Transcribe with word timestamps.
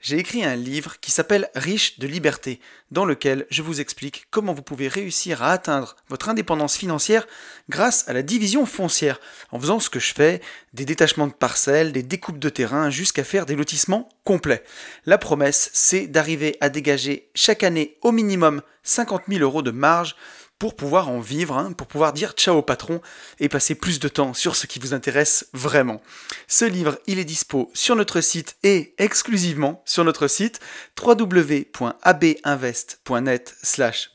j'ai 0.00 0.18
écrit 0.18 0.44
un 0.44 0.54
livre 0.54 1.00
qui 1.00 1.10
s'appelle 1.10 1.50
Riche 1.54 1.98
de 1.98 2.06
liberté, 2.06 2.60
dans 2.90 3.04
lequel 3.04 3.46
je 3.50 3.62
vous 3.62 3.80
explique 3.80 4.26
comment 4.30 4.52
vous 4.52 4.62
pouvez 4.62 4.86
réussir 4.86 5.42
à 5.42 5.50
atteindre 5.50 5.96
votre 6.08 6.28
indépendance 6.28 6.76
financière 6.76 7.26
grâce 7.68 8.08
à 8.08 8.12
la 8.12 8.22
division 8.22 8.64
foncière, 8.64 9.20
en 9.50 9.58
faisant 9.58 9.80
ce 9.80 9.90
que 9.90 9.98
je 9.98 10.14
fais, 10.14 10.40
des 10.72 10.84
détachements 10.84 11.26
de 11.26 11.32
parcelles, 11.32 11.92
des 11.92 12.04
découpes 12.04 12.38
de 12.38 12.48
terrain, 12.48 12.90
jusqu'à 12.90 13.24
faire 13.24 13.44
des 13.44 13.56
lotissements 13.56 14.08
complets. 14.22 14.62
La 15.04 15.18
promesse, 15.18 15.70
c'est 15.72 16.06
d'arriver 16.06 16.56
à 16.60 16.68
dégager 16.68 17.28
chaque 17.34 17.64
année 17.64 17.96
au 18.02 18.12
minimum 18.12 18.62
50 18.84 19.22
000 19.28 19.42
euros 19.42 19.62
de 19.62 19.72
marge 19.72 20.14
pour 20.58 20.76
pouvoir 20.76 21.08
en 21.08 21.20
vivre, 21.20 21.56
hein, 21.56 21.72
pour 21.72 21.86
pouvoir 21.86 22.12
dire 22.12 22.32
ciao 22.32 22.56
au 22.56 22.62
patron 22.62 23.00
et 23.38 23.48
passer 23.48 23.74
plus 23.74 24.00
de 24.00 24.08
temps 24.08 24.34
sur 24.34 24.56
ce 24.56 24.66
qui 24.66 24.78
vous 24.78 24.92
intéresse 24.94 25.48
vraiment. 25.52 26.00
Ce 26.46 26.64
livre, 26.64 26.98
il 27.06 27.18
est 27.18 27.24
dispo 27.24 27.70
sur 27.74 27.96
notre 27.96 28.20
site 28.20 28.56
et 28.62 28.94
exclusivement 28.98 29.82
sur 29.84 30.04
notre 30.04 30.26
site 30.26 30.60
www.abinvest.net 31.00 33.54
slash 33.62 34.10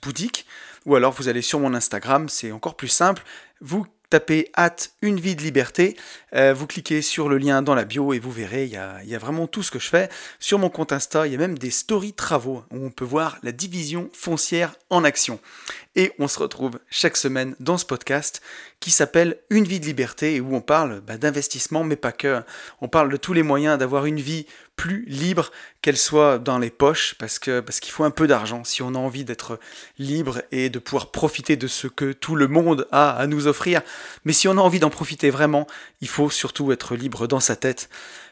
ou 0.86 0.96
alors 0.96 1.14
vous 1.14 1.30
allez 1.30 1.42
sur 1.42 1.60
mon 1.60 1.74
Instagram, 1.74 2.30
c'est 2.30 2.52
encore 2.52 2.76
plus 2.76 2.90
simple, 2.90 3.24
vous 3.62 3.88
tapez 4.10 4.52
hâte 4.56 4.92
une 5.02 5.20
vie 5.20 5.36
de 5.36 5.42
liberté, 5.42 5.98
euh, 6.36 6.54
vous 6.54 6.68
cliquez 6.68 7.02
sur 7.02 7.30
le 7.30 7.38
lien 7.38 7.62
dans 7.62 7.76
la 7.76 7.86
bio 7.86 8.14
et 8.14 8.20
vous 8.20 8.32
verrez, 8.32 8.66
il 8.66 8.72
y, 8.72 9.16
a, 9.16 9.20
vraiment 9.20 9.48
tout 9.48 9.64
ce 9.64 9.72
que 9.72 9.80
je 9.80 9.90
fais. 9.90 10.10
Sur 10.40 10.60
mon 10.60 10.70
compte 10.70 10.92
Insta, 10.92 11.28
il 11.28 11.34
y 11.34 11.36
a 11.36 11.40
même 11.40 11.58
des 11.58 11.72
stories 11.72 12.14
travaux 12.14 12.64
où 12.72 12.86
on 12.86 12.90
peut 12.90 13.06
voir 13.06 13.38
la 13.44 13.52
division 13.52 14.10
foncière 14.14 14.76
en 14.90 15.04
action. 15.04 15.40
Et 15.96 16.12
on 16.18 16.28
se 16.28 16.40
retrouve 16.40 16.80
chaque 16.90 17.18
semaine 17.18 17.56
dans 17.60 17.78
ce 17.78 17.86
podcast 17.86 18.42
qui 18.80 18.90
s'appelle 18.90 19.38
Une 19.50 19.66
vie 19.66 19.80
de 19.80 19.86
liberté 19.86 20.36
et 20.36 20.42
où 20.42 20.56
on 20.56 20.62
parle 20.62 21.02
bah, 21.02 21.18
d'investissement, 21.18 21.84
mais 21.84 21.96
pas 21.96 22.12
que. 22.12 22.42
On 22.82 22.88
parle 22.88 23.12
de 23.12 23.18
tous 23.18 23.34
les 23.34 23.44
moyens 23.44 23.78
d'avoir 23.78 24.06
une 24.06 24.20
vie 24.20 24.48
plus 24.76 25.06
libre, 25.08 25.52
qu'elle 25.82 25.98
soit 25.98 26.40
dans 26.40 26.58
les 26.58 26.72
poches, 26.72 27.16
parce 27.20 27.38
que 27.38 27.60
parce 27.60 27.80
qu'il 27.80 27.92
faut 27.92 28.04
un 28.04 28.12
peu 28.12 28.26
d'argent 28.26 28.64
si 28.64 28.82
on 28.82 28.96
a 28.96 28.98
envie 28.98 29.24
d'être 29.24 29.60
libre 30.00 30.42
et 30.52 30.70
de 30.70 30.80
pouvoir 30.80 31.12
profiter 31.12 31.56
de 31.56 31.68
ce 31.68 31.88
que 31.88 32.12
tout 32.12 32.36
le 32.36 32.48
monde 32.48 32.88
a 32.92 33.12
à 33.12 33.28
nous 33.28 33.46
offrir. 33.46 33.82
Mais 34.26 34.34
si 34.34 34.48
on 34.48 34.54
a 34.54 34.62
envie 34.62 34.80
d'en 34.80 34.90
profiter 34.90 35.30
vraiment, 35.30 35.68
il 36.02 36.08
faut 36.08 36.23
surtout 36.30 36.72
être 36.72 36.96
libre 36.96 37.28
dans 37.28 37.40
sa 37.40 37.56
tête. 37.56 37.90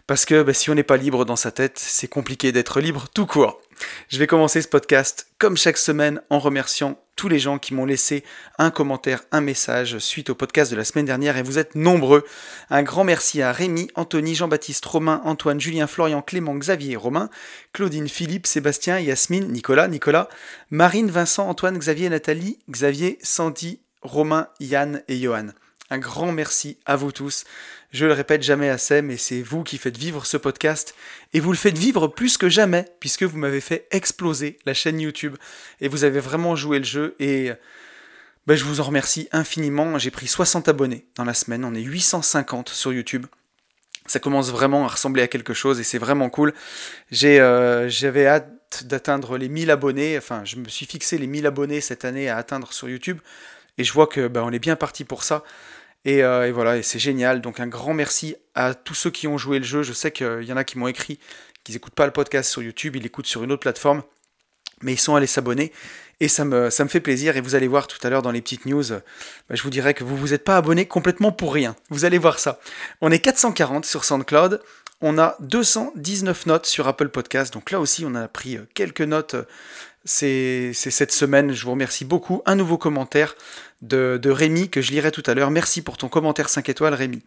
Parce 0.08 0.25
que 0.25 0.44
bah, 0.44 0.53
si 0.53 0.70
on 0.70 0.75
n'est 0.75 0.84
pas 0.84 0.97
libre 0.97 1.25
dans 1.25 1.36
sa 1.36 1.52
tête, 1.52 1.80
c'est 1.80 2.08
compliqué 2.08 2.52
d'être 2.52 2.81
libre 2.81 3.08
tout 3.14 3.25
court. 3.25 3.61
Je 4.09 4.20
vais 4.20 4.28
commencer 4.28 4.61
ce 4.61 4.67
podcast 4.67 5.28
comme 5.38 5.58
chaque 5.58 5.78
semaine 5.78 6.22
en 6.30 6.39
remerciant 6.39 7.00
tous 7.16 7.30
les 7.30 7.39
gens 7.39 7.59
qui 7.59 7.73
m'ont 7.73 7.86
laissé 7.86 8.23
un 8.58 8.72
commentaire, 8.72 9.23
un 9.31 9.42
message 9.42 10.00
suite 10.00 10.30
au 10.30 10.36
podcast 10.36 10.72
de 10.72 10.75
la 10.75 10.83
semaine 10.83 11.06
dernière 11.06 11.38
et 11.38 11.44
vous 11.44 11.59
êtes 11.59 11.75
nombreux. 11.75 12.25
Un 12.70 12.83
grand 12.83 13.03
merci 13.03 13.42
à 13.42 13.52
Rémi, 13.52 13.89
Anthony, 13.95 14.33
Jean-Baptiste, 14.33 14.86
Romain, 14.86 15.22
Antoine, 15.23 15.59
Julien, 15.59 15.88
Florian, 15.88 16.22
Clément, 16.22 16.55
Xavier, 16.55 16.95
Romain, 16.95 17.30
Claudine, 17.73 18.09
Philippe, 18.09 18.48
Sébastien, 18.48 19.00
Yasmine, 19.00 19.52
Nicolas, 19.52 19.88
Nicolas, 19.88 20.30
Marine, 20.72 21.11
Vincent, 21.11 21.48
Antoine, 21.48 21.78
Xavier, 21.78 22.09
Nathalie, 22.09 22.59
Xavier, 22.70 23.20
Sandy, 23.22 23.81
Romain, 24.02 24.48
Yann 24.59 25.03
et 25.08 25.17
Johan. 25.17 25.50
Un 25.92 26.00
grand 26.00 26.31
merci 26.31 26.78
à 26.86 26.95
vous 26.95 27.11
tous. 27.11 27.44
Je 27.92 28.06
le 28.06 28.14
répète 28.14 28.44
jamais 28.44 28.70
assez, 28.70 29.02
mais 29.02 29.17
c'est 29.17 29.42
vous 29.42 29.66
qui 29.66 29.78
faites 29.78 29.98
vivre 29.98 30.25
ce 30.25 30.38
podcast 30.38 30.95
et 31.33 31.42
vous 31.42 31.52
le 31.52 31.58
faites 31.58 31.78
vivre 31.78 32.08
plus 32.08 32.38
que 32.38 32.48
jamais 32.48 32.86
puisque 33.02 33.23
vous 33.23 33.38
m'avez 33.38 33.60
fait 33.60 33.89
exploser 33.92 34.58
la 34.65 34.73
chaîne 34.73 35.02
YouTube 35.02 35.36
et 35.82 35.89
vous 35.89 36.05
avez 36.05 36.21
vraiment 36.21 36.55
joué 36.55 36.77
le 36.77 36.86
jeu 36.86 37.17
et 37.20 37.52
ben, 38.48 38.55
je 38.55 38.64
vous 38.64 38.80
en 38.80 38.86
remercie 38.86 39.27
infiniment. 39.33 39.99
J'ai 39.99 40.11
pris 40.11 40.27
60 40.27 40.70
abonnés 40.70 41.08
dans 41.15 41.26
la 41.26 41.33
semaine, 41.33 41.65
on 41.65 41.76
est 41.76 41.82
850 41.82 42.70
sur 42.70 42.94
YouTube. 42.94 43.26
Ça 44.05 44.20
commence 44.20 44.49
vraiment 44.49 44.86
à 44.86 44.88
ressembler 44.88 45.23
à 45.23 45.27
quelque 45.27 45.54
chose 45.54 45.82
et 45.82 45.83
c'est 45.83 45.98
vraiment 45.98 46.30
cool. 46.30 46.54
Euh, 47.21 47.89
j'avais 47.89 48.27
hâte 48.27 48.86
d'atteindre 48.86 49.38
les 49.38 49.49
1000 49.49 49.70
abonnés, 49.70 50.17
enfin 50.17 50.45
je 50.45 50.55
me 50.55 50.70
suis 50.70 50.86
fixé 50.86 51.17
les 51.17 51.27
1000 51.27 51.45
abonnés 51.48 51.82
cette 51.82 52.05
année 52.05 52.30
à 52.30 52.38
atteindre 52.38 52.71
sur 52.71 52.88
YouTube 52.88 53.20
et 53.77 53.83
je 53.83 53.92
vois 53.92 54.08
que 54.08 54.30
ben, 54.30 54.42
on 54.44 54.52
est 54.54 54.60
bien 54.60 54.77
parti 54.77 55.04
pour 55.04 55.23
ça. 55.23 55.44
Euh, 56.08 56.45
et, 56.45 56.52
voilà, 56.52 56.82
c'est 56.84 57.00
génial. 57.00 57.42
Donc 57.42 57.60
un 57.60 57.67
grand 57.67 57.94
merci 57.94 58.36
à 58.56 58.73
tous 58.73 58.95
ceux 58.95 59.12
qui 59.12 59.28
ont 59.28 59.38
joué 59.38 59.60
le 59.60 59.66
jeu. 59.66 59.84
Je 59.84 59.94
sais 59.94 60.12
qu'il 60.12 60.44
y 60.44 60.54
en 60.54 60.58
a 60.58 60.64
qui 60.64 60.78
m'ont 60.78 60.88
écrit 60.88 61.20
qu'ils 61.64 61.76
n'écoutent 61.76 61.95
pas 61.95 62.06
le 62.06 62.12
podcast 62.12 62.50
sur 62.50 62.64
YouTube, 62.64 62.95
ils 62.95 63.04
l'écoutent 63.04 63.28
sur 63.28 63.44
une 63.44 63.52
autre 63.52 63.62
plateforme, 63.62 64.02
mais 64.82 64.94
ils 64.94 65.00
sont 65.00 65.16
allés 65.16 65.28
s'abonner. 65.28 65.72
Et 66.20 66.28
ça 66.28 66.45
me, 66.45 66.70
ça 66.70 66.84
me 66.84 66.89
fait 66.89 67.00
plaisir. 67.00 67.38
Et 67.38 67.42
vous 67.42 67.56
allez 67.56 67.67
voir 67.67 67.88
tout 67.88 67.98
à 68.04 68.10
l'heure 68.10 68.22
dans 68.22 68.32
les 68.32 68.42
petites 68.42 68.66
news, 68.66 68.84
bah, 68.89 69.56
je 69.56 69.62
vous 69.64 69.70
dirais 69.70 69.94
que 69.94 70.04
vous 70.04 70.16
vous 70.16 70.34
êtes 70.34 70.44
pas 70.44 70.58
abonné 70.58 70.86
complètement 70.86 71.32
pour 71.32 71.54
rien. 71.54 71.76
Vous 71.89 72.06
allez 72.06 72.20
voir 72.20 72.39
ça. 72.39 72.60
On 73.02 73.12
est 73.12 73.20
440 73.20 73.86
sur 73.86 74.04
SoundCloud. 74.04 74.62
On 75.02 75.18
a 75.18 75.36
219 75.39 76.45
notes 76.45 76.68
sur 76.68 76.88
Apple 76.88 77.10
Podcast. 77.10 77.52
Donc 77.54 77.72
là 77.72 77.80
aussi, 77.80 78.06
on 78.06 78.14
a 78.14 78.28
pris 78.28 78.60
quelques 78.76 79.02
notes. 79.02 79.36
C'est 80.04 80.73
cette 80.73 81.12
semaine. 81.12 81.52
Je 81.52 81.64
vous 81.64 81.72
remercie 81.72 82.06
beaucoup. 82.06 82.42
Un 82.45 82.56
nouveau 82.56 82.78
commentaire 82.78 83.36
de, 83.82 84.20
Rémi 84.30 84.70
que 84.70 84.82
je 84.82 84.92
lirai 84.92 85.12
tout 85.12 85.23
à 85.26 85.34
l'heure. 85.34 85.52
Merci 85.52 85.82
pour 85.82 85.98
ton 85.98 86.08
commentaire 86.08 86.50
5 86.50 86.70
étoiles, 86.70 86.94
Rémi. 86.94 87.22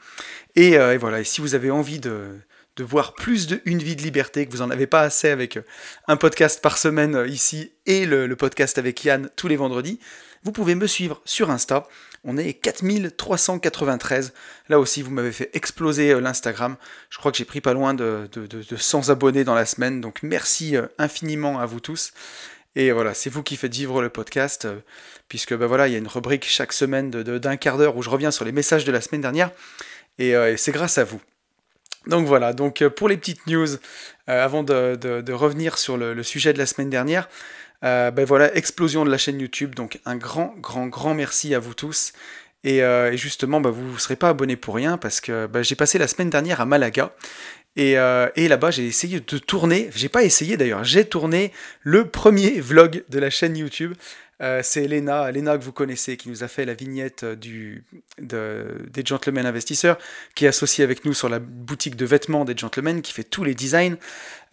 Euh, 0.59 0.93
et, 0.93 0.97
voilà, 0.97 1.21
et 1.21 1.25
si 1.25 1.41
vous 1.41 1.55
avez 1.55 1.71
envie 1.71 2.01
de, 2.01 2.39
de 2.77 2.85
voir 2.85 3.15
plus 3.15 3.47
de 3.47 3.61
Une 3.65 3.79
vie 3.79 3.97
de 3.97 4.03
liberté, 4.03 4.47
que 4.47 4.53
vous 4.53 4.59
n'en 4.59 4.71
avez 4.71 4.87
pas 4.87 5.03
assez 5.03 5.29
avec 5.29 5.57
euh, 5.57 5.63
un 6.09 6.17
podcast 6.17 6.61
par 6.61 6.79
semaine 6.79 7.15
euh, 7.15 7.29
ici 7.29 7.73
et 7.87 8.07
le, 8.07 8.35
podcast 8.35 8.79
avec 8.79 9.05
Yann 9.05 9.31
tous 9.37 9.49
les 9.49 9.57
vendredis, 9.57 10.01
vous 10.43 10.53
pouvez 10.53 10.75
me 10.75 10.87
suivre 10.87 11.23
sur 11.25 11.51
Insta. 11.51 11.87
On 12.25 12.39
est 12.39 12.55
4393. 12.55 14.33
Là 14.69 14.79
aussi, 14.81 15.03
vous 15.03 15.11
m'avez 15.11 15.33
fait 15.33 15.51
exploser 15.53 16.19
l'Instagram. 16.21 16.77
Je 17.11 17.19
crois 17.19 17.31
que 17.31 17.37
j'ai 17.37 17.45
pris 17.45 17.61
pas 17.61 17.75
loin 17.75 17.93
de, 17.93 18.29
de, 18.33 18.47
de, 18.47 18.77
100 18.77 19.11
abonnés 19.11 19.45
dans 19.45 19.55
la 19.55 19.67
semaine. 19.67 20.01
Donc 20.01 20.23
merci 20.23 20.77
infiniment 20.99 21.61
à 21.61 21.67
vous 21.67 21.81
tous. 21.81 22.13
Et 22.77 22.91
voilà, 22.91 23.15
c'est 23.15 23.31
vous 23.31 23.43
qui 23.43 23.57
faites 23.57 23.73
vivre 23.73 24.03
le 24.03 24.09
podcast, 24.09 24.65
euh, 24.65 24.81
puisque 25.29 25.55
ben 25.55 25.67
voilà, 25.67 25.87
il 25.87 25.93
y 25.93 25.95
a 25.95 25.99
une 25.99 26.09
rubrique 26.09 26.45
chaque 26.45 26.73
semaine 26.73 27.11
d'un 27.11 27.57
quart 27.57 27.79
d'heure 27.79 27.97
où 27.97 28.03
je 28.03 28.11
reviens 28.11 28.33
sur 28.33 28.45
les 28.45 28.53
messages 28.53 28.85
de 28.85 28.91
la 28.93 29.01
semaine 29.01 29.21
dernière, 29.21 29.51
et, 30.19 30.35
euh, 30.35 30.57
c'est 30.57 30.73
grâce 30.73 30.99
à 30.99 31.05
vous. 31.05 31.21
Donc 32.07 32.27
voilà, 32.27 32.53
donc 32.53 32.83
euh, 32.83 32.91
pour 32.91 33.09
les 33.09 33.17
petites 33.17 33.47
news, 33.47 33.69
avant 34.27 34.63
de, 34.63 35.33
revenir 35.33 35.79
sur 35.79 35.97
le, 35.97 36.21
sujet 36.23 36.53
de 36.53 36.59
la 36.59 36.67
semaine 36.67 36.91
dernière, 36.91 37.29
ben 37.83 38.25
voilà, 38.25 38.55
explosion 38.57 39.05
de 39.05 39.11
la 39.11 39.19
chaîne 39.19 39.39
YouTube, 39.39 39.75
donc 39.75 40.01
un 40.07 40.17
grand, 40.17 40.55
grand, 40.59 40.87
grand 40.87 41.15
merci 41.15 41.55
à 41.55 41.59
vous 41.59 41.75
tous. 41.75 42.13
Et, 42.65 42.81
justement, 43.13 43.61
ben 43.61 43.69
vous 43.69 43.93
ne 43.93 43.99
serez 43.99 44.17
pas 44.17 44.31
abonné 44.31 44.57
pour 44.57 44.75
rien 44.75 44.97
parce 44.97 45.21
que 45.21 45.47
ben 45.47 45.63
j'ai 45.63 45.75
passé 45.75 45.99
la 45.99 46.09
semaine 46.09 46.31
dernière 46.31 46.63
à 46.63 46.65
Malaga 46.65 47.15
euh, 47.79 48.29
et, 48.37 48.49
là-bas, 48.49 48.71
j'ai 48.71 48.87
essayé 48.87 49.21
de 49.21 49.39
tourner, 49.39 49.91
j'ai 49.95 50.09
pas 50.09 50.23
essayé 50.23 50.57
d'ailleurs, 50.57 50.85
j'ai 50.85 51.05
tourné 51.05 51.53
le 51.83 52.07
premier 52.09 52.51
vlog 52.61 53.05
de 53.09 53.19
la 53.19 53.31
chaîne 53.31 53.57
YouTube. 53.57 53.95
Euh, 54.43 54.61
c'est 54.65 54.85
Elena, 54.85 55.29
Elena 55.29 55.57
que 55.57 55.63
vous 55.63 55.73
connaissez, 55.73 56.17
qui 56.17 56.29
nous 56.29 56.43
a 56.43 56.49
fait 56.49 56.65
la 56.65 56.75
vignette 56.75 57.25
du, 57.25 57.85
des 58.19 59.05
Gentlemen 59.05 59.47
Investisseurs, 59.47 59.97
qui 60.35 60.45
est 60.45 60.49
associée 60.49 60.83
avec 60.83 61.05
nous 61.05 61.15
sur 61.15 61.29
la 61.29 61.39
boutique 61.39 61.95
de 61.95 62.05
vêtements 62.05 62.45
des 62.45 62.57
Gentlemen, 62.57 63.01
qui 63.01 63.13
fait 63.13 63.25
tous 63.25 63.45
les 63.45 63.55
designs. 63.55 63.97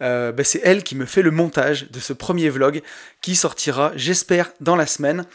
Euh, 0.00 0.30
ben, 0.30 0.44
c'est 0.44 0.60
elle 0.62 0.84
qui 0.84 0.94
me 0.94 1.04
fait 1.04 1.22
le 1.22 1.32
montage 1.32 1.90
de 1.90 1.98
ce 1.98 2.12
premier 2.12 2.48
vlog, 2.48 2.80
qui 3.20 3.34
sortira, 3.34 3.92
j'espère, 3.96 4.52
dans 4.60 4.76
la 4.76 4.86
semaine. 4.86 5.26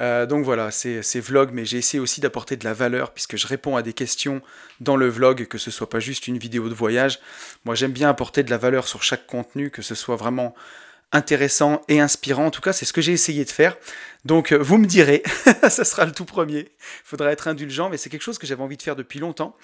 Euh, 0.00 0.26
donc 0.26 0.44
voilà, 0.44 0.70
c'est 0.70 1.20
vlog, 1.20 1.50
mais 1.52 1.64
j'ai 1.64 1.78
essayé 1.78 2.00
aussi 2.00 2.20
d'apporter 2.20 2.56
de 2.56 2.64
la 2.64 2.74
valeur 2.74 3.12
puisque 3.12 3.36
je 3.36 3.46
réponds 3.46 3.76
à 3.76 3.82
des 3.82 3.92
questions 3.92 4.42
dans 4.80 4.96
le 4.96 5.08
vlog, 5.08 5.46
que 5.46 5.58
ce 5.58 5.70
soit 5.70 5.88
pas 5.88 6.00
juste 6.00 6.26
une 6.26 6.38
vidéo 6.38 6.68
de 6.68 6.74
voyage. 6.74 7.20
Moi, 7.64 7.74
j'aime 7.74 7.92
bien 7.92 8.08
apporter 8.08 8.42
de 8.42 8.50
la 8.50 8.58
valeur 8.58 8.88
sur 8.88 9.02
chaque 9.02 9.26
contenu, 9.26 9.70
que 9.70 9.82
ce 9.82 9.94
soit 9.94 10.16
vraiment 10.16 10.54
intéressant 11.12 11.80
et 11.88 12.00
inspirant. 12.00 12.46
En 12.46 12.50
tout 12.50 12.60
cas, 12.60 12.72
c'est 12.72 12.84
ce 12.84 12.92
que 12.92 13.00
j'ai 13.00 13.12
essayé 13.12 13.44
de 13.44 13.50
faire. 13.50 13.76
Donc, 14.24 14.52
euh, 14.52 14.56
vous 14.56 14.78
me 14.78 14.86
direz, 14.86 15.22
ça 15.68 15.84
sera 15.84 16.04
le 16.04 16.12
tout 16.12 16.24
premier. 16.24 16.58
Il 16.60 17.04
faudra 17.04 17.30
être 17.30 17.46
indulgent, 17.46 17.88
mais 17.88 17.96
c'est 17.96 18.10
quelque 18.10 18.22
chose 18.22 18.38
que 18.38 18.46
j'avais 18.46 18.62
envie 18.62 18.76
de 18.76 18.82
faire 18.82 18.96
depuis 18.96 19.20
longtemps. 19.20 19.56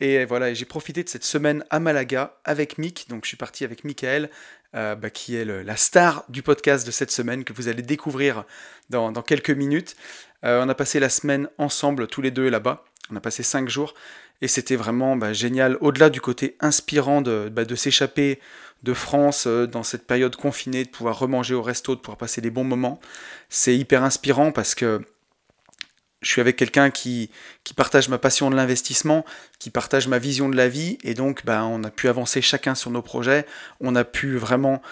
Et 0.00 0.24
voilà, 0.26 0.52
j'ai 0.52 0.66
profité 0.66 1.02
de 1.02 1.08
cette 1.08 1.24
semaine 1.24 1.64
à 1.70 1.80
Malaga 1.80 2.38
avec 2.44 2.76
Mick. 2.76 3.06
Donc, 3.08 3.24
je 3.24 3.28
suis 3.28 3.36
parti 3.36 3.64
avec 3.64 3.84
Michael, 3.84 4.30
euh, 4.74 4.94
bah, 4.94 5.10
qui 5.10 5.36
est 5.36 5.44
la 5.44 5.76
star 5.76 6.24
du 6.28 6.42
podcast 6.42 6.86
de 6.86 6.90
cette 6.90 7.10
semaine 7.10 7.44
que 7.44 7.52
vous 7.52 7.68
allez 7.68 7.82
découvrir 7.82 8.44
dans, 8.90 9.12
quelques 9.22 9.50
minutes. 9.50 9.96
Euh, 10.44 10.62
on 10.64 10.68
a 10.68 10.74
passé 10.74 11.00
la 11.00 11.08
semaine 11.08 11.48
ensemble, 11.58 12.06
tous 12.06 12.22
les 12.22 12.30
deux 12.30 12.48
là-bas. 12.48 12.84
On 13.10 13.16
a 13.16 13.20
passé 13.20 13.42
cinq 13.42 13.68
jours 13.68 13.94
et 14.42 14.48
c'était 14.48 14.76
vraiment 14.76 15.16
bah, 15.16 15.32
génial. 15.32 15.78
Au-delà 15.80 16.10
du 16.10 16.20
côté 16.20 16.56
inspirant 16.60 17.22
de, 17.22 17.48
bah, 17.50 17.62
s'échapper 17.74 18.40
de 18.82 18.92
France 18.92 19.46
euh, 19.46 19.66
dans 19.66 19.82
cette 19.82 20.06
période 20.06 20.36
confinée, 20.36 20.84
de 20.84 20.90
pouvoir 20.90 21.18
remanger 21.18 21.54
au 21.54 21.62
resto, 21.62 21.94
de 21.94 22.00
pouvoir 22.00 22.18
passer 22.18 22.40
des 22.40 22.50
bons 22.50 22.64
moments, 22.64 23.00
c'est 23.48 23.76
hyper 23.76 24.02
inspirant 24.02 24.52
parce 24.52 24.74
que 24.74 25.00
je 26.26 26.32
suis 26.32 26.40
avec 26.40 26.56
quelqu'un 26.56 26.90
qui, 26.90 27.30
partage 27.76 28.08
ma 28.08 28.18
passion 28.18 28.50
de 28.50 28.56
l'investissement, 28.56 29.24
qui 29.58 29.70
partage 29.70 30.08
ma 30.08 30.18
vision 30.18 30.48
de 30.48 30.56
la 30.56 30.68
vie, 30.68 30.98
et 31.04 31.14
donc 31.14 31.44
bah, 31.44 31.64
on 31.64 31.84
a 31.84 31.90
pu 31.90 32.08
avancer 32.08 32.42
chacun 32.42 32.74
sur 32.74 32.90
nos 32.90 33.02
projets, 33.02 33.46
on 33.80 33.94
a 33.94 34.04
pu 34.04 34.36
vraiment 34.36 34.82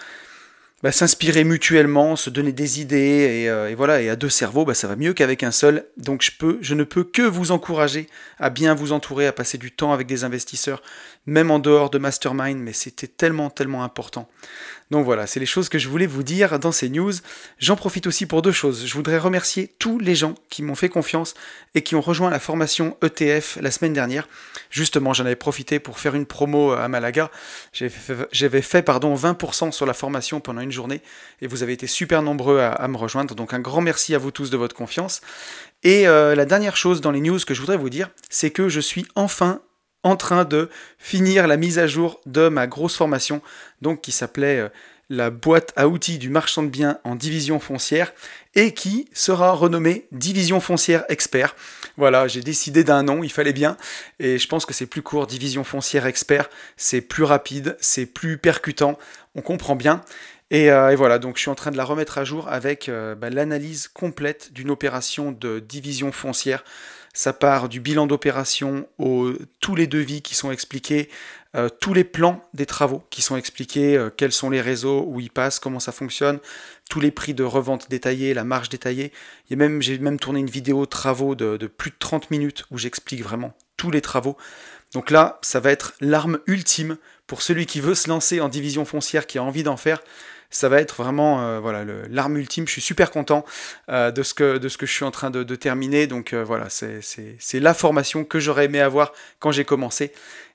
bah, 0.81 0.91
s'inspirer 0.91 1.43
mutuellement, 1.43 2.15
se 2.15 2.29
donner 2.29 2.53
des 2.53 2.79
idées, 2.79 3.47
euh, 3.49 3.69
et, 3.69 3.75
voilà, 3.75 4.01
et 4.01 4.09
à 4.09 4.15
deux 4.15 4.29
cerveaux, 4.29 4.65
bah, 4.65 4.73
ça 4.73 4.87
va 4.87 4.95
mieux 4.95 5.13
qu'avec 5.13 5.43
un 5.43 5.51
seul. 5.51 5.85
Donc 5.97 6.21
je, 6.21 6.31
je 6.61 6.73
ne 6.73 6.83
peux 6.83 7.03
que 7.03 7.23
vous 7.23 7.51
encourager 7.51 8.07
à 8.39 8.49
bien 8.49 8.73
vous 8.73 8.93
entourer, 8.93 9.27
à 9.27 9.33
passer 9.33 9.57
du 9.57 9.71
temps 9.71 9.93
avec 9.93 10.07
des 10.07 10.23
investisseurs, 10.23 10.81
même 11.25 11.51
en 11.51 11.59
dehors 11.59 11.89
de 11.89 11.97
Mastermind, 11.97 12.59
mais 12.59 12.73
c'était 12.73 13.07
tellement, 13.07 13.49
tellement 13.49 13.83
important. 13.83 14.29
Donc 14.91 15.03
voilà, 15.03 15.25
c'est 15.25 15.39
les 15.39 15.47
choses 15.47 15.67
que 15.67 15.79
je 15.79 15.89
voulais 15.89 16.05
vous 16.05 16.21
dire 16.21 16.59
dans 16.59 16.71
ces 16.71 16.89
news. 16.89 17.11
J'en 17.57 17.75
profite 17.75 18.05
aussi 18.05 18.27
pour 18.27 18.43
deux 18.43 18.51
choses. 18.51 18.85
Je 18.85 18.93
voudrais 18.93 19.17
remercier 19.17 19.73
tous 19.79 19.97
les 19.97 20.13
gens 20.13 20.35
qui 20.49 20.61
m'ont 20.61 20.75
fait 20.75 20.89
confiance 20.89 21.33
et 21.73 21.81
qui 21.81 21.95
ont 21.95 22.01
rejoint 22.01 22.29
la 22.29 22.39
formation 22.39 22.95
ETF 23.01 23.57
la 23.61 23.71
semaine 23.71 23.93
dernière. 23.93 24.27
Justement, 24.69 25.13
j'en 25.13 25.25
avais 25.25 25.35
profité 25.35 25.79
pour 25.79 25.97
faire 25.97 26.13
une 26.13 26.27
promo 26.27 26.71
à 26.73 26.87
Malaga. 26.87 27.31
J'avais 27.73 28.61
fait, 28.61 28.83
pardon, 28.83 29.15
20% 29.15 29.71
sur 29.71 29.87
la 29.87 29.93
formation 29.93 30.39
pendant 30.39 30.61
une 30.61 30.71
journée 30.71 31.01
et 31.41 31.47
vous 31.47 31.63
avez 31.63 31.73
été 31.73 31.87
super 31.87 32.21
nombreux 32.21 32.59
à, 32.59 32.87
me 32.87 32.97
rejoindre. 32.97 33.33
Donc 33.33 33.53
un 33.53 33.59
grand 33.59 33.81
merci 33.81 34.13
à 34.13 34.19
vous 34.19 34.29
tous 34.29 34.51
de 34.51 34.57
votre 34.57 34.75
confiance. 34.75 35.21
Et 35.83 36.07
euh, 36.07 36.35
la 36.35 36.45
dernière 36.45 36.77
chose 36.77 37.01
dans 37.01 37.11
les 37.11 37.21
news 37.21 37.39
que 37.45 37.55
je 37.55 37.59
voudrais 37.59 37.77
vous 37.77 37.89
dire, 37.89 38.09
c'est 38.29 38.51
que 38.51 38.69
je 38.69 38.79
suis 38.79 39.07
enfin 39.15 39.61
en 40.05 40.15
train 40.15 40.45
de 40.45 40.69
finir 40.99 41.47
la 41.47 41.57
mise 41.57 41.79
à 41.79 41.87
jour 41.87 42.21
de 42.27 42.47
ma 42.47 42.67
grosse 42.67 42.95
formation, 42.95 43.41
donc 43.81 44.01
qui 44.01 44.11
s'appelait 44.11 44.59
euh, 44.59 44.69
la 45.09 45.31
boîte 45.31 45.73
à 45.75 45.87
outils 45.87 46.19
du 46.19 46.29
marchand 46.29 46.61
de 46.61 46.69
biens 46.69 46.99
en 47.03 47.15
division 47.15 47.59
foncière 47.59 48.13
et 48.53 48.73
qui 48.73 49.09
sera 49.13 49.51
renommée 49.51 50.05
division 50.11 50.59
foncière 50.59 51.05
expert. 51.09 51.55
Voilà, 51.97 52.27
j'ai 52.27 52.41
décidé 52.41 52.83
d'un 52.83 53.01
nom, 53.01 53.23
il 53.23 53.31
fallait 53.31 53.51
bien 53.51 53.77
et 54.19 54.37
je 54.37 54.47
pense 54.47 54.67
que 54.67 54.73
c'est 54.73 54.85
plus 54.85 55.01
court, 55.01 55.25
division 55.25 55.63
foncière 55.63 56.05
expert, 56.05 56.51
c'est 56.77 57.01
plus 57.01 57.23
rapide, 57.23 57.75
c'est 57.79 58.05
plus 58.05 58.37
percutant, 58.37 58.99
on 59.33 59.41
comprend 59.41 59.75
bien. 59.75 60.03
Et, 60.51 60.71
euh, 60.71 60.95
voilà, 60.95 61.17
donc 61.17 61.37
je 61.37 61.41
suis 61.41 61.49
en 61.49 61.55
train 61.55 61.71
de 61.71 61.77
la 61.77 61.83
remettre 61.83 62.19
à 62.19 62.23
jour 62.23 62.47
avec 62.47 62.89
euh, 62.89 63.15
bah, 63.15 63.31
l'analyse 63.31 63.87
complète 63.87 64.53
d'une 64.53 64.69
opération 64.69 65.31
de 65.31 65.57
division 65.57 66.11
foncière 66.11 66.63
ça 67.15 67.33
part 67.33 67.69
du 67.69 67.79
bilan 67.79 68.05
d'opération 68.05 68.87
tous 69.61 69.75
les 69.75 69.87
devis 69.87 70.21
qui 70.21 70.35
sont 70.35 70.51
expliqués, 70.51 71.09
euh, 71.55 71.69
tous 71.69 71.93
les 71.93 72.03
plans 72.03 72.43
des 72.53 72.65
travaux 72.65 73.03
qui 73.09 73.21
sont 73.21 73.37
expliqués, 73.37 73.97
euh, 73.97 74.09
quels 74.15 74.33
sont 74.33 74.49
les 74.49 74.59
réseaux, 74.59 75.05
où 75.07 75.21
ils 75.21 75.31
passent, 75.31 75.59
comment 75.59 75.79
ça 75.79 75.93
fonctionne, 75.93 76.39
tous 76.89 76.99
les 76.99 77.11
prix 77.11 77.33
de 77.33 77.43
revente 77.43 77.89
détaillés, 77.89 78.33
la 78.33 78.43
marge 78.43 78.67
détaillée. 78.67 79.13
J'ai 79.49 79.55
même, 79.55 79.81
même 80.01 80.19
tourné 80.19 80.41
une 80.41 80.49
vidéo 80.49 80.85
travaux 80.85 81.33
de, 81.33 81.55
de 81.55 81.67
plus 81.67 81.91
de 81.91 81.95
30 81.97 82.29
minutes 82.29 82.65
où 82.71 82.77
j'explique 82.77 83.23
vraiment 83.23 83.53
tous 83.77 83.89
les 83.89 84.01
travaux. 84.01 84.35
Donc 84.93 85.09
là, 85.09 85.39
ça 85.41 85.61
va 85.61 85.71
être 85.71 85.93
l'arme 86.01 86.39
ultime 86.47 86.97
pour 87.27 87.41
celui 87.41 87.65
qui 87.65 87.79
veut 87.79 87.95
se 87.95 88.09
lancer 88.09 88.41
en 88.41 88.49
division 88.49 88.83
foncière, 88.83 89.25
qui 89.25 89.37
a 89.37 89.43
envie 89.43 89.63
d'en 89.63 89.77
faire 89.77 90.01
ça 90.55 90.69
va 90.69 90.79
être 90.79 90.95
vraiment 90.95 91.41
euh, 91.41 91.59
voilà 91.59 91.83
l'arme 92.09 92.37
ultime. 92.37 92.65
Je 92.65 92.71
suis 92.71 92.81
super 92.81 93.11
content 93.11 93.45
euh, 93.89 94.11
de, 94.11 94.23
ce 94.23 94.33
que, 94.33 94.57
de 94.57 94.69
ce 94.69 94.77
que 94.77 94.85
je 94.85 94.93
suis 94.93 95.03
en 95.03 95.11
train 95.11 95.29
de, 95.29 95.43
terminer. 95.55 96.07
Donc 96.07 96.33
euh, 96.33 96.43
voilà, 96.43 96.69
c'est 96.69 97.59
la 97.59 97.73
formation 97.73 98.23
que 98.23 98.39
j'aurais 98.39 98.65
aimé 98.65 98.79
avoir 98.79 99.11
quand 99.39 99.51
j'ai 99.51 99.65
commencé. 99.65 100.13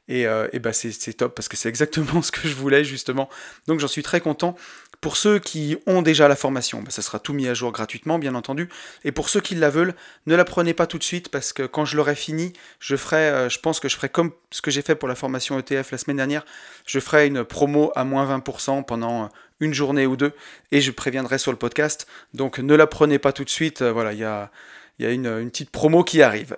Et, 0.09 0.23
et 0.23 0.59
bah 0.59 0.73
c'est 0.73 1.13
top 1.13 1.37
parce 1.37 1.47
que 1.47 1.57
c'est 1.57 1.69
exactement 1.69 2.21
ce 2.23 2.33
que 2.33 2.49
je 2.49 2.55
voulais 2.55 2.83
justement. 2.83 3.29
Donc 3.69 3.79
j'en 3.79 3.87
suis 3.87 4.03
très 4.03 4.21
content. 4.21 4.57
Pour 5.01 5.17
ceux 5.17 5.39
qui 5.39 5.79
ont 5.87 6.03
déjà 6.03 6.27
la 6.27 6.35
formation, 6.35 6.83
bah, 6.83 6.91
ça 6.91 7.01
sera 7.01 7.21
tout 7.21 7.33
mis 7.33 7.47
à 7.47 7.55
jour 7.55 7.71
gratuitement, 7.71 8.19
bien 8.19 8.35
entendu. 8.35 8.69
Et 9.05 9.13
pour 9.13 9.29
ceux 9.29 9.41
qui 9.41 9.55
la 9.55 9.71
veulent, 9.71 9.95
ne 10.27 10.35
la 10.35 10.45
prenez 10.45 10.75
pas 10.75 10.89
tout 10.89 10.99
de 10.99 11.05
suite 11.05 11.29
parce 11.29 11.53
que 11.53 11.63
quand 11.63 11.85
je 11.85 11.97
l'aurai 11.97 12.17
fini, 12.17 12.53
je 12.81 12.97
ferai, 12.97 13.49
je 13.49 13.61
pense 13.61 13.79
que 13.79 13.89
je 13.89 13.95
ferai 13.95 14.09
comme 14.09 14.33
ce 14.51 14.61
que 14.63 14.73
j'ai 14.73 14.83
fait 14.83 14.97
pour 14.97 15.09
la 15.09 15.15
formation 15.15 15.59
ETF 15.59 15.93
la 15.93 15.99
semaine 15.99 16.17
dernière. 16.17 16.45
Je 16.87 16.99
ferai 16.99 17.29
une 17.29 17.45
promo 17.45 17.93
à 17.95 18.03
moins 18.03 18.27
20% 18.37 18.85
pendant 18.85 19.31
une 19.61 19.75
journée 19.75 20.07
ou 20.07 20.17
deux, 20.17 20.33
et 20.73 20.81
je 20.81 20.91
préviendrai 20.91 21.39
sur 21.39 21.53
le 21.53 21.59
podcast. 21.59 22.07
Donc 22.35 22.59
ne 22.59 22.75
la 22.75 22.87
prenez 22.87 23.19
pas 23.19 23.33
tout 23.33 23.45
de 23.45 23.51
suite, 23.51 23.83
euh, 23.83 23.93
voilà, 23.93 24.13
il 24.13 24.19
y 24.19 24.25
a, 24.25 24.51
y 24.99 25.07
a 25.07 25.11
une, 25.11 25.49
petite 25.51 25.71
promo 25.71 26.05
qui 26.05 26.23
arrive. 26.23 26.57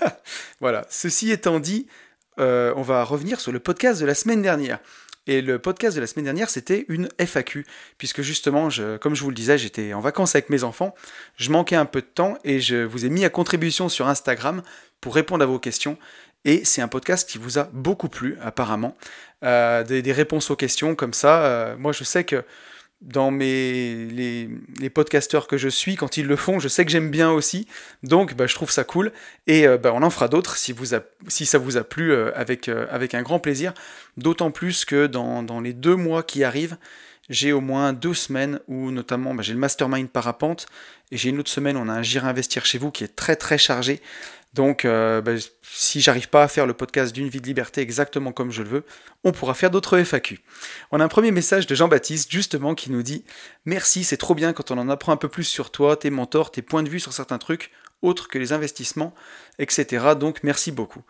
voilà, 0.60 0.86
ceci 0.88 1.30
étant 1.30 1.60
dit, 1.60 1.86
euh, 2.38 2.72
on 2.76 2.82
va 2.82 3.04
revenir 3.04 3.40
sur 3.40 3.52
le 3.52 3.60
podcast 3.60 4.00
de 4.00 4.06
la 4.06 4.14
semaine 4.14 4.42
dernière. 4.42 4.78
Et 5.28 5.42
le 5.42 5.58
podcast 5.58 5.96
de 5.96 6.00
la 6.00 6.06
semaine 6.06 6.24
dernière, 6.24 6.48
c'était 6.48 6.84
une 6.88 7.08
FAQ, 7.18 7.66
puisque 7.98 8.22
justement, 8.22 8.70
je, 8.70 8.96
comme 8.96 9.16
je 9.16 9.22
vous 9.24 9.30
le 9.30 9.34
disais, 9.34 9.58
j'étais 9.58 9.92
en 9.92 10.00
vacances 10.00 10.36
avec 10.36 10.50
mes 10.50 10.62
enfants, 10.62 10.94
je 11.36 11.50
manquais 11.50 11.74
un 11.74 11.84
peu 11.84 12.00
de 12.00 12.06
temps 12.06 12.38
et 12.44 12.60
je 12.60 12.84
vous 12.84 13.04
ai 13.04 13.08
mis 13.08 13.24
à 13.24 13.28
contribution 13.28 13.88
sur 13.88 14.06
Instagram 14.06 14.62
pour 15.00 15.16
répondre 15.16 15.42
à 15.42 15.46
vos 15.46 15.58
questions. 15.58 15.98
Et 16.46 16.64
c'est 16.64 16.80
un 16.80 16.86
podcast 16.88 17.28
qui 17.28 17.38
vous 17.38 17.58
a 17.58 17.64
beaucoup 17.72 18.08
plu, 18.08 18.38
apparemment. 18.40 18.96
Euh, 19.42 19.82
des, 19.82 20.12
réponses 20.12 20.48
aux 20.50 20.56
questions 20.56 20.94
comme 20.94 21.12
ça. 21.12 21.44
Euh, 21.44 21.76
moi, 21.76 21.90
je 21.90 22.04
sais 22.04 22.22
que 22.22 22.44
dans 23.00 23.32
mes, 23.32 24.06
les, 24.06 24.88
podcasteurs 24.88 25.48
que 25.48 25.58
je 25.58 25.68
suis, 25.68 25.96
quand 25.96 26.16
ils 26.16 26.24
le 26.24 26.36
font, 26.36 26.60
je 26.60 26.68
sais 26.68 26.84
que 26.84 26.92
j'aime 26.92 27.10
bien 27.10 27.32
aussi. 27.32 27.66
Donc, 28.04 28.34
bah, 28.34 28.46
je 28.46 28.54
trouve 28.54 28.70
ça 28.70 28.84
cool. 28.84 29.10
Et 29.48 29.66
euh, 29.66 29.76
bah, 29.76 29.90
on 29.92 30.04
en 30.04 30.08
fera 30.08 30.28
d'autres 30.28 30.56
si, 30.56 30.72
si 31.26 31.46
ça 31.46 31.58
vous 31.58 31.76
a 31.76 31.82
plu 31.82 32.14
avec, 32.14 32.68
avec 32.68 33.14
un 33.14 33.22
grand 33.22 33.40
plaisir. 33.40 33.74
D'autant 34.16 34.52
plus 34.52 34.84
que 34.84 35.08
dans, 35.08 35.42
dans, 35.42 35.58
les 35.60 35.72
deux 35.72 35.96
mois 35.96 36.22
qui 36.22 36.44
arrivent, 36.44 36.76
j'ai 37.28 37.52
au 37.52 37.60
moins 37.60 37.92
deux 37.92 38.14
semaines 38.14 38.60
où 38.68 38.92
notamment 38.92 39.34
bah, 39.34 39.42
j'ai 39.42 39.52
le 39.52 39.58
mastermind 39.58 40.08
parapente 40.08 40.66
et 41.10 41.16
j'ai 41.16 41.30
une 41.30 41.40
autre 41.40 41.50
semaine 41.50 41.76
on 41.76 41.88
a 41.88 41.92
un 41.92 42.02
J'irai 42.02 42.28
investir 42.28 42.64
chez 42.64 42.78
vous 42.78 42.92
qui 42.92 43.02
est 43.02 43.16
très 43.16 43.34
très 43.34 43.58
chargé. 43.58 44.00
Donc, 44.54 44.84
euh, 44.84 45.20
ben, 45.20 45.38
si 45.62 46.00
j'arrive 46.00 46.30
pas 46.30 46.42
à 46.42 46.48
faire 46.48 46.66
le 46.66 46.72
podcast 46.72 47.12
d'une 47.12 47.28
vie 47.28 47.40
de 47.40 47.46
liberté 47.46 47.82
exactement 47.82 48.32
comme 48.32 48.50
je 48.50 48.62
le 48.62 48.68
veux, 48.68 48.84
on 49.22 49.32
pourra 49.32 49.52
faire 49.52 49.70
d'autres 49.70 49.98
FAQ. 49.98 50.40
On 50.92 51.00
a 51.00 51.04
un 51.04 51.08
premier 51.08 51.30
message 51.30 51.66
de 51.66 51.74
Jean-Baptiste, 51.74 52.30
justement, 52.30 52.74
qui 52.74 52.90
nous 52.90 53.02
dit 53.02 53.24
Merci, 53.66 54.02
c'est 54.02 54.16
trop 54.16 54.34
bien 54.34 54.52
quand 54.54 54.70
on 54.70 54.78
en 54.78 54.88
apprend 54.88 55.12
un 55.12 55.18
peu 55.18 55.28
plus 55.28 55.44
sur 55.44 55.70
toi, 55.70 55.96
tes 55.96 56.10
mentors, 56.10 56.50
tes 56.50 56.62
points 56.62 56.82
de 56.82 56.88
vue 56.88 57.00
sur 57.00 57.12
certains 57.12 57.38
trucs, 57.38 57.70
autres 58.02 58.28
que 58.28 58.38
les 58.38 58.52
investissements, 58.52 59.14
etc. 59.58 60.14
Donc, 60.18 60.42
merci 60.42 60.72
beaucoup. 60.72 61.02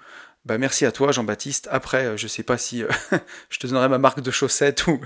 Bah, 0.46 0.58
merci 0.58 0.86
à 0.86 0.92
toi 0.92 1.10
Jean-Baptiste. 1.10 1.68
Après, 1.72 2.06
euh, 2.06 2.16
je 2.16 2.28
sais 2.28 2.44
pas 2.44 2.56
si 2.56 2.84
euh, 2.84 2.88
je 3.50 3.58
te 3.58 3.66
donnerai 3.66 3.88
ma 3.88 3.98
marque 3.98 4.20
de 4.20 4.30
chaussettes 4.30 4.86
ou, 4.86 5.00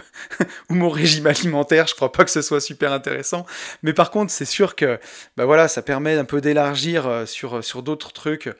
mon 0.69 0.90
régime 0.90 1.26
alimentaire, 1.26 1.87
je 1.87 1.94
crois 1.94 2.12
pas 2.12 2.26
que 2.26 2.31
ce 2.31 2.42
soit 2.42 2.60
super 2.60 2.92
intéressant. 2.92 3.46
Mais 3.82 3.94
par 3.94 4.10
contre, 4.10 4.31
c'est 4.31 4.44
sûr 4.44 4.76
que 4.76 5.00
bah 5.38 5.46
voilà, 5.46 5.66
ça 5.66 5.81
permet 5.81 6.14
un 6.16 6.26
peu 6.26 6.42
d'élargir 6.42 7.06
euh, 7.06 7.25
sur, 7.25 7.64
sur 7.64 7.82
d'autres 7.82 8.12
trucs 8.12 8.50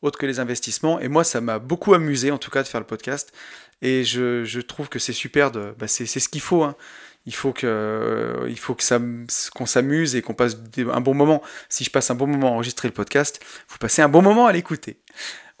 autres 0.00 0.18
que 0.18 0.24
les 0.24 0.40
investissements. 0.40 0.98
Et 1.00 1.08
moi, 1.08 1.22
ça 1.22 1.42
m'a 1.42 1.58
beaucoup 1.58 1.92
amusé 1.92 2.30
en 2.30 2.38
tout 2.38 2.50
cas 2.50 2.62
de 2.62 2.68
faire 2.68 2.80
le 2.80 2.86
podcast. 2.86 3.30
Et 3.82 4.02
je, 4.02 4.42
je 4.44 4.60
trouve 4.60 4.88
que 4.88 4.98
c'est 4.98 5.12
super, 5.12 5.50
de, 5.50 5.74
bah, 5.78 5.86
c'est, 5.86 6.06
ce 6.06 6.28
qu'il 6.30 6.40
faut. 6.40 6.62
Hein. 6.62 6.76
Il 7.26 7.34
faut 7.34 7.52
que, 7.52 8.46
il 8.48 8.58
faut 8.58 8.74
que 8.74 8.82
ça, 8.82 8.98
qu'on 9.54 9.66
s'amuse 9.66 10.16
et 10.16 10.22
qu'on 10.22 10.34
passe 10.34 10.56
un 10.78 11.00
bon 11.00 11.14
moment. 11.14 11.42
Si 11.68 11.84
je 11.84 11.90
passe 11.90 12.10
un 12.10 12.14
bon 12.14 12.26
moment 12.26 12.48
à 12.48 12.50
enregistrer 12.52 12.88
le 12.88 12.94
podcast, 12.94 13.38
vous 13.68 13.78
passez 13.78 14.02
un 14.02 14.08
bon 14.08 14.22
moment 14.22 14.46
à 14.46 14.52
l'écouter. 14.52 14.98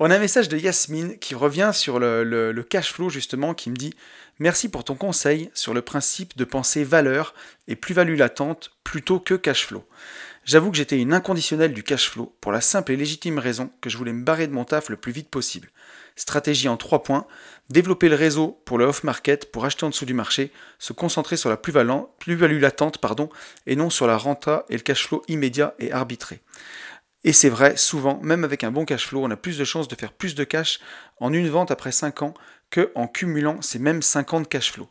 On 0.04 0.10
a 0.10 0.16
un 0.16 0.18
message 0.18 0.48
de 0.48 0.58
Yasmine 0.58 1.16
qui 1.20 1.36
revient 1.36 1.70
sur 1.72 2.00
le, 2.00 2.66
cash 2.68 2.92
flow 2.92 3.08
justement, 3.08 3.54
qui 3.54 3.70
me 3.70 3.76
dit 3.76 3.94
Merci 4.40 4.68
pour 4.68 4.82
ton 4.82 4.96
conseil 4.96 5.48
sur 5.54 5.74
le 5.74 5.82
principe 5.82 6.36
de 6.36 6.42
penser 6.42 6.82
valeur 6.82 7.34
et 7.68 7.76
plus-value 7.76 8.16
latente 8.16 8.72
plutôt 8.82 9.20
que 9.20 9.34
cash 9.34 9.64
flow. 9.64 9.86
J'avoue 10.44 10.72
que 10.72 10.76
j'étais 10.76 10.98
une 10.98 11.14
inconditionnelle 11.14 11.72
du 11.72 11.84
cash 11.84 12.10
flow 12.10 12.34
pour 12.40 12.50
la 12.50 12.60
simple 12.60 12.90
et 12.90 12.96
légitime 12.96 13.38
raison 13.38 13.70
que 13.80 13.88
je 13.88 13.96
voulais 13.96 14.12
me 14.12 14.24
barrer 14.24 14.48
de 14.48 14.52
mon 14.52 14.64
taf 14.64 14.88
le 14.88 14.96
plus 14.96 15.12
vite 15.12 15.28
possible. 15.28 15.68
Stratégie 16.16 16.68
en 16.68 16.76
trois 16.76 17.04
points 17.04 17.28
développer 17.70 18.08
le 18.08 18.16
réseau 18.16 18.60
pour 18.64 18.78
le 18.78 18.86
off-market 18.86 19.52
pour 19.52 19.64
acheter 19.64 19.84
en 19.84 19.90
dessous 19.90 20.04
du 20.04 20.14
marché, 20.14 20.50
se 20.80 20.92
concentrer 20.92 21.36
sur 21.36 21.48
la 21.48 21.56
plus-value 21.56 22.60
latente 22.60 22.98
pardon, 22.98 23.30
et 23.68 23.76
non 23.76 23.88
sur 23.88 24.08
la 24.08 24.16
renta 24.16 24.66
et 24.68 24.74
le 24.74 24.82
cash 24.82 25.06
flow 25.06 25.22
immédiat 25.28 25.76
et 25.78 25.92
arbitré. 25.92 26.40
Et 27.24 27.32
c'est 27.32 27.48
vrai, 27.48 27.76
souvent, 27.76 28.18
même 28.22 28.44
avec 28.44 28.64
un 28.64 28.72
bon 28.72 28.84
cash 28.84 29.06
flow, 29.06 29.24
on 29.24 29.30
a 29.30 29.36
plus 29.36 29.58
de 29.58 29.64
chances 29.64 29.88
de 29.88 29.94
faire 29.94 30.12
plus 30.12 30.34
de 30.34 30.44
cash 30.44 30.80
en 31.20 31.32
une 31.32 31.48
vente 31.48 31.70
après 31.70 31.92
5 31.92 32.22
ans 32.22 32.34
que 32.70 32.90
en 32.94 33.06
cumulant 33.06 33.62
ces 33.62 33.78
mêmes 33.78 34.02
50 34.02 34.48
cash 34.48 34.72
flow. 34.72 34.88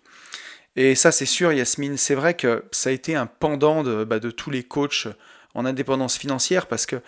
Et 0.78 0.96
ça, 0.96 1.12
c'est 1.12 1.26
sûr, 1.26 1.52
Yasmine, 1.52 1.98
c'est 1.98 2.16
vrai 2.16 2.34
que 2.36 2.64
ça 2.72 2.90
a 2.90 2.94
été 2.94 3.16
un 3.16 3.26
pendant 3.26 3.84
de, 3.84 4.06
bah, 4.06 4.20
tous 4.20 4.50
les 4.50 4.64
coachs 4.64 5.08
en 5.54 5.66
indépendance 5.66 6.18
financière 6.18 6.68
parce 6.68 6.86
que 6.86 7.02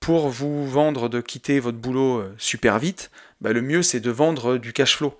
pour 0.00 0.28
vous 0.28 0.68
vendre 0.68 1.08
de 1.08 1.22
quitter 1.22 1.58
votre 1.58 1.78
boulot 1.78 2.18
euh, 2.18 2.34
super 2.36 2.78
vite, 2.78 3.10
bah, 3.40 3.54
le 3.54 3.62
mieux 3.62 3.82
c'est 3.82 4.00
de 4.00 4.10
vendre 4.10 4.58
du 4.58 4.74
cash 4.74 4.96
flow. 4.98 5.16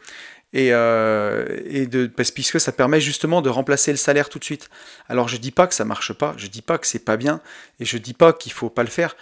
Et, 0.53 0.69
euh, 0.73 1.87
de, 1.87 2.07
parce, 2.07 2.31
puisque 2.31 2.61
ça 2.61 2.73
permet 2.73 3.01
justement 3.01 3.41
de 3.41 3.49
remplacer 3.49 3.91
le 3.91 3.97
salaire 3.97 4.29
tout 4.29 4.39
de 4.39 4.45
suite. 4.45 4.69
Alors 5.09 5.29
je 5.29 5.39
dis 5.39 5.51
pas 5.51 5.67
que 5.67 5.75
ça 5.75 5.87
marche 5.87 6.13
pas, 6.13 6.35
je 6.37 6.47
dis 6.49 6.63
pas 6.63 6.77
que 6.77 6.87
c'est 6.87 7.05
pas 7.05 7.17
bien, 7.17 7.41
et 7.81 7.87
je 7.87 7.97
dis 7.97 8.15
pas 8.15 8.35
qu'il 8.35 8.53
faut 8.53 8.71
pas 8.71 8.83
le 8.83 8.91
faire 8.91 9.17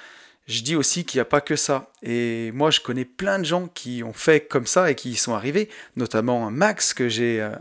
je 0.47 0.63
dis 0.63 0.77
aussi 0.77 1.05
qu'il 1.05 1.19
n'y 1.19 1.23
a 1.23 1.27
pas 1.27 1.41
que 1.41 1.57
ça. 1.57 1.91
Et 2.03 2.53
moi, 2.53 2.71
je 2.71 2.81
connais 2.81 3.05
plein 3.05 3.39
de 3.39 3.45
gens 3.45 3.69
qui 3.69 4.03
ont 4.03 4.13
fait 4.13 4.47
comme 4.47 4.67
ça 4.67 4.91
et 4.91 4.95
qui 4.95 5.11
y 5.11 5.17
sont 5.17 5.35
arrivés, 5.35 5.69
notamment 5.97 6.51
Max, 6.51 6.93
que 6.93 7.09
j'ai 7.09 7.41
euh, 7.41 7.55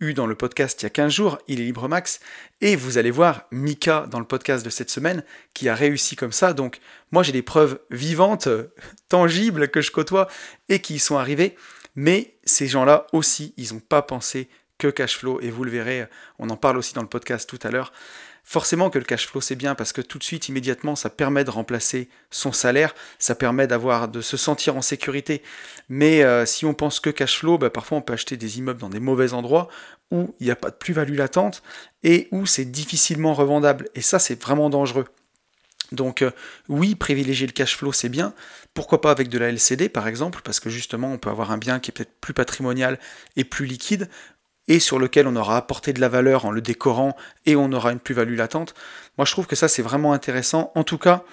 eu 0.00 0.14
dans 0.14 0.26
le 0.26 0.34
podcast 0.34 0.82
il 0.82 0.84
y 0.84 0.86
a 0.86 0.90
15 0.90 1.12
jours, 1.12 1.38
il 1.48 1.60
est 1.60 1.64
libre 1.64 1.88
max, 1.88 2.20
et 2.60 2.76
vous 2.76 2.98
allez 2.98 3.10
voir 3.10 3.46
Mika 3.50 4.06
dans 4.10 4.18
le 4.18 4.26
podcast 4.26 4.64
de 4.64 4.70
cette 4.70 4.90
semaine 4.90 5.24
qui 5.54 5.68
a 5.68 5.74
réussi 5.74 6.16
comme 6.16 6.32
ça. 6.32 6.52
Donc 6.52 6.80
moi 7.10 7.22
j'ai 7.22 7.32
des 7.32 7.42
preuves 7.42 7.78
vivantes, 7.90 8.48
tangibles 9.08 9.68
que 9.68 9.80
je 9.80 9.90
côtoie 9.90 10.28
et 10.68 10.80
qui 10.80 10.94
y 10.94 10.98
sont 10.98 11.16
arrivées, 11.16 11.56
mais 11.94 12.36
ces 12.44 12.66
gens-là 12.66 13.06
aussi, 13.12 13.54
ils 13.56 13.72
n'ont 13.72 13.80
pas 13.80 14.02
pensé 14.02 14.48
que 14.78 14.88
cash 14.88 15.16
flow, 15.16 15.40
et 15.40 15.50
vous 15.50 15.64
le 15.64 15.70
verrez, 15.70 16.06
on 16.38 16.50
en 16.50 16.56
parle 16.56 16.76
aussi 16.76 16.94
dans 16.94 17.02
le 17.02 17.08
podcast 17.08 17.48
tout 17.48 17.60
à 17.62 17.70
l'heure. 17.70 17.92
Forcément 18.46 18.90
que 18.90 18.98
le 18.98 19.04
cash 19.04 19.26
flow 19.26 19.40
c'est 19.40 19.56
bien 19.56 19.74
parce 19.74 19.92
que 19.92 20.02
tout 20.02 20.18
de 20.18 20.24
suite, 20.24 20.48
immédiatement, 20.48 20.96
ça 20.96 21.08
permet 21.08 21.44
de 21.44 21.50
remplacer 21.50 22.10
son 22.30 22.52
salaire, 22.52 22.94
ça 23.18 23.34
permet 23.34 23.66
d'avoir, 23.66 24.06
de 24.06 24.20
se 24.20 24.36
sentir 24.36 24.76
en 24.76 24.82
sécurité. 24.82 25.42
Mais 25.88 26.22
euh, 26.22 26.44
si 26.44 26.66
on 26.66 26.74
pense 26.74 27.00
que 27.00 27.08
cash 27.08 27.38
flow, 27.38 27.56
bah, 27.56 27.70
parfois 27.70 27.98
on 27.98 28.02
peut 28.02 28.12
acheter 28.12 28.36
des 28.36 28.58
immeubles 28.58 28.80
dans 28.80 28.90
des 28.90 29.00
mauvais 29.00 29.32
endroits 29.32 29.68
où 30.10 30.34
il 30.40 30.44
n'y 30.44 30.50
a 30.50 30.56
pas 30.56 30.70
de 30.70 30.76
plus-value 30.76 31.16
latente 31.16 31.62
et 32.02 32.28
où 32.32 32.44
c'est 32.44 32.66
difficilement 32.66 33.32
revendable. 33.32 33.88
Et 33.94 34.02
ça, 34.02 34.18
c'est 34.18 34.40
vraiment 34.40 34.68
dangereux. 34.68 35.06
Donc 35.92 36.22
euh, 36.22 36.30
oui, 36.68 36.94
privilégier 36.94 37.46
le 37.46 37.52
cash 37.52 37.76
flow, 37.76 37.92
c'est 37.92 38.08
bien. 38.08 38.34
Pourquoi 38.74 39.00
pas 39.00 39.10
avec 39.10 39.28
de 39.28 39.38
la 39.38 39.48
LCD, 39.48 39.88
par 39.88 40.08
exemple, 40.08 40.40
parce 40.42 40.60
que 40.60 40.70
justement, 40.70 41.12
on 41.12 41.18
peut 41.18 41.30
avoir 41.30 41.50
un 41.50 41.58
bien 41.58 41.78
qui 41.78 41.90
est 41.90 41.94
peut-être 41.94 42.18
plus 42.20 42.34
patrimonial 42.34 42.98
et 43.36 43.44
plus 43.44 43.66
liquide, 43.66 44.08
et 44.68 44.78
sur 44.78 44.98
lequel 44.98 45.26
on 45.26 45.36
aura 45.36 45.56
apporté 45.56 45.92
de 45.92 46.00
la 46.00 46.08
valeur 46.08 46.44
en 46.44 46.50
le 46.50 46.60
décorant 46.60 47.16
et 47.46 47.56
on 47.56 47.72
aura 47.72 47.92
une 47.92 48.00
plus-value 48.00 48.36
latente. 48.36 48.74
Moi 49.18 49.24
je 49.24 49.32
trouve 49.32 49.46
que 49.46 49.56
ça 49.56 49.68
c'est 49.68 49.82
vraiment 49.82 50.12
intéressant. 50.12 50.72
En 50.74 50.84
tout 50.84 50.98
cas, 50.98 51.24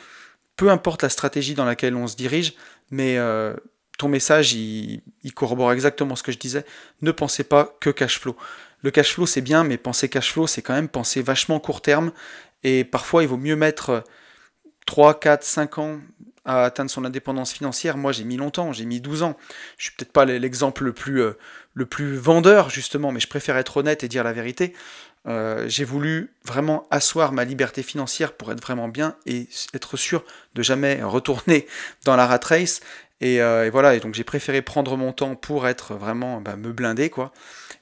peu 0.55 0.69
importe 0.69 1.03
la 1.03 1.09
stratégie 1.09 1.55
dans 1.55 1.65
laquelle 1.65 1.95
on 1.95 2.07
se 2.07 2.15
dirige, 2.15 2.53
mais 2.89 3.17
euh, 3.17 3.53
ton 3.97 4.09
message 4.09 4.53
il, 4.53 5.01
corrobore 5.33 5.71
exactement 5.71 6.15
ce 6.15 6.23
que 6.23 6.31
je 6.31 6.37
disais. 6.37 6.65
Ne 7.01 7.11
pensez 7.11 7.43
pas 7.43 7.75
que 7.79 7.89
cash 7.89 8.19
flow. 8.19 8.35
Le 8.83 8.91
cash 8.91 9.13
flow 9.13 9.25
c'est 9.25 9.41
bien, 9.41 9.63
mais 9.63 9.77
penser 9.77 10.09
cash 10.09 10.33
flow 10.33 10.47
c'est 10.47 10.61
quand 10.61 10.73
même 10.73 10.89
penser 10.89 11.21
vachement 11.21 11.59
court 11.59 11.81
terme 11.81 12.11
et 12.63 12.83
parfois 12.83 13.23
il 13.23 13.29
vaut 13.29 13.37
mieux 13.37 13.55
mettre 13.55 14.03
3, 14.85 15.19
4, 15.19 15.43
5 15.43 15.77
ans 15.77 15.99
à 16.45 16.63
atteindre 16.63 16.89
son 16.89 17.05
indépendance 17.05 17.53
financière. 17.53 17.97
Moi, 17.97 18.11
j'ai 18.11 18.23
mis 18.23 18.37
longtemps, 18.37 18.73
j'ai 18.73 18.85
mis 18.85 18.99
12 18.99 19.23
ans. 19.23 19.37
Je 19.77 19.85
suis 19.85 19.95
peut-être 19.95 20.11
pas 20.11 20.25
l'exemple 20.25 20.85
le 20.85 20.93
plus, 20.93 21.21
euh, 21.21 21.37
le 21.73 21.85
plus 21.85 22.15
vendeur, 22.15 22.69
justement, 22.69 23.11
mais 23.11 23.19
je 23.19 23.27
préfère 23.27 23.57
être 23.57 23.77
honnête 23.77 24.03
et 24.03 24.07
dire 24.07 24.23
la 24.23 24.33
vérité. 24.33 24.73
Euh, 25.27 25.65
j'ai 25.67 25.83
voulu 25.83 26.33
vraiment 26.43 26.87
asseoir 26.89 27.31
ma 27.31 27.45
liberté 27.45 27.83
financière 27.83 28.33
pour 28.33 28.51
être 28.51 28.61
vraiment 28.61 28.87
bien 28.87 29.15
et 29.27 29.47
être 29.73 29.95
sûr 29.95 30.23
de 30.55 30.63
jamais 30.63 31.03
retourner 31.03 31.67
dans 32.05 32.15
la 32.15 32.27
rat 32.27 32.39
race. 32.43 32.81
Et, 33.21 33.39
euh, 33.41 33.69
voilà, 33.71 33.93
et 33.93 33.99
donc 33.99 34.15
j'ai 34.15 34.23
préféré 34.23 34.63
prendre 34.63 34.97
mon 34.97 35.13
temps 35.13 35.35
pour 35.35 35.67
être 35.67 35.93
vraiment 35.93 36.41
bah, 36.41 36.55
me 36.55 36.71
blinder, 36.71 37.11
quoi. 37.11 37.31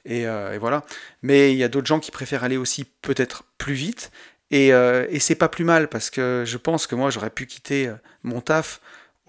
Et, 0.04 0.22
et 0.22 0.58
voilà. 0.58 0.84
Mais 1.22 1.52
il 1.52 1.58
y 1.58 1.64
a 1.64 1.68
d'autres 1.68 1.86
gens 1.86 2.00
qui 2.00 2.10
préfèrent 2.10 2.44
aller 2.44 2.56
aussi 2.56 2.84
peut-être 3.02 3.44
plus 3.58 3.74
vite 3.74 4.10
et, 4.50 4.72
euh, 4.72 5.06
et 5.10 5.20
c'est 5.20 5.36
pas 5.36 5.48
plus 5.48 5.64
mal 5.64 5.88
parce 5.88 6.10
que 6.10 6.44
je 6.46 6.56
pense 6.56 6.86
que 6.86 6.94
moi 6.94 7.10
j'aurais 7.10 7.30
pu 7.30 7.46
quitter 7.46 7.86
euh, 7.86 7.94
mon 8.22 8.40
taf 8.40 8.80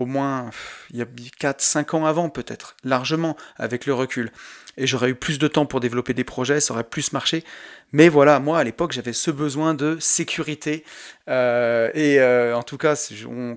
au 0.01 0.05
moins 0.05 0.49
il 0.89 0.97
y 0.97 1.01
a 1.01 1.05
4-5 1.05 1.95
ans 1.95 2.05
avant 2.05 2.29
peut-être, 2.29 2.75
largement 2.83 3.37
avec 3.57 3.85
le 3.85 3.93
recul. 3.93 4.31
Et 4.77 4.87
j'aurais 4.87 5.09
eu 5.09 5.15
plus 5.15 5.37
de 5.37 5.47
temps 5.47 5.65
pour 5.65 5.79
développer 5.79 6.13
des 6.13 6.23
projets, 6.23 6.59
ça 6.59 6.73
aurait 6.73 6.83
plus 6.83 7.13
marché. 7.13 7.43
Mais 7.91 8.09
voilà, 8.09 8.39
moi 8.39 8.59
à 8.59 8.63
l'époque 8.63 8.93
j'avais 8.93 9.13
ce 9.13 9.31
besoin 9.31 9.73
de 9.73 9.97
sécurité. 9.99 10.83
Euh, 11.27 11.91
et 11.93 12.19
euh, 12.19 12.55
en 12.55 12.63
tout 12.63 12.77
cas, 12.77 12.95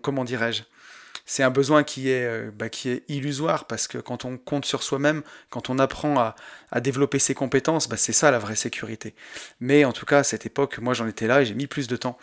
comment 0.02 0.24
dirais-je 0.24 0.62
c'est 1.26 1.42
un 1.42 1.50
besoin 1.50 1.84
qui 1.84 2.10
est, 2.10 2.26
euh, 2.26 2.50
bah, 2.54 2.68
qui 2.68 2.90
est 2.90 3.02
illusoire 3.08 3.66
parce 3.66 3.88
que 3.88 3.98
quand 3.98 4.24
on 4.24 4.36
compte 4.36 4.66
sur 4.66 4.82
soi-même, 4.82 5.22
quand 5.48 5.70
on 5.70 5.78
apprend 5.78 6.18
à, 6.18 6.34
développer 6.80 7.20
ses 7.20 7.34
compétences, 7.34 7.88
bah, 7.88 7.96
c'est 7.96 8.12
ça 8.12 8.30
la 8.32 8.38
vraie 8.38 8.56
sécurité. 8.56 9.14
Mais 9.60 9.84
en 9.84 9.92
tout 9.92 10.06
cas, 10.06 10.18
à 10.18 10.22
cette 10.24 10.44
époque, 10.44 10.78
moi 10.78 10.92
j'en 10.92 11.06
étais 11.06 11.26
là 11.26 11.40
et 11.40 11.46
j'ai 11.46 11.54
mis 11.54 11.66
plus 11.66 11.86
de 11.86 11.96
temps. 11.96 12.18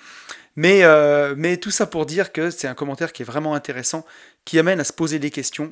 Mais, 0.55 0.83
euh, 0.83 1.33
mais 1.37 1.57
tout 1.57 1.71
ça 1.71 1.85
pour 1.85 2.05
dire 2.05 2.31
que 2.31 2.49
c'est 2.49 2.67
un 2.67 2.73
commentaire 2.73 3.13
qui 3.13 3.21
est 3.21 3.25
vraiment 3.25 3.55
intéressant, 3.55 4.05
qui 4.45 4.59
amène 4.59 4.79
à 4.79 4.83
se 4.83 4.93
poser 4.93 5.19
des 5.19 5.31
questions, 5.31 5.71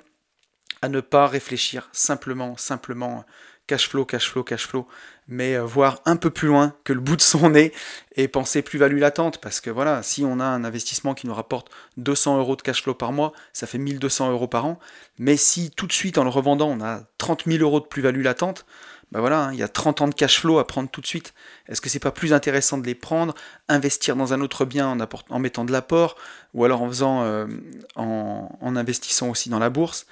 à 0.82 0.90
ne 0.90 1.02
pas 1.02 1.28
réfléchir 1.28 1.90
simplement, 1.92 2.56
simplement 2.58 3.26
cash 3.70 3.88
flow, 3.88 4.04
cash 4.04 4.32
flow, 4.32 4.44
cash 4.44 4.66
flow, 4.66 4.88
mais 5.28 5.56
euh, 5.56 5.64
voir 5.64 6.02
un 6.06 6.16
peu 6.16 6.32
plus 6.32 6.48
loin 6.48 6.74
que 6.84 6.92
le 6.92 7.00
bout 7.00 7.16
de 7.16 7.22
son 7.22 7.52
nez 7.52 7.72
et 8.16 8.28
penser 8.28 8.64
plus-value 8.64 8.98
latente, 8.98 9.40
parce 9.40 9.62
que 9.62 9.70
voilà, 9.70 10.02
si 10.02 10.26
on 10.26 10.40
a 10.40 10.46
un 10.46 10.64
investissement 10.64 11.14
qui 11.14 11.28
nous 11.28 11.36
rapporte 11.36 11.70
200 11.98 12.40
euros 12.40 12.56
de 12.56 12.64
cash 12.64 12.82
flow 12.82 12.96
par 12.96 13.12
mois, 13.12 13.32
ça 13.54 13.68
fait 13.68 13.78
1200 13.78 14.32
euros 14.32 14.48
par 14.48 14.66
an, 14.66 14.80
mais 15.20 15.38
si 15.38 15.70
tout 15.70 15.86
de 15.86 15.94
suite 15.94 16.18
en 16.18 16.24
le 16.24 16.32
revendant 16.32 16.68
on 16.68 16.82
a 16.82 17.04
30 17.20 17.44
000 17.46 17.62
euros 17.62 17.80
de 17.80 17.86
plus-value 17.86 18.24
latente, 18.24 18.66
ben 19.12 19.22
voilà, 19.22 19.46
hein, 19.46 19.54
il 19.54 19.60
y 19.60 19.64
a 19.64 19.68
30 19.68 20.02
ans 20.02 20.08
de 20.08 20.14
cash 20.14 20.40
flow 20.40 20.60
à 20.60 20.68
prendre 20.68 20.90
tout 20.90 21.02
de 21.02 21.08
suite. 21.08 21.34
Est-ce 21.68 21.82
que 21.82 21.90
c'est 21.90 22.00
pas 22.00 22.12
plus 22.12 22.32
intéressant 22.32 22.78
de 22.78 22.86
les 22.86 22.96
prendre, 22.96 23.34
investir 23.68 24.16
dans 24.16 24.34
un 24.34 24.42
autre 24.42 24.66
bien 24.66 24.98
en, 25.30 25.40
mettant 25.40 25.66
de 25.66 25.72
l'apport, 25.72 26.16
ou 26.54 26.64
alors 26.64 26.84
en 26.84 26.88
faisant, 26.88 27.24
euh, 27.24 27.48
en 27.96 28.76
investissant 28.76 29.30
aussi 29.30 29.50
dans 29.50 29.60
la 29.60 29.70
bourse? 29.70 30.06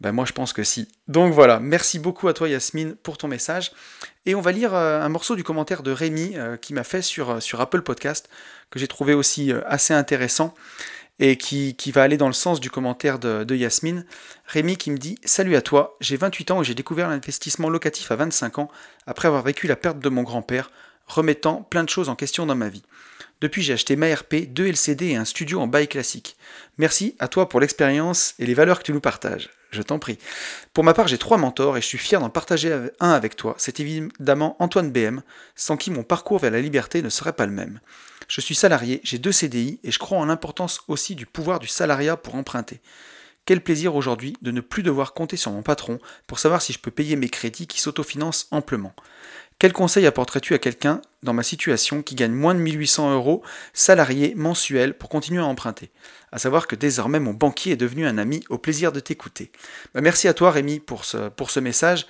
Ben 0.00 0.10
moi 0.10 0.24
je 0.24 0.32
pense 0.32 0.52
que 0.52 0.64
si. 0.64 0.88
Donc 1.06 1.32
voilà, 1.32 1.60
merci 1.60 2.00
beaucoup 2.00 2.26
à 2.26 2.34
toi 2.34 2.48
Yasmine 2.48 2.96
pour 2.96 3.18
ton 3.18 3.28
message. 3.28 3.70
Et 4.26 4.34
on 4.34 4.40
va 4.40 4.50
lire 4.50 4.74
euh, 4.74 5.00
un 5.00 5.08
morceau 5.08 5.36
du 5.36 5.44
commentaire 5.44 5.84
de 5.84 5.92
Rémi 5.92 6.32
euh, 6.34 6.56
qui 6.56 6.74
m'a 6.74 6.82
fait 6.82 7.02
sur 7.02 7.60
Apple 7.60 7.82
Podcast, 7.82 8.28
que 8.70 8.80
j'ai 8.80 8.88
trouvé 8.88 9.14
aussi 9.14 9.52
assez 9.66 9.94
intéressant 9.94 10.54
et 11.24 11.36
qui, 11.36 11.92
va 11.92 12.02
aller 12.02 12.16
dans 12.16 12.26
le 12.26 12.32
sens 12.32 12.58
du 12.58 12.68
commentaire 12.68 13.20
de, 13.20 13.44
de 13.44 13.54
Yasmine. 13.54 14.04
Rémi 14.44 14.76
qui 14.76 14.90
me 14.90 14.98
dit 14.98 15.18
Salut 15.24 15.54
à 15.54 15.62
toi, 15.62 15.96
j'ai 16.00 16.16
28 16.16 16.50
ans 16.50 16.60
et 16.62 16.64
j'ai 16.64 16.74
découvert 16.74 17.08
l'investissement 17.08 17.68
locatif 17.68 18.10
à 18.10 18.16
25 18.16 18.58
ans 18.58 18.68
après 19.06 19.28
avoir 19.28 19.44
vécu 19.44 19.68
la 19.68 19.76
perte 19.76 20.00
de 20.00 20.08
mon 20.08 20.24
grand-père, 20.24 20.72
remettant 21.06 21.62
plein 21.62 21.84
de 21.84 21.88
choses 21.88 22.08
en 22.08 22.16
question 22.16 22.44
dans 22.44 22.56
ma 22.56 22.68
vie. 22.68 22.82
Depuis, 23.42 23.62
j'ai 23.62 23.72
acheté 23.72 23.96
ma 23.96 24.14
RP, 24.14 24.46
deux 24.48 24.68
LCD 24.68 25.08
et 25.08 25.16
un 25.16 25.24
studio 25.24 25.60
en 25.60 25.66
bail 25.66 25.88
classique. 25.88 26.36
Merci 26.78 27.16
à 27.18 27.26
toi 27.26 27.48
pour 27.48 27.58
l'expérience 27.58 28.34
et 28.38 28.46
les 28.46 28.54
valeurs 28.54 28.78
que 28.78 28.84
tu 28.84 28.92
nous 28.92 29.00
partages 29.00 29.50
je 29.72 29.80
t'en 29.80 29.98
prie. 29.98 30.18
Pour 30.74 30.84
ma 30.84 30.92
part, 30.92 31.08
j'ai 31.08 31.16
trois 31.16 31.38
mentors 31.38 31.78
et 31.78 31.80
je 31.80 31.86
suis 31.86 31.96
fier 31.96 32.20
d'en 32.20 32.28
partager 32.28 32.76
un 33.00 33.10
avec 33.10 33.36
toi. 33.36 33.54
C'est 33.56 33.80
évidemment 33.80 34.54
Antoine 34.58 34.92
BM, 34.92 35.22
sans 35.56 35.78
qui 35.78 35.90
mon 35.90 36.02
parcours 36.02 36.38
vers 36.38 36.50
la 36.50 36.60
liberté 36.60 37.00
ne 37.00 37.08
serait 37.08 37.32
pas 37.32 37.46
le 37.46 37.52
même. 37.52 37.80
Je 38.28 38.42
suis 38.42 38.54
salarié, 38.54 39.00
j'ai 39.02 39.16
deux 39.16 39.32
CDI 39.32 39.80
et 39.82 39.90
je 39.90 39.98
crois 39.98 40.18
en 40.18 40.26
l'importance 40.26 40.82
aussi 40.88 41.14
du 41.14 41.24
pouvoir 41.24 41.58
du 41.58 41.68
salariat 41.68 42.18
pour 42.18 42.34
emprunter. 42.34 42.82
Quel 43.46 43.62
plaisir 43.62 43.96
aujourd'hui 43.96 44.36
de 44.42 44.50
ne 44.50 44.60
plus 44.60 44.82
devoir 44.82 45.14
compter 45.14 45.38
sur 45.38 45.50
mon 45.50 45.62
patron 45.62 45.98
pour 46.26 46.38
savoir 46.38 46.60
si 46.60 46.74
je 46.74 46.78
peux 46.78 46.90
payer 46.90 47.16
mes 47.16 47.30
crédits 47.30 47.66
qui 47.66 47.80
s'autofinancent 47.80 48.48
amplement. 48.50 48.94
Quel 49.62 49.72
conseil 49.72 50.08
apporterais-tu 50.08 50.54
à 50.54 50.58
quelqu'un 50.58 51.00
dans 51.22 51.34
ma 51.34 51.44
situation 51.44 52.02
qui 52.02 52.16
gagne 52.16 52.32
moins 52.32 52.52
de 52.52 52.58
1800 52.58 53.14
euros 53.14 53.44
salarié 53.72 54.34
mensuel 54.34 54.92
pour 54.92 55.08
continuer 55.08 55.40
à 55.40 55.44
emprunter? 55.44 55.92
À 56.32 56.40
savoir 56.40 56.66
que 56.66 56.74
désormais 56.74 57.20
mon 57.20 57.32
banquier 57.32 57.74
est 57.74 57.76
devenu 57.76 58.04
un 58.04 58.18
ami 58.18 58.42
au 58.48 58.58
plaisir 58.58 58.90
de 58.90 58.98
t'écouter. 58.98 59.52
Bah, 59.94 60.00
merci 60.00 60.26
à 60.26 60.34
toi 60.34 60.50
Rémi 60.50 60.80
pour 60.80 61.04
ce, 61.04 61.60
message. 61.60 62.08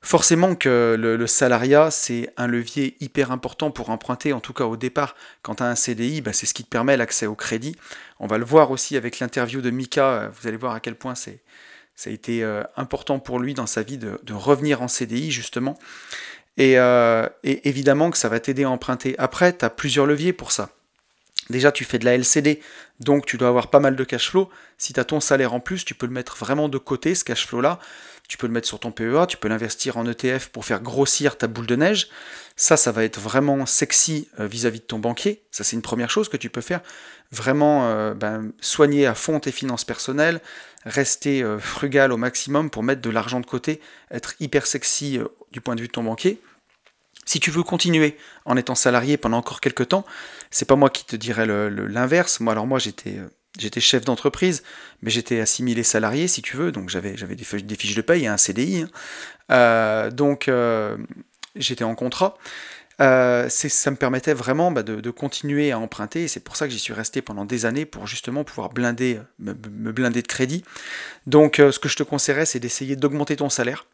Forcément 0.00 0.54
que 0.54 0.96
le, 0.98 1.26
salariat, 1.26 1.90
c'est 1.90 2.32
un 2.38 2.46
levier 2.46 2.96
hyper 3.00 3.32
important 3.32 3.70
pour 3.70 3.90
emprunter, 3.90 4.32
en 4.32 4.40
tout 4.40 4.54
cas 4.54 4.64
au 4.64 4.78
départ. 4.78 5.14
Quand 5.42 5.56
tu 5.56 5.64
as 5.64 5.66
un 5.66 5.74
CDI, 5.74 6.22
bah, 6.22 6.32
c'est 6.32 6.46
ce 6.46 6.54
qui 6.54 6.64
te 6.64 6.70
permet 6.70 6.96
l'accès 6.96 7.26
au 7.26 7.34
crédit. 7.34 7.76
On 8.18 8.26
va 8.26 8.38
le 8.38 8.46
voir 8.46 8.70
aussi 8.70 8.96
avec 8.96 9.18
l'interview 9.18 9.60
de 9.60 9.68
Mika, 9.68 10.30
vous 10.32 10.48
allez 10.48 10.56
voir 10.56 10.72
à 10.72 10.80
quel 10.80 10.94
point 10.94 11.14
ça 11.14 11.32
a 12.06 12.08
été 12.08 12.42
euh, 12.42 12.62
important 12.76 13.18
pour 13.18 13.40
lui 13.40 13.52
dans 13.52 13.66
sa 13.66 13.82
vie 13.82 13.98
de 13.98 14.32
revenir 14.32 14.80
en 14.80 14.88
CDI 14.88 15.30
justement. 15.30 15.76
Euh, 16.58 17.28
et, 17.44 17.68
évidemment 17.68 18.10
que 18.10 18.18
ça 18.18 18.28
va 18.28 18.40
t'aider 18.40 18.64
à 18.64 18.70
emprunter. 18.70 19.14
Après, 19.18 19.56
tu 19.56 19.64
as 19.64 19.70
plusieurs 19.70 20.06
leviers 20.06 20.32
pour 20.32 20.52
ça. 20.52 20.70
Déjà, 21.50 21.72
tu 21.72 21.84
fais 21.84 21.98
de 21.98 22.04
la 22.04 22.14
LCD, 22.14 22.60
donc 23.00 23.24
tu 23.24 23.38
dois 23.38 23.48
avoir 23.48 23.70
pas 23.70 23.80
mal 23.80 23.96
de 23.96 24.04
cash 24.04 24.30
flow. 24.30 24.50
Si 24.76 24.92
tu 24.92 25.00
as 25.00 25.04
ton 25.04 25.20
salaire 25.20 25.54
en 25.54 25.60
plus, 25.60 25.84
tu 25.84 25.94
peux 25.94 26.06
le 26.06 26.12
mettre 26.12 26.36
vraiment 26.36 26.68
de 26.68 26.76
côté, 26.76 27.14
ce 27.14 27.24
cash 27.24 27.46
flow-là. 27.46 27.78
Tu 28.28 28.36
peux 28.36 28.46
le 28.46 28.52
mettre 28.52 28.68
sur 28.68 28.78
ton 28.78 28.92
PEA, 28.92 29.26
tu 29.26 29.38
peux 29.38 29.48
l'investir 29.48 29.96
en 29.96 30.04
ETF 30.04 30.48
pour 30.48 30.66
faire 30.66 30.82
grossir 30.82 31.38
ta 31.38 31.46
boule 31.46 31.66
de 31.66 31.76
neige. 31.76 32.10
Ça, 32.56 32.76
ça 32.76 32.92
va 32.92 33.04
être 33.04 33.18
vraiment 33.18 33.64
sexy 33.64 34.28
euh, 34.38 34.46
vis-à-vis 34.46 34.80
de 34.80 34.84
ton 34.84 34.98
banquier. 34.98 35.42
Ça, 35.50 35.64
c'est 35.64 35.76
une 35.76 35.82
première 35.82 36.10
chose 36.10 36.28
que 36.28 36.36
tu 36.36 36.50
peux 36.50 36.60
faire. 36.60 36.82
Vraiment 37.32 37.88
euh, 37.88 38.12
ben, 38.12 38.52
soigner 38.60 39.06
à 39.06 39.14
fond 39.14 39.40
tes 39.40 39.52
finances 39.52 39.84
personnelles, 39.84 40.42
rester 40.84 41.42
frugal 41.58 42.12
au 42.12 42.18
maximum 42.18 42.68
pour 42.68 42.82
mettre 42.82 43.00
de 43.00 43.08
l'argent 43.08 43.40
de 43.40 43.46
côté, 43.46 43.80
être 44.10 44.34
hyper 44.40 44.66
sexy 44.66 45.18
du 45.52 45.62
point 45.62 45.76
de 45.76 45.80
vue 45.80 45.86
de 45.86 45.92
ton 45.92 46.04
banquier. 46.04 46.38
Si 47.28 47.40
tu 47.40 47.50
veux 47.50 47.62
continuer 47.62 48.16
en 48.46 48.56
étant 48.56 48.74
salarié 48.74 49.18
pendant 49.18 49.36
encore 49.36 49.60
quelques 49.60 49.88
temps, 49.88 50.06
c'est 50.50 50.64
pas 50.64 50.76
moi 50.76 50.88
qui 50.88 51.04
te 51.04 51.14
dirais 51.14 51.44
l'inverse. 51.44 52.40
Moi, 52.40 52.54
alors 52.54 52.66
moi, 52.66 52.78
j'étais 52.78 53.18
euh, 53.18 53.28
j'étais 53.58 53.80
chef 53.80 54.02
d'entreprise, 54.06 54.62
mais 55.02 55.10
j'étais 55.10 55.38
assimilé 55.38 55.82
salarié, 55.82 56.26
si 56.26 56.40
tu 56.40 56.56
veux, 56.56 56.72
donc 56.72 56.88
j'avais 56.88 57.12
des, 57.12 57.44
fiches 57.44 57.94
de 57.94 58.00
paye 58.00 58.24
et 58.24 58.28
un 58.28 58.38
CDI. 58.38 58.80
Hein. 58.80 58.88
Euh, 59.50 60.10
donc 60.10 60.48
euh, 60.48 60.96
j'étais 61.54 61.84
en 61.84 61.94
contrat. 61.94 62.38
ça 62.98 63.90
me 63.90 63.96
permettait 63.96 64.32
vraiment 64.32 64.72
bah, 64.72 64.82
de, 64.82 65.10
continuer 65.10 65.70
à 65.70 65.78
emprunter, 65.78 66.28
c'est 66.28 66.40
pour 66.40 66.56
ça 66.56 66.66
que 66.66 66.72
j'y 66.72 66.78
suis 66.78 66.94
resté 66.94 67.20
pendant 67.20 67.44
des 67.44 67.66
années 67.66 67.84
pour 67.84 68.06
justement 68.06 68.42
pouvoir 68.42 68.70
blinder, 68.70 69.20
me, 69.38 69.52
blinder 69.52 70.22
de 70.22 70.26
crédit. 70.26 70.64
Donc 71.26 71.56
ce 71.56 71.78
que 71.78 71.90
je 71.90 71.96
te 71.96 72.04
conseillerais, 72.04 72.46
c'est 72.46 72.58
d'essayer 72.58 72.96
d'augmenter 72.96 73.36
ton 73.36 73.50
salaire 73.50 73.84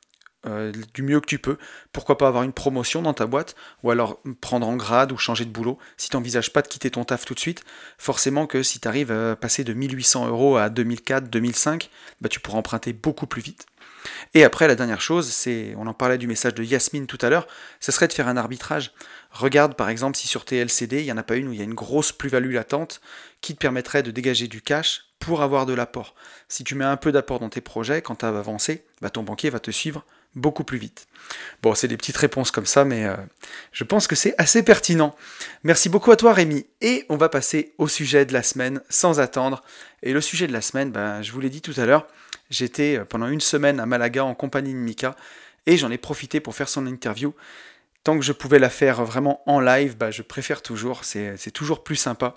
euh, 0.46 0.72
du 0.94 1.02
mieux 1.02 1.20
que 1.20 1.26
tu 1.26 1.38
peux. 1.38 1.56
Pourquoi 1.92 2.18
pas 2.18 2.28
avoir 2.28 2.42
une 2.42 2.52
promotion 2.52 3.02
dans 3.02 3.14
ta 3.14 3.26
boîte, 3.26 3.54
ou 3.82 3.90
alors 3.90 4.20
prendre 4.40 4.66
en 4.66 4.76
grade 4.76 5.12
ou 5.12 5.16
changer 5.16 5.44
de 5.44 5.50
boulot. 5.50 5.78
Si 5.96 6.08
tu 6.10 6.16
n'envisages 6.16 6.52
pas 6.52 6.62
de 6.62 6.68
quitter 6.68 6.90
ton 6.90 7.04
taf 7.04 7.24
tout 7.24 7.34
de 7.34 7.40
suite, 7.40 7.64
forcément 7.98 8.46
que 8.46 8.62
si 8.62 8.80
tu 8.80 8.88
arrives 8.88 9.12
à 9.12 9.36
passer 9.36 9.64
de 9.64 9.72
1800 9.72 10.28
euros 10.28 10.56
à 10.56 10.68
2004, 10.68 11.28
2005, 11.28 11.90
bah, 12.20 12.28
tu 12.28 12.40
pourras 12.40 12.58
emprunter 12.58 12.92
beaucoup 12.92 13.26
plus 13.26 13.42
vite. 13.42 13.66
Et 14.34 14.44
après, 14.44 14.68
la 14.68 14.74
dernière 14.74 15.00
chose, 15.00 15.30
c'est, 15.30 15.74
on 15.76 15.86
en 15.86 15.94
parlait 15.94 16.18
du 16.18 16.26
message 16.26 16.54
de 16.54 16.62
Yasmine 16.62 17.06
tout 17.06 17.18
à 17.22 17.30
l'heure, 17.30 17.46
ce 17.80 17.92
serait 17.92 18.08
de 18.08 18.12
faire 18.12 18.28
un 18.28 18.36
arbitrage. 18.36 18.92
Regarde 19.30 19.74
par 19.74 19.88
exemple 19.88 20.16
si 20.16 20.28
sur 20.28 20.44
tes 20.44 20.58
LCD, 20.58 21.00
il 21.00 21.04
n'y 21.04 21.12
en 21.12 21.16
a 21.16 21.22
pas 21.22 21.36
une 21.36 21.48
où 21.48 21.52
il 21.52 21.58
y 21.58 21.62
a 21.62 21.64
une 21.64 21.74
grosse 21.74 22.12
plus-value 22.12 22.52
latente 22.52 23.00
qui 23.40 23.54
te 23.54 23.58
permettrait 23.58 24.02
de 24.02 24.10
dégager 24.10 24.46
du 24.46 24.62
cash 24.62 25.06
pour 25.18 25.42
avoir 25.42 25.66
de 25.66 25.72
l'apport. 25.72 26.14
Si 26.48 26.64
tu 26.64 26.74
mets 26.74 26.84
un 26.84 26.96
peu 26.96 27.12
d'apport 27.12 27.40
dans 27.40 27.48
tes 27.48 27.60
projets, 27.60 28.02
quand 28.02 28.16
tu 28.16 28.26
as 28.26 28.28
avancé, 28.28 28.84
bah, 29.00 29.10
ton 29.10 29.22
banquier 29.22 29.50
va 29.50 29.60
te 29.60 29.70
suivre 29.70 30.04
beaucoup 30.34 30.64
plus 30.64 30.78
vite. 30.78 31.06
Bon, 31.62 31.74
c'est 31.74 31.88
des 31.88 31.96
petites 31.96 32.16
réponses 32.16 32.50
comme 32.50 32.66
ça, 32.66 32.84
mais 32.84 33.04
euh, 33.04 33.16
je 33.72 33.84
pense 33.84 34.06
que 34.06 34.14
c'est 34.14 34.34
assez 34.38 34.62
pertinent. 34.62 35.14
Merci 35.62 35.88
beaucoup 35.88 36.10
à 36.10 36.16
toi 36.16 36.32
Rémi. 36.32 36.66
Et 36.80 37.06
on 37.08 37.16
va 37.16 37.28
passer 37.28 37.74
au 37.78 37.88
sujet 37.88 38.26
de 38.26 38.32
la 38.32 38.42
semaine 38.42 38.82
sans 38.88 39.20
attendre. 39.20 39.62
Et 40.02 40.12
le 40.12 40.20
sujet 40.20 40.46
de 40.46 40.52
la 40.52 40.60
semaine, 40.60 40.90
bah, 40.90 41.22
je 41.22 41.32
vous 41.32 41.40
l'ai 41.40 41.50
dit 41.50 41.62
tout 41.62 41.74
à 41.78 41.86
l'heure, 41.86 42.06
J'étais 42.50 42.98
euh, 42.98 43.04
pendant 43.04 43.28
une 43.28 43.40
semaine 43.40 43.80
à 43.80 43.86
Malaga 43.86 44.24
en 44.24 44.34
compagnie 44.34 44.72
de 44.72 44.78
Mika 44.78 45.16
et 45.66 45.76
j'en 45.76 45.90
ai 45.90 45.98
profité 45.98 46.40
pour 46.40 46.54
faire 46.54 46.68
son 46.68 46.86
interview. 46.86 47.34
Tant 48.02 48.18
que 48.18 48.24
je 48.24 48.32
pouvais 48.32 48.58
la 48.58 48.68
faire 48.68 49.02
vraiment 49.04 49.42
en 49.46 49.60
live, 49.60 49.96
bah, 49.96 50.10
je 50.10 50.22
préfère 50.22 50.60
toujours, 50.62 51.04
c'est 51.04 51.50
toujours 51.52 51.82
plus 51.82 51.96
sympa. 51.96 52.36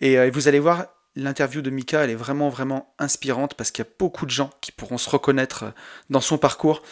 Et 0.00 0.18
euh, 0.18 0.30
vous 0.32 0.48
allez 0.48 0.58
voir, 0.58 0.86
l'interview 1.14 1.60
de 1.60 1.70
Mika, 1.70 2.02
elle 2.02 2.10
est 2.10 2.16
vraiment, 2.16 2.48
vraiment 2.48 2.94
inspirante 2.98 3.54
parce 3.54 3.70
qu'il 3.70 3.84
y 3.84 3.86
a 3.86 3.90
beaucoup 3.98 4.24
de 4.24 4.30
gens 4.30 4.50
qui 4.60 4.72
pourront 4.72 4.98
se 4.98 5.10
reconnaître 5.10 5.66
dans 6.08 6.22
son 6.22 6.38
parcours. 6.38 6.82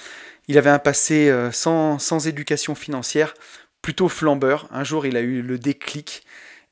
Il 0.49 0.59
avait 0.59 0.71
un 0.71 0.79
passé 0.79 1.33
sans, 1.53 1.99
sans 1.99 2.27
éducation 2.27 2.75
financière, 2.75 3.35
plutôt 3.81 4.09
flambeur. 4.09 4.69
Un 4.71 4.85
jour, 4.85 5.07
il 5.07 5.17
a 5.17 5.21
eu 5.21 5.43
le 5.43 5.59
déclic 5.59 6.25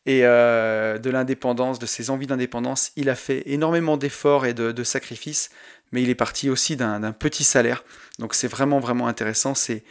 et 0.07 0.21
euh, 0.25 0.99
de 0.99 1.11
l'indépendance, 1.11 1.79
de 1.79 1.87
ses 1.87 2.11
envies 2.11 2.27
d'indépendance. 2.27 2.93
Il 2.97 3.11
a 3.11 3.15
fait 3.15 3.43
énormément 3.47 3.97
d'efforts 3.97 4.47
et 4.47 4.55
de, 4.55 4.85
sacrifices, 4.85 5.51
mais 5.93 6.03
il 6.03 6.09
est 6.09 6.15
parti 6.15 6.49
aussi 6.49 6.77
d'un 6.77 7.13
petit 7.13 7.45
salaire. 7.45 7.85
Donc 8.19 8.35
c'est 8.35 8.49
vraiment, 8.49 8.81
vraiment 8.81 9.09
intéressant. 9.09 9.55
C'est 9.55 9.83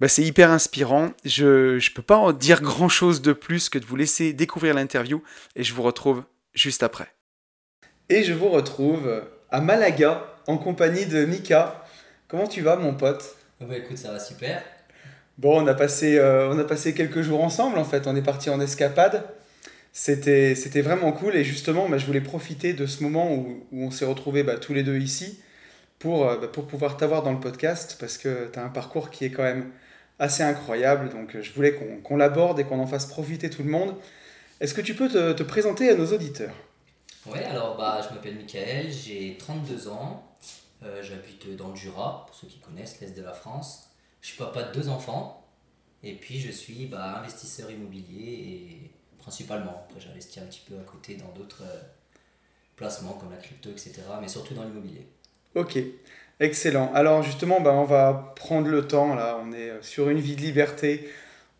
bah, 0.00 0.06
hyper 0.18 0.50
inspirant. 0.50 1.10
Je 1.24 1.74
ne 1.74 1.94
peux 1.94 2.02
pas 2.02 2.16
en 2.16 2.32
dire 2.32 2.62
grand-chose 2.62 3.22
de 3.22 3.32
plus 3.32 3.68
que 3.68 3.78
de 3.78 3.84
vous 3.84 3.96
laisser 3.96 4.32
découvrir 4.32 4.74
l'interview, 4.74 5.22
et 5.56 5.64
je 5.64 5.74
vous 5.74 5.82
retrouve 5.82 6.22
juste 6.54 6.82
après. 6.82 7.12
Et 8.08 8.22
je 8.22 8.32
vous 8.32 8.48
retrouve 8.48 9.24
à 9.50 9.60
Malaga, 9.60 10.26
en 10.46 10.58
compagnie 10.58 11.06
de 11.06 11.24
Mika. 11.24 11.79
Comment 12.30 12.46
tu 12.46 12.60
vas, 12.60 12.76
mon 12.76 12.94
pote? 12.94 13.36
Bah 13.60 13.76
écoute, 13.76 13.98
ça 13.98 14.12
va 14.12 14.20
super. 14.20 14.62
Bon, 15.36 15.60
on 15.60 15.66
a 15.66 15.74
passé, 15.74 16.16
euh, 16.16 16.48
on 16.48 16.58
a 16.60 16.64
passé 16.64 16.94
quelques 16.94 17.22
jours 17.22 17.42
ensemble 17.42 17.76
en 17.76 17.84
fait. 17.84 18.06
On 18.06 18.14
est 18.14 18.22
parti 18.22 18.50
en 18.50 18.60
escapade. 18.60 19.24
C'était, 19.92 20.54
c'était 20.54 20.82
vraiment 20.82 21.10
cool 21.10 21.34
et 21.34 21.42
justement, 21.42 21.88
bah, 21.88 21.98
je 21.98 22.06
voulais 22.06 22.20
profiter 22.20 22.72
de 22.72 22.86
ce 22.86 23.02
moment 23.02 23.34
où, 23.34 23.66
où 23.72 23.84
on 23.84 23.90
s'est 23.90 24.04
retrouvés 24.04 24.44
bah, 24.44 24.58
tous 24.58 24.72
les 24.72 24.84
deux 24.84 24.98
ici 24.98 25.40
pour, 25.98 26.28
euh, 26.28 26.36
bah, 26.36 26.46
pour 26.46 26.68
pouvoir 26.68 26.96
t'avoir 26.96 27.24
dans 27.24 27.32
le 27.32 27.40
podcast 27.40 27.96
parce 27.98 28.16
que 28.16 28.48
tu 28.52 28.58
as 28.60 28.64
un 28.64 28.68
parcours 28.68 29.10
qui 29.10 29.24
est 29.24 29.30
quand 29.30 29.42
même 29.42 29.70
assez 30.20 30.44
incroyable. 30.44 31.08
Donc 31.08 31.36
je 31.40 31.52
voulais 31.52 31.72
qu'on, 31.74 31.96
qu'on 31.96 32.16
l'aborde 32.16 32.60
et 32.60 32.64
qu'on 32.64 32.78
en 32.78 32.86
fasse 32.86 33.06
profiter 33.06 33.50
tout 33.50 33.64
le 33.64 33.70
monde. 33.70 33.96
Est-ce 34.60 34.74
que 34.74 34.82
tu 34.82 34.94
peux 34.94 35.08
te, 35.08 35.32
te 35.32 35.42
présenter 35.42 35.90
à 35.90 35.96
nos 35.96 36.06
auditeurs? 36.06 36.54
Oui, 37.26 37.40
alors 37.40 37.76
bah, 37.76 38.00
je 38.08 38.14
m'appelle 38.14 38.36
Michael, 38.36 38.86
j'ai 38.92 39.36
32 39.36 39.88
ans, 39.88 40.22
euh, 40.82 41.02
j'habite 41.02 41.56
dans 41.56 41.68
le 41.68 41.76
Jura, 41.76 42.24
pour 42.26 42.34
ceux 42.34 42.46
qui 42.46 42.58
connaissent 42.58 43.00
l'Est 43.00 43.16
de 43.16 43.22
la 43.22 43.32
France. 43.32 43.90
Je 44.20 44.28
suis 44.28 44.38
papa 44.38 44.62
de 44.64 44.72
deux 44.72 44.88
enfants 44.88 45.46
et 46.02 46.14
puis 46.14 46.40
je 46.40 46.50
suis 46.50 46.86
bah, 46.86 47.18
investisseur 47.18 47.70
immobilier 47.70 48.90
principalement. 49.18 49.86
Après, 49.88 50.00
j'investis 50.00 50.42
un 50.42 50.46
petit 50.46 50.62
peu 50.68 50.74
à 50.76 50.82
côté 50.82 51.16
dans 51.16 51.28
d'autres 51.38 51.62
euh, 51.62 51.80
placements 52.76 53.12
comme 53.12 53.30
la 53.30 53.36
crypto, 53.36 53.70
etc. 53.70 54.02
Mais 54.20 54.28
surtout 54.28 54.54
dans 54.54 54.64
l'immobilier. 54.64 55.06
Ok, 55.54 55.78
excellent. 56.38 56.92
Alors 56.94 57.22
justement, 57.22 57.60
bah, 57.60 57.72
on 57.72 57.84
va 57.84 58.32
prendre 58.36 58.68
le 58.68 58.86
temps. 58.86 59.14
Là, 59.14 59.38
on 59.42 59.52
est 59.52 59.82
sur 59.82 60.08
une 60.08 60.20
vie 60.20 60.36
de 60.36 60.40
liberté. 60.40 61.08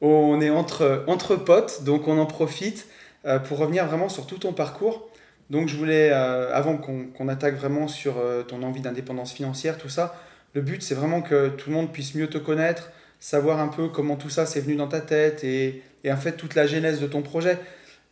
On 0.01 0.41
est 0.41 0.49
entre, 0.49 1.05
entre 1.09 1.37
potes, 1.37 1.85
donc 1.85 2.09
on 2.09 2.19
en 2.19 2.25
profite 2.25 2.87
euh, 3.27 3.39
pour 3.39 3.59
revenir 3.59 3.87
vraiment 3.87 4.09
sur 4.09 4.27
tout 4.27 4.39
ton 4.39 4.55
parcours. 4.55 5.10
Donc 5.51 5.69
je 5.69 5.77
voulais, 5.77 6.11
avant 6.11 6.77
qu'on 6.77 7.29
attaque 7.29 7.57
vraiment 7.57 7.89
sur 7.89 8.15
ton 8.47 8.63
envie 8.63 8.81
d'indépendance 8.81 9.33
financière, 9.33 9.79
tout 9.79 9.89
ça, 9.89 10.15
le 10.55 10.61
but 10.61 10.81
c'est 10.83 10.95
vraiment 10.95 11.23
que 11.23 11.49
tout 11.49 11.71
le 11.71 11.77
monde 11.77 11.93
puisse 11.93 12.15
mieux 12.15 12.29
te 12.29 12.39
connaître, 12.39 12.91
savoir 13.19 13.59
un 13.59 13.69
peu 13.69 13.89
comment 13.89 14.17
tout 14.17 14.31
ça 14.31 14.47
s'est 14.47 14.61
venu 14.61 14.77
dans 14.77 14.87
ta 14.87 15.01
tête 15.01 15.43
et 15.43 15.83
en 16.09 16.17
fait 16.17 16.37
toute 16.37 16.55
la 16.55 16.67
genèse 16.67 17.01
de 17.01 17.09
ton 17.09 17.23
projet. 17.23 17.59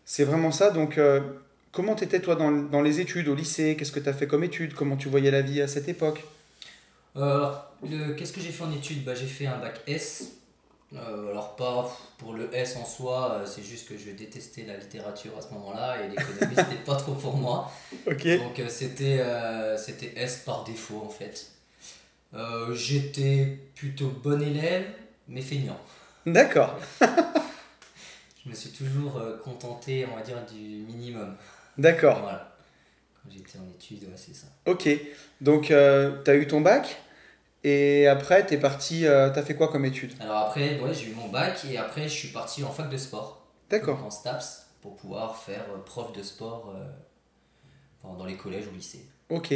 C'est 0.08 0.24
vraiment 0.24 0.52
ça. 0.52 0.70
Donc, 0.70 0.96
euh, 0.96 1.20
comment 1.70 1.94
tu 1.94 2.02
étais 2.02 2.20
toi 2.20 2.34
dans, 2.34 2.50
dans, 2.50 2.80
les 2.80 3.00
études, 3.00 3.28
au 3.28 3.34
lycée? 3.34 3.76
Qu'est-ce 3.76 3.92
que 3.92 4.00
tu 4.00 4.08
as 4.08 4.14
fait 4.14 4.26
comme 4.26 4.42
études? 4.42 4.72
Comment 4.72 4.96
tu 4.96 5.10
voyais 5.10 5.30
la 5.30 5.42
vie 5.42 5.60
à 5.60 5.68
cette 5.68 5.86
époque? 5.86 6.24
Euh, 7.18 7.50
Qu'est-ce 8.16 8.32
que 8.32 8.40
j'ai 8.40 8.48
fait 8.48 8.64
en 8.64 8.72
études? 8.72 9.04
Bah, 9.04 9.14
J'ai 9.14 9.26
fait 9.26 9.44
un 9.44 9.58
bac 9.58 9.82
S. 9.86 10.37
Euh, 10.94 11.30
alors, 11.30 11.56
pas 11.56 11.94
pour 12.16 12.32
le 12.32 12.54
S 12.54 12.76
en 12.76 12.84
soi, 12.84 13.42
c'est 13.46 13.62
juste 13.62 13.88
que 13.88 13.98
je 13.98 14.10
détestais 14.10 14.64
la 14.64 14.76
littérature 14.76 15.32
à 15.36 15.42
ce 15.42 15.52
moment-là 15.54 16.02
et 16.02 16.08
l'économie, 16.08 16.54
c'était 16.56 16.82
pas 16.84 16.96
trop 16.96 17.12
pour 17.12 17.36
moi. 17.36 17.70
Ok. 18.06 18.26
Donc, 18.38 18.62
c'était 18.68 19.22
c'était 19.76 20.12
S 20.16 20.42
par 20.46 20.64
défaut 20.64 21.02
en 21.04 21.10
fait. 21.10 21.50
J'étais 22.72 23.58
plutôt 23.74 24.08
bon 24.08 24.40
élève, 24.42 24.86
mais 25.28 25.42
feignant. 25.42 25.78
D'accord. 26.26 26.78
je 28.44 28.50
me 28.50 28.54
suis 28.54 28.70
toujours 28.70 29.16
euh, 29.18 29.36
contenté, 29.38 30.06
on 30.10 30.16
va 30.16 30.22
dire, 30.22 30.44
du 30.46 30.60
minimum. 30.60 31.36
D'accord. 31.76 32.20
Voilà. 32.20 32.56
Quand 33.14 33.30
j'étais 33.30 33.58
en 33.58 33.68
études, 33.68 34.04
ouais, 34.04 34.16
c'est 34.16 34.34
ça. 34.34 34.46
Ok. 34.66 34.88
Donc, 35.40 35.70
euh, 35.70 36.22
tu 36.24 36.30
as 36.30 36.34
eu 36.34 36.46
ton 36.46 36.60
bac? 36.60 37.00
Et 37.68 38.06
après, 38.08 38.46
tu 38.46 38.54
es 38.54 38.58
parti, 38.58 39.06
euh, 39.06 39.30
tu 39.30 39.38
as 39.38 39.42
fait 39.42 39.54
quoi 39.54 39.68
comme 39.68 39.84
études 39.84 40.12
Alors 40.20 40.38
après, 40.38 40.78
ouais, 40.80 40.94
j'ai 40.94 41.10
eu 41.10 41.14
mon 41.14 41.28
bac 41.28 41.64
et 41.70 41.76
après, 41.78 42.04
je 42.04 42.14
suis 42.14 42.28
parti 42.28 42.64
en 42.64 42.70
fac 42.70 42.88
de 42.88 42.96
sport. 42.96 43.46
D'accord. 43.70 44.02
En 44.04 44.10
STAPS 44.10 44.66
pour 44.80 44.96
pouvoir 44.96 45.36
faire 45.36 45.64
prof 45.84 46.12
de 46.12 46.22
sport 46.22 46.72
dans 48.02 48.24
les 48.24 48.36
collèges 48.36 48.66
ou 48.66 48.74
lycées. 48.74 49.04
Ok. 49.28 49.52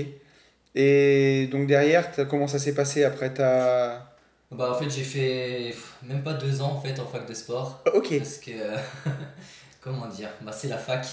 Et 0.74 1.48
donc 1.52 1.66
derrière, 1.66 2.10
comment 2.28 2.48
ça 2.48 2.58
s'est 2.58 2.74
passé 2.74 3.04
après? 3.04 3.32
Ta 3.32 4.12
bah, 4.52 4.70
en 4.70 4.74
fait, 4.74 4.90
j'ai 4.90 5.02
fait 5.02 5.74
même 6.02 6.22
pas 6.22 6.34
deux 6.34 6.60
ans 6.60 6.72
en 6.72 6.80
fait 6.80 6.98
en 7.00 7.06
fac 7.06 7.26
de 7.26 7.34
sport. 7.34 7.82
Ok. 7.94 8.18
Parce 8.18 8.38
que, 8.38 8.50
comment 9.80 10.06
dire, 10.08 10.28
bah, 10.42 10.52
c'est 10.52 10.68
la 10.68 10.78
fac. 10.78 11.06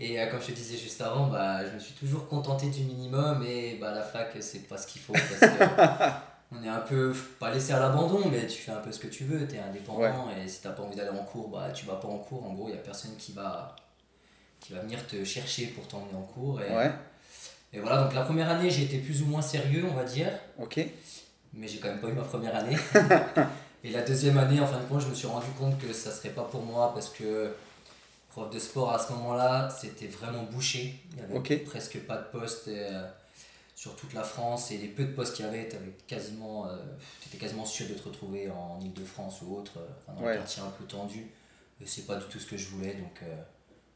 Et 0.00 0.20
euh, 0.20 0.26
comme 0.30 0.40
je 0.40 0.46
te 0.46 0.52
disais 0.52 0.78
juste 0.78 1.00
avant, 1.00 1.26
bah, 1.26 1.66
je 1.66 1.74
me 1.74 1.78
suis 1.78 1.92
toujours 1.94 2.26
contenté 2.28 2.68
du 2.68 2.82
minimum 2.84 3.44
et 3.46 3.76
bah, 3.80 3.92
la 3.92 4.02
fac, 4.02 4.30
c'est 4.40 4.66
pas 4.66 4.78
ce 4.78 4.86
qu'il 4.86 5.02
faut. 5.02 5.12
Parce 5.12 5.40
que 5.40 5.46
on 6.50 6.62
est 6.62 6.68
un 6.68 6.80
peu, 6.80 7.14
pas 7.38 7.52
laissé 7.52 7.72
à 7.72 7.80
l'abandon, 7.80 8.22
mais 8.30 8.46
tu 8.46 8.58
fais 8.58 8.72
un 8.72 8.80
peu 8.80 8.90
ce 8.90 8.98
que 8.98 9.08
tu 9.08 9.24
veux, 9.24 9.46
tu 9.46 9.56
es 9.56 9.58
indépendant 9.58 10.28
et 10.30 10.48
si 10.48 10.62
t'as 10.62 10.70
pas 10.70 10.82
envie 10.82 10.96
d'aller 10.96 11.10
en 11.10 11.24
cours, 11.24 11.48
bah, 11.48 11.70
tu 11.74 11.84
vas 11.86 11.96
pas 11.96 12.08
en 12.08 12.18
cours. 12.18 12.46
En 12.46 12.54
gros, 12.54 12.68
il 12.68 12.74
y 12.74 12.78
a 12.78 12.80
personne 12.80 13.14
qui 13.18 13.32
va, 13.32 13.76
qui 14.60 14.72
va 14.72 14.80
venir 14.80 15.06
te 15.06 15.22
chercher 15.24 15.66
pour 15.66 15.86
t'emmener 15.86 16.14
en 16.14 16.22
cours. 16.22 16.62
Et, 16.62 16.74
ouais. 16.74 16.90
et 17.72 17.80
voilà, 17.80 18.02
donc 18.02 18.14
la 18.14 18.22
première 18.22 18.48
année, 18.48 18.70
j'ai 18.70 18.84
été 18.84 18.98
plus 18.98 19.22
ou 19.22 19.26
moins 19.26 19.42
sérieux, 19.42 19.84
on 19.90 19.94
va 19.94 20.04
dire. 20.04 20.30
Ok 20.58 20.80
mais 21.54 21.68
j'ai 21.68 21.78
quand 21.78 21.88
même 21.88 22.00
pas 22.00 22.08
eu 22.08 22.12
ma 22.12 22.22
première 22.22 22.54
année. 22.54 22.76
et 23.84 23.90
la 23.90 24.02
deuxième 24.02 24.38
année, 24.38 24.60
en 24.60 24.66
fin 24.66 24.78
de 24.78 24.84
compte, 24.84 25.00
je 25.00 25.08
me 25.08 25.14
suis 25.14 25.26
rendu 25.26 25.46
compte 25.58 25.78
que 25.78 25.92
ça 25.92 26.10
serait 26.10 26.30
pas 26.30 26.44
pour 26.44 26.62
moi 26.62 26.92
parce 26.94 27.08
que 27.08 27.52
prof 28.30 28.50
de 28.50 28.58
sport 28.58 28.92
à 28.92 28.98
ce 28.98 29.12
moment-là, 29.12 29.68
c'était 29.70 30.06
vraiment 30.06 30.44
bouché. 30.44 30.94
Il 31.12 31.18
y 31.18 31.22
avait 31.22 31.56
presque 31.58 31.98
pas 32.00 32.16
de 32.16 32.38
poste 32.38 32.68
euh, 32.68 33.06
sur 33.78 33.94
toute 33.94 34.12
la 34.12 34.24
France 34.24 34.72
et 34.72 34.76
les 34.76 34.88
peu 34.88 35.04
de 35.04 35.12
postes 35.12 35.36
qu'il 35.36 35.44
y 35.44 35.48
avait, 35.48 35.68
tu 35.68 35.76
quasiment, 36.08 36.66
euh, 36.66 36.76
étais 37.28 37.38
quasiment 37.38 37.64
sûr 37.64 37.86
de 37.86 37.94
te 37.94 38.08
retrouver 38.08 38.50
en 38.50 38.80
Ile-de-France 38.80 39.40
ou 39.42 39.56
autre, 39.56 39.74
euh, 39.76 40.12
dans 40.12 40.26
un 40.26 40.34
quartier 40.34 40.64
un 40.64 40.70
peu 40.70 40.84
tendu. 40.84 41.30
Et 41.80 41.86
c'est 41.86 42.04
pas 42.04 42.16
du 42.16 42.24
tout 42.24 42.40
ce 42.40 42.46
que 42.46 42.56
je 42.56 42.70
voulais, 42.70 42.94
donc, 42.94 43.22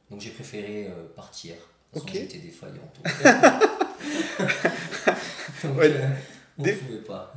donc 0.08 0.20
j'ai 0.20 0.30
préféré 0.30 0.88
partir. 1.16 1.56
Parce 1.92 2.04
que 2.04 2.12
j'étais 2.12 2.38
défaillant. 2.38 2.88
donc, 5.64 5.74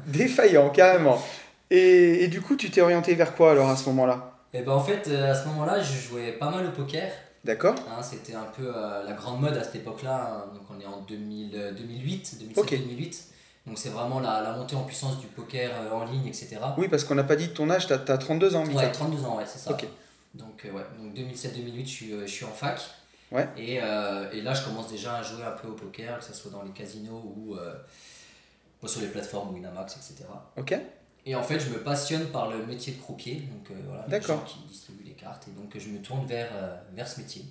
Défaillant, 0.05 0.69
carrément. 0.69 1.19
Et, 1.71 2.25
et, 2.25 2.27
du 2.27 2.41
coup, 2.41 2.55
tu 2.55 2.69
t'es 2.69 2.81
orienté 2.81 3.15
vers 3.15 3.33
quoi 3.33 3.53
alors 3.53 3.69
à 3.69 3.75
ce 3.75 3.89
moment-là? 3.89 4.35
Et 4.53 4.59
eh 4.59 4.61
ben 4.61 4.71
en 4.71 4.83
fait, 4.83 5.09
euh, 5.09 5.31
à 5.31 5.35
ce 5.35 5.47
moment-là, 5.47 5.81
je 5.81 5.99
jouais 5.99 6.31
pas 6.33 6.49
mal 6.49 6.65
au 6.65 6.71
poker. 6.71 7.11
D'accord. 7.45 7.75
Hein, 7.87 8.01
C'était 8.01 8.33
un 8.33 8.47
peu 8.57 8.71
euh, 8.75 9.03
la 9.03 9.13
grande 9.13 9.39
mode 9.39 9.55
à 9.55 9.63
cette 9.63 9.75
époque-là. 9.75 10.31
Hein. 10.33 10.53
Donc 10.53 10.63
on 10.69 10.79
est 10.81 10.85
en 10.85 11.01
2000, 11.01 11.75
2008, 11.77 12.37
2007-2008. 12.55 13.21
Donc 13.67 13.77
c'est 13.77 13.89
vraiment 13.89 14.19
la, 14.19 14.41
la, 14.41 14.53
montée 14.53 14.75
en 14.75 14.83
puissance 14.83 15.19
du 15.19 15.27
poker 15.27 15.71
euh, 15.73 15.91
en 15.91 16.05
ligne, 16.05 16.25
etc. 16.25 16.57
Oui, 16.77 16.87
parce 16.87 17.03
qu'on 17.03 17.15
n'a 17.15 17.23
pas 17.23 17.35
dit 17.35 17.49
ton 17.49 17.69
âge, 17.69 17.85
tu 17.85 17.93
as, 17.93 17.99
32 17.99 18.55
ans. 18.55 18.65
Ouais, 18.65 18.91
32 18.91 19.25
ans, 19.25 19.37
ouais, 19.37 19.43
c'est 19.45 19.59
ça. 19.59 19.77
Donc, 20.33 20.65
ouais, 20.65 20.85
donc 20.99 21.15
2007-2008, 21.15 21.85
je 21.85 21.89
suis, 21.89 22.11
je 22.21 22.25
suis 22.25 22.45
en 22.45 22.51
fac. 22.51 22.81
Ouais. 23.31 23.47
Et, 23.57 23.75
et, 23.75 24.41
là, 24.41 24.53
je 24.53 24.63
commence 24.63 24.89
déjà 24.89 25.15
à 25.15 25.23
jouer 25.23 25.43
un 25.43 25.51
peu 25.51 25.67
au 25.67 25.73
poker, 25.73 26.19
que 26.19 26.25
ce 26.25 26.33
soit 26.33 26.51
dans 26.51 26.63
les 26.63 26.71
casinos 26.71 27.23
ou 27.23 27.55
sur 28.87 29.01
les 29.01 29.07
plateformes 29.07 29.53
Winamax, 29.53 29.95
etc. 29.95 30.25
Ok. 30.57 30.75
Et 31.25 31.33
en 31.35 31.43
fait, 31.43 31.59
je 31.59 31.69
me 31.69 31.79
passionne 31.79 32.27
par 32.27 32.49
le 32.49 32.65
métier 32.65 32.93
de 32.93 32.99
croupier, 32.99 33.35
donc 33.35 33.71
euh, 33.71 33.73
voilà, 33.87 34.03
les 34.05 34.11
D'accord. 34.11 34.37
gens 34.37 34.43
qui 34.43 34.59
distribuent 34.67 35.03
les 35.03 35.13
cartes, 35.13 35.47
et 35.47 35.51
donc 35.51 35.75
je 35.77 35.89
me 35.89 35.99
tourne 35.99 36.25
vers, 36.27 36.49
euh, 36.53 36.75
vers 36.93 37.07
ce 37.07 37.19
métier. 37.19 37.45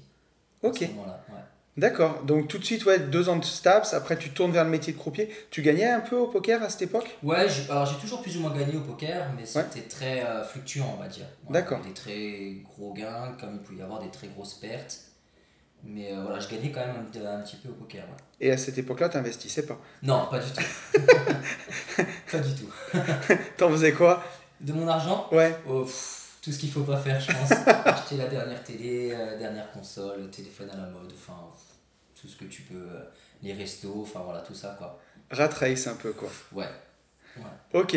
Ok. 0.63 0.83
À 0.83 0.87
ce 0.87 0.93
moment-là, 0.93 1.25
ouais. 1.31 1.41
D'accord. 1.77 2.23
Donc 2.23 2.47
tout 2.47 2.59
de 2.59 2.65
suite, 2.65 2.85
ouais, 2.85 3.01
deux 3.01 3.29
ans 3.29 3.37
de 3.37 3.45
STAPS, 3.45 3.95
après 3.95 4.17
tu 4.17 4.31
tournes 4.31 4.53
vers 4.53 4.63
le 4.63 4.71
métier 4.71 4.93
de 4.93 4.99
croupier. 4.99 5.29
Tu 5.51 5.61
gagnais 5.61 5.87
un 5.87 6.01
peu 6.01 6.17
au 6.17 6.29
poker 6.29 6.63
à 6.63 6.69
cette 6.69 6.83
époque? 6.83 7.19
Ouais, 7.25 7.47
alors 7.69 7.87
j'ai 7.87 7.97
toujours 7.97 8.23
plus 8.23 8.37
ou 8.37 8.41
moins 8.41 8.57
gagné 8.57 8.77
au 8.77 8.81
poker, 8.83 9.27
mais 9.37 9.45
c'était 9.45 9.89
très 9.89 10.25
euh, 10.25 10.45
fluctuant, 10.45 10.95
on 10.97 11.03
va 11.03 11.09
dire. 11.09 11.27
D'accord. 11.51 11.81
Des 11.81 11.93
très 11.93 12.63
gros 12.63 12.93
gains, 12.93 13.37
comme 13.41 13.55
il 13.55 13.59
pouvait 13.59 13.81
y 13.81 13.83
avoir 13.83 14.01
des 14.01 14.11
très 14.11 14.29
grosses 14.29 14.55
pertes. 14.55 15.01
Mais 15.83 16.13
euh, 16.13 16.23
voilà, 16.23 16.39
je 16.41 16.49
gagnais 16.49 16.71
quand 16.71 16.81
même 16.81 16.95
un, 16.97 17.27
un 17.39 17.41
petit 17.43 17.57
peu 17.57 17.69
au 17.69 17.73
poker. 17.75 18.03
ouais. 18.05 18.17
Et 18.41 18.51
à 18.51 18.57
cette 18.57 18.79
époque-là, 18.79 19.09
tu 19.11 19.17
n'investissais 19.17 19.67
pas? 19.67 19.79
Non, 20.03 20.27
pas 20.31 20.39
du 20.39 20.51
tout. 20.51 20.63
pas 22.33 22.39
du 22.39 22.55
tout. 22.55 22.71
T'en 23.57 23.71
faisais 23.71 23.93
quoi? 23.93 24.23
De 24.61 24.73
mon 24.73 24.87
argent, 24.89 25.29
Ouais. 25.33 25.55
oh, 25.69 25.83
pff, 25.85 26.39
tout 26.41 26.53
ce 26.53 26.59
qu'il 26.59 26.71
faut 26.71 26.85
pas 26.85 26.97
faire, 26.97 27.21
je 27.21 27.33
pense. 27.33 27.51
Acheter 27.85 28.17
la 28.17 28.27
dernière 28.29 28.63
télé, 28.63 29.13
euh, 29.13 29.27
la 29.33 29.37
dernière 29.37 29.71
console, 29.73 30.23
le 30.23 30.31
téléphone 30.31 30.71
à 30.71 30.77
la 30.77 30.87
mode, 30.87 31.13
enfin, 31.15 31.37
tout 32.19 32.29
ce 32.29 32.37
que 32.37 32.45
tu 32.47 32.63
peux, 32.63 32.75
euh, 32.77 33.05
les 33.43 33.53
restos, 33.53 34.01
enfin 34.03 34.21
voilà, 34.25 34.41
tout 34.41 34.55
ça 34.55 34.75
quoi. 34.79 34.99
Rat 35.31 35.49
race 35.49 35.87
un 35.87 35.95
peu, 35.97 36.13
quoi. 36.13 36.29
Ouais. 36.53 36.69
Ok. 37.73 37.97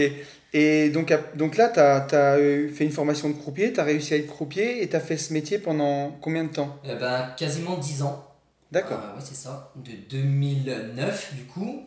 Et 0.53 0.89
donc, 0.89 1.13
donc 1.35 1.57
là, 1.57 1.69
tu 1.69 1.79
as, 1.79 2.37
fait 2.73 2.83
une 2.83 2.91
formation 2.91 3.29
de 3.29 3.35
croupier, 3.35 3.73
tu 3.73 3.79
as 3.79 3.83
réussi 3.83 4.13
à 4.13 4.17
être 4.17 4.27
croupier 4.27 4.81
et 4.81 4.89
tu 4.89 4.95
as 4.95 4.99
fait 4.99 5.17
ce 5.17 5.33
métier 5.33 5.59
pendant 5.59 6.11
combien 6.21 6.43
de 6.43 6.51
temps? 6.51 6.79
Eh 6.83 6.95
ben, 6.95 7.33
quasiment 7.37 7.77
10 7.77 8.01
ans. 8.01 8.23
D'accord. 8.71 8.99
Euh, 9.03 9.15
ouais, 9.15 9.23
c'est 9.23 9.35
ça. 9.35 9.71
De 9.75 9.91
2009, 10.09 11.35
du 11.35 11.43
coup. 11.43 11.85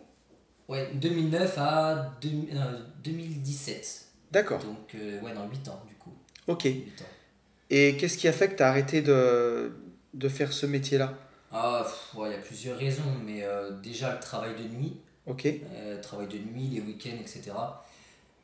Ouais, 0.68 0.88
2009 0.94 1.58
à 1.58 2.16
deux- 2.20 2.28
euh, 2.54 2.78
2017. 3.02 4.06
D'accord. 4.30 4.60
Donc, 4.60 4.94
euh, 4.94 5.20
ouais, 5.20 5.34
dans 5.34 5.48
8 5.48 5.68
ans, 5.68 5.82
du 5.88 5.94
coup. 5.96 6.12
Ok. 6.46 6.64
8 6.64 7.02
ans. 7.02 7.04
Et 7.70 7.96
qu'est-ce 7.96 8.16
qui 8.16 8.28
a 8.28 8.32
fait 8.32 8.48
que 8.48 8.56
tu 8.56 8.62
as 8.62 8.68
arrêté 8.68 9.02
de, 9.02 9.72
de 10.14 10.28
faire 10.28 10.52
ce 10.52 10.66
métier-là? 10.66 11.14
Ah, 11.52 11.84
ouais, 12.14 12.28
il 12.28 12.32
y 12.32 12.34
a 12.36 12.38
plusieurs 12.38 12.78
raisons, 12.78 13.02
mais 13.24 13.42
euh, 13.42 13.72
déjà 13.80 14.12
le 14.14 14.20
travail 14.20 14.54
de 14.54 14.68
nuit, 14.74 15.00
Ok. 15.30 15.46
euh, 15.46 16.00
travail 16.02 16.28
de 16.28 16.38
nuit, 16.38 16.68
les 16.68 16.80
week-ends, 16.80 17.18
etc. 17.20 17.52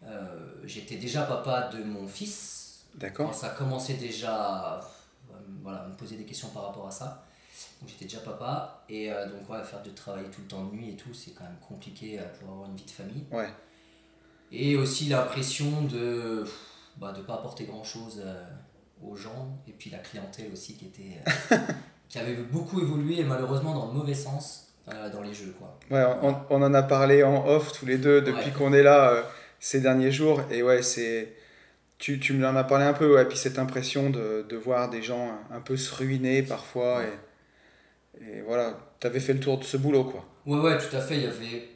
Euh, 0.05 0.53
J'étais 0.65 0.97
déjà 0.97 1.23
papa 1.23 1.71
de 1.73 1.83
mon 1.83 2.07
fils. 2.07 2.85
D'accord. 2.95 3.35
ça 3.35 3.51
commençait 3.51 3.95
déjà 3.95 4.35
à 4.35 4.81
voilà, 5.63 5.87
me 5.87 5.95
poser 5.97 6.17
des 6.17 6.25
questions 6.25 6.49
par 6.49 6.67
rapport 6.67 6.87
à 6.87 6.91
ça. 6.91 7.25
Donc 7.81 7.91
j'étais 7.91 8.05
déjà 8.05 8.21
papa. 8.21 8.85
Et 8.89 9.13
euh, 9.13 9.29
donc 9.29 9.49
ouais, 9.49 9.63
faire 9.65 9.83
de 9.83 9.91
travailler 9.91 10.29
tout 10.29 10.41
le 10.43 10.47
temps 10.47 10.65
de 10.65 10.75
nuit 10.75 10.91
et 10.91 10.97
tout, 10.97 11.13
c'est 11.15 11.33
quand 11.33 11.45
même 11.45 11.59
compliqué 11.67 12.19
euh, 12.19 12.23
pour 12.39 12.51
avoir 12.51 12.69
une 12.69 12.77
vie 12.77 12.85
de 12.85 12.91
famille. 12.91 13.25
Ouais. 13.31 13.49
Et 14.53 14.77
aussi 14.77 15.07
l'impression 15.07 15.83
de 15.83 16.45
ne 16.45 16.45
bah, 16.99 17.13
de 17.13 17.21
pas 17.23 17.35
apporter 17.35 17.65
grand-chose 17.65 18.23
euh, 18.25 18.45
aux 19.03 19.17
gens. 19.17 19.59
Et 19.67 19.73
puis 19.73 19.91
la 19.91 19.99
clientèle 19.99 20.53
aussi 20.53 20.77
qui, 20.77 20.87
était, 20.87 21.21
qui 22.09 22.19
avait 22.19 22.37
beaucoup 22.37 22.81
évolué 22.81 23.21
et 23.21 23.25
malheureusement 23.25 23.75
dans 23.75 23.87
le 23.87 23.93
mauvais 23.93 24.15
sens 24.15 24.66
euh, 24.93 25.11
dans 25.11 25.21
les 25.23 25.35
jeux. 25.35 25.55
Quoi. 25.59 25.79
Ouais, 25.91 26.05
on, 26.23 26.37
on 26.51 26.63
en 26.63 26.75
a 26.75 26.83
parlé 26.83 27.23
en 27.23 27.47
off 27.47 27.73
tous 27.73 27.87
les 27.87 27.99
deux 27.99 28.21
depuis 28.21 28.47
Ouais. 28.47 28.53
qu'on 28.53 28.73
est 28.73 28.83
là 28.83 29.11
euh, 29.11 29.23
ces 29.61 29.81
derniers 29.81 30.11
jours. 30.13 30.41
Et 30.51 30.63
ouais, 30.63 30.83
c'est. 30.83 31.35
Tu, 31.99 32.21
tu 32.21 32.35
me 32.35 32.43
l'en 32.43 32.55
as 32.57 32.65
parlé 32.65 32.85
un 32.85 32.93
peu, 32.93 33.15
ouais. 33.15 33.25
Puis 33.25 33.39
cette 33.39 33.59
impression 33.59 34.11
de, 34.11 34.45
de 34.49 34.57
voir 34.57 34.91
des 34.91 35.03
gens 35.03 35.31
un, 35.51 35.61
peu 35.61 35.77
se 35.77 35.95
ruiner 35.95 36.43
parfois. 36.43 37.03
Et, 37.03 38.25
et 38.25 38.41
voilà, 38.43 38.79
tu 39.01 39.07
avais 39.07 39.21
fait 39.21 39.33
le 39.33 39.41
tour 39.41 39.59
de 39.59 39.65
ce 39.65 39.77
boulot, 39.77 40.05
quoi. 40.05 40.25
Ouais, 40.47 40.61
ouais, 40.61 40.79
tout 40.79 40.95
à 40.95 41.01
fait. 41.01 41.17
Il 41.17 41.23
y 41.23 41.27
avait... 41.27 41.69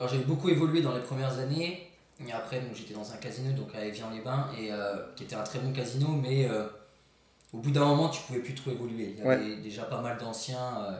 Alors, 0.00 0.12
j'ai 0.12 0.18
beaucoup 0.18 0.48
évolué 0.48 0.82
dans 0.82 0.94
les 0.94 1.00
premières 1.00 1.38
années. 1.38 1.88
Et 2.26 2.32
après, 2.32 2.60
j'étais 2.74 2.94
dans 2.94 3.10
un 3.12 3.16
casino, 3.16 3.52
donc 3.52 3.74
à 3.74 3.84
Evian-les-Bains, 3.84 4.48
et, 4.60 4.72
euh, 4.72 4.96
qui 5.16 5.24
était 5.24 5.34
un 5.36 5.42
très 5.42 5.58
bon 5.58 5.72
casino, 5.72 6.08
mais 6.08 6.48
au 7.52 7.58
bout 7.58 7.70
d'un 7.70 7.84
moment, 7.84 8.08
tu 8.08 8.22
pouvais 8.22 8.38
plus 8.40 8.54
trop 8.54 8.70
évoluer. 8.70 9.14
Il 9.18 9.24
y 9.24 9.28
avait 9.28 9.56
déjà 9.56 9.82
pas 9.84 10.00
mal 10.00 10.16
d'anciens 10.18 10.78
euh, 10.84 10.92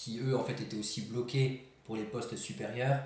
qui, 0.00 0.18
eux, 0.26 0.34
en 0.34 0.42
fait, 0.42 0.52
étaient 0.52 0.78
aussi 0.78 1.02
bloqués 1.02 1.62
pour 1.84 1.94
les 1.94 2.04
postes 2.04 2.34
supérieurs. 2.34 3.00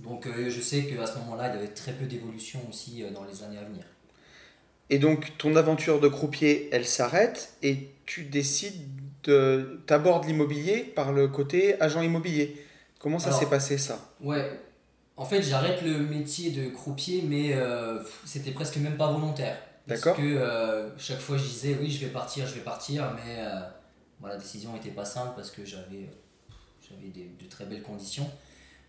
Donc, 0.00 0.26
euh, 0.26 0.50
je 0.50 0.60
sais 0.60 0.82
qu'à 0.82 1.06
ce 1.06 1.16
moment-là, 1.18 1.48
il 1.48 1.54
y 1.54 1.58
avait 1.58 1.72
très 1.72 1.92
peu 1.92 2.06
d'évolution 2.06 2.60
aussi 2.68 3.04
euh, 3.04 3.10
dans 3.10 3.22
les 3.22 3.44
années 3.44 3.58
à 3.58 3.62
venir. 3.62 3.84
Et 4.90 4.98
donc, 4.98 5.32
ton 5.38 5.54
aventure 5.54 6.00
de 6.00 6.08
croupier, 6.08 6.68
elle 6.72 6.86
s'arrête 6.86 7.54
et 7.62 7.88
tu 8.04 8.24
décides 8.24 8.82
de. 9.22 9.80
T'abordes 9.86 10.26
l'immobilier 10.26 10.80
par 10.80 11.12
le 11.12 11.28
côté 11.28 11.80
agent 11.80 12.02
immobilier. 12.02 12.60
Comment 12.98 13.20
ça 13.20 13.30
s'est 13.30 13.46
passé, 13.46 13.78
ça? 13.78 14.12
Ouais, 14.20 14.60
en 15.16 15.24
fait, 15.24 15.40
j'arrête 15.40 15.82
le 15.82 16.00
métier 16.00 16.50
de 16.50 16.68
croupier, 16.68 17.22
mais 17.22 17.52
euh, 17.52 18.02
c'était 18.24 18.50
presque 18.50 18.78
même 18.78 18.96
pas 18.96 19.12
volontaire. 19.12 19.56
D'accord. 19.86 20.16
Parce 20.16 20.26
que 20.26 20.90
chaque 20.98 21.20
fois, 21.20 21.36
je 21.36 21.44
disais 21.44 21.78
oui, 21.80 21.90
je 21.90 22.04
vais 22.04 22.12
partir, 22.12 22.46
je 22.46 22.54
vais 22.54 22.60
partir, 22.60 23.14
mais 23.14 23.44
bon, 24.20 24.26
la 24.26 24.36
décision 24.36 24.72
n'était 24.72 24.90
pas 24.90 25.04
simple 25.04 25.32
parce 25.36 25.50
que 25.50 25.64
j'avais 25.64 26.08
j'avais 26.94 27.26
de 27.28 27.48
très 27.50 27.64
belles 27.64 27.82
conditions. 27.82 28.28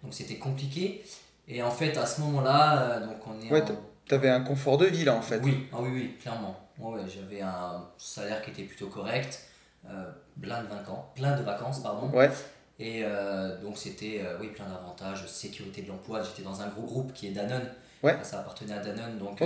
Donc 0.04 0.14
c'était 0.14 0.38
compliqué. 0.38 1.04
Et 1.48 1.62
en 1.62 1.72
fait, 1.72 1.96
à 1.98 2.06
ce 2.06 2.22
moment-là, 2.22 2.82
euh, 2.82 3.06
donc 3.08 3.18
on 3.28 3.40
est 3.42 3.52
Ouais, 3.52 3.62
en- 3.62 3.80
T'avais 4.08 4.30
un 4.30 4.42
confort 4.42 4.78
de 4.78 4.86
vie, 4.86 5.04
là, 5.04 5.16
en 5.16 5.22
fait. 5.22 5.40
oui, 5.44 5.66
ah 5.74 5.78
oui, 5.82 5.90
oui, 5.92 6.16
clairement. 6.22 6.56
Ouais, 6.78 7.02
j'avais 7.08 7.42
un 7.42 7.84
salaire 7.98 8.42
qui 8.44 8.52
était 8.52 8.64
plutôt 8.64 8.88
correct, 8.88 9.46
euh, 9.90 10.12
plein 10.40 10.62
de 10.64 10.68
vacances, 10.68 11.06
plein 11.16 11.36
de 11.36 11.42
vacances, 11.44 11.80
pardon. 11.82 12.10
Ouais. 12.16 12.30
Et 12.78 13.02
euh, 13.04 13.60
donc 13.62 13.78
c'était 13.80 14.22
euh, 14.24 14.38
oui, 14.40 14.50
plein 14.50 14.66
d'avantages, 14.66 15.26
sécurité 15.28 15.82
de 15.82 15.88
l'emploi. 15.88 16.22
J'étais 16.22 16.44
dans 16.44 16.62
un 16.62 16.68
gros 16.68 16.84
groupe 16.84 17.14
qui 17.14 17.28
est 17.28 17.32
Danone. 17.32 17.68
Ouais. 18.04 18.16
Ça 18.22 18.42
appartenait 18.42 18.74
à 18.74 18.80
Danone, 18.80 19.18
donc 19.18 19.42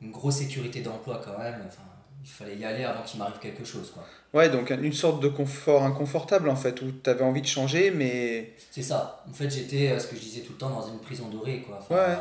une 0.00 0.10
grosse 0.10 0.36
sécurité 0.36 0.80
d'emploi 0.80 1.20
quand 1.22 1.36
même. 1.38 1.62
Enfin, 1.66 1.82
il 2.24 2.28
fallait 2.30 2.56
y 2.56 2.64
aller 2.64 2.84
avant 2.84 3.02
qu'il 3.02 3.18
m'arrive 3.18 3.38
quelque 3.40 3.64
chose. 3.64 3.90
quoi. 3.92 4.04
Ouais, 4.32 4.48
donc 4.48 4.70
une 4.70 4.92
sorte 4.92 5.20
de 5.20 5.28
confort 5.28 5.82
inconfortable, 5.82 6.48
en 6.48 6.56
fait, 6.56 6.80
où 6.82 6.90
t'avais 6.92 7.24
envie 7.24 7.42
de 7.42 7.46
changer, 7.46 7.90
mais. 7.90 8.54
C'est 8.70 8.82
ça. 8.82 9.24
En 9.28 9.32
fait, 9.34 9.50
j'étais, 9.50 9.90
euh, 9.90 9.98
ce 9.98 10.06
que 10.06 10.16
je 10.16 10.20
disais 10.20 10.40
tout 10.42 10.52
le 10.52 10.58
temps, 10.58 10.70
dans 10.70 10.86
une 10.86 10.98
prison 11.00 11.28
dorée. 11.28 11.62
Quoi. 11.62 11.78
Enfin, 11.80 11.94
Ouais. 11.94 12.16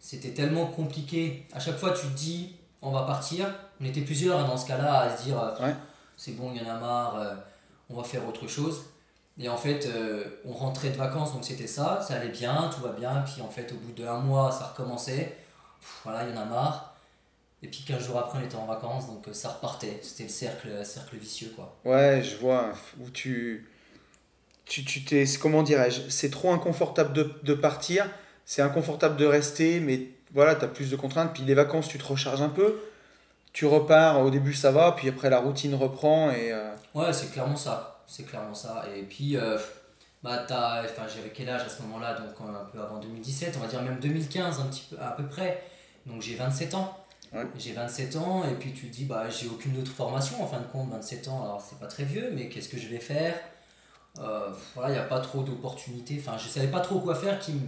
C'était 0.00 0.30
tellement 0.30 0.66
compliqué. 0.66 1.46
À 1.52 1.60
chaque 1.60 1.78
fois, 1.78 1.90
tu 1.90 2.06
te 2.06 2.14
dis, 2.16 2.56
on 2.82 2.90
va 2.90 3.02
partir. 3.02 3.46
On 3.80 3.84
était 3.84 4.00
plusieurs 4.02 4.38
hein, 4.40 4.46
dans 4.46 4.56
ce 4.56 4.66
cas-là 4.66 5.00
à 5.00 5.16
se 5.16 5.24
dire, 5.24 5.38
euh, 5.40 5.64
Ouais. 5.66 5.74
c'est 6.16 6.32
bon, 6.32 6.52
il 6.54 6.62
y 6.62 6.64
en 6.68 6.74
a 6.74 6.78
marre, 6.78 7.16
euh, 7.16 7.34
on 7.90 7.94
va 7.96 8.04
faire 8.04 8.26
autre 8.28 8.46
chose. 8.48 8.84
Et 9.38 9.48
en 9.50 9.56
fait, 9.58 9.86
on 10.46 10.52
rentrait 10.54 10.88
de 10.88 10.96
vacances, 10.96 11.34
donc 11.34 11.44
c'était 11.44 11.66
ça, 11.66 12.00
ça 12.00 12.14
allait 12.14 12.30
bien, 12.30 12.70
tout 12.74 12.80
va 12.80 12.92
bien. 12.92 13.22
Puis 13.26 13.42
en 13.42 13.50
fait, 13.50 13.70
au 13.70 13.76
bout 13.76 13.92
d'un 13.92 14.18
mois, 14.18 14.50
ça 14.50 14.68
recommençait. 14.68 15.36
Pff, 15.80 16.00
voilà, 16.04 16.24
il 16.26 16.34
y 16.34 16.38
en 16.38 16.40
a 16.40 16.44
marre. 16.46 16.95
Et 17.66 17.68
puis 17.68 17.82
15 17.84 18.06
jours 18.06 18.18
après, 18.18 18.38
on 18.38 18.44
était 18.44 18.54
en 18.54 18.64
vacances, 18.66 19.08
donc 19.08 19.26
euh, 19.26 19.32
ça 19.32 19.48
repartait. 19.48 19.98
C'était 20.00 20.22
le 20.22 20.28
cercle, 20.28 20.68
cercle 20.86 21.16
vicieux, 21.16 21.52
quoi. 21.56 21.74
Ouais, 21.84 22.22
je 22.22 22.36
vois, 22.36 22.70
où 23.00 23.10
tu. 23.10 23.68
Tu 24.64 24.84
tu 24.84 25.04
t'es. 25.04 25.24
Comment 25.40 25.64
dirais-je 25.64 26.02
C'est 26.08 26.30
trop 26.30 26.52
inconfortable 26.52 27.12
de, 27.12 27.34
de 27.42 27.54
partir, 27.54 28.08
c'est 28.44 28.62
inconfortable 28.62 29.16
de 29.16 29.26
rester, 29.26 29.80
mais 29.80 30.10
voilà, 30.32 30.54
t'as 30.54 30.68
plus 30.68 30.90
de 30.90 30.96
contraintes. 30.96 31.32
Puis 31.34 31.42
les 31.42 31.54
vacances, 31.54 31.88
tu 31.88 31.98
te 31.98 32.04
recharges 32.04 32.40
un 32.42 32.48
peu. 32.48 32.76
Tu 33.52 33.66
repars, 33.66 34.20
au 34.20 34.30
début 34.30 34.54
ça 34.54 34.70
va, 34.70 34.92
puis 34.92 35.08
après 35.08 35.28
la 35.28 35.40
routine 35.40 35.74
reprend 35.74 36.30
et. 36.30 36.52
euh, 36.52 36.70
Ouais, 36.94 37.12
c'est 37.12 37.32
clairement 37.32 37.56
ça. 37.56 38.04
C'est 38.06 38.22
clairement 38.24 38.54
ça. 38.54 38.84
Et 38.96 39.02
puis, 39.02 39.36
euh, 39.36 39.58
bah, 40.22 40.44
t'as- 40.46 40.84
enfin, 40.84 41.02
j'avais 41.12 41.30
quel 41.30 41.48
âge 41.48 41.62
à 41.62 41.68
ce 41.68 41.82
moment-là? 41.82 42.14
Donc, 42.20 42.34
un 42.48 42.64
peu 42.72 42.80
avant 42.80 42.98
2017, 43.00 43.54
on 43.56 43.60
va 43.60 43.66
dire 43.66 43.82
même 43.82 43.98
2015, 43.98 44.60
un 44.60 44.66
petit 44.66 44.84
peu, 44.90 44.96
à 45.02 45.10
peu 45.10 45.24
près. 45.26 45.62
Donc, 46.06 46.22
j'ai 46.22 46.36
27 46.36 46.74
ans. 46.74 46.96
Ouais. 47.32 47.44
J'ai 47.58 47.72
27 47.72 48.16
ans, 48.16 48.44
et 48.44 48.54
puis 48.54 48.72
tu 48.72 48.88
te 48.88 48.94
dis, 48.94 49.04
bah, 49.04 49.28
j'ai 49.28 49.48
aucune 49.48 49.76
autre 49.78 49.90
formation 49.92 50.42
en 50.42 50.46
fin 50.46 50.60
de 50.60 50.66
compte, 50.66 50.90
27 50.90 51.28
ans, 51.28 51.42
alors 51.44 51.60
c'est 51.60 51.78
pas 51.78 51.86
très 51.88 52.04
vieux, 52.04 52.30
mais 52.34 52.48
qu'est-ce 52.48 52.68
que 52.68 52.78
je 52.78 52.86
vais 52.88 52.98
faire? 53.00 53.34
Euh, 54.18 54.50
Voilà, 54.74 54.90
il 54.90 54.92
n'y 54.92 54.98
a 54.98 55.04
pas 55.04 55.20
trop 55.20 55.42
d'opportunités. 55.42 56.16
Enfin, 56.18 56.38
je 56.38 56.48
savais 56.48 56.68
pas 56.68 56.80
trop 56.80 57.00
quoi 57.00 57.14
faire 57.14 57.38
qui 57.38 57.52
me, 57.52 57.60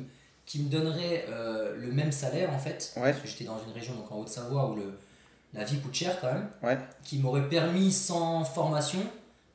qui 0.46 0.60
me 0.60 0.70
donnerait 0.70 1.26
euh, 1.28 1.76
le 1.76 1.92
même 1.92 2.12
salaire 2.12 2.50
en 2.54 2.58
fait. 2.58 2.92
Ouais. 2.96 3.10
Parce 3.10 3.22
que 3.22 3.28
j'étais 3.28 3.44
dans 3.44 3.58
une 3.66 3.72
région, 3.72 3.94
donc 3.94 4.10
en 4.10 4.16
Haute-Savoie, 4.20 4.70
où 4.70 4.76
le, 4.76 4.98
la 5.52 5.64
vie 5.64 5.78
coûte 5.80 5.92
cher 5.94 6.18
quand 6.20 6.32
même 6.32 6.48
Ouais. 6.62 6.78
qui 7.04 7.18
m'aurait 7.18 7.48
permis 7.48 7.92
sans 7.92 8.44
formation, 8.44 9.00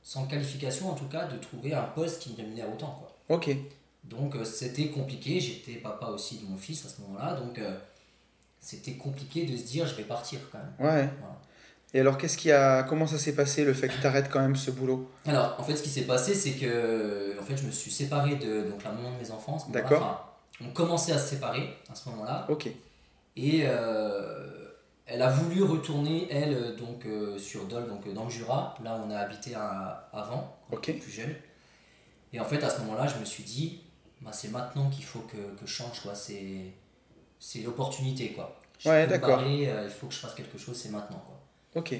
sans 0.04 0.26
qualification 0.28 0.90
en 0.92 0.96
tout 0.96 1.08
cas, 1.08 1.26
de 1.26 1.38
trouver 1.38 1.74
un 1.74 1.84
poste 1.84 2.22
qui 2.22 2.32
me 2.32 2.36
rémunère 2.38 2.72
autant. 2.72 3.00
Quoi. 3.28 3.38
Ok. 3.38 3.50
Donc 4.04 4.36
euh, 4.36 4.44
c'était 4.44 4.90
compliqué, 4.90 5.40
j'étais 5.40 5.80
papa 5.80 6.08
aussi 6.08 6.38
de 6.40 6.46
mon 6.46 6.58
fils 6.58 6.86
à 6.86 6.90
ce 6.90 7.02
moment-là, 7.02 7.36
donc 7.36 7.58
c'était 8.64 8.94
compliqué 8.94 9.46
de 9.46 9.56
se 9.56 9.64
dire 9.64 9.86
je 9.86 9.96
vais 9.96 10.04
partir 10.04 10.40
quand 10.52 10.58
même. 10.58 10.74
Ouais. 10.80 11.10
Voilà. 11.20 11.42
Et 11.96 12.00
alors, 12.00 12.18
qu'est-ce 12.18 12.38
qui 12.38 12.52
a. 12.52 12.82
Comment 12.82 13.06
ça 13.06 13.20
s'est 13.20 13.36
passé 13.36 13.64
le 13.64 13.74
fait 13.74 13.88
que 13.88 14.02
t'arrêtes 14.02 14.30
quand 14.32 14.40
même 14.40 14.56
ce 14.56 14.72
boulot? 14.72 15.08
Alors 15.28 15.56
en 15.60 15.64
fait 15.64 15.76
ce 15.76 15.84
qui 15.84 15.90
s'est 15.90 16.04
passé 16.04 16.34
c'est 16.34 16.54
que 16.54 17.36
en 17.40 17.44
fait, 17.44 17.58
je 17.58 17.66
me 17.66 17.72
suis 17.72 17.92
séparé 17.92 18.36
de 18.38 18.70
donc, 18.70 18.84
la 18.84 18.92
maman 18.92 19.12
de 19.12 19.18
mes 19.22 19.30
enfants. 19.32 19.58
D'accord. 19.70 20.02
Enfin, 20.02 20.68
on 20.70 20.74
commençait 20.74 21.12
à 21.12 21.20
se 21.20 21.32
séparer 21.32 21.78
à 21.92 21.94
ce 21.94 22.10
moment-là. 22.10 22.48
Ok. 22.50 22.68
Et 23.36 23.64
euh, 23.66 24.64
elle 25.06 25.22
a 25.22 25.30
voulu 25.30 25.64
retourner, 25.64 26.28
elle, 26.32 26.54
euh, 26.54 26.76
donc 26.76 27.06
euh, 27.06 27.38
sur 27.38 27.66
Dole, 27.66 27.88
donc 27.90 28.08
euh, 28.08 28.14
dans 28.14 28.24
le 28.26 28.30
Jura, 28.30 28.76
là 28.84 28.96
où 28.96 29.08
on 29.08 29.12
a 29.12 29.18
habité 29.18 29.56
à- 29.56 30.10
avant, 30.14 30.56
quand 30.70 30.80
plus 30.82 31.12
jeune. 31.12 31.34
Et 32.32 32.40
en 32.40 32.46
fait, 32.46 32.64
à 32.64 32.70
ce 32.70 32.80
moment-là, 32.82 33.08
je 33.08 33.20
me 33.20 33.26
suis 33.26 33.44
dit, 33.44 33.82
bah, 34.22 34.32
c'est 34.32 34.50
maintenant 34.50 34.90
qu'il 34.90 35.04
faut 35.04 35.20
que, 35.20 35.38
que, 35.60 35.66
je 35.66 35.72
change, 35.72 36.02
quoi. 36.02 36.16
C'est, 36.16 36.72
c'est 37.44 37.60
l'opportunité, 37.60 38.32
quoi. 38.32 38.58
Je 38.80 38.88
ouais, 38.88 39.06
d'accord. 39.06 39.40
Euh, 39.42 39.82
il 39.84 39.90
faut 39.90 40.08
que 40.08 40.14
je 40.14 40.20
fasse 40.20 40.34
quelque 40.34 40.58
chose, 40.58 40.78
c'est 40.78 40.90
maintenant, 40.90 41.22
quoi. 41.28 41.82
Ok. 41.82 41.94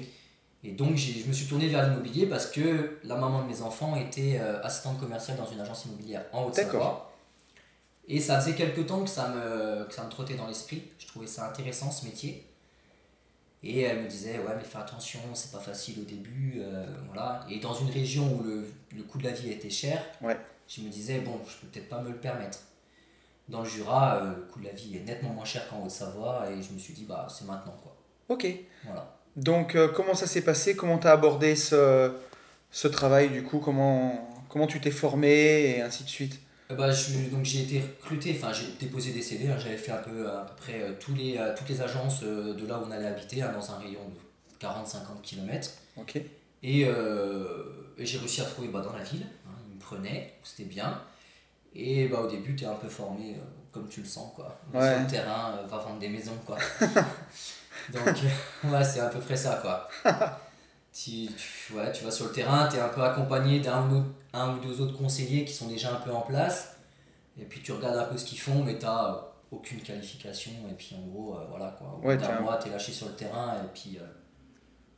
Et 0.64 0.72
donc, 0.72 0.96
je 0.96 1.28
me 1.28 1.34
suis 1.34 1.46
tourné 1.46 1.68
vers 1.68 1.86
l'immobilier 1.86 2.24
parce 2.24 2.46
que 2.46 2.98
la 3.04 3.16
maman 3.16 3.42
de 3.42 3.48
mes 3.48 3.60
enfants 3.60 3.94
était 3.94 4.38
euh, 4.40 4.62
assistante 4.62 4.98
commerciale 4.98 5.36
dans 5.36 5.46
une 5.46 5.60
agence 5.60 5.84
immobilière 5.84 6.24
en 6.32 6.44
Haute-Savoie. 6.44 7.12
Et 8.08 8.20
ça 8.20 8.40
faisait 8.40 8.54
quelques 8.54 8.86
temps 8.86 9.02
que 9.04 9.10
ça 9.10 9.28
me, 9.28 9.84
que 9.84 9.92
ça 9.92 10.04
me 10.04 10.08
trottait 10.08 10.34
dans 10.34 10.46
l'esprit. 10.46 10.82
Je 10.98 11.06
trouvais 11.06 11.26
ça 11.26 11.46
intéressant, 11.46 11.90
ce 11.90 12.06
métier. 12.06 12.46
Et 13.62 13.82
elle 13.82 14.02
me 14.02 14.08
disait, 14.08 14.38
ouais, 14.38 14.54
mais 14.56 14.64
fais 14.64 14.78
attention, 14.78 15.20
c'est 15.34 15.52
pas 15.52 15.60
facile 15.60 16.00
au 16.00 16.04
début. 16.04 16.54
Euh, 16.60 16.86
voilà. 17.08 17.44
Et 17.50 17.60
dans 17.60 17.74
une 17.74 17.90
région 17.90 18.38
où 18.38 18.42
le, 18.44 18.66
le, 18.96 19.02
coût 19.02 19.18
de 19.18 19.24
la 19.24 19.32
vie 19.32 19.50
était 19.50 19.68
cher, 19.68 20.02
ouais. 20.22 20.38
je 20.68 20.80
me 20.80 20.88
disais, 20.88 21.20
bon, 21.20 21.38
je 21.46 21.56
peux 21.60 21.66
peut-être 21.66 21.90
pas 21.90 22.00
me 22.00 22.08
le 22.08 22.16
permettre. 22.16 22.60
Dans 23.48 23.60
le 23.62 23.68
Jura, 23.68 24.16
euh, 24.16 24.34
le 24.36 24.42
coût 24.42 24.60
de 24.60 24.64
la 24.64 24.72
vie 24.72 24.96
est 24.96 25.00
nettement 25.00 25.30
moins 25.30 25.44
cher 25.44 25.68
qu'en 25.68 25.84
Haute-Savoie. 25.84 26.50
Et 26.50 26.62
je 26.62 26.72
me 26.72 26.78
suis 26.78 26.94
dit, 26.94 27.04
bah, 27.04 27.26
c'est 27.28 27.46
maintenant, 27.46 27.76
quoi. 27.82 27.94
Ok. 28.28 28.46
Voilà. 28.84 29.16
Donc, 29.36 29.74
euh, 29.74 29.88
comment 29.88 30.14
ça 30.14 30.26
s'est 30.26 30.42
passé? 30.42 30.76
Comment 30.76 30.98
tu 30.98 31.06
as 31.06 31.12
abordé 31.12 31.54
ce, 31.56 32.12
ce 32.70 32.88
travail, 32.88 33.28
du 33.30 33.42
coup? 33.42 33.58
Comment, 33.58 34.44
comment 34.48 34.66
tu 34.66 34.80
t'es 34.80 34.90
formé 34.90 35.76
et 35.76 35.82
ainsi 35.82 36.04
de 36.04 36.08
suite? 36.08 36.40
Euh, 36.70 36.74
bah, 36.74 36.88
donc 37.30 37.44
j'ai 37.44 37.60
été 37.60 37.80
recruté, 37.80 38.34
enfin 38.34 38.50
j'ai 38.50 38.64
déposé 38.80 39.12
des 39.12 39.20
CV, 39.20 39.48
hein. 39.48 39.56
j'avais 39.58 39.76
fait 39.76 39.92
un 39.92 39.98
peu 39.98 40.26
à 40.26 40.46
peu 40.46 40.56
près 40.56 40.96
tous 40.98 41.14
les, 41.14 41.38
toutes 41.58 41.68
les 41.68 41.82
agences 41.82 42.22
de 42.22 42.66
là 42.66 42.78
où 42.78 42.86
on 42.88 42.90
allait 42.90 43.06
habiter, 43.06 43.42
hein, 43.42 43.52
dans 43.52 43.70
un 43.70 43.76
rayon 43.76 44.00
de 44.08 44.66
40-50 44.66 45.20
km. 45.22 45.70
Ok. 45.98 46.22
Et, 46.62 46.86
j'ai 47.98 48.18
réussi 48.18 48.40
à 48.40 48.44
trouver 48.44 48.68
bah, 48.68 48.80
dans 48.80 48.96
la 48.96 49.04
ville, 49.04 49.26
hein, 49.46 49.52
ils 49.68 49.74
me 49.74 49.80
prenaient, 49.80 50.32
c'était 50.42 50.64
bien. 50.64 51.02
Et 51.74 52.08
bah, 52.08 52.20
au 52.20 52.28
début, 52.28 52.54
tu 52.54 52.64
es 52.64 52.66
un 52.66 52.74
peu 52.74 52.88
formé 52.88 53.36
comme 53.72 53.88
tu 53.88 54.00
le 54.00 54.06
sens, 54.06 54.32
quoi. 54.34 54.60
Sur 54.72 54.80
le 54.80 55.06
terrain, 55.10 55.60
va 55.68 55.78
vendre 55.78 55.98
des 55.98 56.08
maisons, 56.08 56.38
quoi. 56.46 56.56
Donc, 57.92 58.04
ouais, 58.64 58.84
c'est 58.84 59.00
à 59.00 59.08
peu 59.08 59.18
près 59.18 59.36
ça, 59.36 59.60
quoi. 59.60 59.88
tu, 60.92 61.26
tu, 61.26 61.72
ouais, 61.74 61.90
tu 61.92 62.04
vas 62.04 62.10
sur 62.10 62.26
le 62.26 62.32
terrain, 62.32 62.68
tu 62.68 62.76
es 62.76 62.80
un 62.80 62.88
peu 62.88 63.02
accompagné 63.02 63.60
d'un 63.60 63.90
ou, 63.90 64.04
un 64.32 64.54
ou 64.54 64.58
deux 64.60 64.80
autres 64.80 64.96
conseillers 64.96 65.44
qui 65.44 65.52
sont 65.52 65.68
déjà 65.68 65.92
un 65.92 66.00
peu 66.00 66.12
en 66.12 66.20
place. 66.20 66.76
Et 67.38 67.44
puis 67.44 67.60
tu 67.60 67.72
regardes 67.72 67.96
un 67.96 68.04
peu 68.04 68.16
ce 68.16 68.24
qu'ils 68.24 68.38
font, 68.38 68.62
mais 68.62 68.78
tu 68.78 68.86
aucune 69.50 69.80
qualification. 69.80 70.52
Et 70.70 70.74
puis 70.74 70.96
en 70.96 71.06
gros, 71.08 71.36
euh, 71.36 71.44
voilà 71.48 71.74
quoi. 71.76 71.98
Au 72.00 72.06
ouais, 72.06 72.16
bout 72.16 72.22
d'un 72.22 72.40
mois, 72.40 72.58
tu 72.58 72.68
es 72.68 72.70
lâché 72.70 72.92
sur 72.92 73.08
le 73.08 73.14
terrain 73.14 73.56
et 73.56 73.68
puis 73.72 73.98
euh, 74.00 74.06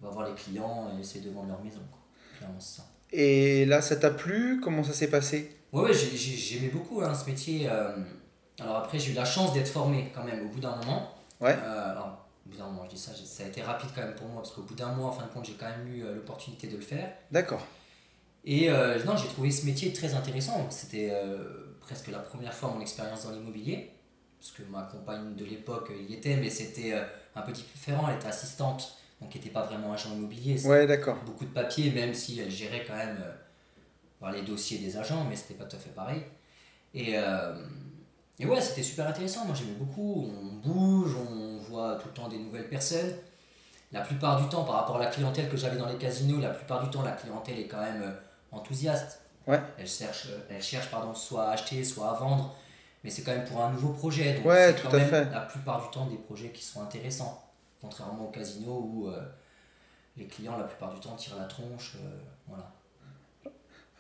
on 0.00 0.06
va 0.06 0.12
voir 0.12 0.28
les 0.28 0.34
clients 0.34 0.90
et 0.94 1.00
essayer 1.00 1.24
de 1.24 1.30
vendre 1.30 1.48
leur 1.48 1.62
maison. 1.62 1.80
Quoi. 1.90 2.00
Clairement, 2.36 2.60
c'est 2.60 2.76
ça. 2.78 2.86
Et 3.12 3.64
là, 3.64 3.80
ça 3.80 3.96
t'a 3.96 4.10
plu? 4.10 4.60
Comment 4.60 4.82
ça 4.84 4.92
s'est 4.92 5.08
passé? 5.08 5.55
Ouais, 5.72 5.82
ouais 5.82 5.92
j'aimais 5.92 6.68
beaucoup 6.68 7.02
hein, 7.02 7.14
ce 7.14 7.28
métier. 7.28 7.68
Euh, 7.68 7.96
alors 8.60 8.76
après, 8.76 8.98
j'ai 8.98 9.12
eu 9.12 9.14
la 9.14 9.24
chance 9.24 9.52
d'être 9.52 9.68
formé 9.68 10.10
quand 10.14 10.24
même 10.24 10.46
au 10.46 10.48
bout 10.48 10.60
d'un 10.60 10.76
moment. 10.76 11.12
Ouais. 11.40 11.52
alors, 11.52 12.26
au 12.46 12.50
bout 12.50 12.58
d'un 12.58 12.66
moment, 12.66 12.84
je 12.84 12.90
dis 12.90 12.98
ça, 12.98 13.10
ça 13.12 13.44
a 13.44 13.46
été 13.46 13.62
rapide 13.62 13.90
quand 13.94 14.02
même 14.02 14.14
pour 14.14 14.28
moi, 14.28 14.42
parce 14.42 14.54
qu'au 14.54 14.62
bout 14.62 14.74
d'un 14.74 14.92
mois, 14.92 15.08
en 15.08 15.12
fin 15.12 15.24
de 15.24 15.30
compte, 15.30 15.44
j'ai 15.46 15.54
quand 15.54 15.68
même 15.68 15.88
eu 15.88 16.04
euh, 16.04 16.14
l'opportunité 16.14 16.68
de 16.68 16.76
le 16.76 16.82
faire. 16.82 17.12
D'accord. 17.32 17.66
Et 18.44 18.70
euh, 18.70 19.02
non, 19.04 19.16
j'ai 19.16 19.26
trouvé 19.26 19.50
ce 19.50 19.66
métier 19.66 19.92
très 19.92 20.14
intéressant. 20.14 20.70
C'était 20.70 21.10
euh, 21.10 21.76
presque 21.80 22.08
la 22.08 22.20
première 22.20 22.54
fois 22.54 22.70
mon 22.70 22.80
expérience 22.80 23.24
dans 23.24 23.32
l'immobilier, 23.32 23.90
parce 24.38 24.52
que 24.52 24.62
ma 24.70 24.82
compagne 24.82 25.34
de 25.34 25.44
l'époque 25.44 25.90
y 26.08 26.14
était, 26.14 26.36
mais 26.36 26.50
c'était 26.50 26.92
un 27.34 27.42
petit 27.42 27.62
peu 27.64 27.72
différent. 27.74 28.06
Elle 28.08 28.16
était 28.16 28.28
assistante, 28.28 28.96
donc 29.20 29.30
elle 29.34 29.40
n'était 29.40 29.52
pas 29.52 29.62
vraiment 29.62 29.92
agent 29.92 30.12
immobilier. 30.14 30.64
Ouais, 30.64 30.86
d'accord. 30.86 31.16
Beaucoup 31.26 31.46
de 31.46 31.50
papiers, 31.50 31.90
même 31.90 32.14
si 32.14 32.38
elle 32.38 32.50
gérait 32.50 32.84
quand 32.86 32.96
même 32.96 33.18
les 34.32 34.42
dossiers 34.42 34.78
des 34.78 34.96
agents, 34.96 35.24
mais 35.28 35.36
c'était 35.36 35.54
pas 35.54 35.64
tout 35.64 35.76
à 35.76 35.78
fait 35.78 35.90
pareil. 35.90 36.22
Et 36.94 37.16
et 38.38 38.46
ouais, 38.46 38.60
c'était 38.60 38.82
super 38.82 39.08
intéressant. 39.08 39.44
Moi, 39.46 39.54
j'aimais 39.54 39.78
beaucoup. 39.78 40.26
On 40.26 40.68
bouge, 40.68 41.14
on 41.16 41.58
voit 41.58 41.96
tout 41.96 42.08
le 42.08 42.14
temps 42.14 42.28
des 42.28 42.38
nouvelles 42.38 42.68
personnes. 42.68 43.14
La 43.92 44.02
plupart 44.02 44.40
du 44.42 44.48
temps, 44.48 44.64
par 44.64 44.76
rapport 44.76 44.96
à 44.96 44.98
la 44.98 45.06
clientèle 45.06 45.48
que 45.48 45.56
j'avais 45.56 45.76
dans 45.76 45.88
les 45.88 45.96
casinos, 45.96 46.40
la 46.40 46.50
plupart 46.50 46.82
du 46.82 46.90
temps, 46.90 47.02
la 47.02 47.12
clientèle 47.12 47.58
est 47.58 47.68
quand 47.68 47.80
même 47.80 48.02
euh, 48.02 48.12
enthousiaste. 48.52 49.22
Ouais. 49.46 49.60
Elle 49.78 49.86
cherche, 49.86 50.26
euh, 50.26 50.38
elle 50.50 50.62
cherche 50.62 50.90
pardon, 50.90 51.14
soit 51.14 51.44
à 51.44 51.50
acheter, 51.52 51.82
soit 51.84 52.10
à 52.10 52.14
vendre. 52.14 52.54
Mais 53.04 53.10
c'est 53.10 53.22
quand 53.22 53.30
même 53.30 53.44
pour 53.44 53.62
un 53.62 53.70
nouveau 53.70 53.90
projet. 53.90 54.34
Donc 54.34 54.46
ouais, 54.46 54.74
tout 54.74 54.88
à 54.88 55.00
fait. 55.00 55.30
La 55.30 55.40
plupart 55.42 55.82
du 55.82 55.90
temps, 55.90 56.06
des 56.06 56.16
projets 56.16 56.50
qui 56.50 56.62
sont 56.62 56.82
intéressants. 56.82 57.42
Contrairement 57.80 58.24
au 58.24 58.30
casino 58.30 58.72
où 58.72 59.08
euh, 59.08 59.22
les 60.16 60.26
clients, 60.26 60.58
la 60.58 60.64
plupart 60.64 60.92
du 60.92 61.00
temps, 61.00 61.14
tirent 61.14 61.36
la 61.38 61.44
tronche. 61.44 61.96
voilà. 62.48 62.72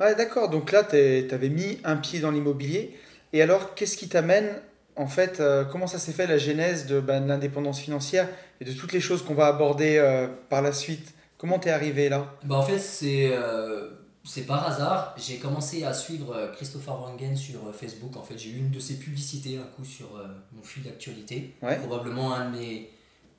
Ouais, 0.00 0.14
d'accord. 0.14 0.50
Donc 0.50 0.72
là, 0.72 0.84
tu 0.84 0.96
avais 0.96 1.48
mis 1.48 1.78
un 1.84 1.96
pied 1.96 2.20
dans 2.20 2.30
l'immobilier. 2.30 2.96
Et 3.32 3.42
alors, 3.42 3.74
qu'est-ce 3.74 3.96
qui 3.96 4.08
t'amène, 4.08 4.48
en 4.94 5.06
fait, 5.06 5.40
euh, 5.40 5.64
comment 5.64 5.86
ça 5.86 5.98
s'est 5.98 6.12
fait 6.12 6.26
la 6.26 6.38
genèse 6.38 6.86
de, 6.86 7.00
ben, 7.00 7.26
l'indépendance 7.26 7.80
financière 7.80 8.28
et 8.60 8.64
de 8.64 8.72
toutes 8.72 8.92
les 8.92 9.00
choses 9.00 9.22
qu'on 9.22 9.34
va 9.34 9.46
aborder 9.46 9.96
euh, 9.98 10.28
par 10.48 10.62
la 10.62 10.72
suite? 10.72 11.14
Comment 11.38 11.58
t'es 11.58 11.70
arrivé 11.70 12.08
là? 12.08 12.34
Bah 12.44 12.56
En 12.56 12.62
fait, 12.62 12.78
c'est, 12.78 13.30
euh, 13.32 13.90
c'est 14.24 14.46
par 14.46 14.66
hasard. 14.66 15.14
J'ai 15.18 15.36
commencé 15.36 15.84
à 15.84 15.92
suivre 15.92 16.50
Christopher 16.54 16.98
Wangen 16.98 17.36
sur 17.36 17.74
Facebook. 17.74 18.16
En 18.16 18.22
fait, 18.22 18.38
j'ai 18.38 18.50
eu 18.50 18.58
une 18.58 18.70
de 18.70 18.80
ses 18.80 18.94
publicités 18.94 19.58
un 19.58 19.76
coup 19.76 19.84
sur 19.84 20.08
mon 20.52 20.62
fil 20.62 20.82
d'actualité. 20.82 21.54
Probablement 21.60 22.34
un 22.34 22.50
de 22.50 22.56
mes, 22.56 22.90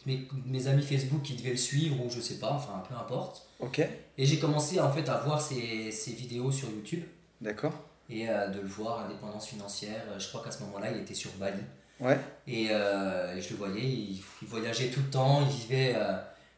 mes, 0.06 0.28
mes, 0.46 0.67
amis 0.67 0.84
Facebook 0.84 1.24
qui 1.24 1.36
devait 1.36 1.52
le 1.52 1.58
suivre 1.58 2.06
ou 2.06 2.10
je 2.12 2.20
sais 2.20 2.38
pas, 2.38 2.52
enfin 2.52 2.84
peu 2.88 2.93
importe. 2.96 3.46
Ok. 3.60 3.80
Et 3.80 4.26
j'ai 4.26 4.39
commencé 4.39 4.80
en 4.80 4.91
fait 4.91 5.08
à 5.10 5.17
voir 5.20 5.41
ses, 5.41 5.91
ses 5.91 6.12
vidéos 6.12 6.52
sur 6.52 6.70
YouTube. 6.70 7.04
D'accord 7.41 7.74
et 8.10 8.30
euh, 8.30 8.48
de 8.48 8.62
le 8.62 8.67
voir, 8.67 9.06
indépendance 9.06 9.48
financière. 9.48 10.02
Euh, 10.10 10.20
je 10.20 10.28
crois 10.30 10.43
qu'à 10.43 10.52
ce 10.52 10.63
moment-là, 10.63 10.91
il 10.91 10.98
était 11.02 11.13
sur 11.13 11.32
Bali. 11.34 11.62
Ouais. 12.00 12.17
Et, 12.48 12.70
euh, 12.72 13.39
je 13.41 13.50
le 13.50 13.56
voyais, 13.56 13.84
il, 13.84 14.22
voyageait 14.43 14.89
tout 14.89 15.02
le 15.02 15.10
temps, 15.10 15.41
il 15.41 15.56
vivait 15.56 15.96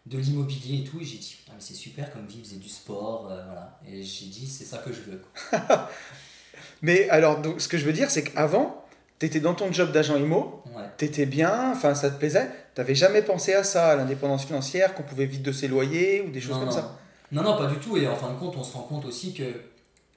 de 0.05 0.17
l'immobilier 0.17 0.81
et 0.81 0.83
tout. 0.83 0.99
Et 0.99 1.05
j'ai 1.05 1.17
dit, 1.17 1.35
putain, 1.39 1.53
mais 1.55 1.61
c'est 1.61 1.73
super 1.73 2.11
comme 2.11 2.25
vie, 2.25 2.39
il 2.39 2.45
faisait 2.45 2.57
du 2.57 2.69
sport. 2.69 3.23
voilà. 3.23 3.79
Et 3.87 4.03
j'ai 4.03 4.25
dit, 4.25 4.47
c'est 4.47 4.65
ça 4.65 4.79
que 4.79 4.91
je 4.91 5.01
veux. 5.01 5.21
mais 6.81 7.09
alors, 7.09 7.41
donc, 7.41 7.61
ce 7.61 7.67
que 7.67 7.77
je 7.77 7.85
veux 7.85 7.93
dire, 7.93 8.11
c'est 8.11 8.23
qu'avant, 8.23 8.78
tu 9.19 9.25
étais 9.25 9.39
dans 9.39 9.53
ton 9.53 9.71
job 9.71 9.91
d'agent 9.91 10.15
IMO, 10.15 10.63
ouais. 10.75 10.83
tu 10.97 11.05
étais 11.05 11.25
bien, 11.25 11.71
enfin 11.71 11.93
ça 11.93 12.09
te 12.09 12.17
plaisait, 12.17 12.49
tu 12.73 12.81
n'avais 12.81 12.95
jamais 12.95 13.21
pensé 13.21 13.53
à 13.53 13.63
ça, 13.63 13.89
à 13.89 13.95
l'indépendance 13.95 14.45
financière, 14.45 14.93
qu'on 14.93 15.03
pouvait 15.03 15.25
vite 15.25 15.43
de 15.43 15.51
ses 15.51 15.67
loyers 15.67 16.21
ou 16.21 16.31
des 16.31 16.41
choses 16.41 16.57
comme 16.57 16.71
ça? 16.71 16.97
Non, 17.31 17.43
non, 17.43 17.57
pas 17.57 17.67
du 17.67 17.75
tout. 17.75 17.95
Et 17.97 18.07
en 18.07 18.15
fin 18.15 18.31
de 18.31 18.39
compte, 18.39 18.55
on 18.57 18.63
se 18.63 18.73
rend 18.73 18.83
compte 18.83 19.05
aussi 19.05 19.33
que 19.33 19.43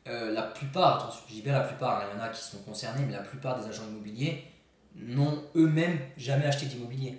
euh, 0.08 0.32
la 0.32 0.42
plupart, 0.42 0.96
attention, 0.96 1.20
je 1.28 1.34
dis 1.34 1.42
bien 1.42 1.52
la 1.52 1.60
plupart, 1.60 2.04
il 2.10 2.16
y 2.16 2.20
en 2.20 2.24
a 2.24 2.28
qui 2.28 2.42
sont 2.42 2.58
concernés, 2.58 3.04
mais 3.06 3.12
la 3.12 3.22
plupart 3.22 3.60
des 3.60 3.68
agents 3.68 3.84
immobiliers 3.90 4.44
n'ont 4.96 5.42
eux-mêmes 5.56 5.98
jamais 6.16 6.46
acheté 6.46 6.66
d'immobilier. 6.66 7.18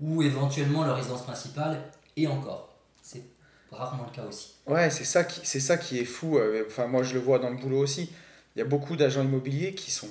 Ou 0.00 0.22
éventuellement 0.22 0.84
leur 0.84 0.96
résidence 0.96 1.24
principale, 1.24 1.80
et 2.16 2.26
encore. 2.26 2.76
C'est 3.02 3.22
rarement 3.70 4.06
le 4.10 4.14
cas 4.14 4.26
aussi. 4.26 4.54
Ouais, 4.66 4.90
c'est 4.90 5.04
ça, 5.04 5.24
qui, 5.24 5.40
c'est 5.44 5.60
ça 5.60 5.76
qui 5.76 5.98
est 5.98 6.04
fou. 6.04 6.38
Euh, 6.38 6.64
enfin, 6.66 6.86
moi, 6.86 7.02
je 7.02 7.14
le 7.14 7.20
vois 7.20 7.38
dans 7.38 7.50
le 7.50 7.56
boulot 7.56 7.78
aussi. 7.78 8.10
Il 8.56 8.58
y 8.58 8.62
a 8.62 8.64
beaucoup 8.64 8.96
d'agents 8.96 9.22
immobiliers 9.22 9.74
qui 9.74 9.90
sont 9.90 10.08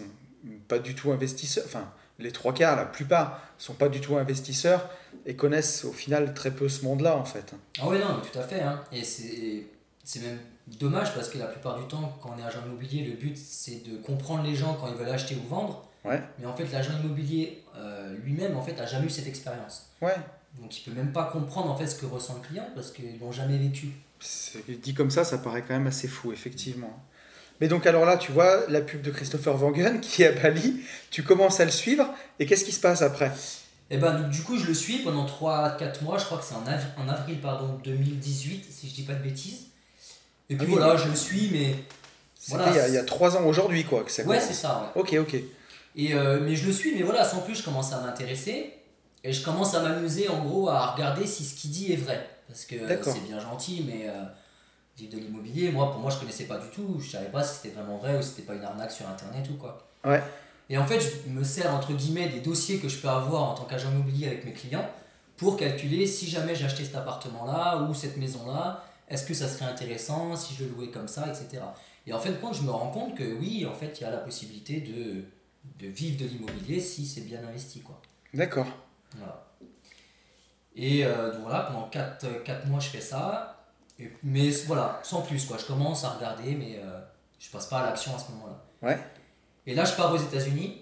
pas 0.68 0.80
du 0.80 0.96
tout 0.96 1.12
investisseurs. 1.12 1.64
Enfin, 1.66 1.92
les 2.20 2.32
trois 2.32 2.54
quarts, 2.54 2.76
la 2.76 2.86
plupart, 2.86 3.42
sont 3.58 3.74
pas 3.74 3.90
du 3.90 4.02
tout 4.02 4.18
investisseurs 4.18 4.90
et 5.26 5.36
connaissent 5.36 5.86
au 5.86 5.92
final 5.92 6.34
très 6.34 6.52
peu 6.52 6.70
ce 6.70 6.84
monde-là, 6.86 7.16
en 7.16 7.26
fait. 7.26 7.54
Ah 7.80 7.88
oui, 7.88 8.00
non, 8.00 8.22
tout 8.22 8.38
à 8.38 8.44
fait. 8.44 8.62
Hein. 8.62 8.82
Et 8.92 9.04
c'est, 9.04 9.66
c'est 10.04 10.22
même 10.22 10.40
dommage 10.80 11.14
parce 11.14 11.30
que 11.30 11.38
la 11.38 11.48
plupart 11.48 11.80
du 11.80 11.88
temps, 11.88 12.18
quand 12.22 12.34
on 12.36 12.40
est 12.40 12.44
agent 12.44 12.60
immobilier, 12.66 13.06
le 13.06 13.16
but 13.16 13.38
c'est 13.38 13.88
de 13.88 13.98
comprendre 13.98 14.44
les 14.44 14.56
gens 14.56 14.78
quand 14.80 14.88
ils 14.88 14.96
veulent 14.96 15.10
acheter 15.10 15.36
ou 15.36 15.48
vendre. 15.48 15.84
Mais 16.40 16.46
en 16.46 16.56
fait, 16.56 16.72
l'agent 16.72 16.94
immobilier 17.04 17.64
euh, 17.76 18.16
lui-même 18.24 18.56
en 18.56 18.62
fait 18.62 18.80
a 18.80 18.86
jamais 18.86 19.08
eu 19.08 19.10
cette 19.10 19.28
expérience. 19.28 19.88
Ouais. 20.02 20.16
Donc 20.58 20.78
il 20.78 20.82
peut 20.84 20.96
même 20.96 21.12
pas 21.12 21.26
comprendre 21.26 21.70
en 21.70 21.76
fait 21.76 21.86
ce 21.86 21.96
que 21.96 22.06
ressent 22.06 22.36
le 22.36 22.48
client 22.48 22.66
parce 22.76 22.92
qu'ils 22.92 23.20
l'ont 23.20 23.34
jamais 23.34 23.58
vécu. 23.58 23.90
Dit 24.82 24.94
comme 24.94 25.12
ça, 25.12 25.26
ça 25.26 25.38
paraît 25.38 25.64
quand 25.64 25.74
même 25.74 25.88
assez 25.88 26.08
fou, 26.08 26.32
effectivement. 26.32 26.98
Mais 27.62 27.68
donc 27.68 27.86
alors 27.88 28.06
là, 28.06 28.18
tu 28.18 28.32
vois 28.32 28.68
la 28.68 28.82
pub 28.82 29.02
de 29.02 29.12
Christopher 29.12 29.62
Wangen 29.62 30.00
qui 30.02 30.24
est 30.24 30.28
à 30.28 30.32
Bali, 30.32 30.82
tu 31.10 31.24
commences 31.24 31.60
à 31.60 31.66
le 31.66 31.72
suivre, 31.72 32.08
et 32.40 32.46
qu'est-ce 32.46 32.64
qui 32.64 32.72
se 32.72 32.80
passe 32.80 33.02
après? 33.02 33.32
Et 33.90 33.96
eh 33.96 33.98
ben, 33.98 34.28
du 34.28 34.42
coup, 34.42 34.58
je 34.58 34.66
le 34.66 34.74
suis 34.74 34.98
pendant 35.00 35.26
3-4 35.26 36.04
mois, 36.04 36.18
je 36.18 36.26
crois 36.26 36.38
que 36.38 36.44
c'est 36.44 36.56
en, 36.56 36.64
en, 37.02 37.08
avril 37.08 37.40
pardon, 37.40 37.80
2018, 37.86 38.66
si 38.70 38.90
je 38.90 38.94
dis 38.94 39.04
pas 39.04 39.14
de 39.14 39.24
bêtises. 39.24 39.68
Et 40.50 40.58
puis 40.58 40.68
voilà, 40.68 40.98
je 40.98 41.08
le 41.08 41.16
suis, 41.16 41.50
mais. 41.54 41.76
Voilà, 42.50 42.70
il, 42.70 42.76
y 42.76 42.80
a, 42.80 42.88
il 42.90 42.94
y 42.94 42.98
a 42.98 43.04
trois 43.04 43.38
ans 43.38 43.46
aujourd'hui, 43.46 43.86
quoi. 43.86 44.04
Que 44.04 44.12
ça 44.12 44.24
ouais, 44.24 44.40
c'est 44.42 44.54
ça. 44.54 44.92
Ok, 44.96 45.16
ok. 45.18 45.36
Et, 45.96 46.14
euh, 46.14 46.40
mais 46.42 46.56
je 46.56 46.68
le 46.68 46.74
suis, 46.74 46.96
mais 46.96 47.04
voilà, 47.04 47.24
sans 47.24 47.40
plus, 47.40 47.56
je 47.56 47.64
commence 47.64 47.94
à 47.94 48.02
m'intéresser. 48.02 48.74
Et 49.24 49.34
je 49.34 49.44
commence 49.44 49.74
à 49.74 49.82
m'amuser, 49.82 50.28
en 50.30 50.44
gros, 50.44 50.70
à 50.70 50.88
regarder 50.88 51.26
si 51.26 51.44
ce 51.46 51.56
qu'il 51.56 51.72
dit 51.72 51.92
est 51.92 51.98
vrai. 51.98 52.30
Parce 52.48 52.66
que 52.66 52.76
c'est 53.04 53.24
bien 53.26 53.40
gentil, 53.40 53.86
mais 53.88 54.08
euh, 54.08 54.24
vivre 54.98 55.14
de 55.14 55.20
l'immobilier, 55.20 55.72
moi, 55.72 55.92
pour 55.92 56.02
moi, 56.02 56.12
je 56.12 56.18
connaissais 56.18 56.46
pas 56.46 56.58
du 56.58 56.70
tout. 56.70 57.00
Je 57.00 57.12
savais 57.12 57.30
pas 57.30 57.44
si 57.44 57.58
c'était 57.58 57.76
vraiment 57.76 57.98
vrai 57.98 58.18
ou 58.18 58.22
si 58.22 58.30
c'était 58.30 58.44
pas 58.44 58.56
une 58.56 58.64
arnaque 58.64 58.92
sur 58.92 59.08
Internet 59.08 59.48
ou 59.50 59.56
quoi. 59.56 59.88
Ouais. 60.04 60.22
Et 60.70 60.78
en 60.78 60.86
fait, 60.86 61.00
je 61.00 61.30
me 61.30 61.44
sers, 61.44 61.74
entre 61.74 61.94
guillemets, 61.94 62.30
des 62.30 62.42
dossiers 62.42 62.80
que 62.80 62.90
je 62.90 62.98
peux 62.98 63.08
avoir 63.08 63.44
en 63.44 63.54
tant 63.54 63.66
qu'agent 63.66 63.90
immobilier 63.92 64.28
avec 64.28 64.46
mes 64.46 64.54
clients 64.54 64.90
pour 65.38 65.56
calculer 65.56 66.08
si 66.08 66.28
jamais 66.28 66.56
j'achetais 66.56 66.84
cet 66.84 66.96
appartement-là 66.96 67.84
ou 67.84 67.94
cette 67.94 68.18
maison-là 68.18 68.84
est-ce 69.08 69.26
que 69.26 69.34
ça 69.34 69.48
serait 69.48 69.66
intéressant 69.66 70.36
si 70.36 70.54
je 70.54 70.66
le 70.66 70.72
louais 70.72 70.90
comme 70.90 71.08
ça, 71.08 71.28
etc. 71.28 71.64
Et 72.06 72.14
en 72.14 72.20
fin 72.20 72.30
de 72.32 72.36
compte, 72.36 72.56
je 72.56 72.64
me 72.64 72.72
rends 72.72 72.92
compte 72.92 73.16
que 73.16 73.24
oui, 73.24 73.66
en 73.66 73.74
fait, 73.74 74.00
il 74.00 74.04
y 74.04 74.06
a 74.06 74.12
la 74.12 74.18
possibilité 74.18 74.82
de, 74.82 75.24
de 75.80 75.88
vivre 75.92 76.20
de 76.20 76.26
l'immobilier 76.26 76.80
si 76.80 77.06
c'est 77.06 77.22
bien 77.22 77.40
investi. 77.48 77.82
quoi. 77.82 78.02
D'accord. 78.34 78.68
Voilà. 79.16 79.46
Et 80.76 81.06
euh, 81.06 81.32
donc 81.32 81.44
voilà, 81.44 81.62
pendant 81.62 81.88
4, 81.90 82.44
4 82.44 82.68
mois, 82.68 82.80
je 82.80 82.90
fais 82.90 83.02
ça. 83.02 83.57
Et- 84.00 84.12
mais 84.24 84.50
voilà, 84.68 85.00
sans 85.04 85.22
plus, 85.22 85.46
quoi. 85.46 85.58
Je 85.58 85.66
commence 85.66 86.04
à 86.04 86.10
regarder, 86.12 86.56
mais 86.56 86.80
euh, 86.84 87.00
je 87.40 87.50
passe 87.50 87.66
pas 87.68 87.80
à 87.80 87.86
l'action 87.90 88.16
à 88.16 88.20
ce 88.20 88.32
moment-là. 88.32 88.64
Ouais. 88.82 89.00
Et 89.66 89.74
là, 89.76 89.86
je 89.86 89.94
pars 89.94 90.14
aux 90.14 90.18
États-Unis. 90.18 90.82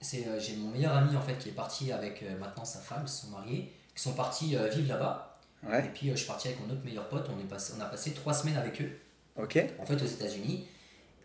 C'est, 0.00 0.26
euh, 0.26 0.38
j'ai 0.38 0.56
mon 0.56 0.68
meilleur 0.70 0.94
ami 0.94 1.16
en 1.16 1.22
fait 1.22 1.38
qui 1.38 1.48
est 1.48 1.52
parti 1.52 1.90
avec 1.90 2.22
euh, 2.22 2.38
maintenant 2.38 2.64
sa 2.64 2.78
femme, 2.80 3.02
ils 3.04 3.08
se 3.08 3.22
sont 3.26 3.30
mariés, 3.32 3.72
qui 3.94 4.02
sont 4.02 4.12
partis 4.12 4.54
euh, 4.56 4.68
vivre 4.68 4.88
là-bas. 4.88 5.38
Et 5.72 5.88
puis 5.94 6.10
je 6.10 6.14
suis 6.16 6.26
parti 6.26 6.48
avec 6.48 6.60
mon 6.60 6.72
autre 6.72 6.84
meilleur 6.84 7.08
pote, 7.08 7.28
on, 7.34 7.40
est 7.40 7.48
passé, 7.48 7.72
on 7.76 7.80
a 7.80 7.86
passé 7.86 8.12
trois 8.12 8.32
semaines 8.34 8.56
avec 8.58 8.80
eux, 8.80 8.90
Ok. 9.36 9.58
en 9.80 9.86
fait 9.86 9.94
aux 10.00 10.06
États-Unis. 10.06 10.68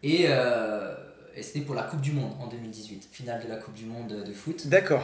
Et, 0.02 0.24
et 0.24 1.44
c'était 1.44 1.60
pour 1.62 1.76
la 1.76 1.84
Coupe 1.84 2.02
du 2.02 2.12
Monde 2.14 2.34
en 2.40 2.48
2018, 2.48 3.08
finale 3.12 3.44
de 3.44 3.48
la 3.50 3.58
Coupe 3.58 3.76
du 3.76 3.86
Monde 3.86 4.08
de, 4.08 4.24
de 4.24 4.34
foot. 4.34 4.66
D'accord. 4.68 5.04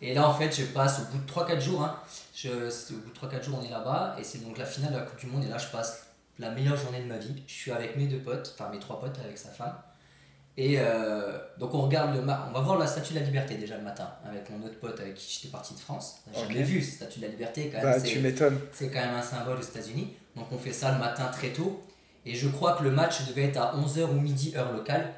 Et 0.00 0.12
là 0.14 0.28
en 0.28 0.34
fait, 0.34 0.54
je 0.54 0.64
passe 0.66 1.00
au 1.00 1.04
bout 1.16 1.18
de 1.24 1.30
3-4 1.30 1.60
jours, 1.60 1.82
hein, 1.82 1.96
je, 2.34 2.48
au 2.48 2.96
bout 2.98 3.10
de 3.10 3.18
3-4 3.36 3.42
jours, 3.44 3.58
on 3.62 3.64
est 3.64 3.70
là-bas, 3.70 4.16
et 4.18 4.24
c'est 4.24 4.44
donc 4.44 4.58
la 4.58 4.66
finale 4.66 4.92
de 4.92 4.98
la 4.98 5.02
Coupe 5.04 5.18
du 5.20 5.26
Monde, 5.26 5.44
et 5.44 5.48
là 5.48 5.56
je 5.58 5.68
passe 5.68 6.06
la 6.38 6.50
meilleure 6.50 6.76
journée 6.76 7.00
de 7.00 7.06
ma 7.06 7.16
vie. 7.18 7.42
Je 7.46 7.52
suis 7.52 7.70
avec 7.72 7.96
mes 7.96 8.06
deux 8.06 8.18
potes, 8.18 8.54
enfin 8.58 8.70
mes 8.70 8.78
trois 8.80 9.00
potes 9.00 9.18
avec 9.24 9.38
sa 9.38 9.48
femme. 9.50 9.74
Et 10.56 10.76
euh, 10.78 11.36
donc 11.58 11.74
on 11.74 11.82
regarde 11.82 12.14
le 12.14 12.20
on 12.22 12.26
va 12.52 12.60
voir 12.60 12.78
la 12.78 12.86
statue 12.86 13.12
de 13.14 13.18
la 13.18 13.24
liberté 13.24 13.56
déjà 13.56 13.76
le 13.76 13.82
matin 13.82 14.08
avec 14.24 14.48
mon 14.50 14.64
autre 14.64 14.78
pote 14.78 15.00
avec 15.00 15.14
qui 15.16 15.32
j'étais 15.34 15.48
parti 15.50 15.74
de 15.74 15.80
France. 15.80 16.18
J'ai 16.32 16.40
Ok. 16.42 16.48
jamais 16.48 16.62
vu 16.62 16.80
cette 16.82 16.94
statue 16.94 17.18
de 17.20 17.24
la 17.24 17.30
liberté 17.32 17.70
quand 17.70 17.78
même. 17.82 17.86
Bah, 17.92 17.98
c'est- 17.98 18.06
tu 18.06 18.20
m'étonnes. 18.20 18.58
c'est 18.72 18.88
quand 18.88 19.00
même 19.00 19.14
un 19.14 19.22
symbole 19.22 19.58
aux 19.58 19.62
États-Unis. 19.62 20.12
Donc 20.36 20.46
on 20.52 20.58
fait 20.58 20.72
ça 20.72 20.92
le 20.92 20.98
matin 20.98 21.26
très 21.32 21.48
tôt. 21.50 21.82
Et 22.24 22.34
je 22.36 22.48
crois 22.48 22.74
que 22.74 22.84
le 22.84 22.90
match 22.92 23.26
devait 23.26 23.44
être 23.44 23.56
à 23.56 23.74
11h 23.76 24.04
ou 24.10 24.14
midi 24.20 24.54
heure 24.56 24.72
locale. 24.72 25.12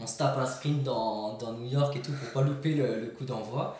On 0.00 0.06
se 0.08 0.18
tape 0.18 0.36
un 0.38 0.46
sprint 0.46 0.82
dans, 0.82 1.34
dans 1.38 1.52
New 1.52 1.68
York 1.70 1.94
et 1.96 2.00
tout 2.00 2.12
pour 2.12 2.30
pas 2.32 2.42
louper 2.48 2.74
le, 2.74 3.00
le 3.00 3.06
coup 3.08 3.24
d'envoi. 3.24 3.78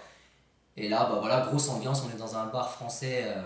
Et 0.83 0.89
là, 0.89 1.07
bah 1.11 1.19
voilà, 1.21 1.41
grosse 1.41 1.69
ambiance. 1.69 2.03
On 2.07 2.17
est 2.17 2.19
dans 2.19 2.37
un 2.37 2.47
bar 2.47 2.71
français 2.71 3.25
euh, 3.27 3.43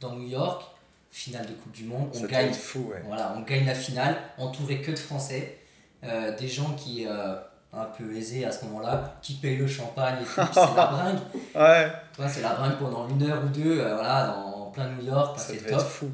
dans 0.00 0.12
New 0.16 0.26
York. 0.28 0.62
Finale 1.10 1.46
de 1.46 1.52
Coupe 1.52 1.70
du 1.70 1.84
Monde. 1.84 2.08
On 2.12 2.22
Ça 2.22 2.26
gagne 2.26 2.52
fou, 2.52 2.90
ouais. 2.92 3.00
voilà, 3.06 3.32
on 3.36 3.42
gagne 3.42 3.64
la 3.64 3.74
finale, 3.76 4.16
entouré 4.36 4.80
que 4.82 4.90
de 4.90 4.98
Français, 4.98 5.60
euh, 6.02 6.36
des 6.36 6.48
gens 6.48 6.72
qui, 6.72 7.06
euh, 7.06 7.36
un 7.72 7.84
peu 7.84 8.16
aisés 8.16 8.44
à 8.44 8.50
ce 8.50 8.64
moment-là, 8.64 9.14
qui 9.22 9.34
payent 9.34 9.56
le 9.58 9.68
champagne 9.68 10.16
et 10.20 10.24
tout, 10.24 10.40
c'est 10.52 10.60
la 10.74 10.86
bringue. 10.90 11.18
Ouais. 11.54 11.92
Ouais, 12.18 12.28
c'est 12.28 12.42
la 12.42 12.54
bringue 12.54 12.78
pendant 12.78 13.08
une 13.08 13.22
heure 13.22 13.40
ou 13.44 13.48
deux, 13.48 13.78
euh, 13.78 13.94
voilà, 13.94 14.26
dans, 14.26 14.62
en 14.66 14.70
plein 14.72 14.88
New 14.88 15.04
York, 15.06 15.38
c'est 15.38 15.58
top. 15.58 15.78
être 15.78 15.86
fou. 15.86 16.10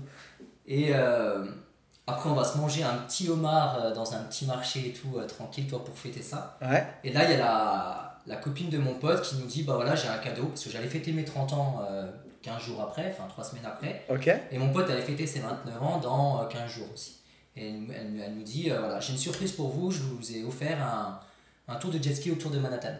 Et 0.66 0.92
après, 0.94 2.28
on 2.28 2.34
va 2.34 2.44
se 2.44 2.58
manger 2.58 2.82
un 2.82 2.96
petit 3.06 3.30
homard 3.30 3.94
dans 3.94 4.12
un 4.14 4.18
petit 4.24 4.44
marché 4.44 4.88
et 4.88 4.92
tout, 4.92 5.18
tranquille, 5.26 5.66
toi, 5.66 5.82
pour 5.82 5.96
fêter 5.96 6.20
ça. 6.20 6.58
Ouais. 6.60 6.86
Et 7.04 7.10
là, 7.10 7.24
il 7.24 7.30
y 7.30 7.34
a 7.34 7.38
la, 7.38 8.09
la 8.26 8.36
copine 8.36 8.70
de 8.70 8.78
mon 8.78 8.94
pote 8.94 9.22
qui 9.22 9.36
nous 9.36 9.46
dit, 9.46 9.62
bah 9.62 9.74
voilà, 9.74 9.94
j'ai 9.94 10.08
un 10.08 10.18
cadeau, 10.18 10.46
parce 10.46 10.64
que 10.64 10.70
j'allais 10.70 10.88
fêter 10.88 11.12
mes 11.12 11.24
30 11.24 11.52
ans 11.52 11.82
euh, 11.88 12.10
15 12.42 12.62
jours 12.62 12.80
après, 12.82 13.10
enfin 13.12 13.26
3 13.28 13.44
semaines 13.44 13.66
après. 13.66 14.04
Et 14.50 14.58
mon 14.58 14.72
pote 14.72 14.88
allait 14.90 15.02
fêter 15.02 15.26
ses 15.26 15.40
29 15.40 15.82
ans 15.82 15.98
dans 15.98 16.42
euh, 16.42 16.46
15 16.46 16.70
jours 16.70 16.86
aussi. 16.92 17.16
Et 17.56 17.68
elle, 17.68 17.82
elle- 17.94 18.22
elle 18.24 18.34
nous 18.34 18.42
dit 18.42 18.70
euh, 18.70 18.78
voilà, 18.78 19.00
j'ai 19.00 19.12
une 19.12 19.18
surprise 19.18 19.52
pour 19.52 19.68
vous, 19.70 19.90
je 19.90 20.00
vous 20.02 20.32
ai 20.36 20.44
offert 20.44 20.82
un, 20.82 21.20
un 21.68 21.76
tour 21.76 21.90
de 21.90 22.02
jet 22.02 22.14
ski 22.14 22.30
autour 22.30 22.50
de 22.50 22.58
Manhattan. 22.58 22.94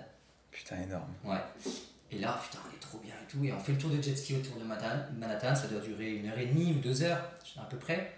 Putain, 0.51 0.77
énorme. 0.83 1.09
Ouais. 1.25 1.39
Et 2.11 2.19
là, 2.19 2.41
putain, 2.43 2.59
on 2.69 2.75
est 2.77 2.81
trop 2.81 2.99
bien 2.99 3.15
et 3.15 3.31
tout. 3.31 3.45
Et 3.45 3.53
on 3.53 3.59
fait 3.61 3.73
le 3.73 3.79
tour 3.79 3.91
de 3.91 4.03
jet 4.03 4.17
ski 4.17 4.35
autour 4.37 4.57
de 4.57 4.65
Manhattan, 4.65 5.05
Manhattan 5.17 5.55
ça 5.55 5.69
doit 5.69 5.81
durer 5.81 6.11
une 6.17 6.29
heure 6.29 6.39
et 6.39 6.47
demie 6.47 6.73
ou 6.73 6.81
deux 6.81 7.03
heures, 7.03 7.23
à 7.61 7.65
peu 7.67 7.77
près. 7.77 8.11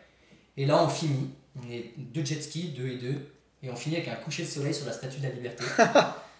Et 0.56 0.64
là, 0.66 0.82
on 0.82 0.88
finit. 0.88 1.30
On 1.62 1.70
est 1.70 1.92
deux 1.98 2.24
jet 2.24 2.40
skis, 2.40 2.68
deux 2.70 2.88
et 2.88 2.96
deux. 2.96 3.30
Et 3.62 3.70
on 3.70 3.76
finit 3.76 3.96
avec 3.96 4.08
un 4.08 4.14
coucher 4.16 4.42
de 4.44 4.48
soleil 4.48 4.72
sur 4.74 4.86
la 4.86 4.92
statue 4.92 5.18
de 5.18 5.24
la 5.28 5.34
liberté. 5.34 5.62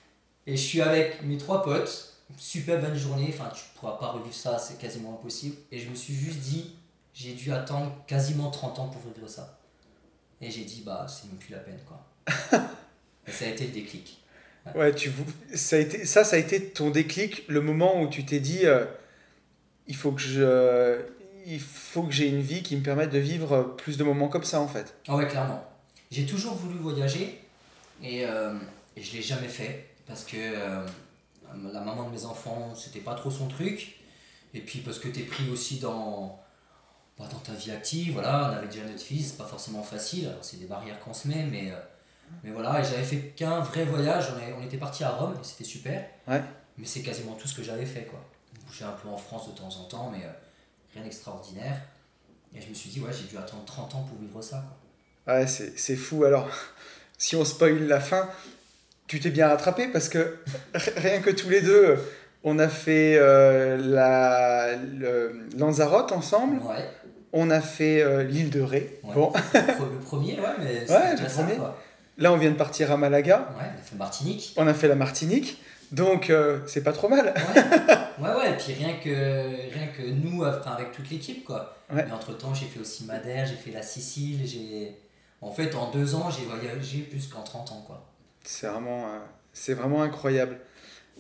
et 0.46 0.57
je 0.57 0.62
suis 0.62 0.81
avec 0.81 1.22
mes 1.22 1.38
trois 1.38 1.62
potes. 1.62 2.09
Super 2.38 2.81
bonne 2.81 2.96
journée. 2.96 3.26
Enfin, 3.28 3.50
tu 3.55 3.62
pourras 3.74 3.98
pas 3.98 4.09
revivre 4.09 4.35
ça, 4.35 4.59
c'est 4.59 4.78
quasiment 4.78 5.18
impossible. 5.20 5.57
Et 5.70 5.78
je 5.78 5.88
me 5.88 5.94
suis 5.94 6.14
juste 6.14 6.38
dit, 6.38 6.74
j'ai 7.14 7.35
dû 7.35 7.52
attendre 7.52 7.92
quasiment 8.07 8.50
30 8.50 8.78
ans 8.78 8.88
pour 8.88 9.02
vivre 9.12 9.28
ça. 9.28 9.59
Et 10.40 10.50
j'ai 10.50 10.64
dit, 10.64 10.83
bah, 10.85 11.07
c'est 11.09 11.26
même 11.28 11.37
plus 11.37 11.52
la 11.52 11.59
peine, 11.59 11.78
quoi. 11.87 12.00
et 13.26 13.31
ça 13.33 13.44
a 13.44 13.48
été 13.48 13.66
le 13.66 13.72
déclic. 13.72 14.18
Ouais, 14.74 14.94
tu 14.94 15.11
vou- 15.11 15.24
ça 15.55 15.76
a 15.76 15.78
été 15.81 16.05
ça 16.07 16.22
ça 16.22 16.37
a 16.37 16.38
été 16.38 16.62
ton 16.70 16.90
déclic, 16.90 17.44
le 17.48 17.61
moment 17.61 18.00
où 18.00 18.09
tu 18.09 18.24
t'es 18.24 18.38
dit 18.38 18.61
euh, 18.64 18.85
il 19.88 19.96
faut 19.96 20.12
que 20.12 20.20
je 20.20 21.00
il 21.44 21.59
faut 21.61 22.05
que 22.05 22.12
j'ai 22.12 22.28
une 22.28 22.40
vie 22.42 22.62
qui 22.62 22.76
me 22.76 22.83
permette 22.83 23.11
de 23.11 23.18
vivre 23.18 23.74
plus 23.76 23.96
de 23.98 24.05
moments 24.05 24.28
comme 24.28 24.44
ça 24.44 24.61
en 24.61 24.68
fait. 24.68 24.94
Ah 25.09 25.16
ouais, 25.16 25.26
clairement. 25.26 25.64
J'ai 26.12 26.26
toujours 26.26 26.55
voulu 26.55 26.78
voyager 26.78 27.40
et, 28.05 28.24
euh, 28.24 28.55
et 28.96 29.02
je 29.02 29.12
l'ai 29.16 29.22
jamais 29.22 29.48
fait 29.48 29.88
parce 30.12 30.25
que 30.25 30.37
euh, 30.37 30.85
la 31.72 31.81
maman 31.81 32.05
de 32.05 32.11
mes 32.14 32.25
enfants, 32.27 32.75
c'était 32.75 33.01
pas 33.01 33.14
trop 33.14 33.31
son 33.31 33.48
truc. 33.48 33.96
Et 34.55 34.61
puis 34.61 34.81
parce 34.81 34.98
que 34.98 35.09
tu 35.09 35.20
es 35.20 35.22
pris 35.22 35.48
aussi 35.51 35.79
dans, 35.79 36.38
bah, 37.18 37.25
dans 37.31 37.38
ta 37.38 37.53
vie 37.53 37.70
active, 37.70 38.12
voilà, 38.12 38.51
on 38.53 38.57
avait 38.59 38.66
déjà 38.68 38.85
notre 38.85 39.01
fils, 39.03 39.31
c'est 39.31 39.38
pas 39.38 39.46
forcément 39.46 39.83
facile, 39.83 40.29
alors 40.29 40.44
c'est 40.44 40.59
des 40.59 40.66
barrières 40.66 41.01
qu'on 41.01 41.14
se 41.14 41.27
met, 41.29 41.44
mais, 41.44 41.70
euh, 41.70 41.77
mais 42.44 42.51
voilà, 42.51 42.81
et 42.81 42.85
j'avais 42.85 43.03
fait 43.03 43.33
qu'un 43.35 43.61
vrai 43.61 43.85
voyage, 43.87 44.27
on, 44.37 44.38
est- 44.40 44.53
on 44.53 44.62
était 44.62 44.77
parti 44.77 45.05
à 45.05 45.11
Rome 45.11 45.35
et 45.40 45.44
c'était 45.44 45.64
super. 45.64 46.07
Ouais. 46.29 46.42
Mais 46.77 46.85
c'est 46.87 47.01
quasiment 47.03 47.33
tout 47.35 47.48
ce 47.48 47.55
que 47.55 47.62
j'avais 47.62 47.87
fait, 47.87 48.05
quoi. 48.05 48.20
Je 48.55 48.66
bougeais 48.66 48.85
un 48.85 48.92
peu 48.92 49.09
en 49.09 49.16
France 49.16 49.48
de 49.48 49.59
temps 49.59 49.68
en 49.75 49.85
temps, 49.85 50.11
mais 50.11 50.25
euh, 50.25 50.29
rien 50.94 51.03
d'extraordinaire. 51.05 51.81
Et 52.55 52.61
je 52.61 52.68
me 52.68 52.75
suis 52.75 52.90
dit, 52.90 53.01
ouais, 53.01 53.11
j'ai 53.12 53.25
dû 53.25 53.38
attendre 53.38 53.64
30 53.64 53.94
ans 53.94 54.03
pour 54.03 54.18
vivre 54.18 54.42
ça, 54.42 54.62
quoi. 55.25 55.35
Ouais, 55.35 55.46
c'est 55.46 55.79
c'est 55.79 55.96
fou. 55.96 56.25
Alors, 56.25 56.51
si 57.16 57.37
on 57.37 57.44
spoil 57.46 57.87
la 57.87 58.01
fin, 58.01 58.29
tu 59.07 59.21
t'es 59.21 59.31
bien 59.31 59.49
rattrapé 59.49 59.88
parce 59.88 60.09
que 60.09 60.38
rien 60.97 61.21
que 61.21 61.31
tous 61.31 61.49
les 61.49 61.61
deux, 61.61 61.99
on 62.45 62.59
a 62.59 62.69
fait 62.69 63.17
euh, 63.19 63.77
la, 63.77 64.77
le 64.77 65.47
Lanzarote 65.59 66.12
ensemble, 66.12 66.59
Ouais. 66.62 66.85
on 67.33 67.51
a 67.51 67.61
fait 67.61 68.03
euh, 68.03 68.23
l'île 68.25 68.51
de 68.51 68.61
Ré. 68.61 68.99
Ouais. 69.05 69.15
Bon, 69.15 69.33
Le 69.55 69.61
pre- 69.61 69.93
le 69.93 69.99
premier, 70.01 70.41
ouais, 70.41 70.47
mais 70.59 70.65
Ouais, 70.81 70.85
c'est 70.87 71.11
le 71.12 71.17
déjà 71.17 71.29
ça, 71.29 71.43
premier. 71.43 71.57
quoi. 71.57 71.79
là 72.19 72.33
on 72.33 72.37
vient 72.37 72.51
de 72.51 72.57
partir 72.57 72.91
à 72.91 72.97
Malaga, 72.97 73.49
Ouais, 73.59 73.65
on 73.77 73.79
a 73.79 73.83
fait 73.83 73.97
Martinique. 73.97 74.55
on 74.57 74.67
a 74.67 74.75
fait 74.75 74.88
la 74.88 74.95
Martinique, 74.97 75.62
donc 75.93 76.31
euh, 76.31 76.59
c'est 76.67 76.83
pas 76.83 76.93
trop 76.93 77.09
mal. 77.09 77.35
Ouais, 77.37 77.62
ouais, 78.29 78.35
ouais, 78.37 78.51
et 78.51 78.57
puis 78.57 78.73
rien 78.73 78.95
que, 79.03 79.73
rien 79.75 79.87
que 79.88 80.03
nous, 80.11 80.43
enfin, 80.45 80.73
avec 80.73 80.93
toute 80.93 81.11
l'équipe, 81.11 81.45
quoi. 81.45 81.77
Ouais. 81.93 82.05
Mais 82.07 82.12
entre 82.12 82.37
temps, 82.37 82.55
j'ai 82.55 82.67
fait 82.67 82.81
aussi 82.81 83.05
Madère, 83.05 83.45
j'ai 83.47 83.57
fait 83.57 83.71
la 83.73 83.83
Sicile, 83.83 84.41
j'ai. 84.47 84.97
En 85.43 85.51
fait, 85.51 85.75
en 85.75 85.91
deux 85.91 86.15
ans, 86.15 86.29
j'ai 86.31 86.45
voyagé 86.47 86.99
plus 87.01 87.27
qu'en 87.27 87.43
30 87.43 87.73
ans, 87.73 87.85
quoi. 87.87 88.09
C'est 88.44 88.66
vraiment, 88.66 89.07
euh, 89.07 89.18
c'est 89.52 89.74
vraiment 89.74 90.02
incroyable. 90.02 90.59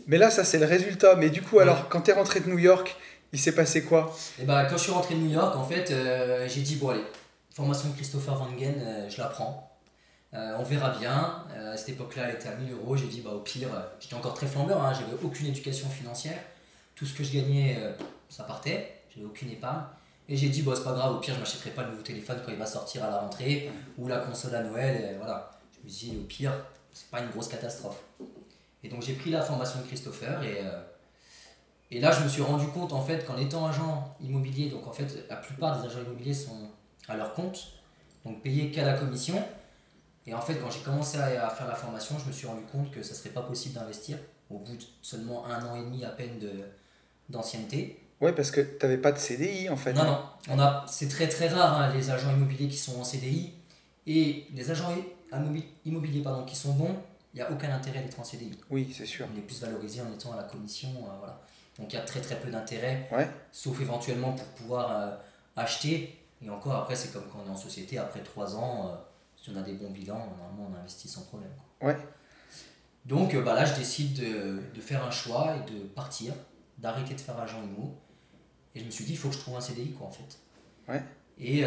Mais 0.06 0.18
là, 0.18 0.30
ça 0.30 0.44
c'est 0.44 0.58
le 0.58 0.66
résultat. 0.66 1.16
Mais 1.16 1.30
du 1.30 1.42
coup, 1.42 1.56
Ouais. 1.56 1.62
alors, 1.62 1.88
quand 1.88 2.00
t'es 2.02 2.12
rentré 2.12 2.40
de 2.40 2.48
New 2.48 2.58
York, 2.58 2.96
il 3.32 3.38
s'est 3.38 3.54
passé 3.54 3.84
quoi? 3.84 4.14
Et 4.40 4.44
bah, 4.44 4.64
quand 4.66 4.76
je 4.76 4.82
suis 4.82 4.92
rentré 4.92 5.14
de 5.14 5.20
New 5.20 5.30
York, 5.30 5.56
en 5.56 5.64
fait, 5.64 5.90
euh, 5.90 6.46
j'ai 6.48 6.60
dit, 6.62 6.76
bon, 6.76 6.90
allez, 6.90 7.04
formation 7.54 7.88
de 7.88 7.94
Christopher 7.94 8.34
Van 8.34 8.48
Gen, 8.58 8.74
euh, 8.80 9.08
je 9.08 9.18
la 9.18 9.26
prends. 9.28 9.68
Euh, 10.34 10.56
on 10.58 10.62
verra 10.62 10.90
bien. 10.98 11.44
À 11.72 11.76
cette 11.76 11.90
époque-là, 11.90 12.24
elle 12.28 12.34
était 12.36 12.48
à 12.48 12.56
1000 12.56 12.72
euros. 12.72 12.96
J'ai 12.96 13.06
dit, 13.06 13.20
bah, 13.20 13.30
au 13.34 13.40
pire, 13.40 13.68
j'étais 14.00 14.14
encore 14.14 14.34
très 14.34 14.46
flambeur, 14.46 14.82
hein, 14.82 14.92
j'avais 14.94 15.22
aucune 15.22 15.46
éducation 15.46 15.88
financière. 15.88 16.38
Tout 16.94 17.04
ce 17.06 17.14
que 17.14 17.22
je 17.24 17.32
gagnais, 17.32 17.78
ça 18.28 18.44
partait. 18.44 18.94
J'avais 19.14 19.26
aucune 19.26 19.50
épargne. 19.50 19.82
Et 20.28 20.36
j'ai 20.36 20.48
dit, 20.48 20.62
bon, 20.62 20.74
c'est 20.74 20.84
pas 20.84 20.92
grave, 20.92 21.14
au 21.16 21.18
pire, 21.18 21.34
je 21.34 21.40
m'achèterai 21.40 21.70
pas 21.70 21.82
le 21.82 21.90
nouveau 21.90 22.02
téléphone 22.02 22.38
quand 22.44 22.50
il 22.52 22.58
va 22.58 22.64
sortir 22.66 23.04
à 23.04 23.10
la 23.10 23.18
rentrée 23.18 23.70
ou 23.98 24.08
la 24.08 24.18
console 24.18 24.54
à 24.54 24.62
Noël. 24.62 25.10
Et 25.12 25.16
voilà. 25.18 25.50
Je 25.78 25.84
me 25.86 25.92
suis 25.92 26.10
dit, 26.10 26.16
au 26.18 26.24
pire, 26.24 26.52
c'est 26.92 27.08
pas 27.10 27.20
une 27.20 27.30
grosse 27.30 27.48
catastrophe. 27.48 28.00
Et 28.84 28.88
donc, 28.88 29.02
j'ai 29.02 29.14
pris 29.14 29.30
la 29.30 29.42
formation 29.42 29.80
de 29.80 29.86
Christopher 29.86 30.42
et. 30.42 30.58
euh, 30.64 30.82
et 31.94 32.00
là, 32.00 32.10
je 32.10 32.22
me 32.24 32.28
suis 32.28 32.40
rendu 32.40 32.66
compte, 32.68 32.94
en 32.94 33.02
fait, 33.04 33.26
qu'en 33.26 33.36
étant 33.36 33.66
agent 33.66 34.16
immobilier, 34.22 34.70
donc 34.70 34.86
en 34.86 34.92
fait, 34.92 35.26
la 35.28 35.36
plupart 35.36 35.78
des 35.78 35.86
agents 35.88 36.00
immobiliers 36.00 36.32
sont 36.32 36.70
à 37.06 37.18
leur 37.18 37.34
compte, 37.34 37.74
donc 38.24 38.40
payés 38.42 38.70
qu'à 38.70 38.82
la 38.82 38.94
commission. 38.94 39.44
Et 40.26 40.32
en 40.32 40.40
fait, 40.40 40.54
quand 40.54 40.70
j'ai 40.70 40.80
commencé 40.80 41.18
à, 41.18 41.46
à 41.46 41.50
faire 41.50 41.68
la 41.68 41.74
formation, 41.74 42.18
je 42.18 42.24
me 42.26 42.32
suis 42.32 42.46
rendu 42.46 42.62
compte 42.72 42.90
que 42.90 43.02
ça 43.02 43.12
serait 43.14 43.28
pas 43.28 43.42
possible 43.42 43.74
d'investir 43.74 44.16
au 44.48 44.56
bout 44.58 44.74
de 44.76 44.82
seulement 45.02 45.44
un 45.44 45.62
an 45.66 45.76
et 45.76 45.80
demi 45.84 46.02
à 46.02 46.08
peine 46.08 46.38
de, 46.38 46.50
d'ancienneté. 47.28 48.00
Ouais, 48.22 48.32
parce 48.32 48.50
que 48.50 48.62
t'avais 48.62 48.96
pas 48.96 49.12
de 49.12 49.18
CDI 49.18 49.68
en 49.68 49.76
fait. 49.76 49.92
Non, 49.92 50.04
non, 50.04 50.22
on 50.48 50.58
a, 50.60 50.86
c'est 50.88 51.08
très 51.08 51.28
très 51.28 51.48
rare 51.48 51.76
hein, 51.76 51.92
les 51.94 52.08
agents 52.10 52.30
immobiliers 52.30 52.68
qui 52.68 52.78
sont 52.78 52.98
en 52.98 53.04
CDI. 53.04 53.52
Et 54.06 54.46
les 54.54 54.70
agents 54.70 54.94
immobiliers 55.84 56.22
pardon, 56.22 56.44
qui 56.44 56.56
sont 56.56 56.72
bons, 56.74 56.96
il 57.34 57.36
n'y 57.38 57.42
a 57.42 57.50
aucun 57.50 57.72
intérêt 57.72 58.00
d'être 58.02 58.18
en 58.20 58.24
CDI. 58.24 58.58
Oui, 58.70 58.92
c'est 58.96 59.06
sûr. 59.06 59.26
On 59.32 59.38
est 59.38 59.42
plus 59.42 59.60
valorisé 59.60 60.00
en 60.02 60.12
étant 60.12 60.32
à 60.32 60.36
la 60.36 60.42
commission. 60.44 60.88
euh, 60.88 61.16
voilà. 61.18 61.40
Donc 61.78 61.92
il 61.92 61.96
y 61.96 61.98
a 61.98 62.02
très 62.02 62.20
très 62.20 62.38
peu 62.38 62.50
d'intérêt, 62.50 63.08
Ouais. 63.10 63.28
sauf 63.50 63.80
éventuellement 63.80 64.32
pour 64.32 64.46
pouvoir 64.48 64.90
euh, 64.90 65.16
acheter. 65.56 66.18
Et 66.44 66.50
encore 66.50 66.74
après, 66.74 66.94
c'est 66.96 67.12
comme 67.12 67.24
quand 67.32 67.38
on 67.44 67.48
est 67.48 67.50
en 67.54 67.56
société, 67.56 67.96
après 67.98 68.20
3 68.22 68.56
ans, 68.56 68.88
euh, 68.88 68.96
si 69.40 69.50
on 69.50 69.56
a 69.56 69.62
des 69.62 69.72
bons 69.72 69.90
bilans, 69.90 70.18
normalement 70.18 70.70
on 70.70 70.76
investit 70.78 71.08
sans 71.08 71.22
problème. 71.22 71.50
quoi. 71.80 71.88
Ouais. 71.88 71.96
Donc 73.06 73.34
bah, 73.42 73.54
là, 73.54 73.64
je 73.64 73.74
décide 73.74 74.14
de, 74.20 74.60
de 74.74 74.80
faire 74.80 75.04
un 75.04 75.10
choix 75.10 75.56
et 75.56 75.70
de 75.72 75.78
partir, 75.84 76.34
d'arrêter 76.78 77.14
de 77.14 77.20
faire 77.20 77.38
agent 77.40 77.60
immo. 77.62 77.94
Et 78.74 78.80
je 78.80 78.84
me 78.84 78.90
suis 78.90 79.04
dit, 79.04 79.12
il 79.12 79.18
faut 79.18 79.28
que 79.28 79.34
je 79.34 79.40
trouve 79.40 79.56
un 79.56 79.60
CDI 79.60 79.92
quoi 79.92 80.06
en 80.06 80.10
fait. 80.10 80.38
Ouais. 80.88 81.02
Et, 81.38 81.64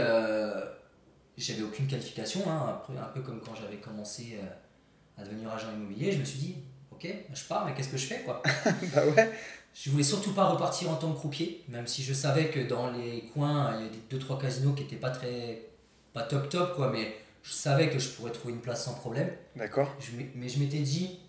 j'avais 1.38 1.64
aucune 1.64 1.88
qualification, 1.88 2.42
hein, 2.50 2.82
un, 2.90 3.08
peu, 3.08 3.22
comme 3.22 3.42
quand 3.42 3.56
j'avais 3.56 3.78
commencé 3.78 4.40
euh, 4.42 5.22
à 5.22 5.24
devenir 5.24 5.52
agent 5.52 5.72
immobilier. 5.74 6.12
Je 6.12 6.20
me 6.20 6.26
suis 6.26 6.40
dit, 6.40 6.56
ok, 6.92 7.08
je 7.34 7.44
pars, 7.46 7.66
mais 7.66 7.74
qu'est-ce 7.74 7.90
que 7.90 7.98
je 7.98 8.08
fais 8.08 8.22
quoi? 8.22 8.42
Bah 8.94 9.06
ouais. 9.06 9.32
Je 9.74 9.90
voulais 9.90 10.04
surtout 10.04 10.32
pas 10.32 10.46
repartir 10.46 10.90
en 10.90 10.96
tant 10.96 11.12
que 11.12 11.18
croupier, 11.18 11.66
même 11.68 11.86
si 11.86 12.02
je 12.02 12.14
savais 12.14 12.50
que 12.50 12.62
dans 12.62 12.92
les 12.92 13.26
coins, 13.34 13.76
il 13.78 13.86
y 13.86 13.90
a 13.90 13.92
deux 14.10 14.20
trois 14.20 14.40
casinos 14.40 14.72
qui 14.72 14.84
étaient 14.84 14.96
pas 14.96 15.10
très 15.10 15.68
pas 16.14 16.24
top 16.24 16.48
top 16.48 16.78
quoi, 16.78 16.90
mais 16.90 17.14
je 17.44 17.52
savais 17.52 17.90
que 17.90 18.00
je 18.00 18.08
pourrais 18.10 18.32
trouver 18.32 18.54
une 18.54 18.62
place 18.62 18.86
sans 18.86 18.94
problème. 18.94 19.30
D'accord. 19.58 19.94
mais 20.36 20.48
je 20.48 20.60
m'étais 20.60 20.80
dit, 20.80 21.20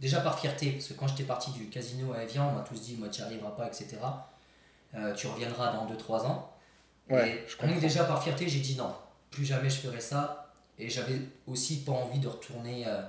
déjà 0.00 0.20
par 0.20 0.40
fierté, 0.40 0.72
parce 0.72 0.88
que 0.88 0.94
quand 0.94 1.06
j'étais 1.06 1.24
parti 1.24 1.50
du 1.50 1.68
casino 1.68 2.14
à 2.14 2.22
Evian, 2.22 2.48
on 2.50 2.54
m'a 2.54 2.62
tous 2.62 2.80
dit, 2.80 2.96
moi 2.96 3.08
tu 3.08 3.20
n'y 3.20 3.26
arriveras 3.26 3.50
pas, 3.50 3.66
etc. 3.66 3.98
Euh, 4.94 5.14
tu 5.14 5.26
reviendras 5.26 5.72
dans 5.72 5.86
2-3 5.86 6.26
ans. 6.26 6.50
Ouais, 7.10 7.30
et 7.30 7.46
je 7.46 7.78
déjà 7.78 8.04
par 8.04 8.22
fierté, 8.22 8.48
j'ai 8.48 8.60
dit 8.60 8.76
non, 8.76 8.94
plus 9.32 9.44
jamais 9.44 9.68
je 9.68 9.80
ferai 9.80 10.00
ça. 10.00 10.52
Et 10.78 10.88
j'avais 10.88 11.20
aussi 11.46 11.84
pas 11.84 11.92
envie 11.92 12.20
de 12.20 12.28
retourner 12.28 12.86
euh, 12.86 13.02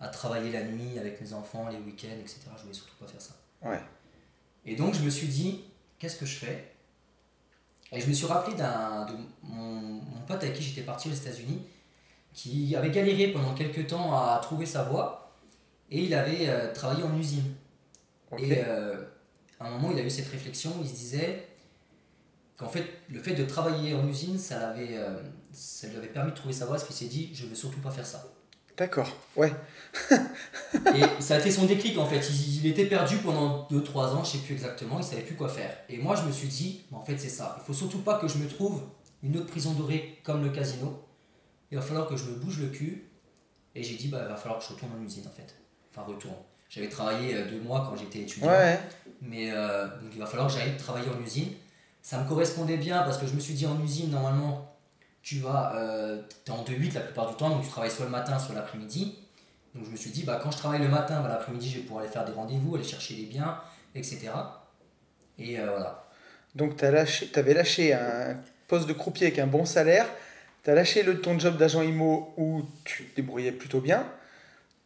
à 0.00 0.08
travailler 0.08 0.52
la 0.52 0.62
nuit 0.62 0.98
avec 0.98 1.20
mes 1.20 1.32
enfants, 1.32 1.68
les 1.68 1.78
week-ends, 1.78 2.18
etc. 2.20 2.40
Je 2.56 2.62
voulais 2.62 2.74
surtout 2.74 2.94
pas 3.00 3.06
faire 3.06 3.20
ça. 3.20 3.34
Ouais. 3.62 3.80
Et 4.66 4.76
donc 4.76 4.94
je 4.94 5.00
me 5.00 5.10
suis 5.10 5.26
dit, 5.26 5.64
qu'est-ce 5.98 6.16
que 6.16 6.26
je 6.26 6.36
fais? 6.36 6.72
Et 7.90 8.00
je 8.00 8.06
me 8.06 8.12
suis 8.12 8.26
rappelé 8.26 8.56
d'un, 8.56 9.06
de 9.06 9.14
mon, 9.42 10.00
pote 10.26 10.42
avec 10.42 10.54
qui 10.54 10.62
j'étais 10.62 10.82
parti 10.82 11.08
aux 11.08 11.14
États-Unis, 11.14 11.62
qui 12.34 12.76
avait 12.76 12.90
galéré 12.90 13.28
pendant 13.28 13.54
quelques 13.54 13.86
temps 13.86 14.14
à 14.14 14.38
trouver 14.42 14.66
sa 14.66 14.84
voie, 14.84 15.34
et 15.90 16.02
il 16.02 16.12
avait 16.12 16.48
euh, 16.48 16.72
travaillé 16.72 17.02
en 17.02 17.16
usine. 17.18 17.54
Et 18.38 18.58
euh, 18.58 19.02
à 19.58 19.66
un 19.66 19.70
moment, 19.70 19.90
il 19.90 19.98
a 19.98 20.02
eu 20.02 20.10
cette 20.10 20.28
réflexion, 20.28 20.72
il 20.82 20.88
se 20.88 20.94
disait 20.94 21.48
qu'en 22.58 22.68
fait, 22.68 22.84
le 23.08 23.20
fait 23.20 23.34
de 23.34 23.44
travailler 23.44 23.94
en 23.94 24.06
usine, 24.06 24.38
ça, 24.38 24.58
l'avait, 24.58 24.96
euh, 24.98 25.22
ça 25.52 25.86
lui 25.86 25.96
avait 25.96 26.08
permis 26.08 26.32
de 26.32 26.36
trouver 26.36 26.52
sa 26.52 26.66
voie, 26.66 26.74
parce 26.74 26.86
qu'il 26.86 26.96
s'est 26.96 27.06
dit, 27.06 27.30
je 27.32 27.44
ne 27.44 27.50
veux 27.50 27.54
surtout 27.54 27.80
pas 27.80 27.90
faire 27.90 28.06
ça. 28.06 28.26
D'accord, 28.76 29.08
ouais. 29.36 29.52
et 30.94 31.20
ça 31.20 31.34
a 31.34 31.38
été 31.40 31.50
son 31.50 31.64
déclic 31.64 31.98
en 31.98 32.06
fait. 32.06 32.20
Il, 32.30 32.64
était 32.66 32.84
perdu 32.84 33.16
pendant 33.16 33.66
2-3 33.72 34.10
ans, 34.10 34.22
je 34.22 34.32
sais 34.32 34.38
plus 34.38 34.54
exactement, 34.54 34.98
il 34.98 35.04
savait 35.04 35.22
plus 35.22 35.34
quoi 35.34 35.48
faire. 35.48 35.76
Et 35.88 35.98
moi 35.98 36.14
je 36.14 36.22
me 36.22 36.30
suis 36.30 36.46
dit, 36.46 36.84
en 36.92 37.02
fait 37.02 37.18
c'est 37.18 37.28
ça, 37.28 37.56
il 37.58 37.66
faut 37.66 37.72
surtout 37.72 37.98
pas 37.98 38.20
que 38.20 38.28
je 38.28 38.38
me 38.38 38.46
trouve 38.46 38.82
une 39.24 39.36
autre 39.36 39.46
prison 39.46 39.72
dorée 39.72 40.20
comme 40.22 40.44
le 40.44 40.50
casino. 40.50 41.04
Il 41.72 41.78
va 41.78 41.82
falloir 41.82 42.06
que 42.06 42.16
je 42.16 42.24
me 42.26 42.36
bouge 42.36 42.60
le 42.60 42.68
cul. 42.68 43.10
Et 43.74 43.82
j'ai 43.82 43.96
dit, 43.96 44.08
bah 44.08 44.20
il 44.22 44.28
va 44.28 44.36
falloir 44.36 44.60
que 44.60 44.64
je 44.64 44.72
retourne 44.72 44.92
en 44.92 45.04
usine 45.04 45.26
en 45.26 45.30
fait. 45.30 45.56
Enfin 45.90 46.06
retourne. 46.06 46.36
J'avais 46.68 46.88
travaillé 46.88 47.34
euh, 47.34 47.50
deux 47.50 47.60
mois 47.60 47.84
quand 47.88 47.96
j'étais 47.96 48.20
étudiant. 48.20 48.48
Ouais. 48.48 48.78
Mais 49.20 49.50
euh, 49.50 49.86
donc 49.86 50.10
il 50.12 50.18
va 50.20 50.26
falloir 50.26 50.46
que 50.46 50.54
j'aille 50.54 50.76
travailler 50.76 51.08
en 51.08 51.20
usine. 51.20 51.48
Ça 52.08 52.16
me 52.16 52.26
correspondait 52.26 52.78
bien 52.78 53.02
parce 53.02 53.18
que 53.18 53.26
je 53.26 53.34
me 53.34 53.38
suis 53.38 53.52
dit 53.52 53.66
en 53.66 53.78
usine 53.84 54.10
normalement 54.10 54.74
tu 55.20 55.40
vas, 55.40 55.74
euh, 55.76 56.22
es 56.46 56.50
en 56.50 56.64
2-8 56.64 56.94
la 56.94 57.00
plupart 57.02 57.28
du 57.28 57.36
temps, 57.36 57.50
donc 57.50 57.64
tu 57.64 57.68
travailles 57.68 57.90
soit 57.90 58.06
le 58.06 58.10
matin, 58.10 58.38
soit 58.38 58.54
l'après-midi. 58.54 59.18
Donc 59.74 59.84
je 59.84 59.90
me 59.90 59.96
suis 59.96 60.08
dit, 60.08 60.22
bah, 60.22 60.40
quand 60.42 60.50
je 60.50 60.56
travaille 60.56 60.80
le 60.80 60.88
matin, 60.88 61.20
bah, 61.20 61.28
l'après-midi, 61.28 61.68
je 61.68 61.74
vais 61.76 61.82
pouvoir 61.82 62.02
aller 62.02 62.10
faire 62.10 62.24
des 62.24 62.32
rendez-vous, 62.32 62.76
aller 62.76 62.84
chercher 62.84 63.12
les 63.12 63.24
biens, 63.24 63.60
etc. 63.94 64.30
Et 65.38 65.60
euh, 65.60 65.66
voilà. 65.68 66.08
Donc 66.54 66.78
tu 66.78 66.84
avais 66.86 67.52
lâché 67.52 67.92
un 67.92 68.38
poste 68.68 68.88
de 68.88 68.94
croupier 68.94 69.26
avec 69.26 69.38
un 69.38 69.46
bon 69.46 69.66
salaire, 69.66 70.06
tu 70.64 70.70
as 70.70 70.74
lâché 70.74 71.02
le, 71.02 71.20
ton 71.20 71.38
job 71.38 71.58
d'agent 71.58 71.82
IMO 71.82 72.32
où 72.38 72.62
tu 72.84 73.04
te 73.04 73.16
débrouillais 73.16 73.52
plutôt 73.52 73.82
bien 73.82 74.10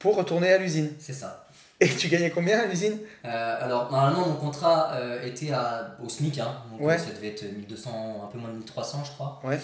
pour 0.01 0.17
retourner 0.17 0.53
à 0.53 0.59
l'usine. 0.59 0.91
C'est 0.99 1.13
ça. 1.13 1.42
Et 1.83 1.89
tu 1.89 2.09
gagnais 2.09 2.31
combien 2.31 2.61
à 2.61 2.67
l'usine? 2.67 2.97
Euh, 3.25 3.57
Alors, 3.61 3.91
normalement, 3.91 4.29
mon 4.29 4.37
contrat 4.37 4.93
euh, 4.95 5.25
était 5.25 5.51
à, 5.51 5.97
au 6.01 6.09
SMIC, 6.09 6.39
hein, 6.39 6.63
donc 6.71 6.89
ça 6.89 7.11
devait 7.13 7.29
être 7.29 7.43
1200, 7.43 8.23
un 8.25 8.27
peu 8.29 8.39
moins 8.39 8.51
de 8.51 8.59
1300, 8.59 9.03
je 9.05 9.11
crois. 9.11 9.41
Ouais. 9.43 9.59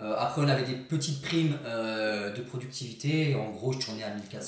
Euh, 0.00 0.14
après, 0.16 0.40
on 0.42 0.48
avait 0.48 0.62
des 0.62 0.76
petites 0.76 1.20
primes 1.20 1.58
de 1.64 2.40
productivité. 2.42 3.34
en 3.34 3.50
gros, 3.50 3.72
je 3.72 3.78
tournais 3.78 4.04
à 4.04 4.10
1400-1450 4.10 4.38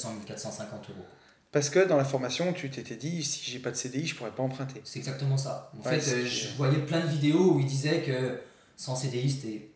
euros. 0.91 1.05
Parce 1.51 1.69
que 1.69 1.81
dans 1.81 1.97
la 1.97 2.05
formation, 2.05 2.53
tu 2.53 2.71
t'étais 2.71 2.97
dit, 2.97 3.25
si 3.25 3.51
j'ai 3.51 3.59
pas 3.59 3.73
de 3.73 3.77
CDI, 3.77 4.07
je 4.07 4.15
pourrais 4.15 4.31
pas 4.31 4.45
emprunter. 4.45 4.81
C'est 4.85 5.01
exactement 5.01 5.37
ça. 5.37 5.73
En 5.79 5.83
fait, 5.83 6.01
je 6.01 6.57
voyais 6.57 6.79
plein 6.79 7.01
de 7.01 7.09
vidéos 7.09 7.55
où 7.55 7.61
ils 7.61 7.67
disaient 7.67 8.03
que 8.03 8.41
sans 8.77 8.95
CDI, 8.95 9.31
c'était... 9.31 9.71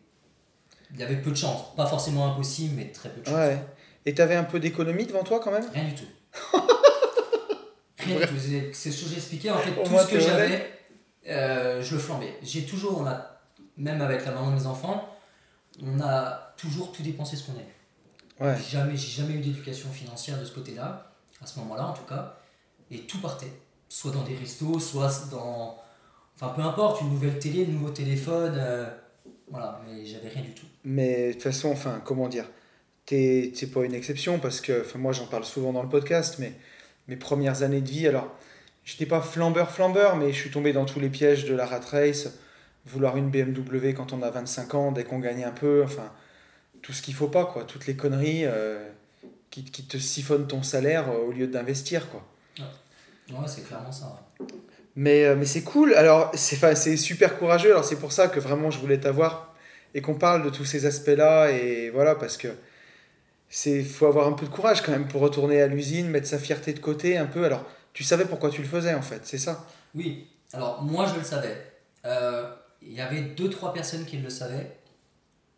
il 0.93 0.99
y 0.99 1.03
avait 1.03 1.17
peu 1.17 1.31
de 1.31 1.35
chance. 1.35 1.75
Pas 1.75 1.85
forcément 1.85 2.31
impossible, 2.31 2.75
mais 2.77 2.91
très 2.93 3.09
peu 3.09 3.19
de 3.19 3.25
chance. 3.25 3.57
Et 4.05 4.13
tu 4.13 4.21
avais 4.21 4.35
un 4.35 4.45
peu 4.45 4.59
d'économie 4.61 5.05
devant 5.05 5.23
toi 5.23 5.41
quand 5.43 5.51
même? 5.51 5.65
Rien 5.73 5.83
du 5.83 5.95
tout. 5.95 6.05
C'est 8.73 8.91
ce 8.91 9.03
que 9.03 9.09
j'ai 9.09 9.15
expliqué. 9.15 9.51
En 9.51 9.59
fait, 9.59 9.71
tout 9.71 9.97
ce 9.97 10.07
que 10.07 10.19
j'avais, 10.19 10.71
je 11.25 11.93
le 11.93 11.99
flambais. 11.99 12.35
J'ai 12.43 12.65
toujours, 12.65 13.01
on 13.01 13.05
a, 13.05 13.41
même 13.77 14.01
avec 14.01 14.25
la 14.25 14.31
maman 14.31 14.51
de 14.51 14.55
mes 14.55 14.65
enfants, 14.65 15.07
on 15.81 15.99
a 16.01 16.53
toujours 16.57 16.91
tout 16.91 17.01
dépensé 17.01 17.35
ce 17.35 17.45
qu'on 17.45 17.53
a 17.53 17.61
Ouais. 18.41 18.55
Jamais, 18.57 18.97
j'ai 18.97 19.21
jamais 19.21 19.35
eu 19.35 19.39
d'éducation 19.39 19.89
financière 19.91 20.39
de 20.39 20.45
ce 20.45 20.51
côté-là, 20.51 21.11
à 21.41 21.45
ce 21.45 21.59
moment-là 21.59 21.85
en 21.85 21.93
tout 21.93 22.05
cas, 22.05 22.37
et 22.89 23.01
tout 23.01 23.21
partait. 23.21 23.51
Soit 23.87 24.11
dans 24.11 24.23
des 24.23 24.35
restos, 24.35 24.79
soit 24.79 25.29
dans. 25.29 25.77
Enfin, 26.35 26.53
peu 26.55 26.61
importe, 26.63 27.01
une 27.01 27.09
nouvelle 27.09 27.37
télé, 27.37 27.65
un 27.65 27.71
nouveau 27.71 27.91
téléphone, 27.91 28.55
euh, 28.57 28.89
voilà, 29.47 29.79
mais 29.85 30.05
j'avais 30.05 30.29
rien 30.29 30.41
du 30.41 30.55
tout. 30.55 30.65
Mais 30.83 31.27
de 31.27 31.33
toute 31.33 31.43
façon, 31.43 31.69
enfin, 31.69 32.01
comment 32.03 32.27
dire? 32.27 32.45
T'es 33.05 33.51
pas 33.71 33.83
une 33.83 33.93
exception 33.93 34.39
parce 34.39 34.59
que, 34.59 34.81
enfin, 34.81 34.97
moi 34.97 35.11
j'en 35.11 35.27
parle 35.27 35.43
souvent 35.43 35.73
dans 35.73 35.83
le 35.83 35.89
podcast, 35.89 36.37
mais 36.39 36.53
mes 37.11 37.17
premières 37.17 37.61
années 37.61 37.81
de 37.81 37.89
vie, 37.89 38.07
alors, 38.07 38.33
j'étais 38.85 39.05
pas 39.05 39.19
flambeur, 39.19 39.69
flambeur, 39.69 40.15
mais 40.15 40.31
je 40.31 40.39
suis 40.39 40.49
tombé 40.49 40.71
dans 40.71 40.85
tous 40.85 41.01
les 41.01 41.09
pièges 41.09 41.43
de 41.43 41.53
la 41.53 41.65
rat 41.65 41.81
race. 41.81 42.29
Vouloir 42.85 43.17
une 43.17 43.29
BMW 43.29 43.93
quand 43.93 44.13
on 44.13 44.23
a 44.23 44.29
25 44.29 44.73
ans, 44.75 44.91
dès 44.93 45.03
qu'on 45.03 45.19
gagne 45.19 45.43
un 45.43 45.51
peu, 45.51 45.83
enfin, 45.83 46.09
tout 46.81 46.93
ce 46.93 47.01
qu'il 47.01 47.13
faut 47.13 47.27
pas, 47.27 47.43
quoi, 47.43 47.65
toutes 47.65 47.85
les 47.85 47.97
conneries 47.97 48.45
euh, 48.45 48.81
qui, 49.49 49.65
qui, 49.65 49.83
te 49.83 49.97
siphonnent 49.97 50.47
ton 50.47 50.63
salaire 50.63 51.09
euh, 51.09 51.27
au 51.27 51.33
lieu 51.33 51.47
d'investir, 51.47 52.09
quoi. 52.09 52.25
Ouais, 53.29 53.45
c'est 53.45 53.67
clairement 53.67 53.91
ça. 53.91 54.25
Mais, 54.95 55.25
euh, 55.25 55.35
mais 55.35 55.45
c'est 55.45 55.63
cool, 55.63 55.93
alors 55.95 56.31
c'est 56.33 56.95
super 56.95 57.37
courageux, 57.37 57.71
alors 57.71 57.85
c'est 57.85 57.99
pour 57.99 58.13
ça 58.13 58.29
que 58.29 58.39
vraiment 58.39 58.71
je 58.71 58.79
voulais 58.79 58.99
t'avoir 58.99 59.53
et 59.93 60.01
qu'on 60.01 60.15
parle 60.15 60.43
de 60.43 60.49
tous 60.49 60.65
ces 60.65 60.85
aspects-là, 60.85 61.51
et 61.51 61.89
voilà, 61.89 62.15
parce 62.15 62.37
que 62.37 62.47
c'est 63.51 63.83
faut 63.83 64.07
avoir 64.07 64.25
un 64.25 64.33
peu 64.33 64.47
de 64.47 64.51
courage 64.51 64.81
quand 64.81 64.91
même 64.91 65.07
pour 65.07 65.21
retourner 65.21 65.61
à 65.61 65.67
l'usine, 65.67 66.07
mettre 66.07 66.27
sa 66.27 66.39
fierté 66.39 66.73
de 66.73 66.79
côté 66.79 67.17
un 67.17 67.27
peu. 67.27 67.45
Alors, 67.45 67.63
tu 67.93 68.03
savais 68.03 68.25
pourquoi 68.25 68.49
tu 68.49 68.63
le 68.63 68.67
faisais 68.67 68.95
en 68.95 69.03
fait, 69.03 69.21
c'est 69.25 69.37
ça? 69.37 69.67
Oui, 69.93 70.27
alors 70.53 70.81
moi 70.81 71.05
je 71.05 71.19
le 71.19 71.23
savais. 71.23 71.55
Euh, 72.05 72.49
il 72.81 72.93
y 72.93 73.01
avait 73.01 73.21
deux, 73.21 73.49
trois 73.49 73.73
personnes 73.73 74.05
qui 74.05 74.17
le 74.17 74.29
savaient, 74.29 74.75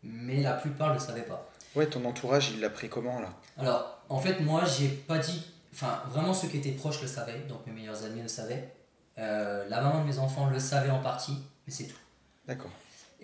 mais 0.02 0.42
la 0.42 0.52
plupart 0.52 0.90
ne 0.90 0.94
le 0.94 1.00
savaient 1.00 1.22
pas. 1.22 1.50
Ouais, 1.74 1.86
ton 1.86 2.04
entourage, 2.04 2.50
il 2.50 2.60
l'a 2.60 2.70
pris 2.70 2.88
comment 2.88 3.20
là? 3.20 3.32
Alors, 3.58 4.02
en 4.08 4.18
fait, 4.18 4.40
moi, 4.40 4.64
j'ai 4.64 4.88
pas 4.88 5.18
dit. 5.18 5.44
Enfin, 5.72 6.02
vraiment, 6.10 6.32
ceux 6.32 6.48
qui 6.48 6.58
étaient 6.58 6.70
proches 6.70 7.02
le 7.02 7.08
savaient, 7.08 7.40
donc 7.48 7.66
mes 7.66 7.72
meilleurs 7.72 8.04
amis 8.04 8.22
le 8.22 8.28
savaient. 8.28 8.72
Euh, 9.18 9.66
la 9.68 9.80
maman 9.80 10.02
de 10.02 10.06
mes 10.06 10.18
enfants 10.18 10.48
le 10.48 10.58
savait 10.58 10.90
en 10.90 11.00
partie, 11.00 11.36
mais 11.66 11.72
c'est 11.72 11.84
tout. 11.84 11.98
D'accord. 12.46 12.70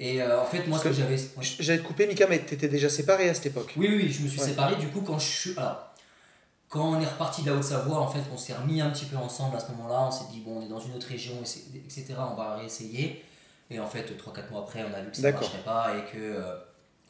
Et 0.03 0.23
euh, 0.23 0.41
en 0.41 0.47
fait, 0.47 0.67
moi, 0.67 0.79
ce 0.79 0.85
que, 0.85 0.93
j'avais. 0.93 1.17
J'allais 1.59 1.79
te 1.79 1.87
couper, 1.87 2.07
Mika, 2.07 2.27
mais 2.27 2.43
tu 2.43 2.55
étais 2.55 2.69
déjà 2.69 2.89
séparé 2.89 3.29
à 3.29 3.35
cette 3.35 3.47
époque. 3.47 3.75
Oui, 3.77 3.87
oui, 3.87 4.11
je 4.11 4.23
me 4.23 4.29
suis 4.29 4.41
séparé. 4.41 4.77
Du 4.77 4.89
coup, 4.89 5.03
quand 5.03 5.19
je 5.19 5.27
suis. 5.27 5.53
Alors, 5.59 5.93
quand 6.71 6.93
on 6.93 7.01
est 7.03 7.07
reparti 7.07 7.43
de 7.43 7.51
la 7.51 7.57
Haute-Savoie, 7.57 7.99
en 7.99 8.09
fait, 8.09 8.23
on 8.33 8.39
s'est 8.39 8.55
remis 8.55 8.81
un 8.81 8.89
petit 8.89 9.05
peu 9.05 9.19
ensemble 9.19 9.57
à 9.57 9.61
ce 9.61 9.71
moment-là. 9.73 10.07
On 10.09 10.11
s'est 10.11 10.25
dit, 10.33 10.41
bon, 10.41 10.59
on 10.59 10.65
est 10.65 10.69
dans 10.69 10.81
une 10.81 10.95
autre 10.95 11.07
région, 11.07 11.35
etc. 11.43 12.15
On 12.19 12.35
va 12.35 12.57
réessayer. 12.57 13.23
Et 13.71 13.79
en 13.79 13.87
fait, 13.87 14.07
3-4 14.11 14.51
mois 14.51 14.61
après, 14.63 14.83
on 14.91 14.95
a 14.97 15.03
vu 15.03 15.11
que 15.11 15.19
ça 15.19 15.29
ne 15.29 15.33
marcherait 15.33 15.63
pas 15.65 15.93
et 15.95 16.11
que 16.11 16.19
euh, 16.19 16.55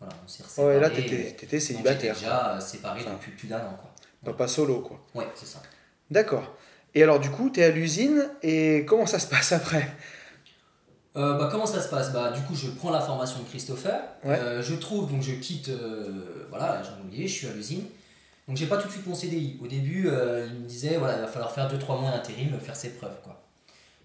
voilà, 0.00 0.14
on 0.24 0.28
s'est 0.28 0.42
séparés. 0.42 0.66
Ouais, 0.66 0.80
là, 0.80 0.90
t'étais 0.90 1.60
célibataire. 1.60 2.14
déjà 2.14 2.56
euh, 2.56 2.60
séparé 2.60 3.04
depuis 3.04 3.30
plus 3.30 3.46
d'un 3.46 3.58
an. 3.58 3.78
Quoi. 3.80 3.94
Papa 4.24 4.48
solo, 4.48 4.80
quoi. 4.80 5.00
Ouais, 5.14 5.28
c'est 5.36 5.46
ça. 5.46 5.62
D'accord. 6.10 6.56
Et 6.96 7.04
alors, 7.04 7.20
du 7.20 7.30
coup, 7.30 7.50
tu 7.50 7.60
es 7.60 7.64
à 7.64 7.70
l'usine 7.70 8.28
et 8.42 8.84
comment 8.84 9.06
ça 9.06 9.20
se 9.20 9.28
passe 9.28 9.52
après? 9.52 9.88
Euh, 11.16 11.38
bah, 11.38 11.48
comment 11.50 11.66
ça 11.66 11.80
se 11.80 11.88
passe? 11.88 12.12
Bah, 12.12 12.30
Du 12.30 12.40
coup, 12.42 12.54
je 12.54 12.68
prends 12.68 12.90
la 12.90 13.00
formation 13.00 13.40
de 13.40 13.44
Christopher. 13.44 14.00
je 14.24 14.74
trouve, 14.74 15.10
donc 15.10 15.22
je 15.22 15.32
quitte 15.32 15.70
voilà, 16.50 16.82
j'ai 17.12 17.26
je 17.26 17.32
suis 17.32 17.46
à 17.46 17.52
l'usine. 17.52 17.84
Donc, 18.48 18.56
j'ai 18.56 18.66
pas 18.66 18.78
tout 18.78 18.88
de 18.88 18.92
suite 18.92 19.06
mon 19.06 19.14
CDI. 19.14 19.58
Au 19.62 19.66
début, 19.66 20.08
il 20.08 20.60
me 20.60 20.66
disait 20.66 20.96
voilà, 20.96 21.16
il 21.16 21.20
va 21.20 21.28
falloir 21.28 21.52
faire 21.52 21.68
2-3 21.72 22.00
mois 22.00 22.10
d'intérim, 22.10 22.58
faire 22.60 22.76
ses 22.76 22.90
preuves. 22.90 23.20
Quoi. 23.22 23.40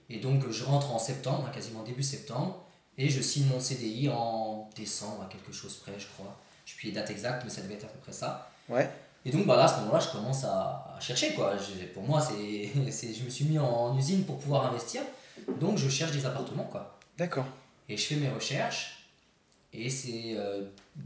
Et 0.09 0.19
donc 0.19 0.49
je 0.49 0.63
rentre 0.63 0.93
en 0.93 0.99
septembre, 0.99 1.49
quasiment 1.51 1.83
début 1.83 2.03
septembre, 2.03 2.63
et 2.97 3.09
je 3.09 3.21
signe 3.21 3.47
mon 3.47 3.59
CDI 3.59 4.09
en 4.09 4.69
décembre, 4.75 5.23
à 5.23 5.29
quelque 5.31 5.51
chose 5.51 5.75
près, 5.77 5.93
je 5.97 6.07
crois. 6.07 6.37
Je 6.65 6.71
sais 6.71 6.77
plus 6.77 6.87
les 6.87 6.93
dates 6.93 7.09
exactes, 7.09 7.43
mais 7.43 7.49
ça 7.49 7.61
devait 7.61 7.75
être 7.75 7.85
à 7.85 7.89
peu 7.89 7.99
près 7.99 8.11
ça. 8.11 8.49
Ouais. 8.69 8.89
Et 9.25 9.31
donc 9.31 9.47
bah 9.47 9.55
là, 9.55 9.63
à 9.63 9.67
ce 9.67 9.79
moment-là, 9.81 9.99
je 9.99 10.09
commence 10.09 10.43
à, 10.43 10.95
chercher. 10.99 11.33
Quoi. 11.33 11.53
pour 11.93 12.03
moi, 12.03 12.21
c'est, 12.91 13.13
je 13.13 13.23
me 13.23 13.29
suis 13.29 13.45
mis 13.45 13.57
en, 13.57 13.97
usine 13.97 14.23
pour 14.23 14.37
pouvoir 14.37 14.67
investir. 14.67 15.01
Donc 15.59 15.77
je 15.77 15.89
cherche 15.89 16.11
des 16.11 16.25
appartements. 16.25 16.65
Quoi. 16.65 16.94
D'accord. 17.17 17.47
Et 17.89 17.97
je 17.97 18.05
fais 18.05 18.15
mes 18.15 18.29
recherches. 18.29 19.09
Et 19.73 19.89
c'est 19.89 20.35
euh, 20.37 20.61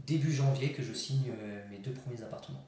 début 0.06 0.32
janvier 0.32 0.70
que 0.70 0.82
je 0.82 0.92
signe 0.92 1.30
euh, 1.30 1.60
mes 1.70 1.78
deux 1.78 1.90
premiers 1.90 2.22
appartements. 2.22 2.64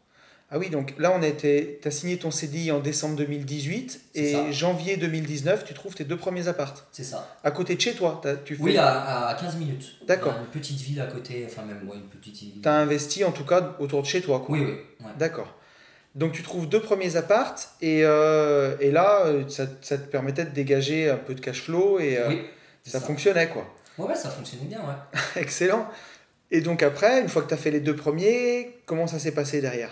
Ah 0.54 0.58
oui, 0.58 0.68
donc 0.68 0.92
là, 0.98 1.14
on 1.16 1.22
était, 1.22 1.78
tu 1.80 1.88
as 1.88 1.90
signé 1.90 2.18
ton 2.18 2.30
CDI 2.30 2.72
en 2.72 2.80
décembre 2.80 3.16
2018 3.16 4.02
et 4.16 4.52
janvier 4.52 4.98
2019, 4.98 5.64
tu 5.64 5.72
trouves 5.72 5.94
tes 5.94 6.04
deux 6.04 6.18
premiers 6.18 6.46
appartes. 6.46 6.86
C'est 6.92 7.04
ça. 7.04 7.38
À 7.42 7.50
côté 7.52 7.74
de 7.74 7.80
chez 7.80 7.94
toi 7.94 8.20
tu 8.44 8.56
fais... 8.56 8.62
Oui, 8.62 8.76
à, 8.76 9.28
à 9.28 9.34
15 9.34 9.56
minutes. 9.56 9.96
D'accord. 10.06 10.34
Une 10.38 10.50
petite 10.50 10.78
ville 10.78 11.00
à 11.00 11.06
côté, 11.06 11.46
enfin 11.46 11.62
même 11.62 11.88
une 11.94 12.02
petite 12.02 12.36
ville. 12.36 12.60
Tu 12.62 12.68
as 12.68 12.74
investi 12.74 13.24
en 13.24 13.32
tout 13.32 13.46
cas 13.46 13.76
autour 13.78 14.02
de 14.02 14.06
chez 14.06 14.20
toi, 14.20 14.40
quoi. 14.40 14.58
Oui, 14.58 14.66
oui. 14.66 15.06
D'accord. 15.18 15.56
Donc 16.14 16.32
tu 16.32 16.42
trouves 16.42 16.68
deux 16.68 16.82
premiers 16.82 17.16
appartes 17.16 17.70
et, 17.80 18.04
euh, 18.04 18.76
et 18.78 18.90
là, 18.90 19.24
ça, 19.48 19.64
ça, 19.80 19.96
te 19.96 20.06
permettait 20.10 20.44
de 20.44 20.50
dégager 20.50 21.08
un 21.08 21.16
peu 21.16 21.34
de 21.34 21.40
cash 21.40 21.62
flow 21.62 21.98
et 21.98 22.18
euh, 22.18 22.30
ça, 22.84 23.00
fonctionnait, 23.00 23.48
quoi. 23.48 23.66
Ouais, 23.98 24.14
ça 24.14 24.30
fonctionnait 24.30 24.66
bien, 24.66 24.80
ouais. 24.80 25.20
Excellent. 25.36 25.88
Et 26.50 26.60
donc 26.60 26.82
après, 26.82 27.20
une 27.20 27.28
fois 27.28 27.42
que 27.42 27.48
tu 27.48 27.54
as 27.54 27.58
fait 27.58 27.70
les 27.70 27.80
deux 27.80 27.96
premiers, 27.96 28.82
comment 28.84 29.06
ça 29.06 29.18
s'est 29.18 29.32
passé 29.32 29.60
derrière? 29.60 29.90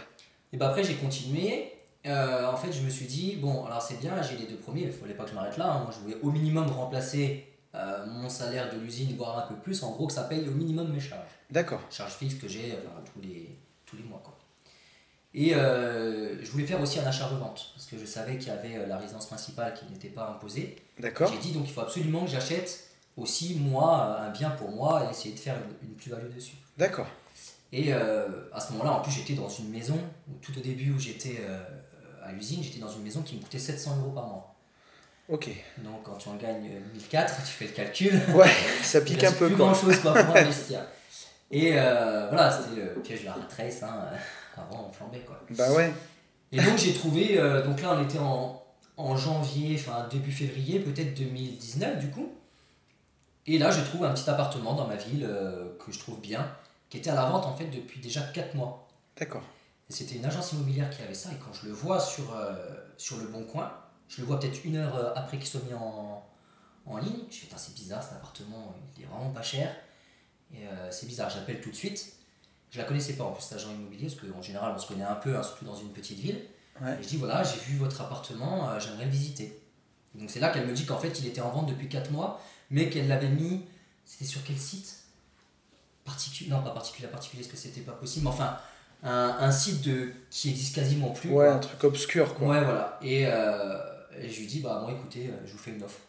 Et 0.53 0.57
ben 0.57 0.68
après, 0.68 0.84
j'ai 0.84 0.95
continué. 0.95 1.72
Euh, 2.07 2.47
en 2.47 2.57
fait, 2.57 2.72
je 2.72 2.82
me 2.82 2.91
suis 2.91 3.07
dit, 3.07 3.36
bon, 3.36 3.64
alors 3.64 3.80
c'est 3.80 3.99
bien, 4.01 4.20
j'ai 4.22 4.36
les 4.36 4.47
deux 4.47 4.57
premiers, 4.57 4.82
il 4.82 4.86
ne 4.88 4.93
fallait 4.93 5.14
pas 5.14 5.24
que 5.24 5.30
je 5.30 5.34
m'arrête 5.34 5.57
là. 5.57 5.72
Hein. 5.72 5.80
Moi, 5.84 5.91
je 5.95 6.01
voulais 6.01 6.16
au 6.22 6.30
minimum 6.30 6.66
remplacer 6.66 7.47
euh, 7.74 8.05
mon 8.07 8.28
salaire 8.28 8.72
de 8.72 8.78
l'usine, 8.78 9.16
voire 9.16 9.38
un 9.38 9.47
peu 9.47 9.55
plus. 9.55 9.82
En 9.82 9.93
gros, 9.93 10.07
que 10.07 10.12
ça 10.12 10.24
paye 10.24 10.47
au 10.49 10.53
minimum 10.53 10.93
mes 10.93 11.01
charges. 11.01 11.28
D'accord. 11.51 11.80
Charges 11.91 12.14
fixes 12.14 12.34
que 12.34 12.49
j'ai 12.49 12.76
tous, 13.12 13.20
les, 13.20 13.57
tous 13.86 13.97
les 13.97 14.03
mois. 14.03 14.20
Quoi. 14.24 14.30
Et 15.33 15.55
euh, 15.55 16.43
je 16.45 16.51
voulais 16.51 16.66
faire 16.66 16.81
aussi 16.81 16.99
un 16.99 17.07
achat-revente, 17.07 17.70
parce 17.74 17.87
que 17.87 17.97
je 17.97 18.05
savais 18.05 18.37
qu'il 18.37 18.49
y 18.49 18.51
avait 18.51 18.87
la 18.87 18.97
résidence 18.97 19.26
principale 19.26 19.74
qui 19.74 19.85
n'était 19.93 20.09
pas 20.09 20.28
imposée. 20.28 20.76
D'accord. 20.99 21.31
J'ai 21.33 21.39
dit, 21.39 21.53
donc 21.53 21.64
il 21.66 21.72
faut 21.72 21.81
absolument 21.81 22.24
que 22.24 22.31
j'achète 22.31 22.91
aussi, 23.16 23.55
moi, 23.55 24.18
un 24.20 24.31
bien 24.31 24.51
pour 24.51 24.70
moi 24.70 25.05
et 25.07 25.11
essayer 25.11 25.35
de 25.35 25.39
faire 25.39 25.57
une, 25.83 25.95
plus-value 25.95 26.35
dessus. 26.35 26.57
D'accord. 26.76 27.07
Et 27.72 27.93
euh, 27.93 28.26
à 28.53 28.61
ce 28.61 28.72
moment-là, 28.72 28.93
en 28.93 29.01
plus, 29.01 29.12
j'étais 29.12 29.35
dans 29.35 29.49
une 29.49 29.70
maison, 29.70 29.99
tout 30.43 30.57
au 30.59 30.61
début 30.61 30.93
où 30.93 30.99
j'étais 30.99 31.39
euh, 31.41 31.62
à 32.24 32.33
l'usine, 32.33 32.62
j'étais 32.62 32.81
dans 32.81 32.91
une 32.91 33.03
maison 33.03 33.22
qui 33.22 33.37
me 33.37 33.43
coûtait 33.43 33.59
700 33.59 33.99
euros 33.99 34.11
par 34.11 34.26
mois. 34.26 34.55
Ok. 35.28 35.49
Donc 35.78 36.03
quand 36.03 36.16
tu 36.16 36.28
en 36.28 36.35
gagnes 36.35 36.70
1004, 36.95 37.37
tu 37.45 37.53
fais 37.53 37.66
le 37.66 37.70
calcul. 37.70 38.20
Ouais, 38.35 38.51
ça 38.83 39.01
pique 39.03 39.22
un 39.22 39.31
peu. 39.31 39.47
plus 39.47 39.57
grand 39.57 39.74
chose 39.74 39.97
pour 39.99 40.16
investir. 40.16 40.81
Et 41.51 41.72
euh, 41.74 42.28
voilà, 42.28 42.51
c'était 42.51 42.80
le 42.80 43.01
piège 43.03 43.22
de 43.22 43.26
la 43.26 43.34
retrace, 43.34 43.82
hein, 43.82 44.05
avant 44.57 44.86
on 44.88 44.92
flambait 44.92 45.20
quoi. 45.20 45.40
Bah 45.51 45.72
ouais. 45.72 45.92
Et 46.53 46.61
donc 46.61 46.78
j'ai 46.78 46.92
trouvé, 46.92 47.36
donc 47.64 47.80
là 47.82 47.96
on 47.96 48.03
était 48.03 48.18
en, 48.18 48.62
en 48.96 49.16
janvier, 49.16 49.76
enfin 49.78 50.07
début 50.11 50.32
février, 50.32 50.80
peut-être 50.80 51.14
2019 51.14 51.98
du 51.98 52.11
coup. 52.11 52.32
Et 53.46 53.59
là, 53.59 53.70
je 53.70 53.80
trouve 53.80 54.05
un 54.05 54.12
petit 54.12 54.28
appartement 54.28 54.74
dans 54.74 54.86
ma 54.86 54.96
ville 54.96 55.26
euh, 55.28 55.76
que 55.78 55.90
je 55.90 55.98
trouve 55.98 56.20
bien, 56.20 56.46
qui 56.88 56.98
était 56.98 57.11
à 57.11 57.14
la 57.14 57.24
vente 57.24 57.46
en 57.46 57.57
fait 57.57 57.66
depuis 57.66 58.01
déjà 58.01 58.20
4 58.20 58.55
mois. 58.55 58.86
D'accord. 59.18 59.42
Et 59.88 59.92
c'était 59.92 60.16
une 60.16 60.24
agence 60.24 60.53
immobilière 60.53 60.90
qui 60.90 61.03
avait 61.03 61.14
ça, 61.14 61.30
et 61.32 61.36
quand 61.36 61.53
je 61.53 61.66
le 61.66 61.72
vois 61.72 61.98
sur, 61.98 62.34
euh, 62.34 62.55
sur 62.96 63.16
le 63.16 63.26
bon 63.26 63.44
coin, 63.44 63.72
je 64.09 64.20
le 64.20 64.26
vois 64.26 64.38
peut-être 64.38 64.64
une 64.64 64.76
heure 64.76 64.94
euh, 64.94 65.12
après 65.16 65.38
qu'il 65.38 65.46
soit 65.46 65.62
mis 65.66 65.74
en, 65.74 66.22
en 66.86 66.98
ligne, 66.98 67.24
je 67.30 67.38
fais, 67.38 67.46
c'est 67.57 67.74
bizarre, 67.74 68.03
cet 68.03 68.12
appartement, 68.12 68.74
il 68.96 69.03
est 69.03 69.07
vraiment 69.07 69.30
pas 69.30 69.42
cher. 69.42 69.74
Et 70.55 70.64
c'est 70.90 71.07
bizarre, 71.07 71.30
j'appelle 71.30 71.61
tout 71.61 71.70
de 71.70 71.76
suite. 71.76 72.12
Je 72.70 72.78
la 72.78 72.84
connaissais 72.84 73.14
pas 73.14 73.24
en 73.24 73.32
plus, 73.32 73.42
cet 73.42 73.59
agent 73.59 73.70
immobilier, 73.70 74.09
parce 74.09 74.20
qu'en 74.20 74.42
général, 74.42 74.72
on 74.74 74.78
se 74.78 74.86
connaît 74.86 75.05
un 75.05 75.14
peu, 75.14 75.36
hein, 75.36 75.42
surtout 75.42 75.64
dans 75.64 75.74
une 75.74 75.90
petite 75.90 76.18
ville. 76.18 76.40
Et 76.80 77.03
je 77.03 77.09
dis, 77.09 77.16
voilà, 77.16 77.42
j'ai 77.42 77.59
vu 77.61 77.76
votre 77.76 78.01
appartement, 78.01 78.78
j'aimerais 78.78 79.05
le 79.05 79.11
visiter. 79.11 79.61
donc 80.14 80.30
c'est 80.30 80.40
là 80.40 80.48
qu'elle 80.48 80.66
me 80.66 80.72
dit 80.72 80.86
qu'en 80.86 80.98
fait, 80.98 81.20
il 81.20 81.26
était 81.26 81.40
en 81.40 81.51
vente 81.51 81.68
depuis 81.68 81.88
4 81.88 82.11
mois 82.11 82.40
mais 82.70 82.88
qu'elle 82.88 83.09
l'avait 83.09 83.28
mis. 83.28 83.64
C'était 84.05 84.24
sur 84.24 84.42
quel 84.42 84.57
site? 84.57 84.96
Particulier 86.05 86.51
Non, 86.51 86.62
pas 86.62 86.70
particulier, 86.70 87.09
particulier, 87.09 87.42
parce 87.42 87.53
que 87.53 87.59
c'était 87.59 87.82
pas 87.82 87.92
possible. 87.92 88.24
Mais 88.24 88.30
enfin, 88.30 88.57
un, 89.03 89.36
un, 89.40 89.53
site 89.53 89.82
de, 89.82 90.12
qui 90.30 90.51
existe 90.51 90.74
quasiment 90.74 91.11
plus. 91.11 91.30
Ouais, 91.30 91.46
un 91.46 91.59
truc 91.59 91.82
obscur, 91.84 92.34
quoi. 92.34 92.48
Ouais, 92.48 92.64
voilà. 92.64 92.98
Et, 93.03 93.26
euh, 93.26 93.78
et 94.18 94.28
je 94.28 94.40
lui 94.40 94.46
dis, 94.46 94.61
bah, 94.61 94.80
moi, 94.82 94.92
écoutez, 94.92 95.28
euh, 95.28 95.46
je 95.46 95.53
vous 95.53 95.59
fais 95.59 95.72
une 95.72 95.82
offre. 95.82 96.01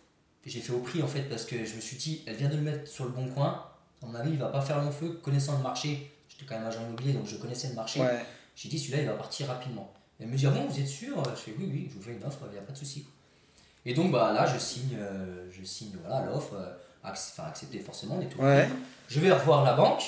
J'ai 0.45 0.59
fait 0.59 0.73
au 0.73 0.79
prix, 0.79 1.03
en 1.03 1.07
fait, 1.07 1.23
parce 1.23 1.45
que 1.45 1.63
je 1.65 1.75
me 1.75 1.81
suis 1.81 1.97
dit, 1.97 2.23
elle 2.25 2.35
vient 2.35 2.49
de 2.49 2.55
le 2.55 2.61
mettre 2.61 2.89
sur 2.89 3.03
le 3.05 3.11
bon 3.11 3.27
coin. 3.27 3.65
À 4.03 4.07
mon 4.07 4.15
avis, 4.15 4.31
il 4.31 4.37
va 4.37 4.47
pas 4.47 4.61
faire 4.61 4.81
long 4.81 4.91
feu, 4.91 5.19
connaissant 5.23 5.57
le 5.57 5.63
marché. 5.63 6.11
J'étais 6.29 6.45
quand 6.45 6.57
même 6.57 6.67
agent 6.67 6.81
immobilier, 6.81 7.13
donc 7.13 7.25
je 7.25 7.35
connaissais 7.37 7.69
le 7.69 7.75
marché. 7.75 8.01
J'ai 8.55 8.69
dit, 8.69 8.79
celui-là, 8.79 9.01
il 9.01 9.07
va 9.07 9.13
partir 9.13 9.47
rapidement. 9.47 9.91
Elle 10.19 10.27
me 10.27 10.35
dit, 10.35 10.45
ah 10.45 10.51
bon, 10.51 10.67
vous 10.67 10.79
êtes 10.79 10.87
sûr? 10.87 11.23
Je 11.23 11.39
fais, 11.39 11.55
oui, 11.57 11.69
oui, 11.71 11.87
je 11.89 11.97
vous 11.97 12.03
fais 12.03 12.11
une 12.11 12.23
offre, 12.23 12.39
il 12.47 12.53
n'y 12.53 12.59
a 12.59 12.61
pas 12.61 12.73
de 12.73 12.77
souci. 12.77 13.05
Et 13.85 13.93
donc 13.93 14.11
bah, 14.11 14.31
là, 14.33 14.45
je 14.45 14.59
signe, 14.59 14.97
euh, 14.99 15.47
je 15.51 15.63
signe 15.63 15.95
voilà, 16.05 16.25
l'offre, 16.25 16.53
euh, 16.53 16.73
enfin 17.03 17.51
forcément, 17.83 18.17
on 18.19 18.21
est 18.21 18.27
tout 18.27 18.39
Je 19.07 19.19
vais 19.19 19.31
revoir 19.31 19.63
la 19.63 19.73
banque 19.73 20.03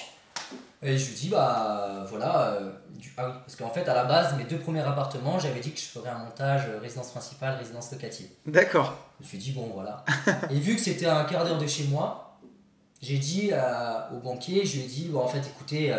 et 0.84 0.98
je 0.98 1.08
lui 1.08 1.16
dis, 1.16 1.30
bah 1.30 2.06
voilà, 2.10 2.50
euh, 2.52 2.72
ah 3.18 3.28
oui, 3.28 3.34
parce 3.46 3.56
qu'en 3.56 3.70
fait, 3.70 3.88
à 3.88 3.94
la 3.96 4.04
base, 4.04 4.36
mes 4.38 4.44
deux 4.44 4.60
premiers 4.60 4.82
appartements, 4.82 5.40
j'avais 5.40 5.62
dit 5.62 5.72
que 5.72 5.80
je 5.80 5.86
ferais 5.86 6.10
un 6.10 6.20
montage 6.20 6.64
résidence 6.82 7.10
principale, 7.12 7.58
résidence 7.58 7.92
locative. 7.92 8.28
D'accord. 8.46 8.94
Je 9.20 9.24
me 9.24 9.30
suis 9.30 9.38
dit, 9.38 9.52
bon 9.54 9.72
voilà. 9.74 10.04
et 10.52 10.60
vu 10.60 10.76
que 10.76 10.82
c'était 10.82 11.06
à 11.06 11.20
un 11.20 11.24
quart 11.24 11.46
d'heure 11.46 11.58
de 11.58 11.68
chez 11.68 11.86
moi, 11.86 12.23
j'ai 13.04 13.18
dit 13.18 13.52
au 14.14 14.18
banquier, 14.18 14.66
je 14.66 14.78
lui 14.78 14.84
ai 14.86 14.88
dit, 14.88 15.10
bon, 15.12 15.20
en 15.20 15.28
fait, 15.28 15.40
écoutez, 15.40 15.96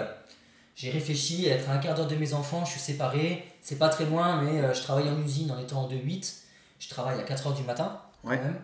j'ai 0.74 0.90
réfléchi 0.90 1.50
à 1.50 1.54
être 1.54 1.70
à 1.70 1.74
un 1.74 1.78
quart 1.78 1.94
d'heure 1.94 2.08
de 2.08 2.16
mes 2.16 2.34
enfants, 2.34 2.64
je 2.64 2.72
suis 2.72 2.80
séparé, 2.80 3.44
c'est 3.60 3.78
pas 3.78 3.88
très 3.88 4.06
loin, 4.06 4.42
mais 4.42 4.74
je 4.74 4.82
travaille 4.82 5.08
en 5.08 5.20
usine 5.22 5.52
en 5.52 5.58
étant 5.58 5.82
en 5.82 5.88
2-8 5.88 6.44
je 6.84 6.88
travaille 6.88 7.20
à 7.20 7.24
4h 7.24 7.56
du 7.56 7.62
matin 7.62 8.00
quand 8.22 8.30
même. 8.30 8.56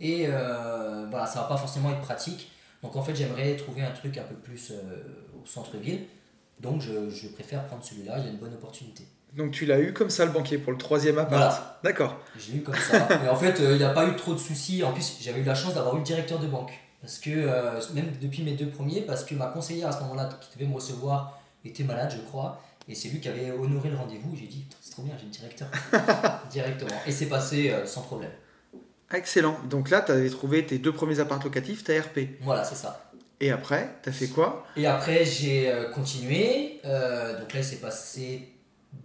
Et 0.00 0.26
euh, 0.28 1.06
voilà, 1.08 1.26
ça 1.26 1.40
va 1.40 1.46
pas 1.46 1.56
forcément 1.56 1.90
être 1.90 2.00
pratique. 2.00 2.50
Donc 2.82 2.96
en 2.96 3.02
fait, 3.02 3.14
j'aimerais 3.14 3.56
trouver 3.56 3.82
un 3.82 3.90
truc 3.90 4.18
un 4.18 4.24
peu 4.24 4.34
plus 4.34 4.70
euh, 4.70 5.02
au 5.40 5.46
centre-ville. 5.46 6.04
Donc 6.60 6.80
je, 6.80 7.08
je, 7.10 7.28
préfère 7.28 7.64
prendre 7.66 7.82
celui-là, 7.82 8.18
il 8.18 8.24
y 8.24 8.26
a 8.28 8.30
une 8.30 8.38
bonne 8.38 8.54
opportunité. 8.54 9.06
Donc 9.32 9.50
tu 9.50 9.66
l'as 9.66 9.80
eu 9.80 9.92
comme 9.92 10.10
ça 10.10 10.24
le 10.24 10.30
banquier 10.30 10.58
pour 10.58 10.72
le 10.72 10.78
troisième 10.78 11.18
appart 11.18 11.30
voilà. 11.32 11.80
D'accord. 11.82 12.18
Je 12.36 12.52
l'ai 12.52 12.58
eu 12.58 12.62
comme 12.62 12.76
ça. 12.76 13.08
Et 13.24 13.28
en 13.28 13.36
fait, 13.36 13.60
euh, 13.60 13.72
il 13.72 13.78
n'y 13.78 13.84
a 13.84 13.90
pas 13.90 14.06
eu 14.06 14.14
trop 14.16 14.34
de 14.34 14.38
soucis. 14.38 14.84
En 14.84 14.92
plus, 14.92 15.18
j'avais 15.20 15.40
eu 15.40 15.44
la 15.44 15.54
chance 15.54 15.74
d'avoir 15.74 15.94
eu 15.94 15.98
le 15.98 16.04
directeur 16.04 16.38
de 16.38 16.46
banque. 16.46 16.72
Parce 17.04 17.18
que, 17.18 17.92
même 17.92 18.12
depuis 18.18 18.42
mes 18.42 18.52
deux 18.52 18.70
premiers, 18.70 19.02
parce 19.02 19.24
que 19.24 19.34
ma 19.34 19.48
conseillère 19.48 19.88
à 19.88 19.92
ce 19.92 20.00
moment-là 20.04 20.30
qui 20.40 20.58
devait 20.58 20.70
me 20.70 20.74
recevoir 20.74 21.38
était 21.64 21.84
malade, 21.84 22.10
je 22.16 22.22
crois. 22.22 22.62
Et 22.88 22.94
c'est 22.94 23.08
lui 23.08 23.20
qui 23.20 23.28
avait 23.28 23.50
honoré 23.50 23.88
le 23.88 23.96
rendez-vous. 23.96 24.36
J'ai 24.36 24.46
dit, 24.46 24.66
c'est 24.80 24.92
trop 24.92 25.02
bien, 25.02 25.14
j'ai 25.18 25.24
le 25.24 25.30
directeur. 25.30 25.68
Directement. 26.50 26.96
Et 27.06 27.12
c'est 27.12 27.26
passé 27.26 27.70
euh, 27.70 27.86
sans 27.86 28.02
problème. 28.02 28.30
Excellent. 29.12 29.58
Donc 29.68 29.90
là, 29.90 30.02
tu 30.02 30.12
avais 30.12 30.28
trouvé 30.28 30.66
tes 30.66 30.78
deux 30.78 30.92
premiers 30.92 31.20
appartements 31.20 31.44
locatifs, 31.44 31.84
ta 31.84 31.98
RP. 31.98 32.40
Voilà, 32.42 32.64
c'est 32.64 32.74
ça. 32.74 33.10
Et 33.40 33.50
après, 33.50 33.96
tu 34.02 34.10
as 34.10 34.12
fait 34.12 34.28
quoi? 34.28 34.66
Et 34.76 34.86
après, 34.86 35.24
j'ai 35.24 35.70
euh, 35.70 35.90
continué. 35.90 36.80
Euh, 36.84 37.38
donc 37.40 37.52
là, 37.54 37.60
il 37.60 37.64
s'est 37.64 37.76
passé 37.76 38.52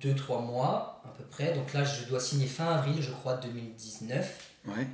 2-3 0.02 0.46
mois 0.46 1.02
à 1.06 1.10
peu 1.18 1.24
près. 1.24 1.54
Donc 1.54 1.74
là, 1.74 1.84
je 1.84 2.06
dois 2.06 2.20
signer 2.20 2.48
fin 2.48 2.68
avril, 2.68 3.02
je 3.02 3.12
crois, 3.12 3.36
2019. 3.36 4.49
Ouais. 4.66 4.88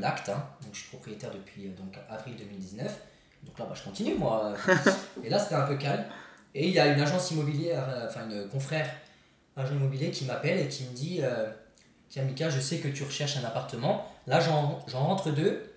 L'acte. 0.00 0.28
Hein. 0.28 0.44
Donc 0.62 0.74
je 0.74 0.80
suis 0.80 0.88
propriétaire 0.88 1.30
depuis 1.30 1.68
donc, 1.68 1.98
avril 2.08 2.36
2019. 2.36 3.00
Donc 3.44 3.58
là, 3.58 3.66
bah, 3.66 3.74
je 3.74 3.82
continue, 3.82 4.14
moi. 4.14 4.54
Et 5.24 5.28
là, 5.28 5.38
c'était 5.38 5.54
un 5.54 5.66
peu 5.66 5.76
calme. 5.76 6.04
Et 6.54 6.68
il 6.68 6.74
y 6.74 6.78
a 6.78 6.86
une 6.86 7.00
agence 7.00 7.30
immobilière, 7.30 7.88
euh, 7.88 8.08
enfin 8.08 8.28
une 8.28 8.48
confrère 8.48 8.88
agent 9.56 9.72
immobilier 9.72 10.10
qui 10.10 10.24
m'appelle 10.24 10.60
et 10.60 10.68
qui 10.68 10.84
me 10.84 10.92
dit 10.92 11.20
euh, 11.22 11.50
Tiens, 12.08 12.24
Mika, 12.24 12.50
je 12.50 12.60
sais 12.60 12.78
que 12.78 12.88
tu 12.88 13.04
recherches 13.04 13.38
un 13.38 13.44
appartement. 13.44 14.06
Là, 14.26 14.40
j'en 14.40 14.80
rentre 14.92 15.30
deux, 15.30 15.72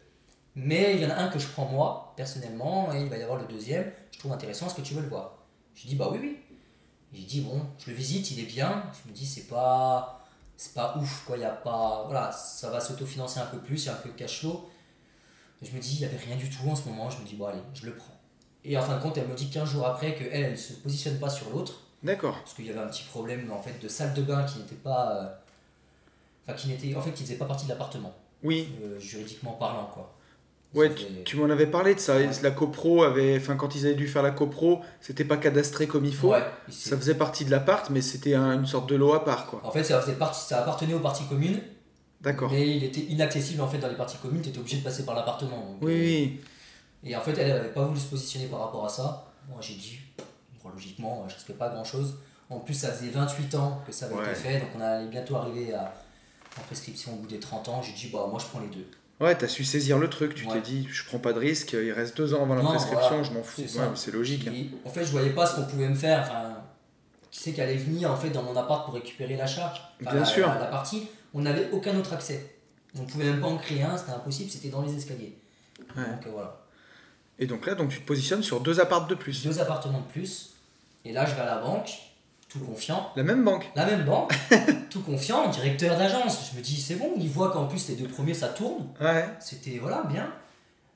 mais 0.55 0.95
il 0.95 1.01
y 1.01 1.05
en 1.05 1.09
a 1.09 1.15
un 1.15 1.29
que 1.29 1.39
je 1.39 1.47
prends 1.47 1.65
moi, 1.65 2.13
personnellement, 2.17 2.93
et 2.93 3.01
il 3.01 3.09
va 3.09 3.17
y 3.17 3.23
avoir 3.23 3.39
le 3.39 3.45
deuxième. 3.45 3.89
Je 4.11 4.19
trouve 4.19 4.33
intéressant, 4.33 4.67
est-ce 4.67 4.75
que 4.75 4.81
tu 4.81 4.93
veux 4.93 5.01
le 5.01 5.07
voir 5.07 5.37
Je 5.75 5.87
dis 5.87 5.95
Bah 5.95 6.09
oui, 6.11 6.19
oui. 6.21 6.37
J'ai 7.13 7.23
dit 7.23 7.41
Bon, 7.41 7.61
je 7.77 7.89
le 7.89 7.95
visite, 7.95 8.31
il 8.31 8.41
est 8.41 8.47
bien. 8.47 8.83
Je 8.91 9.09
me 9.09 9.15
dis 9.15 9.25
C'est 9.25 9.47
pas. 9.47 10.14
C'est 10.57 10.73
pas 10.73 10.95
ouf, 10.97 11.23
quoi. 11.25 11.37
Y 11.37 11.43
a 11.43 11.49
pas. 11.49 12.03
Voilà, 12.05 12.31
ça 12.31 12.69
va 12.69 12.79
s'autofinancer 12.79 13.39
un 13.39 13.45
peu 13.45 13.57
plus, 13.57 13.83
il 13.83 13.85
y 13.87 13.89
a 13.89 13.93
un 13.93 13.97
peu 13.97 14.09
de 14.09 14.15
cash 14.15 14.39
flow. 14.39 14.69
je 15.61 15.71
me 15.71 15.79
dis, 15.79 15.95
il 15.95 15.99
n'y 15.99 16.05
avait 16.05 16.17
rien 16.17 16.35
du 16.35 16.49
tout 16.49 16.69
en 16.69 16.75
ce 16.75 16.87
moment. 16.87 17.09
Je 17.09 17.19
me 17.19 17.25
dis, 17.25 17.35
bon, 17.35 17.47
allez, 17.47 17.61
je 17.73 17.85
le 17.85 17.95
prends. 17.95 18.13
Et 18.63 18.77
en 18.77 18.81
fin 18.81 18.97
de 18.97 19.01
compte, 19.01 19.17
elle 19.17 19.27
me 19.27 19.35
dit 19.35 19.49
15 19.49 19.69
jours 19.69 19.85
après 19.85 20.15
qu'elle, 20.15 20.29
elle 20.31 20.51
ne 20.51 20.55
se 20.55 20.73
positionne 20.73 21.19
pas 21.19 21.29
sur 21.29 21.49
l'autre. 21.51 21.81
D'accord. 22.03 22.35
Parce 22.39 22.53
qu'il 22.53 22.65
y 22.65 22.69
avait 22.69 22.79
un 22.79 22.87
petit 22.87 23.03
problème 23.03 23.51
en 23.51 23.61
fait 23.61 23.79
de 23.79 23.87
salle 23.87 24.13
de 24.13 24.21
bain 24.21 24.43
qui 24.43 24.59
n'était 24.59 24.75
pas. 24.75 25.15
Euh, 25.15 25.27
enfin, 26.47 26.57
qui 26.57 26.67
n'était. 26.69 26.95
En 26.95 27.01
fait, 27.01 27.11
qui 27.11 27.23
faisait 27.23 27.37
pas 27.37 27.45
partie 27.45 27.65
de 27.65 27.69
l'appartement. 27.69 28.13
Oui. 28.43 28.69
Euh, 28.81 28.99
juridiquement 28.99 29.53
parlant, 29.53 29.89
quoi. 29.93 30.14
Ouais, 30.75 30.91
tu, 31.23 31.37
m'en 31.37 31.49
avais 31.49 31.67
parlé 31.67 31.95
de 31.95 31.99
ça. 31.99 32.15
La 32.43 32.51
copro 32.51 33.03
avait. 33.03 33.37
Enfin, 33.37 33.55
quand 33.55 33.75
ils 33.75 33.85
avaient 33.85 33.95
dû 33.95 34.07
faire 34.07 34.23
la 34.23 34.31
copro, 34.31 34.81
c'était 34.99 35.23
pas 35.23 35.37
cadastré 35.37 35.87
comme 35.87 36.05
il 36.05 36.13
faut. 36.13 36.31
Ouais, 36.31 36.43
ça 36.69 36.97
faisait 36.97 37.15
partie 37.15 37.45
de 37.45 37.51
l'appart, 37.51 37.89
mais 37.89 38.01
c'était 38.01 38.35
une 38.35 38.65
sorte 38.65 38.89
de 38.89 38.95
lot 38.95 39.13
à 39.13 39.23
part, 39.23 39.47
quoi. 39.47 39.61
En 39.63 39.71
fait, 39.71 39.83
ça, 39.83 40.01
faisait 40.01 40.17
partie, 40.17 40.45
ça 40.45 40.59
appartenait 40.59 40.93
aux 40.93 40.99
parties 40.99 41.25
communes. 41.25 41.61
D'accord. 42.21 42.51
Mais 42.51 42.77
il 42.77 42.83
était 42.83 43.01
inaccessible 43.01 43.61
en 43.61 43.67
fait 43.67 43.77
dans 43.77 43.87
les 43.87 43.95
parties 43.95 44.17
communes, 44.17 44.41
tu 44.41 44.49
étais 44.49 44.57
obligé 44.57 44.77
de 44.77 44.83
passer 44.83 45.05
par 45.05 45.13
l'appartement. 45.13 45.77
Oui, 45.81 45.93
oui. 45.93 46.41
Et 47.03 47.15
en 47.15 47.21
fait, 47.21 47.37
elle 47.37 47.49
n'avait 47.49 47.69
pas 47.69 47.83
voulu 47.85 47.99
se 47.99 48.07
positionner 48.07 48.47
par 48.47 48.61
rapport 48.61 48.83
à 48.83 48.89
ça. 48.89 49.31
Moi, 49.47 49.59
j'ai 49.61 49.75
dit, 49.75 49.99
logiquement, 50.73 51.25
je 51.29 51.35
risquais 51.35 51.53
pas 51.53 51.69
grand 51.69 51.83
chose. 51.83 52.15
En 52.49 52.59
plus, 52.59 52.73
ça 52.73 52.91
faisait 52.91 53.11
28 53.11 53.55
ans 53.55 53.81
que 53.85 53.91
ça 53.91 54.07
avait 54.07 54.15
été 54.15 54.35
fait, 54.35 54.59
donc 54.59 54.69
on 54.75 54.81
allait 54.81 55.07
bientôt 55.07 55.35
arriver 55.35 55.73
à, 55.73 55.93
en 56.57 56.61
prescription 56.63 57.13
au 57.13 57.17
bout 57.17 57.27
des 57.27 57.39
30 57.39 57.69
ans. 57.69 57.81
J'ai 57.83 57.93
dit, 57.93 58.11
bah, 58.11 58.27
moi, 58.29 58.39
je 58.39 58.45
prends 58.45 58.59
les 58.59 58.67
deux. 58.67 58.87
Ouais, 59.21 59.33
t'as 59.37 59.47
su 59.47 59.63
saisir 59.63 59.97
le 59.97 60.09
truc, 60.09 60.35
tu 60.35 60.45
t'es 60.45 60.59
dit, 60.59 60.87
je 60.91 61.05
prends 61.05 61.19
pas 61.19 61.31
de 61.31 61.39
risque, 61.39 61.71
il 61.73 61.91
reste 61.93 62.17
deux 62.17 62.33
ans 62.33 62.41
avant 62.43 62.55
la 62.55 62.63
prescription, 62.63 63.23
je 63.23 63.31
m'en 63.31 63.43
fous, 63.43 63.63
c'est 63.95 64.11
logique. 64.11 64.47
En 64.83 64.89
fait, 64.89 65.05
je 65.05 65.11
voyais 65.11 65.29
pas 65.29 65.45
ce 65.45 65.55
qu'on 65.55 65.65
pouvait 65.65 65.87
me 65.87 65.95
faire, 65.95 66.21
enfin, 66.21 66.57
qui 67.31 67.39
c'est 67.39 67.53
qui 67.53 67.61
allait 67.61 67.77
venir 67.77 68.11
en 68.11 68.17
fait 68.17 68.29
dans 68.29 68.43
mon 68.43 68.55
appart 68.55 68.85
pour 68.85 68.93
récupérer 68.93 69.35
l'achat, 69.37 69.73
Bien 69.99 70.13
la, 70.13 70.25
sûr. 70.25 70.47
La, 70.47 70.59
la 70.59 70.65
partie, 70.65 71.07
on 71.33 71.41
n'avait 71.41 71.69
aucun 71.71 71.97
autre 71.97 72.13
accès. 72.13 72.55
On 72.97 73.03
pouvait 73.03 73.25
même 73.25 73.41
pas 73.41 73.47
en 73.47 73.57
créer 73.57 73.83
un, 73.83 73.97
c'était 73.97 74.11
impossible, 74.13 74.49
c'était 74.49 74.69
dans 74.69 74.81
les 74.81 74.95
escaliers. 74.95 75.37
Ouais. 75.97 76.03
Donc 76.03 76.27
euh, 76.27 76.29
voilà. 76.31 76.61
Et 77.39 77.47
donc 77.47 77.65
là, 77.65 77.75
donc 77.75 77.89
tu 77.89 77.99
te 77.99 78.05
positionnes 78.05 78.43
sur 78.43 78.61
deux 78.61 78.79
appartes 78.79 79.09
de 79.09 79.15
plus. 79.15 79.43
Deux 79.43 79.59
appartements 79.59 79.99
de 79.99 80.11
plus. 80.11 80.51
Et 81.03 81.11
là, 81.11 81.25
je 81.25 81.35
vais 81.35 81.41
à 81.41 81.45
la 81.45 81.57
banque, 81.57 81.89
tout 82.57 82.65
confiant. 82.65 83.11
La 83.15 83.23
même 83.23 83.43
banque. 83.43 83.69
La 83.75 83.85
même 83.85 84.05
banque, 84.05 84.33
tout 84.89 85.01
confiant, 85.01 85.49
directeur 85.49 85.97
d'agence. 85.97 86.51
Je 86.51 86.57
me 86.57 86.63
dis, 86.63 86.79
c'est 86.79 86.95
bon, 86.95 87.13
il 87.17 87.29
voit 87.29 87.51
qu'en 87.51 87.65
plus 87.65 87.89
les 87.89 87.95
deux 87.95 88.07
premiers 88.07 88.33
ça 88.33 88.49
tourne. 88.49 88.87
Ouais. 89.01 89.25
C'était 89.39 89.77
voilà, 89.77 90.03
bien. 90.03 90.31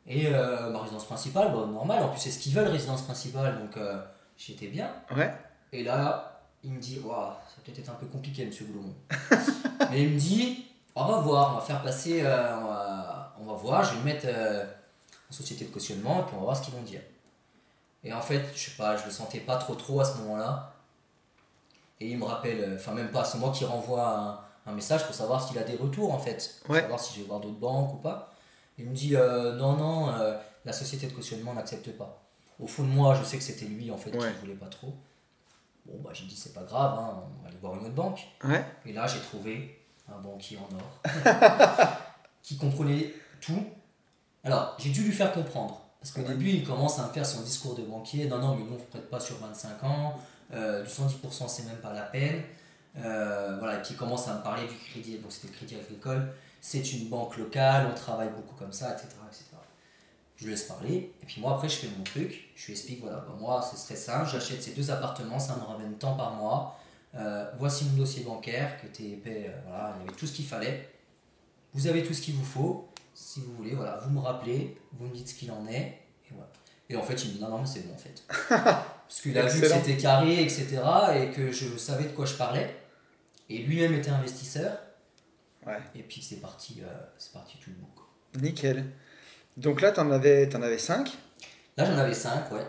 Et 0.08 0.28
euh, 0.28 0.70
ma 0.72 0.80
résidence 0.80 1.06
principale, 1.06 1.52
bon, 1.52 1.68
normal, 1.68 2.04
en 2.04 2.10
plus 2.10 2.20
c'est 2.20 2.32
ce 2.32 2.40
qu'ils 2.40 2.54
veulent, 2.54 2.68
résidence 2.68 3.02
principale, 3.02 3.60
donc 3.60 3.78
euh, 3.78 4.02
j'étais 4.38 4.68
bien. 4.68 4.90
Ouais. 5.16 5.34
Et 5.72 5.84
là, 5.84 6.42
il 6.64 6.72
me 6.72 6.80
dit, 6.80 7.00
Waouh, 7.04 7.34
ça 7.48 7.62
peut-être 7.64 7.80
être 7.80 7.90
un 7.90 7.96
peu 7.96 8.08
compliqué, 8.08 8.46
monsieur 8.46 8.66
Goulomon. 8.66 8.94
Mais 9.92 10.04
il 10.04 10.14
me 10.14 10.20
dit, 10.20 10.66
on 10.96 11.06
va 11.06 11.18
voir, 11.18 11.54
on 11.54 11.60
va 11.60 11.62
faire 11.62 11.82
passer, 11.82 12.22
euh, 12.24 12.58
on, 12.58 12.66
va, 12.66 13.36
on 13.40 13.46
va 13.46 13.54
voir, 13.54 13.84
je 13.84 13.92
vais 13.92 13.98
le 13.98 14.04
mettre 14.04 14.26
euh, 14.28 14.66
en 15.30 15.34
société 15.34 15.66
de 15.66 15.72
cautionnement, 15.72 16.22
et 16.22 16.24
puis 16.24 16.34
on 16.36 16.40
va 16.40 16.46
voir 16.46 16.58
ce 16.58 16.64
qu'ils 16.64 16.74
vont 16.74 16.82
dire. 16.82 17.02
Et 18.04 18.14
en 18.14 18.22
fait, 18.22 18.44
je 18.56 18.70
sais 18.70 18.78
pas, 18.78 18.96
je 18.96 19.06
le 19.06 19.12
sentais 19.12 19.40
pas 19.40 19.58
trop 19.58 19.76
trop 19.76 20.00
à 20.00 20.06
ce 20.06 20.18
moment-là. 20.20 20.74
Et 22.02 22.10
il 22.10 22.18
me 22.18 22.24
rappelle, 22.26 22.60
euh, 22.62 22.76
enfin 22.76 22.94
même 22.94 23.12
pas, 23.12 23.24
c'est 23.26 23.38
moi 23.38 23.52
qui 23.52 23.66
renvoie 23.66 24.08
un, 24.66 24.72
un 24.72 24.74
message 24.74 25.06
pour 25.06 25.14
savoir 25.16 25.46
s'il 25.46 25.58
a 25.58 25.64
des 25.64 25.76
retours 25.76 26.14
en 26.14 26.20
fait, 26.20 26.62
pour 26.64 26.76
Ouais. 26.76 26.82
savoir 26.82 27.00
si 27.00 27.14
je 27.16 27.22
vais 27.22 27.28
voir 27.28 27.40
d'autres 27.40 27.60
banques 27.60 27.94
ou 27.94 27.98
pas. 27.98 28.34
Il 28.78 28.86
me 28.86 28.94
dit, 28.96 29.16
euh, 29.16 29.56
non, 29.56 29.74
non, 29.74 30.10
euh, 30.10 30.38
la 30.66 30.72
société 30.74 31.08
de 31.08 31.14
cautionnement 31.14 31.54
n'accepte 31.54 31.92
pas. 31.98 32.22
Au 32.60 32.68
fond 32.68 32.84
de 32.84 32.90
moi, 32.90 33.16
je 33.16 33.24
sais 33.24 33.38
que 33.38 33.44
c'était 33.44 33.66
lui 33.66 33.92
en 33.92 33.98
fait 33.98 34.12
Ouais. 34.16 34.32
qui 34.32 34.40
voulait 34.40 34.54
pas 34.56 34.68
trop. 34.68 34.94
Bon, 35.86 36.00
bah 36.04 36.12
j'ai 36.14 36.26
dit, 36.26 36.36
c'est 36.36 36.54
pas 36.54 36.64
grave, 36.64 36.98
hein, 37.00 37.24
on 37.40 37.42
va 37.44 37.48
aller 37.50 37.58
voir 37.62 37.74
une 37.76 37.82
autre 37.86 37.96
banque. 37.96 38.20
Ouais. 38.44 38.64
Et 38.86 38.94
là, 38.94 39.08
j'ai 39.08 39.20
trouvé 39.20 39.82
un 40.08 40.20
banquier 40.20 40.58
en 40.58 40.76
or 40.76 41.02
qui 42.44 42.58
comprenait 42.58 43.14
tout. 43.42 43.64
Alors, 44.44 44.76
j'ai 44.78 44.90
dû 44.92 45.04
lui 45.04 45.12
faire 45.12 45.32
comprendre. 45.34 45.82
Parce 46.00 46.12
qu'au 46.14 46.22
début, 46.22 46.50
il 46.50 46.66
commence 46.66 46.98
à 47.00 47.08
me 47.08 47.12
faire 47.14 47.26
son 47.26 47.42
discours 47.42 47.76
de 47.76 47.82
banquier. 47.84 48.28
Non, 48.28 48.40
non, 48.40 48.56
mais 48.56 48.64
nous, 48.64 48.72
on 48.72 48.80
ne 48.80 48.84
prête 48.86 49.10
pas 49.10 49.20
sur 49.20 49.38
25 49.38 49.84
ans. 49.84 50.18
Euh, 50.54 50.84
du 50.84 50.90
110%, 50.90 51.48
c'est 51.48 51.66
même 51.66 51.78
pas 51.78 51.94
la 51.94 52.04
peine. 52.04 52.42
Euh, 52.98 53.56
voilà, 53.60 53.78
et 53.78 53.82
puis 53.82 53.92
il 53.94 53.98
commence 53.98 54.28
à 54.28 54.36
me 54.36 54.44
parler 54.44 54.68
du 54.68 54.76
crédit. 54.76 55.18
Donc, 55.18 55.32
c'était 55.32 55.48
le 55.48 55.54
crédit 55.54 55.76
agricole. 55.76 56.28
C'est 56.62 56.94
une 56.94 57.08
banque 57.08 57.38
locale, 57.38 57.88
on 57.92 57.96
travaille 57.96 58.30
beaucoup 58.30 58.56
comme 58.56 58.74
ça, 58.74 58.92
etc. 58.92 59.08
etc. 59.28 59.46
Je 60.36 60.48
laisse 60.48 60.64
parler. 60.64 61.14
Et 61.22 61.26
puis 61.26 61.42
moi, 61.42 61.54
après, 61.56 61.70
je 61.70 61.76
fais 61.76 61.88
mon 61.98 62.04
truc. 62.04 62.50
Je 62.56 62.68
lui 62.68 62.74
explique 62.74 63.02
voilà, 63.02 63.18
bah, 63.18 63.36
moi, 63.40 63.62
ce 63.62 63.78
serait 63.78 63.96
simple. 63.96 64.30
J'achète 64.32 64.64
ces 64.64 64.72
deux 64.72 64.90
appartements, 64.90 65.40
ça 65.40 65.56
me 65.56 65.64
ramène 65.64 65.94
tant 65.96 66.16
par 66.16 66.34
mois. 66.34 66.80
Euh, 67.16 67.50
voici 67.58 67.86
mon 67.86 67.98
dossier 67.98 68.24
bancaire 68.24 68.78
était 68.86 69.10
épais, 69.10 69.48
euh, 69.50 69.62
voilà, 69.68 69.96
il 69.96 70.06
y 70.06 70.08
avait 70.08 70.18
tout 70.18 70.28
ce 70.28 70.34
qu'il 70.34 70.46
fallait. 70.46 70.90
Vous 71.74 71.88
avez 71.88 72.04
tout 72.04 72.14
ce 72.14 72.22
qu'il 72.22 72.36
vous 72.36 72.46
faut. 72.46 72.88
Si 73.14 73.42
vous 73.42 73.54
voulez, 73.56 73.74
voilà, 73.74 73.98
vous 73.98 74.12
me 74.12 74.20
rappelez, 74.20 74.78
vous 74.94 75.08
me 75.08 75.14
dites 75.14 75.30
ce 75.30 75.34
qu'il 75.34 75.52
en 75.52 75.68
est. 75.68 75.98
Et, 76.30 76.32
voilà. 76.32 76.50
Et 76.90 76.96
en 76.96 77.04
fait, 77.04 77.24
il 77.24 77.30
me 77.30 77.34
dit 77.36 77.42
non, 77.42 77.50
non, 77.50 77.60
mais 77.60 77.68
c'est 77.68 77.88
bon 77.88 77.94
en 77.94 77.98
fait. 77.98 78.24
Parce 78.50 79.22
qu'il 79.22 79.38
a 79.38 79.46
vu 79.46 79.62
que 79.62 79.68
c'était 79.68 79.98
carré, 79.98 80.42
etc. 80.42 80.80
Et 81.16 81.30
que 81.32 81.52
je 81.52 81.78
savais 81.78 82.06
de 82.06 82.10
quoi 82.10 82.26
je 82.26 82.34
parlais. 82.34 82.76
Et 83.50 83.60
lui-même 83.60 83.94
était 83.94 84.10
investisseur. 84.10 84.78
Ouais. 85.66 85.78
Et 85.96 86.04
puis 86.04 86.22
c'est 86.22 86.38
parti, 86.38 86.82
euh, 86.82 86.88
c'est 87.18 87.34
parti 87.34 87.58
tout 87.58 87.70
le 87.70 87.76
bout. 87.76 88.44
Nickel. 88.44 88.86
Donc 89.58 89.82
là, 89.82 89.92
t'en 89.92 90.10
avais, 90.12 90.48
t'en 90.48 90.62
avais 90.62 90.78
5 90.78 91.10
Là, 91.78 91.86
j'en 91.86 91.98
avais 91.98 92.14
5, 92.14 92.52
ouais. 92.52 92.66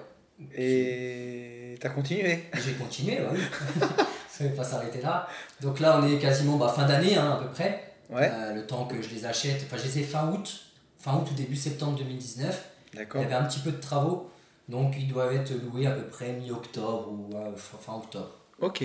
et 0.54 1.76
t'as 1.80 1.90
continué. 1.90 2.44
J'ai 2.54 2.74
continué, 2.74 3.18
bah 3.18 3.30
oui. 3.32 3.40
Ça 4.28 4.44
ne 4.44 4.50
va 4.50 4.56
pas 4.56 4.64
s'arrêter 4.64 5.02
là. 5.02 5.28
Donc 5.60 5.80
là, 5.80 6.00
on 6.00 6.06
est 6.06 6.18
quasiment 6.18 6.56
bah, 6.56 6.72
fin 6.74 6.86
d'année, 6.86 7.16
hein, 7.16 7.32
à 7.32 7.42
peu 7.42 7.50
près. 7.50 7.94
Ouais. 8.08 8.30
Euh, 8.32 8.54
le 8.54 8.66
temps 8.66 8.86
que 8.86 9.02
je 9.02 9.08
les 9.10 9.26
achète. 9.26 9.62
Enfin, 9.66 9.76
je 9.76 9.84
les 9.84 9.98
ai 9.98 10.02
fin 10.02 10.30
août, 10.30 10.62
fin 10.98 11.14
août 11.14 11.28
ou 11.30 11.34
début 11.34 11.56
septembre 11.56 11.98
2019. 11.98 12.70
Il 12.94 13.00
y 13.00 13.24
avait 13.24 13.34
un 13.34 13.44
petit 13.44 13.60
peu 13.60 13.70
de 13.72 13.80
travaux, 13.80 14.30
donc 14.68 14.94
ils 14.98 15.06
doivent 15.08 15.32
être 15.34 15.50
loués 15.52 15.86
à 15.86 15.92
peu 15.92 16.02
près 16.08 16.32
mi-octobre 16.32 17.08
ou 17.10 17.30
euh, 17.36 17.54
fin 17.56 17.94
octobre. 17.94 18.30
Ok. 18.60 18.82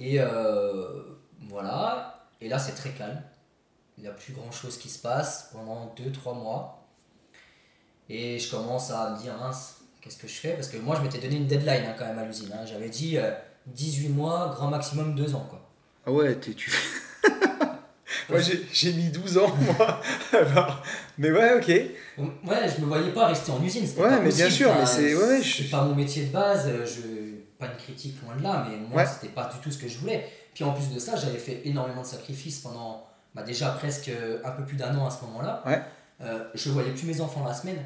Et 0.00 0.20
euh, 0.20 1.02
voilà. 1.48 2.26
Et 2.40 2.48
là, 2.48 2.58
c'est 2.58 2.72
très 2.72 2.90
calme. 2.90 3.22
Il 3.96 4.02
n'y 4.02 4.08
a 4.08 4.12
plus 4.12 4.32
grand 4.32 4.50
chose 4.52 4.76
qui 4.78 4.88
se 4.88 4.98
passe 5.00 5.50
pendant 5.52 5.92
2-3 5.96 6.36
mois. 6.36 6.86
Et 8.08 8.38
je 8.38 8.50
commence 8.50 8.90
à 8.90 9.10
me 9.10 9.18
dire, 9.18 9.36
mince, 9.36 9.78
qu'est-ce 10.00 10.16
que 10.16 10.28
je 10.28 10.34
fais? 10.34 10.52
Parce 10.54 10.68
que 10.68 10.76
moi, 10.78 10.96
je 10.96 11.02
m'étais 11.02 11.18
donné 11.18 11.36
une 11.36 11.46
deadline 11.46 11.84
hein, 11.84 11.94
quand 11.98 12.06
même 12.06 12.18
à 12.18 12.24
l'usine. 12.24 12.50
hein. 12.54 12.64
J'avais 12.64 12.88
dit 12.88 13.18
euh, 13.18 13.32
18 13.66 14.08
mois, 14.10 14.52
grand 14.54 14.68
maximum 14.68 15.14
2 15.14 15.34
ans. 15.34 15.46
Quoi. 15.50 15.60
Ah 16.06 16.12
ouais, 16.12 16.34
t'es, 16.36 16.54
tu 16.54 16.72
Moi, 18.30 18.40
j'ai, 18.40 18.66
j'ai 18.72 18.92
mis 18.92 19.08
12 19.10 19.38
ans, 19.38 19.54
moi. 19.56 20.00
Alors, 20.32 20.82
mais 21.18 21.30
ouais, 21.30 21.54
ok. 21.54 21.68
Ouais, 21.68 22.68
je 22.74 22.80
me 22.80 22.86
voyais 22.86 23.10
pas 23.12 23.26
rester 23.26 23.50
en 23.50 23.62
usine. 23.62 23.84
Ouais, 23.96 24.08
pas 24.08 24.20
mais 24.20 24.30
bien 24.32 24.48
sûr, 24.50 24.70
Enfin, 24.70 24.80
mais 24.80 24.86
c'est- 24.86 25.14
ouais, 25.14 25.42
je- 25.42 25.70
pas 25.70 25.82
mon 25.84 25.94
métier 25.94 26.24
de 26.26 26.32
base. 26.32 26.66
euh, 26.68 26.86
Je 26.86 27.28
pas 27.58 27.66
une 27.66 27.76
critique 27.76 28.16
loin 28.24 28.36
de 28.36 28.42
là, 28.42 28.64
mais 28.70 28.76
moi 28.76 28.98
Ouais. 29.02 29.06
c'était 29.06 29.32
pas 29.32 29.50
du 29.52 29.58
tout 29.58 29.70
ce 29.72 29.78
que 29.78 29.88
je 29.88 29.98
voulais. 29.98 30.28
Puis 30.54 30.62
en 30.64 30.72
plus 30.72 30.94
de 30.94 30.98
ça, 31.00 31.16
j'avais 31.16 31.38
fait 31.38 31.60
énormément 31.64 32.02
de 32.02 32.06
sacrifices 32.06 32.60
pendant 32.60 33.04
bah, 33.34 33.42
déjà 33.42 33.70
presque 33.70 34.10
un 34.44 34.50
peu 34.52 34.64
plus 34.64 34.76
d'un 34.76 34.96
an 34.96 35.06
à 35.06 35.10
ce 35.10 35.24
moment-là. 35.24 35.62
Ouais. 35.66 35.80
Euh, 36.20 36.44
je 36.54 36.70
voyais 36.70 36.90
plus 36.92 37.06
mes 37.06 37.20
enfants 37.20 37.44
la 37.44 37.52
semaine. 37.54 37.78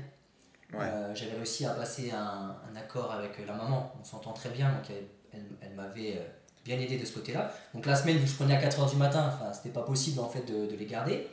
Ouais. 0.73 0.81
Euh, 0.85 1.15
j'avais 1.15 1.35
réussi 1.37 1.65
à 1.67 1.71
passer 1.71 2.11
un, 2.11 2.55
un 2.71 2.77
accord 2.79 3.13
avec 3.13 3.33
la 3.47 3.55
maman. 3.55 3.93
On 4.01 4.05
s'entend 4.05 4.33
très 4.33 4.49
bien, 4.51 4.69
donc 4.69 4.85
elle, 4.91 5.05
elle, 5.33 5.47
elle 5.63 5.75
m'avait 5.75 6.17
euh, 6.19 6.29
bien 6.65 6.79
aidé 6.79 6.97
de 6.99 7.05
ce 7.07 7.13
côté-là. 7.13 7.51
Donc 7.75 7.85
la 7.87 7.97
semaine, 7.97 8.19
je 8.25 8.33
prenais 8.35 8.55
à 8.57 8.61
4h 8.61 8.91
du 8.91 8.97
matin, 8.97 9.25
enfin 9.35 9.53
c'était 9.53 9.71
pas 9.71 9.83
possible 9.83 10.21
en 10.21 10.29
fait 10.29 10.45
de, 10.47 10.71
de 10.71 10.77
les 10.77 10.87
garder. 10.87 11.27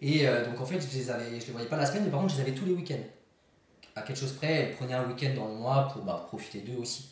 Et 0.00 0.26
euh, 0.26 0.44
donc 0.46 0.60
en 0.60 0.64
fait, 0.66 0.80
je 0.80 0.96
les, 0.98 1.10
avais, 1.10 1.40
je 1.40 1.46
les 1.46 1.52
voyais 1.52 1.68
pas 1.68 1.76
la 1.76 1.86
semaine, 1.86 2.04
mais 2.04 2.10
par 2.10 2.20
contre, 2.20 2.32
je 2.34 2.38
les 2.38 2.42
avais 2.48 2.54
tous 2.58 2.64
les 2.64 2.72
week-ends. 2.72 3.04
À 3.96 4.02
quelque 4.02 4.18
chose 4.18 4.32
près, 4.32 4.46
elles 4.52 4.76
prenaient 4.76 4.94
un 4.94 5.06
week-end 5.06 5.32
dans 5.36 5.48
le 5.48 5.54
mois 5.54 5.88
pour 5.92 6.02
bah, 6.02 6.24
profiter 6.28 6.60
d'eux 6.60 6.78
aussi. 6.78 7.10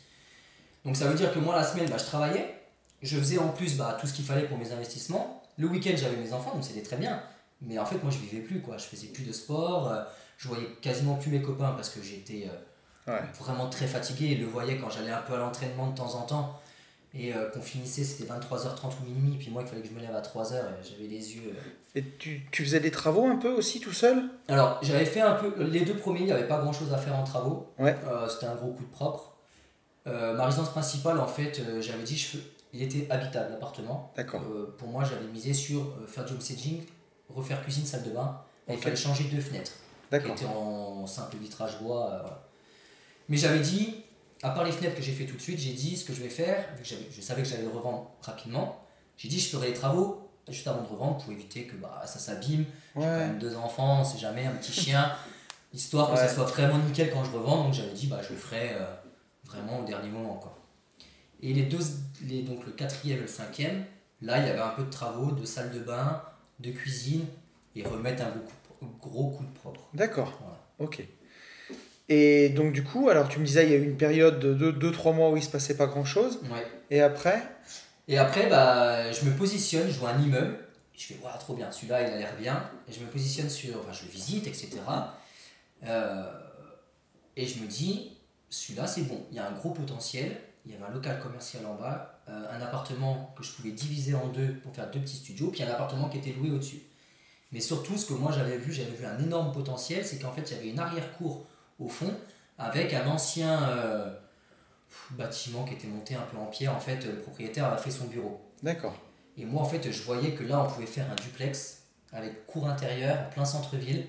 Donc 0.85 0.95
ça 0.95 1.05
veut 1.07 1.13
dire 1.15 1.31
que 1.33 1.39
moi, 1.39 1.55
la 1.55 1.63
semaine, 1.63 1.89
bah, 1.89 1.97
je 1.97 2.05
travaillais. 2.05 2.55
Je 3.01 3.17
faisais 3.17 3.37
en 3.37 3.49
plus 3.49 3.77
bah, 3.77 3.97
tout 3.99 4.07
ce 4.07 4.13
qu'il 4.13 4.25
fallait 4.25 4.47
pour 4.47 4.57
mes 4.57 4.71
investissements. 4.71 5.43
Le 5.57 5.67
week-end, 5.67 5.91
j'avais 5.95 6.15
mes 6.17 6.33
enfants, 6.33 6.53
donc 6.55 6.63
c'était 6.63 6.81
très 6.81 6.95
bien. 6.97 7.21
Mais 7.61 7.77
en 7.77 7.85
fait, 7.85 8.01
moi, 8.01 8.11
je 8.11 8.17
vivais 8.19 8.41
plus, 8.41 8.61
quoi. 8.61 8.77
Je 8.77 8.85
faisais 8.85 9.07
plus 9.07 9.23
de 9.23 9.31
sport. 9.33 9.91
euh, 9.91 10.01
je 10.37 10.47
voyais 10.47 10.67
quasiment 10.81 11.15
plus 11.15 11.29
mes 11.31 11.41
copains 11.41 11.71
parce 11.73 11.89
que 11.89 12.01
j'étais 12.01 12.47
euh, 12.47 13.11
Ouais. 13.11 13.19
vraiment 13.39 13.67
très 13.69 13.87
fatigué. 13.87 14.27
Ils 14.33 14.39
le 14.41 14.45
voyaient 14.47 14.77
quand 14.77 14.89
j'allais 14.89 15.11
un 15.11 15.21
peu 15.21 15.33
à 15.33 15.37
l'entraînement 15.37 15.87
de 15.87 15.95
temps 15.97 16.15
en 16.15 16.21
temps. 16.21 16.59
Et 17.15 17.33
euh, 17.33 17.49
qu'on 17.49 17.61
finissait, 17.61 18.03
c'était 18.03 18.31
23h30 18.31 18.91
ou 19.01 19.05
minuit. 19.09 19.37
Puis 19.39 19.49
moi, 19.49 19.63
il 19.63 19.67
fallait 19.67 19.81
que 19.81 19.87
je 19.87 19.93
me 19.93 19.99
lève 19.99 20.15
à 20.15 20.21
3h. 20.21 20.53
et 20.53 20.87
J'avais 20.87 21.07
les 21.09 21.35
yeux... 21.35 21.53
euh, 21.55 21.59
Et 21.95 22.03
tu, 22.03 22.41
tu 22.51 22.63
faisais 22.63 22.79
des 22.79 22.91
travaux 22.91 23.25
un 23.25 23.37
peu 23.37 23.49
aussi 23.49 23.79
tout 23.79 23.93
seul? 23.93 24.23
Alors, 24.47 24.77
j'avais 24.83 25.05
fait 25.05 25.21
un 25.21 25.33
peu. 25.33 25.63
Les 25.63 25.81
deux 25.81 25.95
premiers, 25.95 26.19
il 26.19 26.25
n'y 26.27 26.31
avait 26.31 26.47
pas 26.47 26.59
grand 26.59 26.71
chose 26.71 26.93
à 26.93 26.97
faire 26.97 27.15
en 27.15 27.23
travaux. 27.23 27.67
Ouais. 27.79 27.95
Euh, 28.07 28.27
C'était 28.29 28.45
un 28.45 28.55
gros 28.55 28.71
coup 28.73 28.83
de 28.83 28.91
propre. 28.91 29.33
Ma 30.05 30.45
résidence 30.45 30.69
principale, 30.69 31.19
en 31.19 31.27
fait, 31.27 31.61
j'avais 31.81 32.01
dit, 32.03 32.17
je 32.17 32.37
il 32.73 32.81
était 32.83 33.05
habitable, 33.11 33.51
l'appartement. 33.51 34.11
D'accord. 34.15 34.41
Pour 34.77 34.87
moi, 34.87 35.03
j'avais 35.03 35.25
misé 35.27 35.53
sur 35.53 35.95
faire 36.07 36.25
du 36.25 36.33
homestaging, 36.33 36.81
refaire 37.29 37.61
cuisine, 37.63 37.85
salle 37.85 38.03
de 38.03 38.09
bain. 38.11 38.39
Et 38.67 38.73
il 38.73 38.79
fallait 38.79 38.95
changer 38.95 39.23
deux 39.25 39.39
fenêtres 39.41 39.71
qui 39.71 40.11
D'accord. 40.11 40.31
étaient 40.35 40.45
en 40.45 41.05
simple 41.07 41.37
vitrage 41.37 41.79
bois. 41.81 42.07
voilà. 42.21 42.43
Mais 43.27 43.37
j'avais 43.37 43.59
dit, 43.59 44.03
à 44.43 44.51
part 44.51 44.63
les 44.63 44.71
fenêtres 44.71 44.95
que 44.95 45.01
j'ai 45.01 45.11
fait 45.11 45.25
tout 45.25 45.35
de 45.35 45.41
suite, 45.41 45.59
j'ai 45.59 45.73
dit 45.73 45.97
ce 45.97 46.05
que 46.05 46.13
je 46.13 46.21
vais 46.21 46.29
faire, 46.29 46.65
vu 46.77 46.83
que 46.83 46.89
je 47.11 47.21
savais 47.21 47.41
que 47.43 47.47
j'allais 47.47 47.63
le 47.63 47.69
revendre 47.69 48.09
rapidement. 48.21 48.79
J'ai 49.17 49.27
dit, 49.27 49.39
je 49.39 49.49
ferai 49.49 49.67
les 49.69 49.73
travaux 49.73 50.29
juste 50.47 50.67
avant 50.67 50.81
de 50.81 50.87
revendre 50.87 51.17
pour 51.17 51.31
éviter 51.31 51.65
que 51.65 51.75
bah, 51.75 52.01
ça 52.05 52.17
s'abîme 52.17 52.65
j'ai 52.95 53.01
quand 53.01 53.17
même 53.17 53.37
deux 53.37 53.55
enfants, 53.55 54.01
on 54.01 54.03
sait 54.03 54.17
jamais, 54.17 54.45
un 54.45 54.51
petit 54.53 54.71
chien, 54.71 55.11
histoire 55.73 56.07
que 56.07 56.13
Ouais. 56.13 56.27
ça 56.27 56.33
soit 56.33 56.45
vraiment 56.45 56.77
nickel 56.79 57.11
quand 57.11 57.23
je 57.23 57.31
revends. 57.31 57.65
Donc 57.65 57.73
j'avais 57.73 57.93
dit, 57.93 58.07
bah, 58.07 58.19
je 58.23 58.29
le 58.33 58.39
ferai 58.39 58.71
euh, 58.73 58.85
vraiment 59.45 59.79
au 59.79 59.83
dernier 59.85 60.09
moment. 60.09 60.35
Quoi. 60.35 60.57
Et 61.41 61.53
les 61.53 61.63
deux, 61.63 61.79
les, 62.23 62.41
donc 62.41 62.65
le 62.65 62.71
quatrième 62.71 63.19
et 63.19 63.21
le 63.21 63.27
cinquième, 63.27 63.85
là 64.21 64.39
il 64.39 64.47
y 64.47 64.49
avait 64.49 64.59
un 64.59 64.69
peu 64.69 64.83
de 64.83 64.89
travaux, 64.89 65.31
de 65.31 65.45
salle 65.45 65.71
de 65.71 65.79
bain, 65.79 66.21
de 66.59 66.71
cuisine 66.71 67.25
et 67.75 67.83
remettre 67.85 68.23
un 68.23 68.29
gros 68.31 68.41
coup, 68.79 69.09
gros 69.09 69.29
coup 69.31 69.43
de 69.43 69.53
propre. 69.59 69.81
D'accord. 69.93 70.37
Voilà. 70.41 70.59
Ok. 70.79 71.05
Et 72.09 72.49
donc 72.49 72.73
du 72.73 72.83
coup, 72.83 73.09
alors 73.09 73.29
tu 73.29 73.39
me 73.39 73.45
disais, 73.45 73.65
il 73.65 73.71
y 73.71 73.75
a 73.75 73.77
eu 73.77 73.83
une 73.83 73.97
période 73.97 74.39
de 74.39 74.71
2-3 74.71 75.13
mois 75.13 75.29
où 75.29 75.37
il 75.37 75.43
se 75.43 75.49
passait 75.49 75.77
pas 75.77 75.85
grand-chose. 75.85 76.39
Ouais. 76.51 76.65
Et 76.89 77.01
après? 77.01 77.43
Et 78.07 78.17
après, 78.17 78.49
bah, 78.49 79.11
je 79.11 79.25
me 79.25 79.37
positionne, 79.37 79.87
je 79.87 79.99
vois 79.99 80.09
un 80.09 80.21
immeuble, 80.21 80.57
je 80.97 81.05
fais, 81.05 81.19
waouh, 81.23 81.37
trop 81.39 81.53
bien, 81.53 81.71
celui-là 81.71 82.01
il 82.01 82.13
a 82.13 82.17
l'air 82.17 82.35
bien. 82.35 82.67
Et 82.89 82.93
je 82.93 82.99
me 82.99 83.05
positionne 83.05 83.47
sur, 83.47 83.77
enfin 83.77 83.93
je 83.93 84.05
le 84.05 84.11
visite, 84.11 84.47
etc. 84.47 84.69
Euh, 85.85 86.23
et 87.37 87.45
je 87.45 87.61
me 87.61 87.67
dis, 87.67 88.17
celui-là 88.49 88.87
c'est 88.87 89.03
bon, 89.03 89.21
il 89.29 89.37
y 89.37 89.39
a 89.39 89.47
un 89.47 89.51
gros 89.51 89.69
potentiel, 89.69 90.35
il 90.65 90.71
y 90.71 90.75
avait 90.75 90.85
un 90.85 90.93
local 90.93 91.19
commercial 91.19 91.63
en 91.67 91.75
bas, 91.75 92.19
euh, 92.27 92.45
un 92.51 92.61
appartement 92.61 93.35
que 93.37 93.43
je 93.43 93.51
pouvais 93.51 93.71
diviser 93.71 94.15
en 94.15 94.29
deux 94.29 94.55
pour 94.63 94.73
faire 94.73 94.89
deux 94.89 94.99
petits 94.99 95.17
studios, 95.17 95.51
puis 95.51 95.61
un 95.61 95.69
appartement 95.69 96.09
qui 96.09 96.17
était 96.17 96.33
loué 96.33 96.49
au-dessus. 96.49 96.81
Mais 97.51 97.59
surtout, 97.59 97.97
ce 97.97 98.07
que 98.07 98.13
moi 98.13 98.31
j'avais 98.31 98.57
vu, 98.57 98.73
j'avais 98.73 98.91
vu 98.91 99.05
un 99.05 99.19
énorme 99.19 99.51
potentiel, 99.51 100.03
c'est 100.03 100.17
qu'en 100.17 100.31
fait 100.31 100.49
il 100.49 100.57
y 100.57 100.59
avait 100.59 100.69
une 100.69 100.79
arrière-cour 100.79 101.45
au 101.79 101.87
fond, 101.87 102.13
avec 102.57 102.93
un 102.93 103.07
ancien, 103.07 103.63
euh, 103.69 104.09
bâtiment 105.11 105.63
qui 105.63 105.73
était 105.73 105.87
monté 105.87 106.15
un 106.15 106.21
peu 106.21 106.37
en 106.37 106.45
pierre. 106.45 106.75
En 106.75 106.79
fait, 106.79 107.05
le 107.05 107.19
propriétaire 107.19 107.65
a 107.65 107.77
fait 107.77 107.91
son 107.91 108.05
bureau. 108.05 108.41
D'accord. 108.63 108.95
Et 109.37 109.45
moi, 109.45 109.61
en 109.61 109.65
fait, 109.65 109.91
je 109.91 110.03
voyais 110.03 110.31
que 110.31 110.43
là, 110.43 110.63
on 110.63 110.67
pouvait 110.67 110.85
faire 110.85 111.05
un 111.11 111.15
duplex 111.15 111.83
avec 112.11 112.45
cour 112.45 112.67
intérieure, 112.67 113.17
en 113.27 113.29
plein 113.29 113.45
centre-ville. 113.45 114.05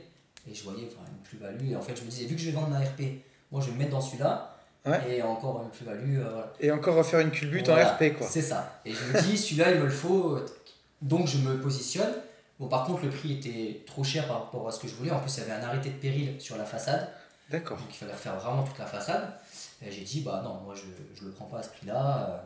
Et 0.51 0.55
je 0.55 0.65
voyais 0.65 0.87
enfin, 0.87 1.05
une 1.09 1.23
plus-value. 1.23 1.73
Et 1.73 1.77
en 1.77 1.83
fait, 1.83 1.97
je 1.97 2.03
me 2.03 2.09
disais, 2.09 2.25
vu 2.25 2.35
que 2.35 2.41
je 2.41 2.47
vais 2.47 2.53
vendre 2.53 2.69
ma 2.69 2.81
RP, 2.81 3.23
moi, 3.53 3.61
je 3.61 3.67
vais 3.67 3.73
me 3.73 3.79
mettre 3.79 3.91
dans 3.91 4.01
celui-là. 4.01 4.57
Et 5.09 5.23
encore 5.23 5.63
une 5.63 5.71
plus-value. 5.71 6.19
Euh, 6.19 6.43
et 6.59 6.71
encore 6.71 6.97
refaire 6.97 7.21
une 7.21 7.31
culbute 7.31 7.69
en 7.69 7.75
RP, 7.75 8.17
quoi. 8.17 8.27
C'est 8.27 8.43
ça. 8.43 8.81
Et 8.85 8.93
je 8.93 9.05
me 9.05 9.23
dis, 9.23 9.37
celui-là, 9.37 9.73
il 9.73 9.81
me 9.81 9.85
le 9.85 9.91
faut. 9.91 10.39
Donc, 11.03 11.27
je 11.27 11.39
me 11.39 11.61
positionne. 11.61 12.13
Bon, 12.59 12.69
par 12.69 12.85
contre, 12.85 13.05
le 13.05 13.11
prix 13.11 13.35
était 13.35 13.85
trop 13.87 14.03
cher 14.03 14.27
par 14.27 14.45
rapport 14.45 14.67
à 14.67 14.73
ce 14.73 14.81
que 14.81 14.89
je 14.89 14.95
voulais. 14.95 15.11
En 15.11 15.21
plus, 15.21 15.37
il 15.37 15.41
y 15.41 15.43
avait 15.43 15.63
un 15.63 15.67
arrêté 15.67 15.91
de 15.91 15.97
péril 15.97 16.41
sur 16.41 16.57
la 16.57 16.65
façade. 16.65 17.09
D'accord. 17.51 17.79
Donc, 17.79 17.89
il 17.91 17.97
fallait 17.97 18.13
refaire 18.13 18.39
vraiment 18.39 18.63
toute 18.63 18.79
la 18.79 18.87
façade. 18.87 19.33
Et 19.83 19.91
j'ai 19.91 20.03
dit, 20.03 20.21
bah 20.21 20.41
non, 20.45 20.61
moi, 20.65 20.75
je 20.75 21.23
ne 21.23 21.29
le 21.29 21.35
prends 21.35 21.47
pas 21.47 21.59
à 21.59 21.63
ce 21.63 21.71
prix-là. 21.71 22.45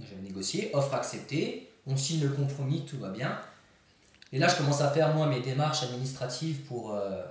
J'avais 0.00 0.22
négocié, 0.22 0.70
offre 0.74 0.94
acceptée, 0.94 1.70
on 1.86 1.96
signe 1.96 2.22
le 2.22 2.30
compromis, 2.30 2.84
tout 2.86 2.98
va 2.98 3.10
bien. 3.10 3.40
Et 4.32 4.38
là, 4.38 4.48
je 4.48 4.56
commence 4.56 4.80
à 4.80 4.90
faire, 4.90 5.14
moi, 5.14 5.26
mes 5.26 5.40
démarches 5.40 5.82
administratives 5.82 6.60
pour, 6.62 6.94
euh, 6.94 7.22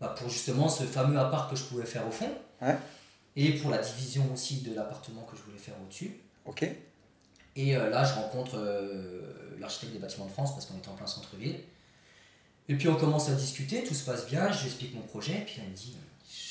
bah, 0.00 0.14
pour 0.18 0.28
justement 0.28 0.68
ce 0.68 0.84
fameux 0.84 1.18
appart 1.18 1.50
que 1.50 1.56
je 1.56 1.64
pouvais 1.64 1.86
faire 1.86 2.06
au 2.06 2.10
fond. 2.10 2.30
Et 3.36 3.54
pour 3.54 3.70
la 3.70 3.78
division 3.78 4.30
aussi 4.32 4.62
de 4.62 4.74
l'appartement 4.74 5.22
que 5.22 5.36
je 5.36 5.42
voulais 5.42 5.58
faire 5.58 5.74
au-dessus. 5.82 6.20
Ok. 6.44 6.68
Et 7.56 7.76
euh, 7.76 7.90
là, 7.90 8.04
je 8.04 8.14
rencontre 8.14 8.56
euh, 8.56 9.56
l'architecte 9.58 9.92
des 9.92 9.98
bâtiments 9.98 10.26
de 10.26 10.30
France 10.30 10.52
parce 10.52 10.66
qu'on 10.66 10.76
était 10.76 10.88
en 10.88 10.94
plein 10.94 11.06
centre-ville. 11.06 11.56
Et 12.68 12.74
puis 12.74 12.88
on 12.88 12.96
commence 12.96 13.30
à 13.30 13.34
discuter, 13.34 13.82
tout 13.82 13.94
se 13.94 14.04
passe 14.04 14.26
bien, 14.26 14.52
je 14.52 14.60
lui 14.60 14.66
explique 14.66 14.94
mon 14.94 15.00
projet, 15.00 15.32
et 15.32 15.40
puis 15.40 15.54
elle 15.58 15.70
me 15.70 15.74
dit, 15.74 15.96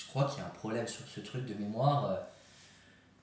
crois 0.09 0.25
qu'il 0.25 0.39
y 0.39 0.41
a 0.41 0.45
un 0.45 0.49
problème 0.49 0.87
sur 0.87 1.07
ce 1.07 1.19
truc 1.19 1.45
de 1.45 1.53
mémoire 1.53 2.17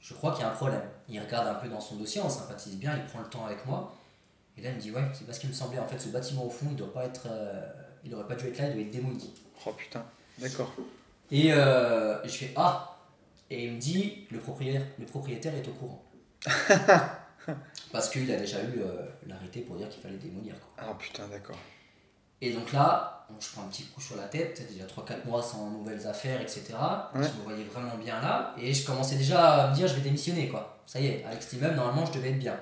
je 0.05 0.12
crois 0.12 0.32
qu'il 0.32 0.43
y 0.43 0.45
a 0.45 0.51
un 0.51 0.55
problème. 0.55 0.82
Il 1.09 1.18
regarde 1.18 1.49
un 1.49 1.55
peu 1.55 1.66
dans 1.66 1.80
son 1.80 1.97
dossier, 1.97 2.20
on 2.20 2.28
sympathise 2.28 2.76
bien, 2.76 2.95
il 2.95 3.05
prend 3.07 3.20
le 3.20 3.28
temps 3.28 3.47
avec 3.47 3.64
moi. 3.64 3.97
Et 4.59 4.61
là, 4.61 4.68
il 4.68 4.76
me 4.76 4.80
dit, 4.80 4.91
ouais, 4.91 5.03
c'est 5.14 5.24
parce 5.24 5.39
qu'il 5.39 5.49
me 5.49 5.55
semblait, 5.55 5.78
en 5.78 5.89
fait, 5.89 5.99
ce 5.99 6.09
bâtiment 6.09 6.45
au 6.45 6.51
fond, 6.51 6.66
il 6.70 6.76
doit 6.76 6.93
pas 6.93 7.07
être, 7.07 7.26
euh, 7.26 7.66
il 8.05 8.14
aurait 8.14 8.26
pas 8.26 8.35
dû 8.35 8.47
être 8.47 8.59
là, 8.59 8.68
il 8.68 8.74
doit 8.74 8.82
être 8.82 8.91
démoli. 8.91 9.30
Oh 9.64 9.72
putain, 9.72 10.05
d'accord. 10.39 10.74
Et 11.30 11.55
euh, 11.55 12.22
je 12.24 12.32
fais, 12.32 12.53
ah 12.55 12.99
Et 13.49 13.64
il 13.64 13.72
me 13.72 13.80
dit, 13.80 14.26
le 14.30 14.41
propriétaire, 14.41 14.87
le 14.99 15.07
propriétaire 15.07 15.55
est 15.55 15.66
au 15.66 15.72
courant. 15.72 16.05
parce 17.91 18.11
qu'il 18.11 18.30
a 18.30 18.37
déjà 18.37 18.62
eu 18.62 18.80
euh, 18.80 19.07
l'arrêté 19.26 19.61
pour 19.62 19.76
dire 19.76 19.89
qu'il 19.89 20.03
fallait 20.03 20.18
démolir. 20.18 20.55
Ah 20.76 20.95
putain, 20.99 21.26
d'accord. 21.28 21.59
Et 22.43 22.53
donc 22.53 22.72
là, 22.72 23.13
je 23.40 23.48
prends 23.52 23.62
un 23.62 23.68
petit 23.68 23.84
coup 23.84 24.00
sur 24.00 24.16
la 24.16 24.24
tête, 24.24 24.66
déjà 24.70 24.84
3-4 24.84 25.26
mois 25.26 25.42
sans 25.42 25.70
nouvelles 25.70 26.06
affaires, 26.06 26.40
etc. 26.40 26.62
Je 27.14 27.20
me 27.20 27.44
voyais 27.44 27.64
vraiment 27.64 27.96
bien 27.96 28.20
là. 28.20 28.54
Et 28.58 28.72
je 28.72 28.86
commençais 28.86 29.16
déjà 29.16 29.64
à 29.64 29.70
me 29.70 29.74
dire, 29.74 29.88
je 29.88 29.94
vais 29.94 30.02
démissionner, 30.02 30.48
quoi. 30.48 30.78
Ça 30.86 31.00
y 31.00 31.06
est, 31.06 31.24
avec 31.24 31.42
cet 31.42 31.54
immeuble, 31.54 31.76
normalement, 31.76 32.04
je 32.06 32.12
devais 32.12 32.30
être 32.30 32.38
bien. 32.38 32.58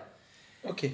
Ok. 0.68 0.88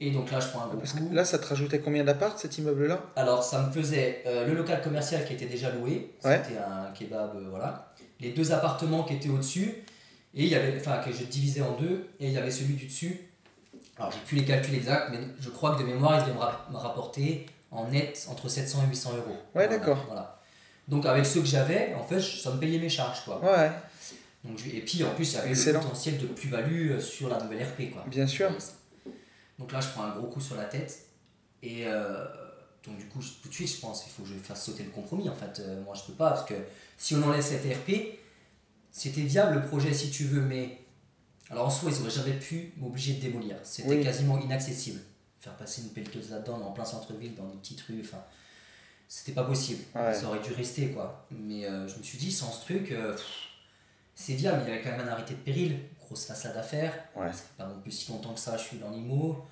Et 0.00 0.10
donc 0.10 0.30
là, 0.30 0.40
je 0.40 0.48
prends 0.48 0.64
un 0.64 0.66
gros 0.66 0.78
coup. 0.78 1.08
Là, 1.12 1.24
ça 1.24 1.38
te 1.38 1.46
rajoutait 1.46 1.78
combien 1.78 2.04
d'appart, 2.04 2.36
cet 2.38 2.58
immeuble-là? 2.58 3.00
Alors, 3.16 3.44
ça 3.44 3.62
me 3.62 3.70
faisait 3.70 4.22
euh, 4.26 4.46
le 4.46 4.54
local 4.54 4.82
commercial 4.82 5.24
qui 5.24 5.34
était 5.34 5.46
déjà 5.46 5.70
loué. 5.70 6.12
C'était 6.18 6.58
un 6.58 6.90
kebab, 6.92 7.36
euh, 7.36 7.46
voilà. 7.48 7.88
Les 8.20 8.32
deux 8.32 8.52
appartements 8.52 9.04
qui 9.04 9.14
étaient 9.14 9.28
au-dessus. 9.28 9.84
Et 10.34 10.42
il 10.42 10.48
y 10.48 10.56
avait, 10.56 10.76
enfin, 10.80 10.98
que 10.98 11.12
je 11.12 11.24
divisais 11.24 11.62
en 11.62 11.76
deux. 11.76 12.08
Et 12.18 12.26
il 12.26 12.32
y 12.32 12.38
avait 12.38 12.50
celui 12.50 12.74
du 12.74 12.86
dessus. 12.86 13.28
Alors, 13.96 14.10
j'ai 14.10 14.18
plus 14.26 14.36
les 14.36 14.44
calculs 14.44 14.74
exacts, 14.74 15.10
mais 15.12 15.20
je 15.40 15.48
crois 15.50 15.76
que 15.76 15.82
de 15.82 15.86
mémoire, 15.86 16.18
il 16.18 16.24
devait 16.24 16.40
me 16.72 16.76
rapporter 16.76 17.46
en 17.74 17.88
net 17.88 18.26
entre 18.30 18.48
700 18.48 18.84
et 18.84 18.88
800 18.88 19.16
euros. 19.16 19.36
Ouais, 19.54 19.68
d'accord. 19.68 20.04
Voilà. 20.06 20.40
Donc 20.88 21.06
avec 21.06 21.26
ceux 21.26 21.40
que 21.40 21.46
j'avais, 21.46 21.94
en 21.94 22.04
fait, 22.04 22.20
ça 22.20 22.52
me 22.52 22.58
payait 22.58 22.78
mes 22.78 22.88
charges. 22.88 23.24
Quoi. 23.24 23.40
Ouais. 23.42 23.70
Donc, 24.44 24.60
et 24.66 24.80
puis 24.80 25.02
en 25.04 25.14
plus, 25.14 25.32
il 25.32 25.34
y 25.34 25.38
avait 25.38 25.54
le 25.54 25.72
potentiel 25.80 26.18
de 26.18 26.26
plus-value 26.26 26.92
euh, 26.92 27.00
sur 27.00 27.28
la 27.28 27.42
nouvelle 27.42 27.64
RP. 27.64 27.92
Quoi. 27.92 28.04
Bien 28.06 28.26
sûr. 28.26 28.50
Donc 29.58 29.72
là, 29.72 29.80
je 29.80 29.88
prends 29.88 30.04
un 30.04 30.16
gros 30.16 30.28
coup 30.28 30.40
sur 30.40 30.56
la 30.56 30.64
tête. 30.64 31.06
Et 31.62 31.86
euh, 31.86 32.26
donc 32.86 32.98
du 32.98 33.06
coup, 33.06 33.20
tout 33.42 33.48
de 33.48 33.54
suite, 33.54 33.70
je 33.70 33.80
pense 33.80 34.02
qu'il 34.02 34.12
faut 34.12 34.22
que 34.22 34.28
je 34.28 34.34
fasse 34.34 34.64
sauter 34.64 34.84
le 34.84 34.90
compromis. 34.90 35.28
En 35.28 35.34
fait, 35.34 35.60
euh, 35.60 35.82
moi, 35.82 35.94
je 35.94 36.02
peux 36.02 36.16
pas, 36.16 36.30
parce 36.30 36.44
que 36.44 36.54
si 36.98 37.14
on 37.14 37.22
enlève 37.22 37.42
cette 37.42 37.64
RP, 37.64 38.18
c'était 38.92 39.22
viable 39.22 39.54
le 39.54 39.66
projet 39.66 39.92
si 39.92 40.10
tu 40.10 40.24
veux, 40.24 40.42
mais... 40.42 40.80
Alors 41.50 41.66
en 41.66 41.70
soi, 41.70 41.90
ils 41.90 42.00
auraient 42.00 42.10
jamais 42.10 42.38
pu 42.38 42.72
m'obliger 42.78 43.14
de 43.14 43.20
démolir. 43.20 43.56
C'était 43.62 44.00
quasiment 44.00 44.38
inaccessible 44.38 45.00
faire 45.44 45.56
passer 45.56 45.82
une 45.82 45.90
pelleteuse 45.90 46.30
là-dedans, 46.30 46.60
en 46.62 46.72
plein 46.72 46.84
centre-ville, 46.84 47.34
dans 47.34 47.46
des 47.46 47.58
petites 47.58 47.82
rues, 47.82 48.00
enfin, 48.02 48.22
c'était 49.08 49.32
pas 49.32 49.44
possible. 49.44 49.84
Ça 49.92 50.26
aurait 50.26 50.40
dû 50.40 50.52
rester, 50.52 50.90
quoi. 50.90 51.26
Mais 51.30 51.66
euh, 51.66 51.86
je 51.86 51.98
me 51.98 52.02
suis 52.02 52.18
dit, 52.18 52.32
sans 52.32 52.50
ce 52.50 52.62
truc, 52.62 52.90
euh, 52.92 53.16
c'est 54.14 54.32
viable, 54.34 54.62
il 54.64 54.70
y 54.70 54.72
avait 54.72 54.82
quand 54.82 54.96
même 54.96 55.06
un 55.06 55.12
arrêté 55.12 55.34
de 55.34 55.40
péril, 55.40 55.78
grosse 56.00 56.24
façade 56.24 56.56
à 56.56 56.62
faire. 56.62 56.92
Ouais. 57.14 57.30
pas 57.58 57.66
non 57.66 57.78
plus 57.80 57.90
si 57.90 58.10
longtemps 58.10 58.32
que 58.32 58.40
ça, 58.40 58.56
je 58.56 58.64
suis 58.64 58.78
dans 58.78 58.90
l'IMO. 58.90 59.44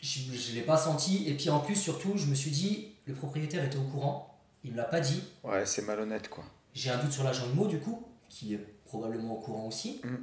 Je 0.00 0.30
ne 0.30 0.54
l'ai 0.54 0.62
pas 0.62 0.76
senti, 0.76 1.28
et 1.28 1.34
puis 1.36 1.50
en 1.50 1.60
plus, 1.60 1.76
surtout, 1.76 2.16
je 2.16 2.26
me 2.26 2.34
suis 2.34 2.52
dit, 2.52 2.92
le 3.06 3.14
propriétaire 3.14 3.64
était 3.64 3.76
au 3.76 3.84
courant, 3.84 4.38
il 4.62 4.72
me 4.72 4.76
l'a 4.76 4.84
pas 4.84 5.00
dit. 5.00 5.22
Ouais, 5.42 5.66
c'est 5.66 5.82
malhonnête, 5.82 6.28
quoi. 6.28 6.44
J'ai 6.74 6.90
un 6.90 6.98
doute 6.98 7.12
sur 7.12 7.24
l'agent 7.24 7.46
IMO, 7.52 7.66
du 7.66 7.80
coup, 7.80 8.06
qui 8.28 8.54
est 8.54 8.64
probablement 8.86 9.34
au 9.34 9.40
courant 9.40 9.66
aussi. 9.66 10.00
Mm. 10.04 10.16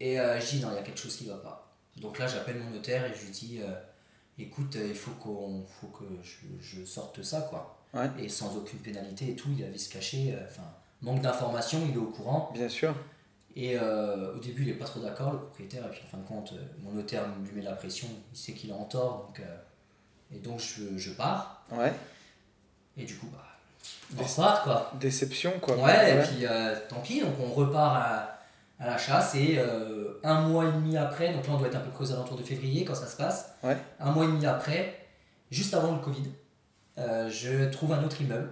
Et 0.00 0.20
euh, 0.20 0.40
je 0.40 0.50
dis, 0.50 0.60
non, 0.60 0.70
il 0.72 0.74
y 0.74 0.78
a 0.78 0.82
quelque 0.82 1.00
chose 1.00 1.16
qui 1.16 1.26
va 1.26 1.36
pas. 1.36 1.63
Donc 1.96 2.18
là, 2.18 2.26
j'appelle 2.26 2.58
mon 2.58 2.70
notaire 2.70 3.04
et 3.06 3.14
je 3.14 3.24
lui 3.24 3.30
dis 3.30 3.60
euh, 3.62 3.72
écoute, 4.38 4.76
euh, 4.76 4.88
il 4.88 4.94
faut, 4.94 5.12
qu'on, 5.12 5.64
faut 5.80 5.86
que 5.88 6.04
je, 6.22 6.84
sorte 6.84 7.22
ça, 7.22 7.42
quoi. 7.42 7.80
Et 8.18 8.28
sans 8.28 8.56
aucune 8.56 8.80
pénalité 8.80 9.30
et 9.30 9.36
tout, 9.36 9.50
il 9.56 9.64
avait 9.64 9.78
se 9.78 9.88
cacher. 9.88 10.34
Euh, 10.34 10.44
enfin, 10.44 10.68
manque 11.00 11.20
d'information, 11.20 11.80
il 11.88 11.94
est 11.94 11.98
au 11.98 12.10
courant. 12.10 12.50
Bien 12.52 12.68
sûr. 12.68 12.94
Et 13.56 13.78
au 13.78 14.38
début, 14.40 14.62
il 14.62 14.66
n'est 14.66 14.74
pas 14.74 14.84
trop 14.84 14.98
d'accord, 14.98 15.32
le 15.32 15.38
propriétaire. 15.38 15.86
Et 15.86 15.90
puis 15.90 16.00
en 16.04 16.10
fin 16.10 16.18
de 16.18 16.26
compte, 16.26 16.54
mon 16.82 16.90
notaire 16.90 17.22
lui 17.40 17.52
met 17.54 17.62
la 17.62 17.74
pression, 17.74 18.08
il 18.32 18.36
sait 18.36 18.52
qu'il 18.52 18.70
est 18.70 18.74
en 18.74 18.82
tort. 18.82 19.28
Donc, 19.28 19.46
et 20.34 20.40
donc, 20.40 20.58
je, 20.58 20.98
je 20.98 21.12
pars. 21.12 21.64
Ouais. 21.70 21.92
Et 22.96 23.04
du 23.04 23.14
coup, 23.14 23.28
bah, 23.32 23.46
on 24.18 24.24
repart, 24.24 24.64
quoi. 24.64 24.90
Déception, 24.98 25.52
quoi. 25.60 25.76
Ouais, 25.76 26.16
et 26.16 26.22
puis 26.22 26.46
tant 26.88 26.98
pis, 26.98 27.20
donc 27.20 27.34
on 27.38 27.52
repart 27.52 27.94
à 27.96 28.33
à 28.78 28.86
la 28.86 28.98
chasse 28.98 29.34
et 29.34 29.56
euh, 29.58 30.20
un 30.24 30.48
mois 30.48 30.66
et 30.66 30.72
demi 30.72 30.96
après, 30.96 31.32
donc 31.32 31.46
là 31.46 31.54
on 31.54 31.58
doit 31.58 31.68
être 31.68 31.76
un 31.76 31.80
peu 31.80 32.02
aux 32.02 32.12
alentours 32.12 32.36
de 32.36 32.42
février 32.42 32.84
quand 32.84 32.94
ça 32.94 33.06
se 33.06 33.16
passe, 33.16 33.54
un 34.00 34.10
mois 34.10 34.24
et 34.24 34.28
demi 34.28 34.46
après, 34.46 35.06
juste 35.50 35.74
avant 35.74 35.92
le 35.92 36.00
Covid, 36.00 36.30
euh, 36.98 37.30
je 37.30 37.70
trouve 37.70 37.92
un 37.92 38.02
autre 38.02 38.20
immeuble. 38.20 38.50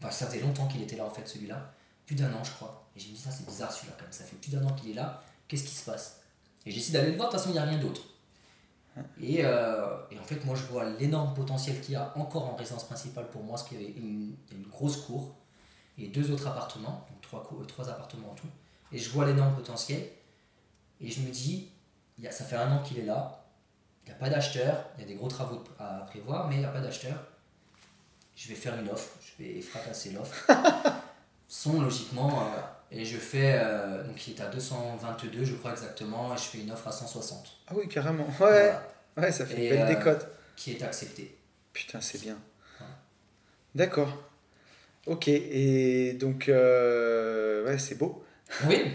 Enfin, 0.00 0.10
ça 0.10 0.26
faisait 0.26 0.40
longtemps 0.40 0.66
qu'il 0.66 0.82
était 0.82 0.96
là 0.96 1.04
en 1.04 1.10
fait 1.10 1.26
celui-là, 1.26 1.72
plus 2.06 2.14
d'un 2.14 2.32
an 2.32 2.44
je 2.44 2.52
crois. 2.52 2.88
Et 2.96 3.00
j'ai 3.00 3.08
dit 3.08 3.16
ça 3.16 3.30
c'est 3.30 3.46
bizarre 3.46 3.72
celui-là 3.72 3.94
quand 3.96 4.04
même, 4.04 4.12
ça 4.12 4.24
fait 4.24 4.36
plus 4.36 4.50
d'un 4.50 4.64
an 4.64 4.72
qu'il 4.74 4.90
est 4.90 4.94
là, 4.94 5.22
qu'est-ce 5.48 5.64
qui 5.64 5.74
se 5.74 5.84
passe? 5.84 6.20
Et 6.66 6.70
j'ai 6.70 6.76
décidé 6.76 6.98
d'aller 6.98 7.10
le 7.10 7.16
voir, 7.16 7.28
de 7.28 7.32
toute 7.32 7.40
façon 7.40 7.50
il 7.50 7.54
n'y 7.54 7.58
a 7.58 7.64
rien 7.68 7.78
d'autre. 7.78 8.02
Et, 9.20 9.44
euh, 9.44 9.96
et, 10.12 10.18
en 10.20 10.22
fait 10.22 10.44
moi 10.44 10.54
je 10.54 10.62
vois 10.66 10.84
l'énorme 11.00 11.34
potentiel 11.34 11.80
qu'il 11.80 11.94
y 11.94 11.96
a 11.96 12.12
encore 12.16 12.48
en 12.48 12.54
résidence 12.54 12.84
principale 12.84 13.28
pour 13.28 13.42
moi, 13.42 13.56
parce 13.56 13.68
qu'il 13.68 13.80
y 13.80 13.84
avait 13.84 13.92
une, 13.94 14.36
une, 14.52 14.62
grosse 14.70 14.98
cour 14.98 15.34
et 15.98 16.06
deux 16.06 16.30
autres 16.30 16.46
appartements, 16.46 17.04
donc 17.10 17.20
trois, 17.20 17.48
trois 17.66 17.90
appartements 17.90 18.30
en 18.30 18.34
tout 18.34 18.46
et 18.94 18.98
je 18.98 19.10
vois 19.10 19.26
l'énorme 19.26 19.54
potentiel. 19.54 20.02
Et 21.00 21.10
je 21.10 21.20
me 21.20 21.30
dis, 21.30 21.68
y 22.18 22.26
a, 22.26 22.30
ça 22.30 22.44
fait 22.44 22.56
un 22.56 22.70
an 22.70 22.82
qu'il 22.82 22.98
est 22.98 23.04
là, 23.04 23.44
il 24.04 24.10
n'y 24.10 24.14
a 24.14 24.18
pas 24.18 24.30
d'acheteur, 24.30 24.84
il 24.96 25.02
y 25.02 25.04
a 25.04 25.08
des 25.08 25.16
gros 25.16 25.28
travaux 25.28 25.62
à 25.78 26.06
prévoir, 26.06 26.48
mais 26.48 26.56
il 26.56 26.58
n'y 26.60 26.64
a 26.64 26.68
pas 26.68 26.80
d'acheteur. 26.80 27.16
Je 28.36 28.48
vais 28.48 28.54
faire 28.54 28.78
une 28.78 28.88
offre, 28.88 29.10
je 29.20 29.42
vais 29.42 29.60
fracasser 29.60 30.12
l'offre. 30.12 30.46
Son 31.48 31.80
logiquement, 31.80 32.42
euh, 32.42 32.60
et 32.90 33.04
je 33.04 33.18
fais, 33.18 33.54
euh, 33.56 34.04
donc 34.04 34.26
il 34.26 34.34
est 34.34 34.40
à 34.40 34.46
222 34.46 35.44
je 35.44 35.54
crois 35.56 35.72
exactement, 35.72 36.32
et 36.34 36.38
je 36.38 36.42
fais 36.42 36.58
une 36.58 36.70
offre 36.70 36.88
à 36.88 36.92
160. 36.92 37.58
Ah 37.68 37.72
oui, 37.76 37.88
carrément, 37.88 38.26
ouais, 38.40 38.72
ouais 39.16 39.32
ça 39.32 39.44
fait 39.44 39.64
une 39.64 39.70
belle 39.70 39.82
euh, 39.82 39.94
décote. 39.94 40.26
Qui 40.56 40.72
est 40.72 40.82
acceptée. 40.82 41.36
Putain, 41.72 42.00
c'est 42.00 42.20
bien. 42.20 42.38
D'accord. 43.74 44.16
Ok, 45.06 45.26
et 45.28 46.14
donc, 46.14 46.44
ouais, 46.48 47.78
c'est 47.78 47.98
beau. 47.98 48.23
Oui. 48.66 48.92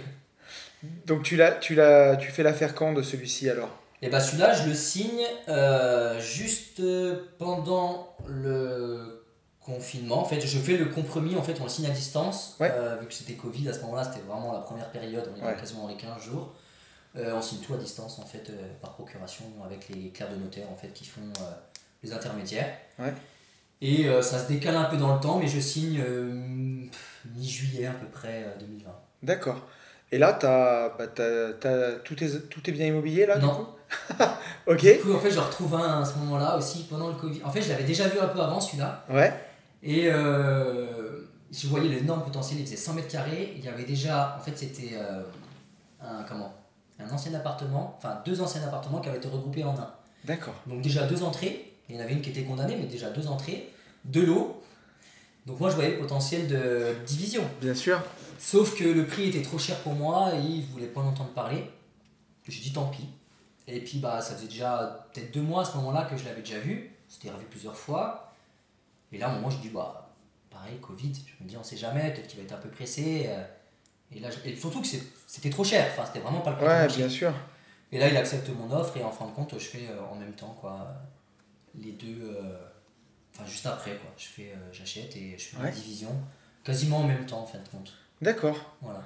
Donc 1.05 1.23
tu, 1.23 1.35
l'as, 1.35 1.51
tu, 1.51 1.75
l'as, 1.75 2.15
tu 2.15 2.31
fais 2.31 2.43
l'affaire 2.43 2.73
quand 2.73 2.93
de 2.93 3.01
celui-ci 3.01 3.49
alors? 3.49 3.79
Et 4.01 4.05
eh 4.05 4.09
bien 4.09 4.21
celui-là, 4.21 4.53
je 4.53 4.69
le 4.69 4.73
signe 4.73 5.25
euh, 5.49 6.17
juste 6.21 6.81
pendant 7.37 8.15
le 8.25 9.25
confinement. 9.59 10.21
En 10.21 10.25
fait, 10.25 10.39
je 10.39 10.57
fais 10.57 10.77
le 10.77 10.85
compromis, 10.85 11.35
en 11.35 11.43
fait, 11.43 11.59
on 11.59 11.63
le 11.63 11.69
signe 11.69 11.87
à 11.87 11.89
distance. 11.89 12.57
Euh, 12.61 12.95
vu 13.01 13.07
que 13.07 13.13
c'était 13.13 13.33
Covid, 13.33 13.67
à 13.67 13.73
ce 13.73 13.81
moment-là, 13.81 14.05
c'était 14.05 14.25
vraiment 14.25 14.53
la 14.53 14.59
première 14.59 14.89
période, 14.89 15.29
on 15.35 15.49
est 15.49 15.55
quasiment 15.57 15.89
les 15.89 15.97
15 15.97 16.23
jours. 16.23 16.55
Euh, 17.17 17.33
on 17.35 17.41
signe 17.41 17.59
tout 17.59 17.73
à 17.73 17.77
distance, 17.77 18.19
en 18.19 18.25
fait, 18.25 18.49
par 18.81 18.93
procuration, 18.93 19.43
avec 19.65 19.89
les 19.89 20.11
clercs 20.11 20.31
de 20.31 20.37
notaire, 20.37 20.71
en 20.71 20.77
fait, 20.77 20.93
qui 20.93 21.05
font 21.05 21.33
les 22.01 22.13
intermédiaires. 22.13 22.73
Et 23.81 24.07
ça 24.21 24.39
se 24.39 24.47
décale 24.47 24.77
un 24.77 24.85
peu 24.85 24.95
dans 24.95 25.13
le 25.13 25.19
temps, 25.19 25.39
mais 25.39 25.47
je 25.49 25.59
signe 25.59 26.01
mi-juillet 27.35 27.87
à 27.87 27.91
peu 27.91 28.07
près 28.07 28.45
2020. 28.61 28.89
D'accord. 29.23 29.61
Et 30.11 30.17
là, 30.17 30.39
as, 30.41 30.97
bah, 30.97 31.07
tout, 32.03 32.23
est, 32.23 32.49
tout 32.49 32.69
est 32.69 32.71
bien 32.71 32.87
immobilier 32.87 33.25
là 33.25 33.37
Non. 33.37 33.47
Du 33.47 33.53
coup 33.53 33.67
ok. 34.67 34.81
Du 34.81 34.99
coup, 34.99 35.13
en 35.13 35.19
fait, 35.19 35.31
je 35.31 35.39
retrouve 35.39 35.75
un 35.75 36.01
à 36.01 36.05
ce 36.05 36.17
moment-là 36.19 36.57
aussi 36.57 36.85
pendant 36.89 37.07
le 37.07 37.15
Covid. 37.15 37.41
En 37.43 37.51
fait, 37.51 37.61
je 37.61 37.69
l'avais 37.69 37.83
déjà 37.83 38.07
vu 38.07 38.19
un 38.19 38.27
peu 38.27 38.39
avant 38.39 38.59
celui-là. 38.59 39.03
Ouais. 39.09 39.33
Et 39.81 40.07
euh, 40.07 41.27
je 41.51 41.67
voyais 41.67 41.89
l'énorme 41.89 42.23
potentiel, 42.23 42.59
il 42.59 42.65
faisait 42.65 42.75
100 42.75 42.93
mètres 42.93 43.07
carrés. 43.07 43.53
Il 43.57 43.63
y 43.63 43.67
avait 43.67 43.83
déjà, 43.83 44.37
en 44.39 44.43
fait, 44.43 44.55
c'était 44.55 44.91
euh, 44.93 45.23
un, 46.01 46.23
comment, 46.23 46.53
un 46.99 47.09
ancien 47.09 47.33
appartement, 47.33 47.95
enfin 47.97 48.21
deux 48.25 48.41
anciens 48.41 48.63
appartements 48.63 48.99
qui 48.99 49.09
avaient 49.09 49.17
été 49.17 49.27
regroupés 49.27 49.63
en 49.63 49.77
un. 49.77 49.93
D'accord. 50.25 50.55
Donc 50.67 50.81
déjà 50.81 51.05
deux 51.05 51.23
entrées, 51.23 51.73
il 51.87 51.95
y 51.95 51.99
en 51.99 52.01
avait 52.01 52.13
une 52.13 52.21
qui 52.21 52.29
était 52.29 52.43
condamnée, 52.43 52.75
mais 52.79 52.87
déjà 52.87 53.09
deux 53.09 53.27
entrées, 53.27 53.71
de 54.05 54.21
l'eau. 54.21 54.61
Donc 55.45 55.59
moi 55.59 55.69
je 55.69 55.75
voyais 55.75 55.91
le 55.91 55.99
potentiel 55.99 56.47
de 56.47 56.95
division. 57.05 57.43
Bien 57.61 57.73
sûr. 57.73 58.01
Sauf 58.39 58.75
que 58.77 58.83
le 58.85 59.05
prix 59.05 59.29
était 59.29 59.41
trop 59.41 59.57
cher 59.59 59.77
pour 59.81 59.93
moi 59.93 60.33
et 60.35 60.39
ils 60.39 60.65
voulaient 60.65 60.87
pas 60.87 61.01
en 61.01 61.07
entendre 61.09 61.31
parler. 61.33 61.69
J'ai 62.47 62.61
dit 62.61 62.73
tant 62.73 62.87
pis. 62.87 63.05
Et 63.67 63.81
puis 63.81 63.99
bah 63.99 64.21
ça 64.21 64.33
faisait 64.35 64.47
déjà 64.47 65.07
peut-être 65.13 65.31
deux 65.33 65.41
mois 65.41 65.61
à 65.61 65.65
ce 65.65 65.75
moment-là 65.77 66.05
que 66.05 66.17
je 66.17 66.25
l'avais 66.25 66.41
déjà 66.41 66.57
vu. 66.59 66.91
C'était 67.07 67.29
revu 67.29 67.45
plusieurs 67.45 67.75
fois. 67.75 68.33
Et 69.11 69.17
là, 69.17 69.27
à 69.27 69.31
un 69.31 69.35
moment, 69.35 69.49
je 69.49 69.57
dis 69.57 69.69
bah 69.69 70.09
pareil, 70.49 70.77
Covid. 70.81 71.11
Je 71.13 71.43
me 71.43 71.49
dis 71.49 71.57
on 71.57 71.63
sait 71.63 71.77
jamais, 71.77 72.11
peut-être 72.13 72.27
qu'il 72.27 72.39
va 72.39 72.45
être 72.45 72.53
un 72.53 72.57
peu 72.57 72.69
pressé. 72.69 73.25
euh. 73.27 73.43
Et 74.15 74.19
là, 74.19 74.29
et 74.45 74.55
surtout 74.55 74.81
que 74.81 74.87
c'était 75.27 75.49
trop 75.51 75.63
cher. 75.63 75.87
Enfin, 75.91 76.05
c'était 76.05 76.19
vraiment 76.19 76.41
pas 76.41 76.51
le 76.51 76.55
prix 76.55 76.65
Ouais, 76.65 76.87
bien 76.87 77.09
sûr. 77.09 77.31
et 77.91 77.99
là, 77.99 78.07
il 78.09 78.17
accepte 78.17 78.49
mon 78.49 78.71
offre 78.71 78.97
et 78.97 79.03
en 79.03 79.11
fin 79.11 79.27
de 79.27 79.31
compte, 79.31 79.53
je 79.59 79.65
fais 79.65 79.87
euh, 79.89 80.01
en 80.11 80.15
même 80.15 80.33
temps 80.33 80.55
quoi, 80.59 80.87
les 81.75 81.91
deux. 81.91 82.21
euh, 82.23 82.57
Enfin, 83.35 83.45
juste 83.45 83.65
après 83.67 83.95
quoi. 83.97 84.09
Je 84.17 84.25
fais, 84.25 84.53
j'achète 84.71 85.15
et 85.15 85.37
je 85.37 85.43
fais 85.49 85.57
Ouais. 85.57 85.65
la 85.65 85.71
division 85.71 86.09
quasiment 86.63 86.97
en 87.01 87.03
même 87.07 87.25
temps 87.27 87.41
en 87.41 87.45
fin 87.45 87.59
de 87.59 87.67
compte. 87.69 87.93
D'accord. 88.21 88.75
Voilà. 88.81 89.01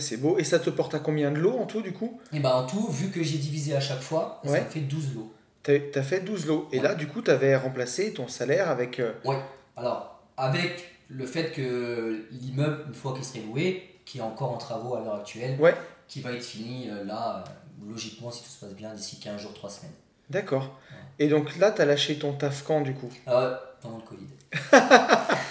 C'est 0.00 0.18
beau. 0.18 0.36
Et 0.38 0.44
ça 0.44 0.58
te 0.58 0.68
porte 0.70 0.94
à 0.94 0.98
combien 0.98 1.30
de 1.30 1.38
lots 1.38 1.56
en 1.58 1.64
tout, 1.66 1.80
du 1.80 1.92
coup? 1.92 2.20
Et 2.32 2.40
bah 2.40 2.54
en 2.56 2.66
tout, 2.66 2.88
vu 2.90 3.08
que 3.10 3.22
j'ai 3.22 3.38
divisé 3.38 3.74
à 3.74 3.80
chaque 3.80 4.00
fois, 4.02 4.40
Ouais. 4.44 4.58
ça 4.58 4.64
me 4.64 4.68
fait 4.70 4.80
12 4.80 5.14
lots. 5.14 5.32
T'as 5.62 5.78
as 5.94 6.02
fait 6.02 6.20
12 6.20 6.46
lots. 6.46 6.68
Et 6.72 6.76
Ouais. 6.78 6.82
là, 6.84 6.94
du 6.94 7.06
coup, 7.08 7.22
t'avais 7.22 7.56
remplacé 7.56 8.12
ton 8.12 8.28
salaire 8.28 8.68
avec. 8.68 9.00
euh, 9.00 9.12
Ouais. 9.24 9.38
Alors, 9.76 10.22
avec 10.36 10.90
le 11.08 11.24
fait 11.26 11.52
que 11.52 12.26
l'immeuble, 12.30 12.84
une 12.88 12.94
fois 12.94 13.14
qu'il 13.14 13.24
serait 13.24 13.40
loué, 13.40 13.82
qui 14.04 14.18
est 14.18 14.22
encore 14.22 14.52
en 14.52 14.58
travaux 14.58 14.94
à 14.94 15.00
l'heure 15.00 15.14
actuelle, 15.16 15.56
Ouais. 15.58 15.74
qui 16.06 16.20
va 16.20 16.32
être 16.32 16.44
fini 16.44 16.88
euh, 16.90 17.04
là, 17.04 17.42
euh, 17.46 17.90
logiquement, 17.90 18.30
si 18.30 18.42
tout 18.42 18.50
se 18.50 18.60
passe 18.64 18.74
bien, 18.74 18.92
d'ici 18.92 19.18
15 19.20 19.40
jours, 19.40 19.54
3 19.54 19.70
semaines. 19.70 19.92
D'accord. 20.28 20.78
Et 21.18 21.28
donc 21.28 21.56
là, 21.56 21.70
t'as 21.70 21.86
lâché 21.86 22.18
ton 22.18 22.34
taf 22.34 22.62
quand, 22.62 22.82
du 22.82 22.92
coup? 22.92 23.10
Euh, 23.28 23.56
pendant 23.80 23.96
le 23.96 24.02
Covid. 24.02 24.26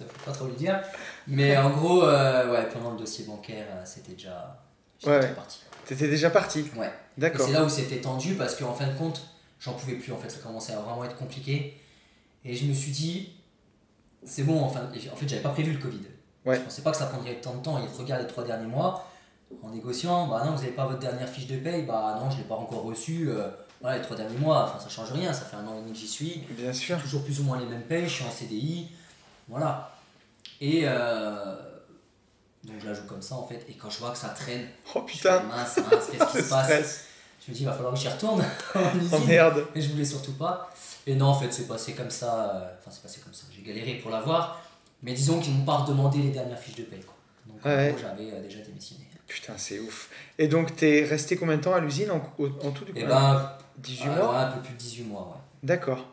ça 0.00 0.04
faut 0.12 0.24
pas 0.30 0.32
trop 0.36 0.46
le 0.46 0.52
dire. 0.54 0.80
Mais 1.26 1.56
en 1.56 1.70
gros, 1.70 2.04
euh, 2.04 2.50
ouais, 2.52 2.68
pendant 2.72 2.92
le 2.92 2.98
dossier 2.98 3.24
bancaire, 3.24 3.66
euh, 3.70 3.82
c'était 3.84 4.12
déjà, 4.12 4.58
Ouais, 5.04 5.16
déjà 5.16 5.28
ouais. 5.28 5.34
parti. 5.34 5.60
T'étais 5.86 6.08
déjà 6.08 6.30
parti 6.30 6.70
Ouais. 6.76 6.90
D'accord. 7.18 7.46
c'est 7.46 7.52
là 7.52 7.64
où 7.64 7.68
c'était 7.68 8.00
tendu 8.00 8.34
parce 8.34 8.54
qu'en 8.56 8.72
fin 8.74 8.86
de 8.86 8.96
compte, 8.96 9.22
j'en 9.60 9.72
pouvais 9.74 9.94
plus. 9.94 10.12
En 10.12 10.18
fait, 10.18 10.30
ça 10.30 10.38
commençait 10.38 10.72
à 10.72 10.80
vraiment 10.80 11.04
être 11.04 11.16
compliqué. 11.16 11.80
Et 12.44 12.54
je 12.56 12.64
me 12.64 12.72
suis 12.72 12.92
dit, 12.92 13.32
c'est 14.24 14.44
bon, 14.44 14.62
enfin, 14.62 14.82
en 15.12 15.16
fait, 15.16 15.28
j'avais 15.28 15.42
pas 15.42 15.50
prévu 15.50 15.72
le 15.72 15.78
Covid. 15.78 16.00
Ouais. 16.46 16.56
Je 16.56 16.60
pensais 16.62 16.82
pas 16.82 16.90
que 16.92 16.96
ça 16.96 17.06
prendrait 17.06 17.34
tant 17.40 17.54
de 17.54 17.62
temps. 17.62 17.78
Et 17.78 17.86
regarde 17.98 18.22
les 18.22 18.28
trois 18.28 18.44
derniers 18.44 18.66
mois, 18.68 19.06
en 19.62 19.70
négociant, 19.70 20.28
bah 20.28 20.42
non, 20.44 20.52
vous 20.52 20.60
n'avez 20.62 20.72
pas 20.72 20.86
votre 20.86 21.00
dernière 21.00 21.28
fiche 21.28 21.46
de 21.48 21.56
paye, 21.56 21.82
bah 21.82 22.18
non, 22.22 22.30
je 22.30 22.36
l'ai 22.38 22.44
pas 22.44 22.54
encore 22.54 22.82
reçue. 22.84 23.28
euh, 23.28 23.48
voilà, 23.82 23.96
les 23.96 24.02
trois 24.02 24.16
derniers 24.16 24.36
mois, 24.38 24.64
enfin, 24.64 24.78
ça 24.78 24.88
change 24.88 25.10
rien, 25.12 25.32
ça 25.32 25.44
fait 25.44 25.56
un 25.56 25.66
an 25.66 25.76
et 25.76 25.80
demi 25.80 25.92
que 25.92 25.98
j'y 25.98 26.06
suis. 26.08 26.44
Bien 26.50 26.72
sûr. 26.72 27.00
Toujours 27.00 27.24
plus 27.24 27.40
ou 27.40 27.44
moins 27.44 27.58
les 27.58 27.66
mêmes 27.66 27.82
payes, 27.82 28.04
je 28.04 28.10
suis 28.14 28.24
en 28.24 28.30
CDI. 28.30 28.88
Voilà. 29.48 29.89
Et 30.60 30.82
euh, 30.84 31.54
donc 32.64 32.76
je 32.82 32.86
la 32.88 32.94
joue 32.94 33.06
comme 33.06 33.22
ça 33.22 33.36
en 33.36 33.46
fait. 33.46 33.64
Et 33.68 33.74
quand 33.74 33.90
je 33.90 33.98
vois 33.98 34.10
que 34.10 34.18
ça 34.18 34.28
traîne, 34.30 34.66
Oh 34.94 35.02
putain 35.02 35.40
mince, 35.44 35.78
mince, 35.78 36.06
qu'est-ce 36.12 36.32
qui 36.38 36.42
se 36.44 36.48
passe 36.50 36.64
stress. 36.66 37.04
je 37.46 37.50
me 37.50 37.56
dis, 37.56 37.62
il 37.62 37.66
va 37.66 37.72
falloir 37.72 37.94
que 37.94 37.98
j'y 38.00 38.08
retourne 38.08 38.40
en 38.74 38.80
Oh 39.12 39.18
merde 39.26 39.66
Mais 39.74 39.80
je 39.80 39.90
voulais 39.90 40.04
surtout 40.04 40.32
pas. 40.34 40.70
Et 41.06 41.14
non, 41.14 41.26
en 41.28 41.34
fait, 41.34 41.50
c'est 41.52 41.66
passé 41.66 41.94
comme 41.94 42.10
ça. 42.10 42.54
euh, 42.56 42.68
Enfin, 42.78 42.90
c'est 42.90 43.02
passé 43.02 43.20
comme 43.24 43.32
ça. 43.32 43.44
J'ai 43.50 43.62
galéré 43.62 43.94
pour 43.94 44.10
l'avoir. 44.10 44.60
Mais 45.02 45.14
disons 45.14 45.40
qu'ils 45.40 45.54
m'ont 45.54 45.64
pas 45.64 45.78
redemandé 45.78 46.18
les 46.18 46.28
dernières 46.30 46.58
fiches 46.58 46.76
de 46.76 46.82
paye. 46.82 47.00
Quoi. 47.00 47.14
Donc, 47.46 47.64
Ouais. 47.64 47.94
j'avais 47.98 48.30
euh, 48.32 48.42
déjà 48.42 48.58
démissionné. 48.60 49.06
Putain, 49.26 49.54
c'est 49.56 49.78
ouf. 49.80 50.10
Et 50.38 50.46
donc, 50.46 50.76
t'es 50.76 51.04
resté 51.04 51.36
combien 51.36 51.56
de 51.56 51.62
temps 51.62 51.72
à 51.74 51.80
l'usine 51.80 52.10
en, 52.10 52.16
en 52.16 52.70
tout, 52.72 52.84
du 52.84 52.92
coup 52.92 52.98
Et 52.98 53.04
ben, 53.04 53.50
18 53.78 54.08
euh, 54.08 54.16
mois? 54.16 54.30
ouais, 54.32 54.36
un 54.36 54.46
peu 54.50 54.60
plus 54.60 54.72
de 54.74 54.78
18 54.78 55.04
mois, 55.04 55.22
ouais. 55.22 55.40
D'accord. 55.62 56.06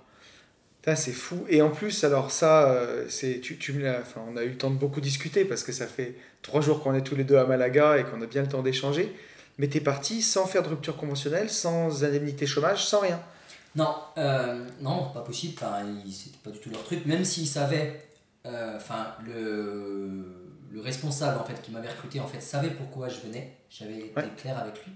C'est 0.96 1.12
fou. 1.12 1.46
Et 1.50 1.62
en 1.62 1.70
plus, 1.70 2.04
alors 2.04 2.32
ça, 2.32 2.72
euh, 2.72 3.06
c'est, 3.10 3.40
tu, 3.42 3.58
tu 3.58 3.74
me 3.74 3.84
l'as- 3.84 4.00
enfin, 4.02 4.22
on 4.32 4.38
a 4.38 4.44
eu 4.44 4.50
le 4.50 4.58
temps 4.58 4.70
de 4.72 4.78
beaucoup 4.78 5.02
discuter 5.02 5.44
parce 5.46 5.64
que 5.64 5.72
ça 5.74 5.86
fait 5.88 6.16
trois 6.42 6.62
jours 6.62 6.82
qu'on 6.82 6.94
est 6.96 7.02
tous 7.02 7.16
les 7.16 7.24
deux 7.26 7.38
à 7.38 7.46
Malaga 7.46 7.98
et 7.98 8.04
qu'on 8.06 8.22
a 8.22 8.26
bien 8.26 8.42
le 8.44 8.48
temps 8.48 8.62
d'échanger. 8.62 9.14
Mais 9.58 9.68
t'es 9.68 9.82
parti 9.82 10.22
sans 10.22 10.46
faire 10.46 10.64
de 10.64 10.70
rupture 10.70 10.96
conventionnelle, 10.98 11.50
sans 11.50 12.04
indemnité 12.04 12.46
chômage, 12.46 12.86
sans 12.86 13.00
rien. 13.02 13.20
Non, 13.76 13.96
euh, 14.18 14.66
non, 14.82 15.10
pas 15.14 15.22
possible. 15.22 15.54
Enfin, 15.58 15.84
c'était 16.12 16.38
pas 16.44 16.52
du 16.52 16.60
tout 16.60 16.70
leur 16.70 16.84
truc. 16.84 17.06
Même 17.06 17.26
s'ils 17.26 17.48
savaient, 17.48 18.00
euh, 18.46 18.78
enfin, 18.78 19.08
le, 19.26 20.24
le 20.72 20.82
responsable 20.82 21.40
en 21.40 21.44
fait 21.44 21.62
qui 21.62 21.72
m'avait 21.72 21.90
recruté 21.90 22.20
en 22.20 22.28
fait 22.28 22.40
savait 22.40 22.70
pourquoi 22.72 23.10
je 23.10 23.20
venais. 23.22 23.58
J'avais 23.70 23.98
été 23.98 24.14
Ouais. 24.16 24.30
clair 24.38 24.58
avec 24.58 24.76
lui. 24.86 24.92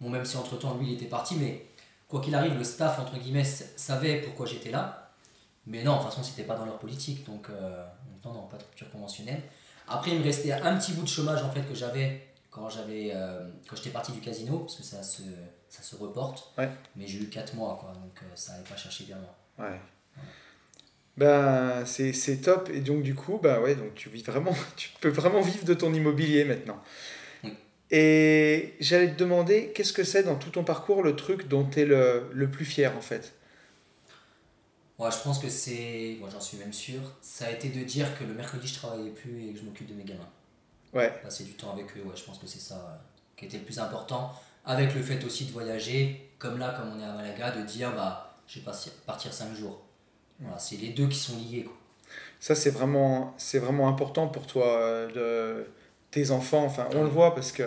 Bon, 0.00 0.10
même 0.10 0.24
si 0.24 0.36
entre 0.36 0.58
temps 0.58 0.76
lui 0.78 0.88
il 0.88 0.94
était 0.94 1.06
parti, 1.06 1.36
mais 1.36 1.64
quoi 2.08 2.20
qu'il 2.20 2.34
arrive, 2.34 2.56
le 2.58 2.64
staff 2.64 2.98
entre 2.98 3.16
guillemets 3.18 3.44
savait 3.44 4.20
pourquoi 4.20 4.46
j'étais 4.46 4.70
là. 4.70 5.01
Mais 5.66 5.82
non, 5.84 5.92
de 5.92 5.98
toute 5.98 6.10
façon, 6.10 6.22
c'était 6.22 6.42
pas 6.42 6.56
dans 6.56 6.64
leur 6.64 6.78
politique, 6.78 7.24
donc, 7.24 7.48
euh, 7.48 7.84
donc 8.10 8.24
non, 8.24 8.32
non, 8.40 8.46
pas 8.48 8.56
de 8.56 8.62
rupture 8.62 8.90
conventionnelle. 8.90 9.42
Après, 9.86 10.10
il 10.10 10.18
me 10.18 10.24
restait 10.24 10.52
un 10.52 10.76
petit 10.76 10.92
bout 10.92 11.02
de 11.02 11.08
chômage 11.08 11.42
en 11.42 11.50
fait 11.50 11.62
que 11.62 11.74
j'avais 11.74 12.28
quand 12.50 12.68
j'avais 12.68 13.12
euh, 13.14 13.48
quand 13.68 13.76
j'étais 13.76 13.90
parti 13.90 14.12
du 14.12 14.20
casino, 14.20 14.58
parce 14.58 14.76
que 14.76 14.82
ça 14.82 15.02
se, 15.02 15.22
ça 15.68 15.82
se 15.82 15.96
reporte. 15.96 16.52
Ouais. 16.58 16.68
Mais 16.96 17.06
j'ai 17.06 17.18
eu 17.18 17.28
4 17.28 17.54
mois, 17.54 17.78
quoi, 17.80 17.92
donc 17.92 18.12
euh, 18.22 18.26
ça 18.34 18.52
n'allait 18.52 18.64
pas 18.64 18.76
chercher 18.76 19.04
bien 19.04 19.16
loin. 19.16 19.66
Ouais. 19.66 19.80
Ben, 21.16 21.84
c'est, 21.84 22.12
c'est 22.12 22.38
top. 22.38 22.70
Et 22.72 22.80
donc, 22.80 23.02
du 23.02 23.14
coup, 23.14 23.38
bah 23.42 23.60
ouais, 23.60 23.74
donc 23.74 23.94
tu 23.94 24.08
vis 24.08 24.22
vraiment, 24.22 24.54
tu 24.76 24.90
peux 25.00 25.10
vraiment 25.10 25.40
vivre 25.40 25.64
de 25.64 25.74
ton 25.74 25.92
immobilier 25.94 26.44
maintenant. 26.44 26.80
Oui. 27.44 27.54
Et 27.90 28.74
j'allais 28.80 29.12
te 29.12 29.18
demander, 29.18 29.72
qu'est-ce 29.74 29.92
que 29.92 30.04
c'est 30.04 30.22
dans 30.22 30.36
tout 30.36 30.50
ton 30.50 30.64
parcours 30.64 31.02
le 31.02 31.16
truc 31.16 31.48
dont 31.48 31.64
tu 31.64 31.80
es 31.80 31.84
le, 31.84 32.28
le 32.32 32.50
plus 32.50 32.64
fier 32.64 32.96
en 32.96 33.02
fait? 33.02 33.34
Ouais, 35.02 35.10
je 35.10 35.18
pense 35.18 35.40
que 35.40 35.48
c'est, 35.48 36.16
moi 36.20 36.28
j'en 36.30 36.40
suis 36.40 36.58
même 36.58 36.72
sûr, 36.72 37.00
ça 37.20 37.46
a 37.46 37.50
été 37.50 37.70
de 37.70 37.82
dire 37.82 38.16
que 38.16 38.22
le 38.22 38.34
mercredi 38.34 38.68
je 38.68 38.76
travaillais 38.76 39.10
plus 39.10 39.48
et 39.48 39.52
que 39.52 39.58
je 39.58 39.64
m'occupe 39.64 39.88
de 39.88 39.94
mes 39.94 40.04
gamins. 40.04 40.28
Ouais, 40.92 41.12
Passer 41.24 41.42
du 41.42 41.54
temps 41.54 41.72
avec 41.72 41.86
eux, 41.96 42.02
ouais, 42.02 42.14
je 42.14 42.22
pense 42.22 42.38
que 42.38 42.46
c'est 42.46 42.60
ça 42.60 42.76
euh, 42.76 42.96
qui 43.36 43.46
était 43.46 43.58
le 43.58 43.64
plus 43.64 43.80
important. 43.80 44.32
Avec 44.64 44.94
le 44.94 45.02
fait 45.02 45.24
aussi 45.24 45.46
de 45.46 45.50
voyager, 45.50 46.30
comme 46.38 46.56
là, 46.56 46.72
comme 46.78 46.92
on 46.96 47.00
est 47.00 47.04
à 47.04 47.14
Malaga, 47.14 47.50
de 47.50 47.62
dire 47.62 47.92
bah 47.96 48.36
je 48.46 48.60
vais 48.60 48.64
partir, 48.64 48.92
partir 49.04 49.32
5 49.32 49.56
jours. 49.56 49.82
Voilà, 50.38 50.56
c'est 50.60 50.76
les 50.76 50.90
deux 50.90 51.08
qui 51.08 51.18
sont 51.18 51.36
liés. 51.36 51.64
Quoi. 51.64 51.76
ça 52.38 52.54
c'est 52.54 52.70
vraiment, 52.70 53.34
c'est 53.38 53.58
vraiment 53.58 53.88
important 53.88 54.28
pour 54.28 54.46
toi, 54.46 54.68
euh, 54.68 55.64
de, 55.64 55.66
tes 56.12 56.30
enfants. 56.30 56.64
Enfin, 56.64 56.86
on 56.94 57.02
le 57.02 57.08
voit 57.08 57.34
parce 57.34 57.50
que 57.50 57.64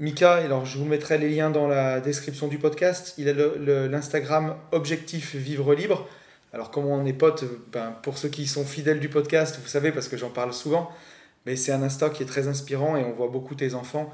Mika, 0.00 0.34
alors 0.34 0.66
je 0.66 0.76
vous 0.76 0.84
mettrai 0.84 1.16
les 1.16 1.30
liens 1.30 1.48
dans 1.48 1.66
la 1.66 2.02
description 2.02 2.48
du 2.48 2.58
podcast, 2.58 3.14
il 3.16 3.30
a 3.30 3.88
l'Instagram 3.88 4.58
Objectif 4.72 5.34
Vivre 5.34 5.74
Libre. 5.74 6.06
Alors, 6.52 6.70
comme 6.70 6.86
on 6.86 7.04
est 7.06 7.12
potes, 7.12 7.44
ben, 7.70 7.92
pour 8.02 8.18
ceux 8.18 8.28
qui 8.28 8.46
sont 8.46 8.64
fidèles 8.64 9.00
du 9.00 9.08
podcast, 9.08 9.58
vous 9.62 9.68
savez, 9.68 9.90
parce 9.92 10.08
que 10.08 10.16
j'en 10.16 10.30
parle 10.30 10.52
souvent, 10.52 10.90
mais 11.46 11.56
c'est 11.56 11.72
un 11.72 11.82
Insta 11.82 12.10
qui 12.10 12.22
est 12.22 12.26
très 12.26 12.46
inspirant 12.48 12.96
et 12.96 13.04
on 13.04 13.12
voit 13.12 13.28
beaucoup 13.28 13.54
tes 13.54 13.74
enfants. 13.74 14.10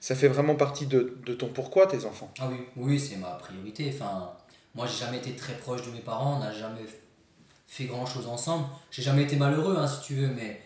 Ça 0.00 0.14
fait 0.14 0.28
vraiment 0.28 0.54
partie 0.56 0.86
de, 0.86 1.18
de 1.24 1.34
ton 1.34 1.48
pourquoi, 1.48 1.86
tes 1.86 2.04
enfants. 2.06 2.32
Ah 2.40 2.48
oui, 2.50 2.56
oui, 2.76 2.98
c'est 2.98 3.16
ma 3.16 3.30
priorité. 3.34 3.92
Enfin, 3.94 4.32
moi, 4.74 4.86
j'ai 4.86 5.04
jamais 5.04 5.18
été 5.18 5.36
très 5.36 5.52
proche 5.54 5.86
de 5.86 5.90
mes 5.92 6.00
parents, 6.00 6.36
on 6.36 6.40
n'a 6.40 6.52
jamais 6.52 6.80
fait 7.66 7.84
grand 7.84 8.06
chose 8.06 8.26
ensemble. 8.26 8.64
J'ai 8.90 9.02
jamais 9.02 9.22
été 9.22 9.36
malheureux, 9.36 9.76
hein, 9.78 9.86
si 9.86 10.00
tu 10.00 10.14
veux, 10.14 10.28
mais 10.28 10.60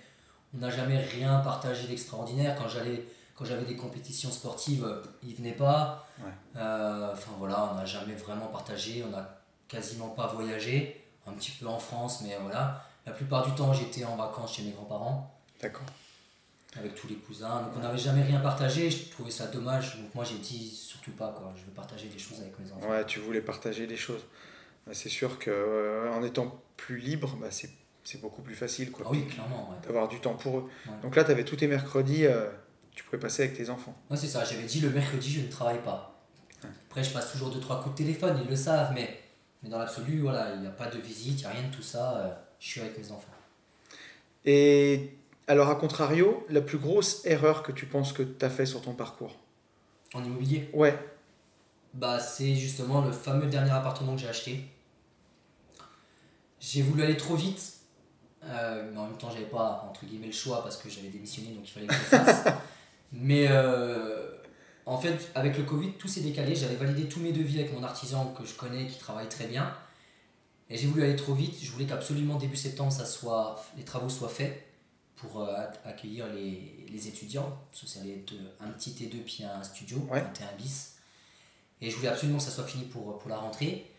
on 0.55 0.61
n'a 0.61 0.71
jamais 0.71 0.99
rien 0.99 1.39
partagé 1.41 1.87
d'extraordinaire. 1.89 2.57
Quand 2.57 2.69
j'allais, 2.69 3.05
quand 3.35 3.45
j'avais 3.45 3.65
des 3.65 3.77
compétitions 3.77 4.31
sportives, 4.31 4.87
ils 5.23 5.35
venaient 5.35 5.53
pas. 5.53 6.09
Ouais. 6.21 6.31
Euh, 6.57 7.11
Enfin 7.13 7.33
voilà, 7.39 7.71
on 7.73 7.75
n'a 7.77 7.85
jamais 7.85 8.15
vraiment 8.15 8.47
partagé, 8.47 9.05
on 9.07 9.11
n'a 9.11 9.41
quasiment 9.69 10.09
pas 10.09 10.29
voyagé, 10.29 11.05
un 11.27 11.33
petit 11.33 11.53
peu 11.53 11.67
en 11.67 11.79
France, 11.79 12.23
mais 12.23 12.37
voilà. 12.41 12.85
La 13.07 13.13
plupart 13.13 13.47
du 13.47 13.53
temps, 13.55 13.73
j'étais 13.73 14.05
en 14.05 14.17
vacances 14.17 14.55
chez 14.57 14.63
mes 14.65 14.73
grands-parents 14.73 15.33
D'accord. 15.61 15.87
avec 16.79 16.95
tous 16.95 17.07
les 17.09 17.15
cousins. 17.17 17.63
Donc 17.63 17.73
on 17.77 17.81
n'avait 17.81 17.99
jamais 17.99 18.23
rien 18.23 18.41
partagé, 18.41 18.91
je 18.91 19.11
trouvais 19.11 19.31
ça 19.31 19.47
dommage. 19.47 19.97
Donc 20.01 20.15
moi 20.15 20.25
j'ai 20.25 20.39
dit 20.39 20.69
surtout 20.71 21.13
pas 21.13 21.29
quoi, 21.37 21.53
je 21.57 21.63
veux 21.65 21.71
partager 21.73 22.09
des 22.09 22.19
choses 22.19 22.41
avec 22.41 22.59
mes 22.59 22.71
enfants. 22.73 22.89
Ouais, 22.89 23.05
tu 23.07 23.21
voulais 23.21 23.41
partager 23.41 23.87
des 23.87 23.97
choses. 23.97 24.25
Ben, 24.87 24.93
C'est 24.95 25.09
sûr 25.09 25.39
que 25.39 25.51
euh, 25.51 26.13
en 26.13 26.23
étant 26.25 26.61
plus 26.77 26.99
libre, 26.99 27.37
bah, 27.41 27.49
c'est 27.51 27.71
c'est 28.05 28.21
beaucoup 28.21 28.41
plus 28.43 28.55
facile 28.55 28.93
quoi, 28.93 29.05
Ah 29.09 29.11
oui, 29.11 29.27
clairement, 29.27 29.69
ouais. 29.71 29.85
d'avoir 29.85 30.07
du 30.07 30.21
temps 30.21 30.35
pour 30.35 30.59
eux. 30.59 30.71
Ouais. 30.87 30.93
Donc 31.03 31.17
là, 31.17 31.25
tu 31.25 31.33
avais 31.33 31.45
tous 31.45 31.57
tes 31.57 31.67
mercredis, 31.67 32.25
euh, 32.25 32.49
tu 32.95 33.03
pouvais 33.03 33.19
passer 33.19 33.43
avec 33.43 33.57
tes 33.57 33.69
enfants. 33.69 33.97
Moi 34.11 34.17
c'est 34.17 34.29
ça, 34.29 34.45
j'avais 34.45 34.63
dit 34.65 34.81
le 34.81 34.91
mercredi 34.91 35.31
je 35.31 35.41
ne 35.41 35.49
travaille 35.51 35.83
pas. 35.83 36.21
Après 36.89 37.03
je 37.05 37.11
passe 37.13 37.33
toujours 37.33 37.51
2-3 37.51 37.83
coups 37.83 37.95
de 37.97 37.99
téléphone, 38.05 38.41
ils 38.45 38.49
le 38.51 38.57
savent, 38.57 38.93
mais, 38.95 39.21
mais 39.63 39.69
dans 39.69 39.79
l'absolu, 39.79 40.21
voilà, 40.21 40.55
il 40.55 40.61
n'y 40.61 40.67
a 40.67 40.71
pas 40.71 40.87
de 40.87 40.99
visite, 40.99 41.41
il 41.41 41.45
n'y 41.45 41.47
a 41.47 41.51
rien 41.51 41.69
de 41.69 41.75
tout 41.75 41.83
ça, 41.83 42.19
euh, 42.19 42.35
je 42.61 42.67
suis 42.67 42.81
avec 42.81 42.99
mes 42.99 43.11
enfants. 43.11 43.33
Et 44.45 45.13
alors, 45.49 45.69
à 45.69 45.77
contrario, 45.77 46.47
la 46.49 46.61
plus 46.61 46.79
grosse 46.79 47.25
erreur 47.27 47.63
que 47.63 47.73
tu 47.73 47.87
penses 47.87 48.13
que 48.13 48.23
tu 48.23 48.45
as 48.45 48.51
fait 48.51 48.67
sur 48.67 48.81
ton 48.83 48.95
parcours? 48.95 49.37
En 50.15 50.23
immobilier, 50.23 50.71
Ouais, 50.73 50.97
bah 51.97 52.19
c'est 52.21 52.55
justement 52.55 53.01
le 53.01 53.11
fameux 53.11 53.47
dernier 53.47 53.71
appartement 53.71 54.15
que 54.15 54.21
j'ai 54.21 54.29
acheté. 54.29 54.65
J'ai 56.61 56.83
voulu 56.83 57.03
aller 57.03 57.17
trop 57.17 57.37
vite, 57.37 57.73
euh, 58.45 58.91
mais 58.93 58.99
en 58.99 59.07
même 59.07 59.17
temps 59.17 59.31
j'avais 59.31 59.47
pas 59.47 59.87
entre 59.89 60.05
guillemets 60.05 60.27
le 60.27 60.33
choix 60.33 60.63
parce 60.63 60.77
que 60.77 60.91
j'avais 60.91 61.09
démissionné 61.09 61.51
donc 61.55 61.67
il 61.67 61.71
fallait 61.71 61.87
que 61.87 61.95
je 61.95 61.99
le 61.99 62.05
fasse. 62.05 62.45
mais 63.13 63.47
euh, 63.49 64.31
En 64.87 64.99
fait, 64.99 65.31
avec 65.35 65.59
le 65.59 65.65
Covid, 65.65 65.93
tout 65.99 66.07
s'est 66.07 66.21
décalé. 66.21 66.55
J'avais 66.55 66.77
validé 66.77 67.09
tous 67.09 67.19
mes 67.19 67.33
devis 67.33 67.59
avec 67.59 67.75
mon 67.75 67.83
artisan 67.83 68.33
que 68.39 68.47
je 68.47 68.55
connais, 68.55 68.87
qui 68.87 68.99
travaille 68.99 69.29
très 69.29 69.49
bien. 69.49 69.75
Et 70.71 70.77
j'ai 70.77 70.87
voulu 70.87 71.03
aller 71.03 71.17
trop 71.17 71.35
vite. 71.35 71.57
Je 71.61 71.71
voulais 71.73 71.87
qu'absolument 71.87 72.37
début 72.37 72.57
septembre, 72.57 72.93
ça 72.93 73.05
soit, 73.05 73.63
les 73.77 73.85
travaux 73.85 74.09
soient 74.09 74.29
faits 74.29 74.65
pour 75.17 75.41
euh, 75.41 75.65
accueillir 75.85 76.27
les, 76.33 76.87
les, 76.89 77.09
étudiants. 77.09 77.59
Parce 77.71 77.83
que 77.83 77.89
ça 77.89 78.01
allait 78.01 78.19
être 78.19 78.35
un 78.61 78.69
petit 78.69 78.91
T2 78.91 79.23
puis 79.25 79.45
un 79.45 79.63
studio, 79.65 80.09
un 80.13 80.21
T1 80.21 80.57
bis. 80.57 80.95
Et 81.81 81.91
je 81.91 81.97
voulais 81.97 82.09
absolument 82.09 82.39
que 82.39 82.45
ça 82.45 82.53
soit 82.53 82.65
fini 82.65 82.85
pour, 82.85 83.19
pour 83.19 83.29
la 83.29 83.39
rentrée. 83.39 83.91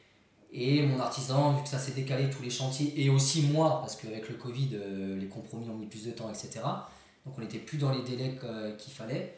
Et 0.54 0.84
mon 0.84 1.02
artisan, 1.02 1.54
vu 1.54 1.64
que 1.64 1.70
ça 1.70 1.80
s'est 1.80 1.92
décalé 1.92 2.30
tous 2.30 2.42
les 2.42 2.50
chantiers, 2.50 2.94
et 2.96 3.10
aussi 3.10 3.42
moi, 3.42 3.82
parce 3.82 3.98
qu'avec 3.98 4.30
le 4.30 4.36
Covid, 4.36 4.70
euh, 4.76 5.20
les 5.20 5.28
compromis 5.28 5.70
ont 5.70 5.76
mis 5.76 5.88
plus 5.88 6.06
de 6.06 6.12
temps, 6.12 6.30
etc. 6.30 6.62
Donc 7.26 7.38
on 7.38 7.42
n'était 7.42 7.60
plus 7.60 7.78
dans 7.78 7.92
les 7.92 8.02
délais 8.04 8.40
qu'il 8.78 8.94
fallait. 8.94 9.36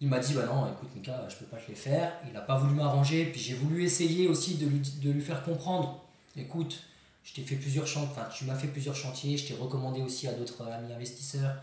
Il 0.00 0.08
m'a 0.08 0.20
dit 0.20 0.34
bah 0.34 0.46
non, 0.46 0.66
écoute 0.70 0.88
Mika, 0.94 1.26
je 1.28 1.36
peux 1.36 1.46
pas 1.46 1.56
te 1.56 1.68
les 1.68 1.74
faire. 1.74 2.12
Il 2.26 2.32
n'a 2.32 2.40
pas 2.40 2.56
voulu 2.56 2.74
m'arranger. 2.74 3.26
Puis 3.26 3.40
j'ai 3.40 3.54
voulu 3.54 3.84
essayer 3.84 4.28
aussi 4.28 4.54
de 4.56 4.66
lui, 4.66 4.80
de 4.80 5.10
lui 5.10 5.22
faire 5.22 5.42
comprendre. 5.42 6.04
Écoute, 6.36 6.84
je 7.24 7.34
t'ai 7.34 7.42
fait 7.42 7.56
plusieurs 7.56 7.86
chantiers, 7.86 8.10
enfin 8.12 8.28
tu 8.32 8.44
m'as 8.44 8.54
fait 8.54 8.68
plusieurs 8.68 8.94
chantiers. 8.94 9.36
Je 9.36 9.48
t'ai 9.48 9.54
recommandé 9.54 10.00
aussi 10.00 10.28
à 10.28 10.32
d'autres 10.32 10.66
amis 10.68 10.92
investisseurs. 10.92 11.56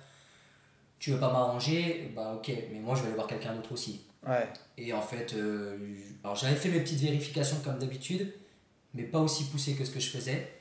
Tu 1.00 1.12
veux 1.12 1.20
pas 1.20 1.32
m'arranger? 1.32 2.12
Bah 2.16 2.34
ok, 2.36 2.52
mais 2.72 2.80
moi 2.80 2.96
je 2.96 3.02
vais 3.02 3.08
aller 3.08 3.16
voir 3.16 3.28
quelqu'un 3.28 3.54
d'autre 3.56 3.72
aussi. 3.72 4.02
Ouais. 4.28 4.48
Et 4.78 4.92
en 4.92 5.02
fait, 5.02 5.34
euh, 5.34 5.78
alors 6.24 6.36
j'avais 6.36 6.56
fait 6.56 6.70
mes 6.70 6.82
petites 6.82 7.00
vérifications 7.00 7.58
comme 7.64 7.80
d'habitude, 7.80 8.34
mais 8.94 9.04
pas 9.04 9.20
aussi 9.20 9.46
poussées 9.46 9.76
que 9.76 9.86
ce 9.86 9.92
que 9.92 10.00
je 10.00 10.10
faisais. 10.10 10.52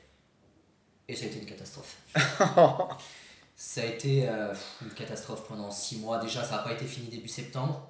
Et 1.07 1.15
ça 1.15 1.25
a 1.25 1.27
été 1.27 1.39
une 1.39 1.45
catastrophe. 1.45 1.97
Ça 3.55 3.81
a 3.81 3.85
été 3.85 4.27
euh, 4.27 4.53
une 4.81 4.91
catastrophe 4.91 5.47
pendant 5.47 5.71
six 5.71 5.97
mois. 5.97 6.17
Déjà, 6.17 6.43
ça 6.43 6.57
n'a 6.57 6.63
pas 6.63 6.73
été 6.73 6.85
fini 6.85 7.07
début 7.07 7.29
septembre. 7.29 7.89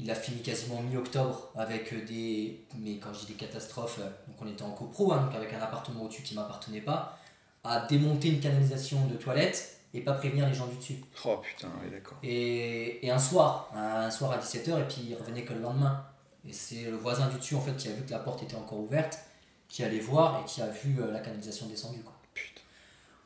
Il 0.00 0.10
a 0.10 0.14
fini 0.14 0.42
quasiment 0.42 0.80
mi-octobre 0.82 1.50
avec 1.56 2.04
des. 2.04 2.64
Mais 2.78 2.98
quand 2.98 3.12
je 3.12 3.20
dis 3.20 3.32
des 3.32 3.34
catastrophes, 3.34 3.98
euh, 3.98 4.04
donc 4.28 4.36
on 4.40 4.46
était 4.46 4.62
en 4.62 4.70
copro, 4.70 5.12
hein, 5.12 5.24
donc 5.24 5.34
avec 5.34 5.52
un 5.54 5.60
appartement 5.60 6.04
au-dessus 6.04 6.22
qui 6.22 6.34
ne 6.34 6.40
m'appartenait 6.40 6.82
pas, 6.82 7.18
à 7.64 7.86
démonter 7.86 8.28
une 8.28 8.40
canalisation 8.40 9.06
de 9.06 9.16
toilette 9.16 9.80
et 9.94 10.00
pas 10.02 10.12
prévenir 10.12 10.46
les 10.46 10.54
gens 10.54 10.66
du 10.66 10.76
dessus. 10.76 11.02
Oh 11.24 11.38
putain, 11.38 11.68
oui, 11.82 11.90
d'accord. 11.90 12.18
Et, 12.22 13.04
et, 13.04 13.10
un 13.10 13.18
soir, 13.18 13.70
un 13.74 14.10
soir 14.10 14.32
à 14.32 14.38
17h, 14.38 14.78
et 14.78 14.84
puis 14.84 15.06
il 15.08 15.14
revenait 15.14 15.44
que 15.44 15.54
le 15.54 15.60
lendemain. 15.60 16.04
Et 16.46 16.52
c'est 16.52 16.90
le 16.90 16.96
voisin 16.96 17.28
du 17.28 17.38
dessus 17.38 17.54
en 17.54 17.60
fait 17.60 17.74
qui 17.76 17.88
a 17.88 17.92
vu 17.92 18.02
que 18.04 18.10
la 18.10 18.18
porte 18.18 18.42
était 18.42 18.54
encore 18.54 18.78
ouverte, 18.80 19.18
qui 19.68 19.82
allait 19.82 19.98
voir 19.98 20.42
et 20.42 20.44
qui 20.44 20.62
a 20.62 20.68
vu 20.68 21.00
euh, 21.00 21.10
la 21.10 21.20
canalisation 21.20 21.66
descendue. 21.66 22.00
Quoi. 22.00 22.12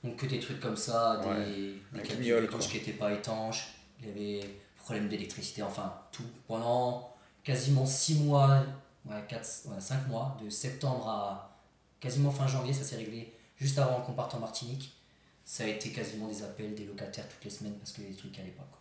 Donc 0.05 0.17
que 0.17 0.27
des 0.27 0.41
trucs 0.41 0.61
comme 0.61 0.77
ça, 0.77 1.21
des, 1.25 1.81
des 1.93 2.03
de 2.03 2.47
douche 2.47 2.69
qui 2.69 2.79
n'étaient 2.79 2.93
pas 2.93 3.13
étanches, 3.13 3.75
il 4.01 4.09
y 4.09 4.11
avait 4.11 4.51
problème 4.83 5.09
d'électricité, 5.09 5.63
enfin 5.63 5.95
tout. 6.11 6.27
Pendant 6.49 7.15
quasiment 7.45 7.87
6 7.87 8.21
mois, 8.25 8.65
ouais, 9.07 9.25
4, 9.29 9.45
5 9.79 10.09
mois, 10.09 10.37
de 10.43 10.51
septembre 10.51 11.09
à 11.09 11.59
quasiment 12.01 12.31
fin 12.31 12.47
janvier, 12.47 12.73
ça 12.73 12.83
s'est 12.83 12.97
réglé 12.97 13.33
juste 13.57 13.79
avant 13.79 14.01
qu'on 14.01 14.13
parte 14.13 14.35
en 14.35 14.41
Martinique. 14.41 14.97
Ça 15.45 15.65
a 15.65 15.67
été 15.67 15.91
quasiment 15.91 16.29
des 16.29 16.43
appels 16.43 16.75
des 16.75 16.85
locataires 16.85 17.29
toutes 17.29 17.45
les 17.45 17.51
semaines 17.51 17.75
parce 17.75 17.93
que 17.93 18.03
les 18.03 18.15
trucs 18.15 18.37
n'allaient 18.37 18.51
pas. 18.51 18.67
Quoi. 18.71 18.79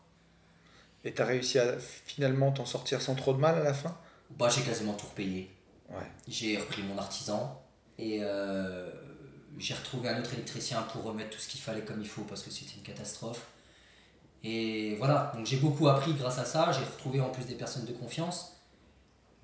Et 1.03 1.13
tu 1.13 1.21
as 1.21 1.25
réussi 1.25 1.59
à 1.59 1.77
finalement 1.79 2.51
t'en 2.51 2.65
sortir 2.65 3.01
sans 3.01 3.15
trop 3.15 3.33
de 3.33 3.39
mal 3.39 3.55
à 3.55 3.63
la 3.63 3.73
fin? 3.73 3.97
Bah 4.31 4.49
j'ai 4.49 4.61
quasiment 4.61 4.93
tout 4.93 5.07
repayé. 5.07 5.51
Ouais. 5.89 5.97
J'ai 6.27 6.57
repris 6.57 6.83
mon 6.83 6.97
artisan 6.97 7.61
et 7.97 8.19
euh, 8.21 8.89
j'ai 9.57 9.73
retrouvé 9.73 10.09
un 10.09 10.19
autre 10.19 10.33
électricien 10.33 10.81
pour 10.83 11.03
remettre 11.03 11.31
tout 11.31 11.39
ce 11.39 11.47
qu'il 11.47 11.61
fallait 11.61 11.81
comme 11.81 12.01
il 12.01 12.07
faut 12.07 12.23
parce 12.23 12.43
que 12.43 12.51
c'était 12.51 12.75
une 12.75 12.83
catastrophe. 12.83 13.47
Et 14.43 14.95
voilà, 14.95 15.31
donc 15.35 15.45
j'ai 15.45 15.57
beaucoup 15.57 15.87
appris 15.87 16.13
grâce 16.13 16.39
à 16.39 16.45
ça. 16.45 16.71
J'ai 16.71 16.83
retrouvé 16.83 17.21
en 17.21 17.29
plus 17.29 17.45
des 17.45 17.55
personnes 17.55 17.85
de 17.85 17.91
confiance. 17.91 18.57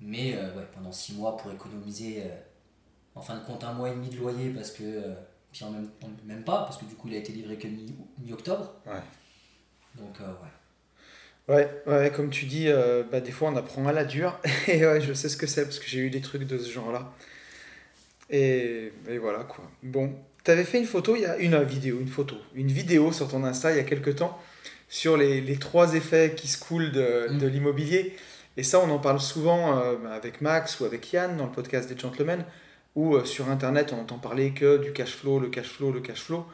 Mais 0.00 0.34
euh, 0.36 0.54
ouais, 0.54 0.66
pendant 0.74 0.92
six 0.92 1.14
mois 1.14 1.36
pour 1.36 1.52
économiser 1.52 2.22
euh, 2.22 2.28
en 3.14 3.20
fin 3.20 3.36
de 3.36 3.44
compte 3.44 3.64
un 3.64 3.72
mois 3.72 3.90
et 3.90 3.92
demi 3.92 4.08
de 4.08 4.16
loyer 4.16 4.50
parce 4.50 4.70
que. 4.70 4.82
Euh, 4.82 5.14
puis 5.50 5.64
en 5.64 5.70
même, 5.70 5.88
même 6.26 6.44
pas, 6.44 6.64
parce 6.64 6.76
que 6.76 6.84
du 6.84 6.94
coup 6.94 7.08
il 7.08 7.14
a 7.14 7.18
été 7.18 7.32
livré 7.32 7.56
que 7.56 7.66
mi-octobre. 7.66 8.74
ouais. 8.86 9.00
Donc 9.96 10.18
ouais. 10.20 11.54
Ouais, 11.54 11.82
ouais, 11.86 12.12
comme 12.14 12.28
tu 12.28 12.44
dis, 12.44 12.68
bah, 13.10 13.22
des 13.22 13.30
fois 13.30 13.48
on 13.48 13.56
apprend 13.56 13.86
à 13.86 13.92
la 13.92 14.04
dure. 14.04 14.38
Et 14.68 14.84
ouais, 14.84 15.00
je 15.00 15.14
sais 15.14 15.30
ce 15.30 15.38
que 15.38 15.46
c'est 15.46 15.64
parce 15.64 15.78
que 15.78 15.88
j'ai 15.88 16.00
eu 16.00 16.10
des 16.10 16.20
trucs 16.20 16.44
de 16.44 16.58
ce 16.58 16.70
genre-là. 16.70 17.10
Et, 18.30 18.92
voilà 19.20 19.44
quoi. 19.44 19.64
Bon, 19.82 20.12
tu 20.44 20.50
avais 20.50 20.64
fait 20.64 20.78
une 20.78 20.86
photo, 20.86 21.16
il 21.16 21.22
y 21.22 21.26
a 21.26 21.36
une 21.38 21.62
vidéo, 21.62 21.98
une 22.00 22.08
photo, 22.08 22.36
une 22.54 22.70
vidéo 22.70 23.12
sur 23.12 23.28
ton 23.28 23.44
Insta 23.44 23.72
il 23.72 23.76
y 23.76 23.80
a 23.80 23.84
quelques 23.84 24.16
temps 24.16 24.38
sur 24.88 25.16
les, 25.16 25.40
les 25.40 25.56
trois 25.56 25.94
effets 25.94 26.34
qui 26.34 26.48
se 26.48 26.58
coulent 26.58 26.92
de, 26.92 27.28
mm. 27.30 27.38
de 27.38 27.46
l'immobilier. 27.46 28.16
Et 28.56 28.62
ça, 28.62 28.80
on 28.80 28.90
en 28.90 28.98
parle 28.98 29.20
souvent 29.20 29.78
euh, 29.78 29.96
avec 30.10 30.40
Max 30.40 30.80
ou 30.80 30.84
avec 30.84 31.12
Yann 31.12 31.36
dans 31.36 31.44
le 31.44 31.52
podcast 31.52 31.88
des 31.88 31.98
Gentlemen, 31.98 32.44
où 32.96 33.14
euh, 33.14 33.24
sur 33.24 33.48
Internet, 33.50 33.92
on 33.92 34.00
entend 34.00 34.18
parler 34.18 34.52
que 34.52 34.78
du 34.78 34.92
cash 34.92 35.14
flow, 35.14 35.38
le 35.38 35.48
cash 35.48 35.68
flow, 35.68 35.92
le 35.92 36.00
cash 36.00 36.22
flow. 36.22 36.44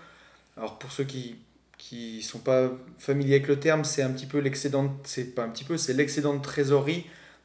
Alors 0.56 0.78
pour 0.78 0.92
ceux 0.92 1.04
qui 1.04 1.36
qui 1.76 2.22
sont 2.22 2.38
pas 2.38 2.70
familiers 2.98 3.34
avec 3.34 3.48
le 3.48 3.58
terme, 3.58 3.84
c'est 3.84 4.02
un 4.02 4.10
petit 4.10 4.26
peu 4.26 4.38
l'excédent, 4.38 4.96
c'est 5.04 5.34
pas 5.34 5.42
un 5.42 5.48
petit 5.48 5.64
peu, 5.64 5.76
c'est 5.76 5.92
l'excédent 5.92 6.34
de 6.34 6.40
trésorerie 6.40 7.04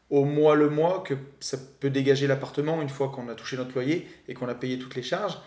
au 0.10 0.26
mois 0.26 0.56
le 0.56 0.70
mois 0.70 1.04
que 1.06 1.14
ça 1.40 1.58
peut 1.80 1.90
dégager 1.90 2.28
l'appartement 2.28 2.82
une 2.82 2.90
fois 2.90 3.10
qu'on 3.10 3.30
a 3.30 3.36
touché 3.36 3.58
notre 3.58 3.74
loyer 3.74 4.08
et 4.28 4.34
qu'on 4.34 4.48
a 4.48 4.56
payé 4.56 4.80
toutes 4.80 4.96
les 4.96 5.04
charges. 5.04 5.38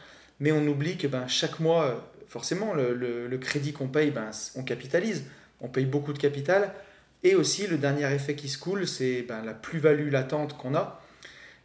Mais 0.40 0.52
on 0.52 0.66
oublie 0.66 0.96
que 0.96 1.06
ben, 1.06 1.26
chaque 1.26 1.60
mois, 1.60 2.08
forcément, 2.28 2.72
le, 2.74 2.94
le, 2.94 3.38
crédit 3.38 3.72
qu'on 3.72 3.88
paye, 3.88 4.10
ben, 4.10 4.30
on 4.56 4.62
capitalise. 4.62 5.24
On 5.60 5.68
paye 5.68 5.84
beaucoup 5.84 6.12
de 6.12 6.18
capital. 6.18 6.72
Et 7.24 7.34
aussi, 7.34 7.66
le 7.66 7.78
dernier 7.78 8.12
effet 8.12 8.34
qui 8.34 8.48
se 8.48 8.58
coule, 8.58 8.86
c'est 8.86 9.22
ben, 9.22 9.42
la 9.44 9.54
plus-value 9.54 10.10
latente 10.10 10.56
qu'on 10.56 10.74
a. 10.74 11.00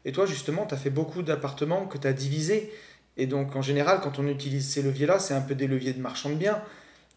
Et 0.05 0.11
toi, 0.11 0.25
justement, 0.25 0.65
tu 0.65 0.73
as 0.73 0.77
fait 0.77 0.89
beaucoup 0.89 1.21
d'appartements 1.21 1.85
que 1.85 1.97
tu 1.97 2.07
as 2.07 2.13
divisés. 2.13 2.71
Et 3.17 3.25
donc, 3.25 3.55
en 3.55 3.61
général, 3.61 3.99
quand 4.01 4.19
on 4.19 4.27
utilise 4.27 4.69
ces 4.69 4.81
leviers-là, 4.81 5.19
c'est 5.19 5.33
un 5.33 5.41
peu 5.41 5.55
des 5.55 5.67
leviers 5.67 5.93
de 5.93 5.99
marchand 5.99 6.29
de 6.29 6.35
biens. 6.35 6.61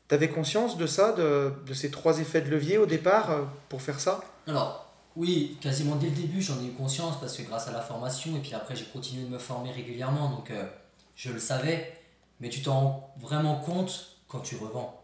Tu 0.09 0.15
avais 0.15 0.29
conscience 0.29 0.77
de 0.77 0.87
ça, 0.87 1.13
de, 1.13 1.53
de, 1.67 1.75
ces 1.75 1.91
trois 1.91 2.19
effets 2.21 2.41
de 2.41 2.51
levier 2.51 2.79
au 2.79 2.87
départ, 2.87 3.31
euh, 3.31 3.43
pour 3.69 3.83
faire 3.83 4.01
ça? 4.01 4.21
Alors, 4.47 4.90
oui, 5.17 5.57
quasiment 5.61 5.97
dès 5.97 6.09
le 6.09 6.15
début, 6.17 6.41
j'en 6.41 6.61
ai 6.61 6.67
eu 6.67 6.73
conscience 6.73 7.19
parce 7.19 7.37
que 7.37 7.43
grâce 7.43 7.69
à 7.69 7.73
la 7.73 7.81
formation, 7.81 8.37
et 8.37 8.41
puis 8.41 8.55
après, 8.55 8.77
j'ai 8.77 8.85
continué 8.87 9.25
de 9.25 9.29
me 9.29 9.39
former 9.39 9.73
régulièrement, 9.73 10.31
donc 10.31 10.51
euh, 10.51 10.65
je 11.17 11.31
le 11.33 11.39
savais, 11.39 11.99
mais 12.41 12.49
tu 12.49 12.63
t'en 12.63 12.81
rends 12.81 13.15
vraiment 13.19 13.57
compte 13.57 14.17
quand 14.29 14.41
tu 14.41 14.57
revends. 14.57 14.97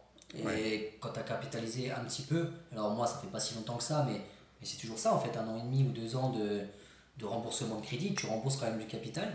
Et 0.49 0.99
quand 1.01 1.11
tu 1.11 1.21
as 1.21 1.23
capitalisé 1.23 1.91
un 1.91 2.05
petit 2.05 2.23
peu, 2.23 2.51
alors 2.73 2.91
moi, 2.91 3.07
ça 3.07 3.19
fait 3.19 3.29
pas 3.29 3.41
si 3.41 3.55
longtemps 3.55 3.77
que 3.77 3.83
ça, 3.83 4.05
mais, 4.07 4.19
mais 4.61 4.67
c'est 4.67 4.77
toujours 4.77 4.99
ça, 4.99 5.15
en 5.15 5.19
fait, 5.19 5.37
un 5.37 5.49
an 5.49 5.57
et 5.57 5.63
demi 5.63 5.85
ou 5.85 5.93
deux 5.93 6.15
ans 6.15 6.31
de, 6.31 6.61
de 7.19 7.25
remboursement 7.25 7.81
de 7.81 7.87
crédit, 7.87 8.15
tu 8.15 8.27
rembourses 8.27 8.57
quand 8.57 8.67
même 8.67 8.79
du 8.79 8.87
capital. 8.87 9.33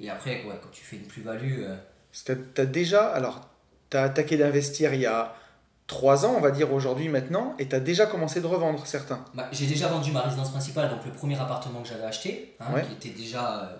Et 0.00 0.10
après, 0.10 0.44
quand 0.44 0.70
tu 0.72 0.84
fais 0.84 0.96
une 0.96 1.06
plus-value. 1.06 1.62
Euh, 1.62 1.76
tu 2.12 2.60
as 2.60 2.66
déjà, 2.66 3.06
alors, 3.12 3.48
tu 3.90 3.96
as 3.96 4.02
attaqué 4.02 4.36
d'investir 4.36 4.92
il 4.94 5.00
y 5.00 5.06
a 5.06 5.34
3 5.86 6.24
ans, 6.24 6.34
on 6.36 6.40
va 6.40 6.50
dire 6.50 6.72
aujourd'hui 6.72 7.08
maintenant, 7.08 7.54
et 7.58 7.68
tu 7.68 7.76
as 7.76 7.80
déjà 7.80 8.06
commencé 8.06 8.40
de 8.40 8.46
revendre 8.46 8.86
certains. 8.86 9.22
Bah, 9.34 9.48
j'ai 9.52 9.66
déjà 9.66 9.88
vendu 9.88 10.12
ma 10.12 10.22
résidence 10.22 10.50
principale, 10.50 10.88
donc 10.88 11.04
le 11.04 11.12
premier 11.12 11.38
appartement 11.38 11.82
que 11.82 11.88
j'avais 11.88 12.04
acheté, 12.04 12.56
hein, 12.60 12.80
qui 12.80 13.08
était 13.08 13.16
déjà 13.16 13.64
euh, 13.64 13.76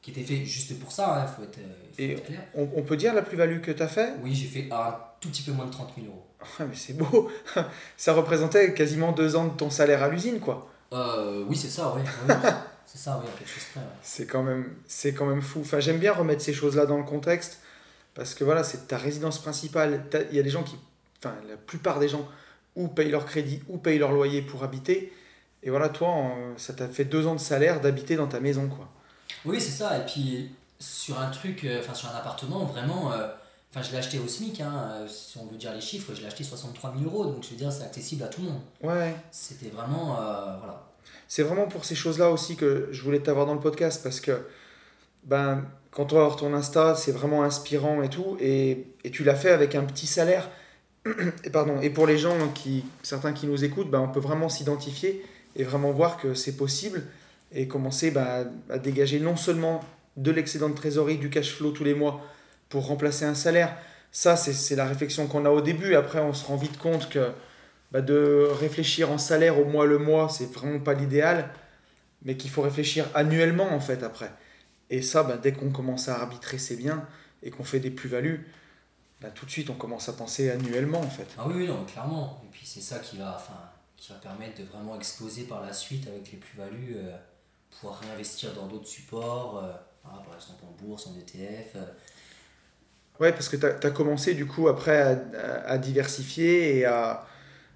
qui 0.00 0.10
était 0.10 0.22
fait 0.22 0.44
juste 0.44 0.78
pour 0.78 0.92
ça, 0.92 1.16
il 1.16 1.22
hein, 1.22 1.26
faut, 1.26 1.42
être, 1.42 1.58
et 1.98 2.14
clair. 2.14 2.40
On, 2.54 2.68
on, 2.76 2.82
peut 2.82 2.96
dire 2.96 3.14
la 3.14 3.22
plus-value 3.22 3.60
que 3.60 3.70
tu 3.70 3.82
as 3.82 3.88
fait? 3.88 4.14
Oui, 4.22 4.34
j'ai 4.34 4.46
fait 4.46 4.68
un 4.72 4.96
tout 5.20 5.28
petit 5.28 5.42
peu 5.42 5.52
moins 5.52 5.66
de 5.66 5.70
30 5.70 5.92
000 5.96 6.08
euros. 6.08 6.26
Ah, 6.58 6.64
mais 6.68 6.74
c'est 6.74 6.94
beau 6.94 7.30
Ça 7.96 8.12
représentait 8.12 8.74
quasiment 8.74 9.12
deux 9.12 9.36
ans 9.36 9.46
de 9.46 9.56
ton 9.56 9.70
salaire 9.70 10.02
à 10.02 10.08
l'usine, 10.08 10.40
quoi. 10.40 10.68
Euh, 10.92 11.44
oui, 11.48 11.56
c'est 11.56 11.68
ça, 11.68 11.94
oui. 11.96 12.02
c'est 12.86 12.98
ça, 12.98 13.20
oui, 13.22 13.30
quelque 13.38 13.48
chose 13.48 13.64
près. 13.72 13.80
C'est 14.02 14.26
quand, 14.26 14.42
même, 14.42 14.74
quand 15.16 15.26
même 15.26 15.42
fou. 15.42 15.60
Enfin, 15.60 15.80
j'aime 15.80 15.98
bien 15.98 16.12
remettre 16.12 16.42
ces 16.42 16.52
choses-là 16.52 16.86
dans 16.86 16.98
le 16.98 17.04
contexte, 17.04 17.60
parce 18.14 18.34
que 18.34 18.44
voilà, 18.44 18.64
c'est 18.64 18.88
ta 18.88 18.98
résidence 18.98 19.40
principale. 19.40 20.04
Il 20.30 20.36
y 20.36 20.40
a 20.40 20.42
des 20.42 20.50
gens 20.50 20.62
qui 20.62 20.76
enfin 21.22 21.34
la 21.48 21.56
plupart 21.56 21.98
des 21.98 22.08
gens, 22.08 22.28
ou 22.76 22.88
payent 22.88 23.10
leur 23.10 23.26
crédit 23.26 23.60
ou 23.68 23.78
payent 23.78 23.98
leur 23.98 24.12
loyer 24.12 24.42
pour 24.42 24.64
habiter. 24.64 25.12
Et 25.62 25.70
voilà, 25.70 25.88
toi, 25.88 26.32
ça 26.56 26.72
t'a 26.72 26.88
fait 26.88 27.04
deux 27.04 27.26
ans 27.26 27.34
de 27.34 27.40
salaire 27.40 27.80
d'habiter 27.80 28.16
dans 28.16 28.26
ta 28.26 28.40
maison, 28.40 28.68
quoi. 28.68 28.88
Oui, 29.44 29.60
c'est 29.60 29.70
ça. 29.70 29.98
Et 29.98 30.06
puis, 30.06 30.50
sur 30.78 31.20
un 31.20 31.30
truc, 31.30 31.64
euh, 31.64 31.80
enfin, 31.80 31.94
sur 31.94 32.08
un 32.08 32.16
appartement, 32.16 32.64
vraiment, 32.64 33.12
euh, 33.12 33.28
enfin, 33.70 33.82
je 33.82 33.92
l'ai 33.92 33.98
acheté 33.98 34.18
au 34.18 34.26
SMIC, 34.26 34.60
hein, 34.60 34.90
euh, 34.92 35.08
si 35.08 35.38
on 35.38 35.46
veut 35.46 35.56
dire 35.56 35.72
les 35.72 35.80
chiffres, 35.80 36.12
je 36.14 36.20
l'ai 36.20 36.26
acheté 36.26 36.42
63 36.42 36.94
000 36.98 37.08
euros. 37.08 37.26
Donc, 37.26 37.44
je 37.44 37.50
veux 37.50 37.56
dire, 37.56 37.72
c'est 37.72 37.84
accessible 37.84 38.24
à 38.24 38.28
tout 38.28 38.42
le 38.42 38.48
monde. 38.48 38.60
Ouais. 38.82 39.14
C'était 39.30 39.70
vraiment, 39.70 40.16
voilà. 40.58 40.88
C'est 41.28 41.42
vraiment 41.42 41.66
pour 41.66 41.84
ces 41.84 41.94
choses-là 41.94 42.30
aussi 42.30 42.56
que 42.56 42.88
je 42.90 43.02
voulais 43.02 43.20
t'avoir 43.20 43.46
dans 43.46 43.54
le 43.54 43.60
podcast 43.60 44.02
parce 44.02 44.20
que, 44.20 44.46
ben, 45.24 45.64
quand 45.90 46.12
on 46.12 46.16
va 46.16 46.24
voir 46.24 46.36
ton 46.36 46.52
Insta, 46.52 46.94
c'est 46.94 47.12
vraiment 47.12 47.42
inspirant 47.42 48.02
et 48.02 48.08
tout. 48.08 48.36
Et, 48.40 48.86
et 49.04 49.10
tu 49.10 49.24
l'as 49.24 49.34
fait 49.34 49.50
avec 49.50 49.74
un 49.74 49.84
petit 49.84 50.06
salaire 50.06 50.50
et, 51.44 51.50
pardon, 51.50 51.80
et 51.80 51.90
pour 51.90 52.06
les 52.06 52.18
gens, 52.18 52.36
qui, 52.54 52.84
certains 53.02 53.32
qui 53.32 53.46
nous 53.46 53.64
écoutent, 53.64 53.90
bah, 53.90 54.00
on 54.00 54.08
peut 54.08 54.20
vraiment 54.20 54.48
s'identifier 54.48 55.24
et 55.56 55.64
vraiment 55.64 55.90
voir 55.90 56.16
que 56.16 56.34
c'est 56.34 56.56
possible 56.56 57.02
et 57.52 57.68
commencer 57.68 58.10
bah, 58.10 58.44
à 58.70 58.78
dégager 58.78 59.20
non 59.20 59.36
seulement 59.36 59.80
de 60.16 60.30
l'excédent 60.30 60.68
de 60.68 60.74
trésorerie, 60.74 61.18
du 61.18 61.30
cash 61.30 61.52
flow 61.52 61.70
tous 61.70 61.84
les 61.84 61.94
mois 61.94 62.20
pour 62.68 62.86
remplacer 62.86 63.24
un 63.24 63.34
salaire. 63.34 63.76
Ça, 64.10 64.36
c'est 64.36 64.76
la 64.76 64.86
réflexion 64.86 65.26
qu'on 65.26 65.44
a 65.44 65.50
au 65.50 65.60
début. 65.60 65.94
Après, 65.94 66.20
on 66.20 66.34
se 66.34 66.44
rend 66.46 66.56
vite 66.56 66.78
compte 66.78 67.08
que 67.08 67.30
bah, 67.92 68.00
de 68.00 68.48
réfléchir 68.58 69.10
en 69.10 69.18
salaire 69.18 69.58
au 69.58 69.64
mois 69.64 69.86
le 69.86 69.98
mois, 69.98 70.28
c'est 70.28 70.50
vraiment 70.52 70.80
pas 70.80 70.94
l'idéal, 70.94 71.50
mais 72.24 72.36
qu'il 72.36 72.50
faut 72.50 72.62
réfléchir 72.62 73.06
annuellement 73.14 73.72
en 73.72 73.80
fait 73.80 74.02
après. 74.02 74.30
Et 74.90 75.02
ça, 75.02 75.22
bah, 75.22 75.38
dès 75.42 75.52
qu'on 75.52 75.70
commence 75.70 76.08
à 76.08 76.18
arbitrer 76.20 76.58
c'est 76.58 76.76
bien 76.76 77.06
et 77.42 77.50
qu'on 77.50 77.64
fait 77.64 77.80
des 77.80 77.90
plus-values, 77.90 78.46
bah, 79.22 79.28
tout 79.34 79.46
de 79.46 79.50
suite 79.50 79.70
on 79.70 79.74
commence 79.74 80.08
à 80.08 80.12
penser 80.12 80.50
annuellement 80.50 81.00
en 81.00 81.10
fait. 81.10 81.28
Ah 81.38 81.44
oui, 81.46 81.54
oui 81.58 81.68
non, 81.68 81.84
clairement. 81.84 82.40
Et 82.44 82.48
puis 82.50 82.66
c'est 82.66 82.80
ça 82.80 82.98
qui 82.98 83.16
va, 83.16 83.36
enfin, 83.36 83.58
qui 83.96 84.12
va 84.12 84.18
permettre 84.18 84.60
de 84.60 84.66
vraiment 84.66 84.96
exploser 84.96 85.44
par 85.44 85.62
la 85.62 85.72
suite 85.72 86.06
avec 86.08 86.30
les 86.32 86.38
plus-values, 86.38 86.96
euh, 86.96 87.16
pouvoir 87.70 88.00
réinvestir 88.00 88.52
dans 88.54 88.66
d'autres 88.66 88.88
supports, 88.88 89.58
euh, 89.58 89.72
par 90.02 90.34
exemple 90.34 90.64
en 90.68 90.84
bourse, 90.84 91.06
en 91.06 91.14
ETF. 91.18 91.76
Euh. 91.76 91.84
Ouais, 93.20 93.32
parce 93.32 93.48
que 93.48 93.56
tu 93.56 93.66
as, 93.66 93.90
commencé 93.90 94.34
du 94.34 94.46
coup 94.46 94.68
après 94.68 95.00
à, 95.00 95.64
à 95.66 95.78
diversifier 95.78 96.78
et 96.78 96.84
à, 96.86 97.24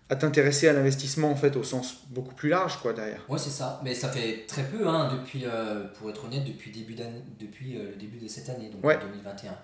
à 0.08 0.16
t'intéresser 0.16 0.68
à 0.68 0.72
l'investissement 0.72 1.30
en 1.30 1.36
fait 1.36 1.56
au 1.56 1.64
sens 1.64 2.04
beaucoup 2.10 2.34
plus 2.34 2.48
large 2.48 2.80
quoi 2.80 2.92
derrière. 2.92 3.24
Ouais 3.28 3.38
c'est 3.38 3.50
ça, 3.50 3.80
mais 3.84 3.94
ça 3.94 4.08
fait 4.08 4.44
très 4.46 4.62
peu 4.62 4.86
hein, 4.86 5.12
depuis 5.12 5.44
euh, 5.44 5.84
pour 5.98 6.10
être 6.10 6.24
honnête 6.24 6.44
depuis 6.44 6.70
début 6.70 6.96
depuis 7.38 7.76
euh, 7.76 7.90
le 7.90 7.96
début 7.96 8.18
de 8.18 8.28
cette 8.28 8.48
année 8.48 8.70
donc 8.70 8.82
2021. 8.82 9.56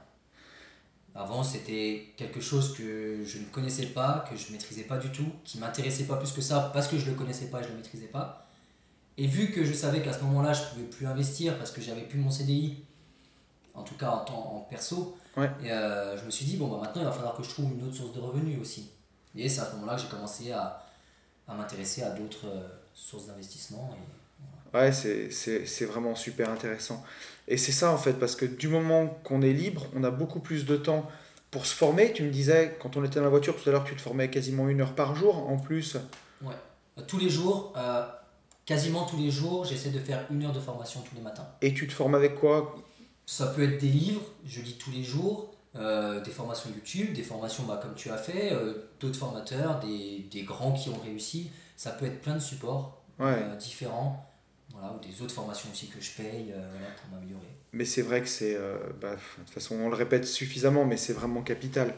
Avant 1.15 1.43
c'était 1.43 2.15
quelque 2.17 2.41
chose 2.41 2.75
que 2.75 3.23
je 3.25 3.39
ne 3.39 3.45
connaissais 3.45 3.87
pas, 3.87 4.25
que 4.31 4.37
je 4.37 4.47
ne 4.49 4.53
maîtrisais 4.53 4.85
pas 4.85 4.97
du 4.97 5.11
tout, 5.11 5.27
qui 5.45 5.59
m'intéressait 5.59 6.05
pas 6.05 6.17
plus 6.17 6.33
que 6.33 6.41
ça 6.41 6.71
parce 6.73 6.89
que 6.89 6.99
je 6.99 7.11
le 7.11 7.15
connaissais 7.15 7.47
pas 7.47 7.61
et 7.61 7.65
je 7.65 7.69
le 7.69 7.77
maîtrisais 7.77 8.07
pas. 8.07 8.47
Et 9.19 9.27
vu 9.27 9.51
que 9.51 9.63
je 9.63 9.75
savais 9.75 10.01
qu'à 10.01 10.13
ce 10.13 10.23
moment-là 10.25 10.55
je 10.55 10.63
pouvais 10.65 10.85
plus 10.85 11.07
investir 11.07 11.59
parce 11.59 11.71
que 11.71 11.83
j'avais 11.83 12.03
plus 12.03 12.19
mon 12.19 12.31
CDI, 12.31 12.83
en 13.75 13.83
tout 13.83 13.95
cas 13.97 14.11
en 14.11 14.25
temps 14.25 14.55
en 14.57 14.61
perso, 14.61 15.19
et, 15.37 15.71
euh, 15.71 16.17
je 16.17 16.25
me 16.25 16.31
suis 16.31 16.47
dit 16.47 16.57
bon 16.57 16.69
bah 16.69 16.79
maintenant 16.81 17.03
il 17.03 17.07
va 17.07 17.13
falloir 17.13 17.35
que 17.35 17.43
je 17.43 17.51
trouve 17.51 17.73
une 17.73 17.87
autre 17.87 17.97
source 17.97 18.15
de 18.15 18.21
revenus 18.21 18.59
aussi. 18.61 18.91
Et 19.37 19.49
c'est 19.49 19.61
à 19.61 19.67
ce 19.67 19.73
moment-là 19.77 19.97
que 19.97 20.03
j'ai 20.03 20.09
commencé 20.09 20.53
à, 20.53 20.83
à 21.47 21.55
m'intéresser 21.55 22.03
à 22.03 22.11
d'autres 22.11 22.47
euh, 22.47 22.69
sources 22.95 23.27
d'investissement. 23.27 23.91
Et, 23.95 24.23
Ouais, 24.75 24.91
c'est 24.91 25.85
vraiment 25.85 26.15
super 26.15 26.49
intéressant. 26.51 27.05
Et 27.49 27.57
c'est 27.57 27.73
ça 27.73 27.93
en 27.93 27.99
fait, 27.99 28.15
parce 28.15 28.37
que 28.37 28.47
du 28.47 28.69
moment 28.69 29.07
qu'on 29.25 29.43
est 29.43 29.53
libre, 29.53 29.87
on 29.95 30.05
a 30.05 30.11
beaucoup 30.11 30.41
plus 30.41 30.65
de 30.65 30.77
temps 30.77 31.09
pour 31.51 31.67
se 31.67 31.75
former. 31.75 32.13
Tu 32.13 32.23
me 32.23 32.31
disais, 32.31 32.77
quand 32.81 32.97
on 32.97 33.05
était 33.05 33.17
dans 33.17 33.25
la 33.25 33.31
voiture 33.31 33.57
tout 33.61 33.69
à 33.69 33.73
l'heure, 33.73 33.85
tu 33.85 33.97
te 33.97 34.01
formais 34.01 34.31
quasiment 34.31 34.69
une 34.69 34.81
heure 34.81 34.95
par 34.95 35.15
jour 35.15 35.49
en 35.49 35.59
plus. 35.59 35.97
Ouais, 36.41 36.55
tous 37.07 37.19
les 37.19 37.29
jours, 37.29 37.73
euh, 37.77 38.05
quasiment 38.65 39.05
tous 39.05 39.19
les 39.19 39.31
jours, 39.31 39.65
j'essaie 39.65 39.91
de 39.91 39.99
faire 39.99 40.25
une 40.31 40.45
heure 40.45 40.53
de 40.53 40.61
formation 40.61 41.01
tous 41.01 41.15
les 41.15 41.23
matins. 41.23 41.49
Et 41.61 41.75
tu 41.75 41.87
te 41.87 41.93
formes 41.93 42.15
avec 42.15 42.37
quoi? 42.37 42.77
Ça 43.27 43.47
peut 43.47 43.63
être 43.63 43.81
des 43.81 43.89
livres, 43.89 44.23
je 44.47 44.61
lis 44.61 44.79
tous 44.79 44.91
les 44.91 45.03
jours. 45.03 45.53
Euh, 45.75 46.21
des 46.21 46.31
formations 46.31 46.69
YouTube, 46.69 47.15
des 47.15 47.23
formations 47.23 47.65
bah, 47.65 47.81
comme 47.83 47.95
tu 47.95 48.11
as 48.11 48.19
fait, 48.19 48.53
euh, 48.53 48.91
d'autres 49.01 49.19
formateurs, 49.19 49.81
des, 49.81 50.27
des, 50.31 50.43
grands 50.43 50.73
qui 50.73 50.91
ont 50.91 51.01
réussi. 51.03 51.51
Ça 51.77 51.93
peut 51.93 52.05
être 52.05 52.21
plein 52.21 52.35
de 52.35 52.41
supports 52.41 53.03
euh, 53.21 53.57
différents, 53.57 54.29
voilà, 54.73 54.93
ou 54.93 54.99
des 55.07 55.23
autres 55.23 55.35
formations 55.35 55.69
aussi 55.71 55.89
que 55.89 56.01
je 56.01 56.11
paye 56.13 56.53
pour 57.01 57.15
m'améliorer. 57.15 57.47
Mais 57.73 57.85
c'est 57.85 58.03
vrai 58.03 58.21
que 58.21 58.29
c'est, 58.29 58.59
bah, 59.01 59.15
de 59.15 59.45
toute 59.45 59.55
façon 59.55 59.77
on 59.77 59.89
le 59.89 59.95
répète 59.95 60.27
suffisamment, 60.27 60.85
mais 60.85 60.97
c'est 60.97 61.13
vraiment 61.13 61.43
capital. 61.43 61.95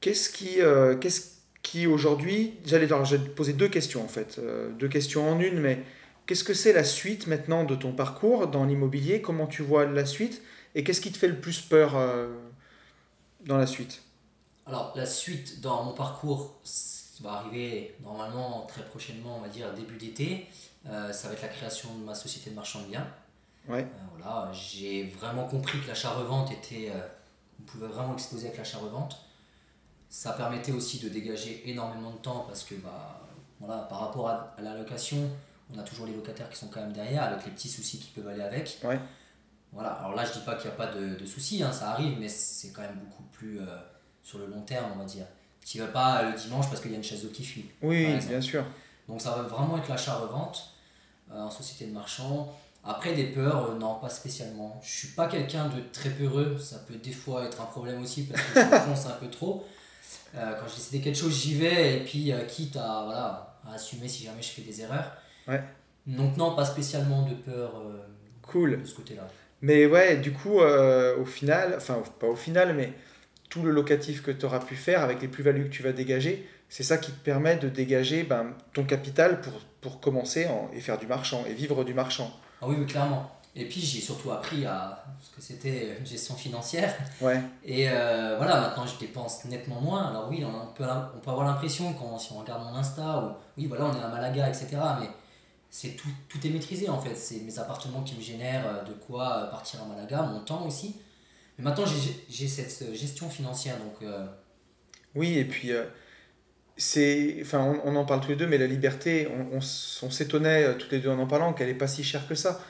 Qu'est-ce 0.00 0.30
qui, 0.30 0.58
qu'est-ce 1.00 1.36
qui 1.62 1.86
aujourd'hui, 1.86 2.54
j'allais, 2.64 2.86
te 2.86 3.28
poser 3.30 3.52
deux 3.52 3.68
questions 3.68 4.04
en 4.04 4.08
fait, 4.08 4.40
deux 4.78 4.88
questions 4.88 5.30
en 5.30 5.40
une, 5.40 5.60
mais 5.60 5.82
qu'est-ce 6.26 6.44
que 6.44 6.54
c'est 6.54 6.72
la 6.72 6.84
suite 6.84 7.26
maintenant 7.26 7.64
de 7.64 7.74
ton 7.74 7.92
parcours 7.92 8.46
dans 8.48 8.64
l'immobilier? 8.64 9.20
Comment 9.20 9.46
tu 9.46 9.62
vois 9.62 9.84
la 9.84 10.06
suite? 10.06 10.42
Et 10.74 10.84
qu'est-ce 10.84 11.00
qui 11.00 11.10
te 11.10 11.18
fait 11.18 11.28
le 11.28 11.40
plus 11.40 11.60
peur 11.60 11.96
dans 13.44 13.56
la 13.56 13.66
suite? 13.66 14.02
Alors, 14.66 14.92
la 14.96 15.06
suite 15.06 15.60
dans 15.60 15.84
mon 15.84 15.92
parcours 15.92 16.60
va 17.22 17.32
arriver 17.34 17.94
normalement 18.02 18.66
très 18.66 18.84
prochainement, 18.84 19.38
on 19.38 19.40
va 19.40 19.48
dire 19.48 19.72
début 19.74 19.96
d'été. 19.96 20.46
Euh, 20.88 21.12
ça 21.12 21.28
va 21.28 21.34
être 21.34 21.42
la 21.42 21.48
création 21.48 21.94
de 21.94 22.04
ma 22.04 22.14
société 22.14 22.50
de 22.50 22.54
marchand 22.54 22.80
de 22.82 22.86
biens. 22.86 23.06
Ouais. 23.68 23.82
Euh, 23.82 24.18
voilà, 24.18 24.50
j'ai 24.52 25.04
vraiment 25.04 25.46
compris 25.46 25.80
que 25.80 25.88
l'achat-revente 25.88 26.52
était. 26.52 26.90
Euh, 26.94 27.00
on 27.60 27.64
pouvait 27.64 27.88
vraiment 27.88 28.14
exposer 28.14 28.46
avec 28.46 28.58
l'achat-revente. 28.58 29.18
Ça 30.08 30.32
permettait 30.32 30.72
aussi 30.72 30.98
de 31.00 31.08
dégager 31.08 31.68
énormément 31.68 32.10
de 32.10 32.18
temps 32.18 32.44
parce 32.46 32.62
que 32.62 32.76
bah, 32.76 33.20
voilà, 33.58 33.82
par 33.82 34.00
rapport 34.00 34.28
à, 34.28 34.54
à 34.56 34.62
la 34.62 34.76
location, 34.76 35.18
on 35.74 35.78
a 35.78 35.82
toujours 35.82 36.06
les 36.06 36.14
locataires 36.14 36.48
qui 36.48 36.56
sont 36.56 36.68
quand 36.68 36.80
même 36.80 36.92
derrière 36.92 37.24
avec 37.24 37.44
les 37.44 37.50
petits 37.50 37.68
soucis 37.68 37.98
qui 37.98 38.10
peuvent 38.10 38.28
aller 38.28 38.42
avec. 38.42 38.78
Ouais. 38.84 39.00
Voilà, 39.72 39.90
alors 39.94 40.14
là 40.14 40.24
je 40.24 40.32
dis 40.32 40.44
pas 40.44 40.54
qu'il 40.54 40.70
n'y 40.70 40.74
a 40.74 40.76
pas 40.76 40.86
de, 40.86 41.16
de 41.16 41.26
soucis, 41.26 41.62
hein, 41.62 41.72
ça 41.72 41.90
arrive, 41.90 42.18
mais 42.20 42.28
c'est 42.28 42.70
quand 42.70 42.82
même 42.82 42.98
beaucoup 43.00 43.24
plus 43.24 43.60
sur 44.22 44.38
le 44.38 44.46
long 44.46 44.62
terme, 44.62 44.92
on 44.94 44.98
va 44.98 45.04
dire. 45.04 45.26
Tu 45.64 45.78
vas 45.80 45.88
pas 45.88 46.22
le 46.22 46.38
dimanche 46.38 46.68
parce 46.68 46.80
qu'il 46.80 46.92
y 46.92 46.94
a 46.94 46.96
une 46.96 47.02
chaise 47.02 47.24
d'eau 47.24 47.30
qui 47.30 47.44
fuit. 47.44 47.68
Oui, 47.82 48.16
bien 48.28 48.40
sûr. 48.40 48.64
Donc 49.08 49.20
ça 49.20 49.32
va 49.32 49.42
vraiment 49.42 49.76
être 49.76 49.88
l'achat-revente 49.88 50.72
en 51.32 51.50
société 51.50 51.86
de 51.86 51.92
marchand. 51.92 52.54
Après, 52.84 53.14
des 53.14 53.24
peurs, 53.24 53.70
euh, 53.70 53.78
non, 53.78 53.96
pas 53.96 54.08
spécialement. 54.08 54.80
Je 54.82 54.90
suis 54.90 55.08
pas 55.08 55.26
quelqu'un 55.26 55.66
de 55.68 55.80
très 55.92 56.10
peureux, 56.10 56.56
ça 56.58 56.78
peut 56.86 56.94
des 56.94 57.12
fois 57.12 57.44
être 57.44 57.60
un 57.60 57.66
problème 57.66 58.00
aussi 58.00 58.24
parce 58.24 58.42
que 58.42 58.60
je 58.60 58.64
fonce 58.88 59.06
un 59.06 59.16
peu 59.20 59.28
trop. 59.28 59.66
quand 60.32 60.68
je 60.68 60.74
décide 60.76 61.02
quelque 61.02 61.18
chose, 61.18 61.34
j'y 61.34 61.54
vais 61.54 61.98
et 61.98 62.04
puis 62.04 62.32
quitte 62.48 62.76
à, 62.76 63.02
voilà, 63.04 63.58
à 63.66 63.74
assumer 63.74 64.06
si 64.06 64.24
jamais 64.24 64.42
je 64.42 64.48
fais 64.48 64.62
des 64.62 64.80
erreurs. 64.82 65.12
Ouais. 65.48 65.62
Donc 66.06 66.36
non, 66.36 66.54
pas 66.54 66.64
spécialement 66.64 67.22
de 67.22 67.34
peur 67.34 67.82
cool. 68.42 68.80
de 68.80 68.86
ce 68.86 68.94
côté-là. 68.94 69.26
Mais 69.62 69.86
ouais, 69.86 70.16
du 70.18 70.32
coup, 70.32 70.60
euh, 70.60 71.16
au 71.16 71.24
final, 71.24 71.74
enfin, 71.76 72.02
pas 72.20 72.26
au 72.26 72.36
final, 72.36 72.74
mais 72.74 72.92
tout 73.48 73.62
le 73.62 73.70
locatif 73.70 74.22
que 74.22 74.30
tu 74.30 74.44
auras 74.44 74.60
pu 74.60 74.76
faire 74.76 75.02
avec 75.02 75.20
les 75.22 75.28
plus-values 75.28 75.64
que 75.64 75.74
tu 75.74 75.82
vas 75.82 75.92
dégager, 75.92 76.46
c'est 76.68 76.82
ça 76.82 76.98
qui 76.98 77.12
te 77.12 77.18
permet 77.24 77.56
de 77.56 77.68
dégager 77.68 78.22
ben, 78.22 78.54
ton 78.72 78.84
capital 78.84 79.40
pour, 79.40 79.52
pour 79.80 80.00
commencer 80.00 80.48
et 80.72 80.80
faire 80.80 80.98
du 80.98 81.06
marchand 81.06 81.44
et 81.48 81.54
vivre 81.54 81.84
du 81.84 81.94
marchand. 81.94 82.30
Ah 82.60 82.66
oui, 82.68 82.84
clairement. 82.86 83.30
Et 83.58 83.64
puis 83.64 83.80
j'ai 83.80 84.00
surtout 84.00 84.30
appris 84.30 84.66
à 84.66 85.02
ce 85.22 85.34
que 85.34 85.40
c'était 85.40 85.96
une 85.98 86.06
gestion 86.06 86.34
financière. 86.34 86.94
Ouais. 87.22 87.40
Et 87.64 87.88
euh, 87.88 88.34
voilà, 88.36 88.60
maintenant 88.60 88.86
je 88.86 88.98
dépense 88.98 89.46
nettement 89.46 89.80
moins. 89.80 90.08
Alors 90.08 90.28
oui, 90.28 90.44
on 90.44 90.74
peut, 90.74 90.84
on 90.84 91.20
peut 91.20 91.30
avoir 91.30 91.46
l'impression, 91.46 91.94
quand 91.94 92.18
si 92.18 92.32
on 92.32 92.40
regarde 92.40 92.62
mon 92.64 92.74
Insta, 92.74 93.18
ou 93.24 93.30
oui, 93.56 93.66
voilà, 93.66 93.86
on 93.86 93.96
est 93.96 94.02
à 94.02 94.08
Malaga, 94.08 94.46
etc. 94.46 94.68
Mais 95.00 95.08
c'est 95.70 95.96
tout, 95.96 96.10
tout 96.28 96.46
est 96.46 96.50
maîtrisé 96.50 96.90
en 96.90 97.00
fait. 97.00 97.14
C'est 97.14 97.40
mes 97.40 97.58
appartements 97.58 98.02
qui 98.02 98.14
me 98.14 98.20
génèrent 98.20 98.66
euh, 98.66 98.84
de 98.84 98.92
quoi 98.92 99.36
euh, 99.36 99.50
partir 99.50 99.82
à 99.82 99.86
Malaga, 99.86 100.20
mon 100.22 100.40
temps 100.40 100.66
aussi. 100.66 101.00
Mais 101.56 101.64
maintenant, 101.64 101.86
j'ai 102.28 102.48
cette 102.48 102.94
gestion 102.94 103.30
financière. 103.30 103.76
donc 103.78 104.06
Oui, 105.14 105.38
et 105.38 105.46
puis, 105.46 105.70
c'est 106.76 107.38
enfin, 107.40 107.78
on, 107.84 107.92
on, 107.92 107.96
en 107.96 108.04
parle 108.04 108.20
tous 108.20 108.30
les 108.30 108.36
deux, 108.36 108.46
mais 108.46 108.58
la 108.58 108.66
liberté, 108.66 109.28
on, 109.30 109.56
on, 109.56 109.58
on 109.58 110.10
s'étonnait 110.10 110.76
tous 110.76 110.90
les 110.90 110.98
deux 110.98 111.10
en 111.10 111.18
en 111.18 111.26
parlant 111.26 111.52
qu'elle 111.52 111.68
n'est 111.68 111.74
pas 111.74 111.88
si 111.88 112.04
chère 112.04 112.28
que 112.28 112.34
ça. 112.34 112.60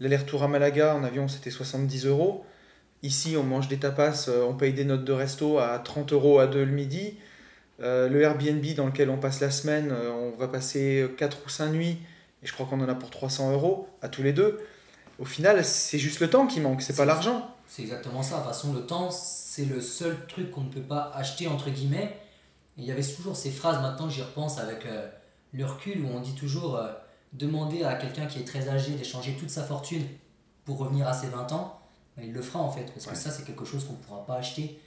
L'aller-retour 0.00 0.42
à 0.42 0.48
Malaga 0.48 0.96
en 0.96 1.04
avion, 1.04 1.28
c'était 1.28 1.50
70 1.50 2.06
euros. 2.06 2.44
Ici, 3.02 3.36
on 3.36 3.42
mange 3.42 3.68
des 3.68 3.78
tapas, 3.78 4.28
on 4.48 4.54
paye 4.54 4.72
des 4.72 4.84
notes 4.84 5.04
de 5.04 5.12
resto 5.12 5.58
à 5.58 5.78
30 5.78 6.12
euros 6.12 6.38
à 6.38 6.46
deux 6.46 6.64
le 6.64 6.72
midi. 6.72 7.18
le 7.80 8.20
Airbnb 8.20 8.64
dans 8.76 8.86
lequel 8.86 9.10
on 9.10 9.18
passe 9.18 9.40
la 9.40 9.50
semaine, 9.50 9.92
on 9.92 10.36
va 10.36 10.48
passer 10.48 11.08
4 11.16 11.38
ou 11.46 11.48
5 11.48 11.70
nuits 11.70 11.98
et 12.42 12.46
je 12.46 12.52
crois 12.52 12.66
qu'on 12.66 12.80
en 12.80 12.88
a 12.88 12.94
pour 12.94 13.10
300 13.10 13.52
euros 13.52 13.88
à 14.02 14.08
tous 14.08 14.22
les 14.22 14.32
deux. 14.32 14.60
Au 15.18 15.24
final, 15.24 15.64
c'est 15.64 15.98
juste 15.98 16.20
le 16.20 16.28
temps 16.28 16.46
qui 16.46 16.60
manque, 16.60 16.82
c'est 16.82 16.96
pas 16.96 17.04
l'argent. 17.04 17.54
C'est 17.66 17.82
exactement 17.82 18.22
ça. 18.22 18.36
De 18.36 18.42
toute 18.42 18.48
façon, 18.48 18.72
le 18.72 18.84
temps, 18.84 19.10
c'est 19.10 19.64
le 19.64 19.80
seul 19.80 20.16
truc 20.26 20.50
qu'on 20.50 20.62
ne 20.62 20.70
peut 20.70 20.80
pas 20.80 21.12
acheter, 21.14 21.46
entre 21.46 21.70
guillemets. 21.70 22.16
Il 22.76 22.84
y 22.84 22.90
avait 22.90 23.02
toujours 23.02 23.36
ces 23.36 23.50
phrases, 23.50 23.80
maintenant 23.80 24.08
j'y 24.08 24.22
repense 24.22 24.58
avec 24.58 24.86
euh, 24.86 25.08
le 25.52 25.64
recul, 25.66 26.02
où 26.04 26.08
on 26.08 26.20
dit 26.20 26.34
toujours 26.34 26.76
euh, 26.76 26.92
demander 27.32 27.84
à 27.84 27.94
quelqu'un 27.94 28.26
qui 28.26 28.38
est 28.38 28.44
très 28.44 28.68
âgé 28.68 28.92
d'échanger 28.92 29.34
toute 29.34 29.50
sa 29.50 29.62
fortune 29.62 30.04
pour 30.64 30.78
revenir 30.78 31.06
à 31.06 31.12
ses 31.12 31.28
20 31.28 31.52
ans. 31.52 31.80
Il 32.22 32.32
le 32.32 32.42
fera 32.42 32.60
en 32.60 32.70
fait, 32.70 32.84
parce 32.92 33.06
que 33.06 33.14
ça, 33.14 33.30
c'est 33.30 33.44
quelque 33.44 33.64
chose 33.64 33.84
qu'on 33.84 33.94
ne 33.94 33.98
pourra 33.98 34.24
pas 34.24 34.36
acheter. 34.36 34.80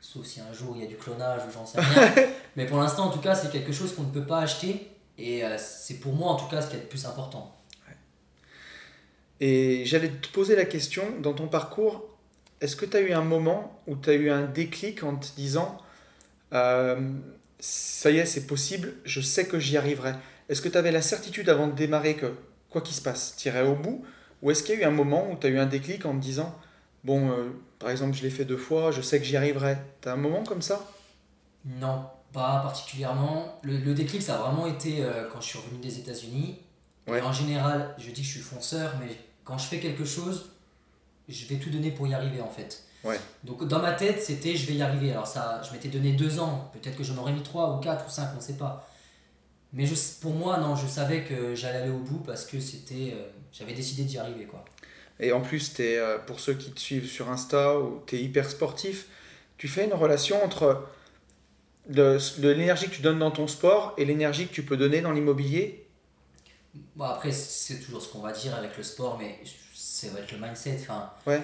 Sauf 0.00 0.26
si 0.26 0.40
un 0.40 0.52
jour 0.52 0.74
il 0.76 0.82
y 0.82 0.84
a 0.84 0.88
du 0.88 0.96
clonage 0.96 1.42
ou 1.48 1.50
j'en 1.52 1.64
sais 1.64 1.80
rien. 1.80 2.12
Mais 2.56 2.66
pour 2.66 2.78
l'instant, 2.78 3.06
en 3.06 3.10
tout 3.10 3.20
cas, 3.20 3.34
c'est 3.34 3.50
quelque 3.50 3.72
chose 3.72 3.94
qu'on 3.94 4.02
ne 4.02 4.10
peut 4.10 4.26
pas 4.26 4.40
acheter 4.40 4.90
et 5.18 5.44
euh, 5.44 5.56
c'est 5.58 5.94
pour 5.94 6.12
moi, 6.12 6.32
en 6.32 6.36
tout 6.36 6.46
cas, 6.46 6.60
ce 6.60 6.68
qui 6.68 6.76
est 6.76 6.80
le 6.80 6.86
plus 6.86 7.06
important. 7.06 7.54
Et 9.40 9.84
j'allais 9.84 10.10
te 10.10 10.28
poser 10.28 10.56
la 10.56 10.64
question, 10.64 11.02
dans 11.20 11.32
ton 11.32 11.48
parcours, 11.48 12.04
est-ce 12.60 12.76
que 12.76 12.86
tu 12.86 12.96
as 12.96 13.00
eu 13.00 13.12
un 13.12 13.22
moment 13.22 13.80
où 13.86 13.96
tu 13.96 14.10
as 14.10 14.14
eu 14.14 14.30
un 14.30 14.44
déclic 14.44 15.02
en 15.02 15.16
te 15.16 15.26
disant, 15.36 15.78
euh, 16.54 17.00
ça 17.58 18.10
y 18.10 18.18
est, 18.18 18.26
c'est 18.26 18.46
possible, 18.46 18.94
je 19.04 19.20
sais 19.20 19.46
que 19.46 19.58
j'y 19.58 19.76
arriverai 19.76 20.14
Est-ce 20.48 20.60
que 20.60 20.68
tu 20.68 20.78
avais 20.78 20.92
la 20.92 21.02
certitude 21.02 21.48
avant 21.48 21.66
de 21.66 21.72
démarrer 21.72 22.14
que, 22.16 22.34
quoi 22.70 22.80
qu'il 22.80 22.94
se 22.94 23.02
passe, 23.02 23.34
tu 23.36 23.48
irais 23.48 23.62
au 23.62 23.74
bout? 23.74 24.04
Ou 24.42 24.50
est-ce 24.50 24.62
qu'il 24.62 24.74
y 24.74 24.78
a 24.78 24.80
eu 24.82 24.84
un 24.84 24.90
moment 24.90 25.30
où 25.30 25.36
tu 25.36 25.46
as 25.46 25.50
eu 25.50 25.58
un 25.58 25.66
déclic 25.66 26.04
en 26.04 26.14
te 26.14 26.22
disant, 26.22 26.54
bon, 27.02 27.30
euh, 27.30 27.50
par 27.78 27.90
exemple, 27.90 28.14
je 28.16 28.22
l'ai 28.22 28.30
fait 28.30 28.44
deux 28.44 28.56
fois, 28.56 28.90
je 28.90 29.00
sais 29.00 29.18
que 29.18 29.24
j'y 29.24 29.36
arriverai 29.36 29.78
Tu 30.02 30.08
as 30.08 30.12
un 30.12 30.16
moment 30.16 30.44
comme 30.44 30.62
ça? 30.62 30.86
Non, 31.64 32.06
pas 32.32 32.60
particulièrement. 32.60 33.58
Le, 33.62 33.78
le, 33.78 33.94
déclic, 33.94 34.22
ça 34.22 34.34
a 34.34 34.38
vraiment 34.38 34.66
été 34.66 35.02
euh, 35.02 35.28
quand 35.32 35.40
je 35.40 35.46
suis 35.46 35.58
revenu 35.58 35.80
des 35.80 35.98
États-Unis. 35.98 36.58
En 37.08 37.32
général, 37.32 37.94
je 37.98 38.10
dis 38.10 38.22
que 38.22 38.26
je 38.26 38.32
suis 38.32 38.40
fonceur, 38.40 38.94
mais 39.00 39.16
quand 39.44 39.58
je 39.58 39.66
fais 39.66 39.78
quelque 39.78 40.04
chose, 40.04 40.50
je 41.28 41.46
vais 41.46 41.56
tout 41.56 41.70
donner 41.70 41.90
pour 41.90 42.06
y 42.06 42.14
arriver 42.14 42.40
en 42.40 42.48
fait. 42.48 42.84
Ouais. 43.04 43.20
Donc 43.42 43.66
dans 43.68 43.80
ma 43.80 43.92
tête, 43.92 44.22
c'était 44.22 44.56
je 44.56 44.66
vais 44.66 44.74
y 44.74 44.82
arriver. 44.82 45.10
Alors 45.12 45.26
ça, 45.26 45.60
je 45.62 45.72
m'étais 45.72 45.88
donné 45.88 46.12
deux 46.12 46.38
ans, 46.38 46.70
peut-être 46.72 46.96
que 46.96 47.04
j'en 47.04 47.16
aurais 47.18 47.32
mis 47.32 47.42
trois 47.42 47.76
ou 47.76 47.80
quatre 47.80 48.06
ou 48.06 48.10
cinq, 48.10 48.30
on 48.32 48.36
ne 48.36 48.42
sait 48.42 48.56
pas. 48.56 48.88
Mais 49.72 49.86
je, 49.86 49.94
pour 50.20 50.32
moi, 50.32 50.58
non, 50.58 50.76
je 50.76 50.86
savais 50.86 51.24
que 51.24 51.54
j'allais 51.54 51.78
aller 51.78 51.90
au 51.90 51.98
bout 51.98 52.18
parce 52.18 52.44
que 52.46 52.60
c'était, 52.60 53.12
euh, 53.14 53.26
j'avais 53.52 53.74
décidé 53.74 54.04
d'y 54.04 54.18
arriver. 54.18 54.44
quoi. 54.44 54.64
Et 55.18 55.32
en 55.32 55.40
plus, 55.40 55.78
es, 55.80 55.98
euh, 55.98 56.18
pour 56.18 56.38
ceux 56.40 56.54
qui 56.54 56.70
te 56.70 56.80
suivent 56.80 57.08
sur 57.08 57.28
Insta, 57.28 57.74
tu 58.06 58.16
es 58.16 58.22
hyper 58.22 58.48
sportif, 58.48 59.08
tu 59.58 59.68
fais 59.68 59.84
une 59.84 59.94
relation 59.94 60.42
entre 60.44 60.86
l'énergie 61.88 62.88
que 62.88 62.94
tu 62.94 63.02
donnes 63.02 63.18
dans 63.18 63.30
ton 63.30 63.46
sport 63.46 63.94
et 63.98 64.04
l'énergie 64.04 64.46
que 64.46 64.54
tu 64.54 64.64
peux 64.64 64.76
donner 64.76 65.00
dans 65.00 65.12
l'immobilier? 65.12 65.86
Bon, 66.96 67.04
après, 67.04 67.32
c'est 67.32 67.80
toujours 67.80 68.00
ce 68.00 68.08
qu'on 68.08 68.20
va 68.20 68.32
dire 68.32 68.54
avec 68.54 68.76
le 68.76 68.82
sport, 68.82 69.18
mais 69.18 69.38
ça 69.74 70.08
va 70.08 70.20
être 70.20 70.32
le 70.32 70.38
mindset. 70.38 70.78
Enfin, 70.82 71.10
ouais. 71.26 71.42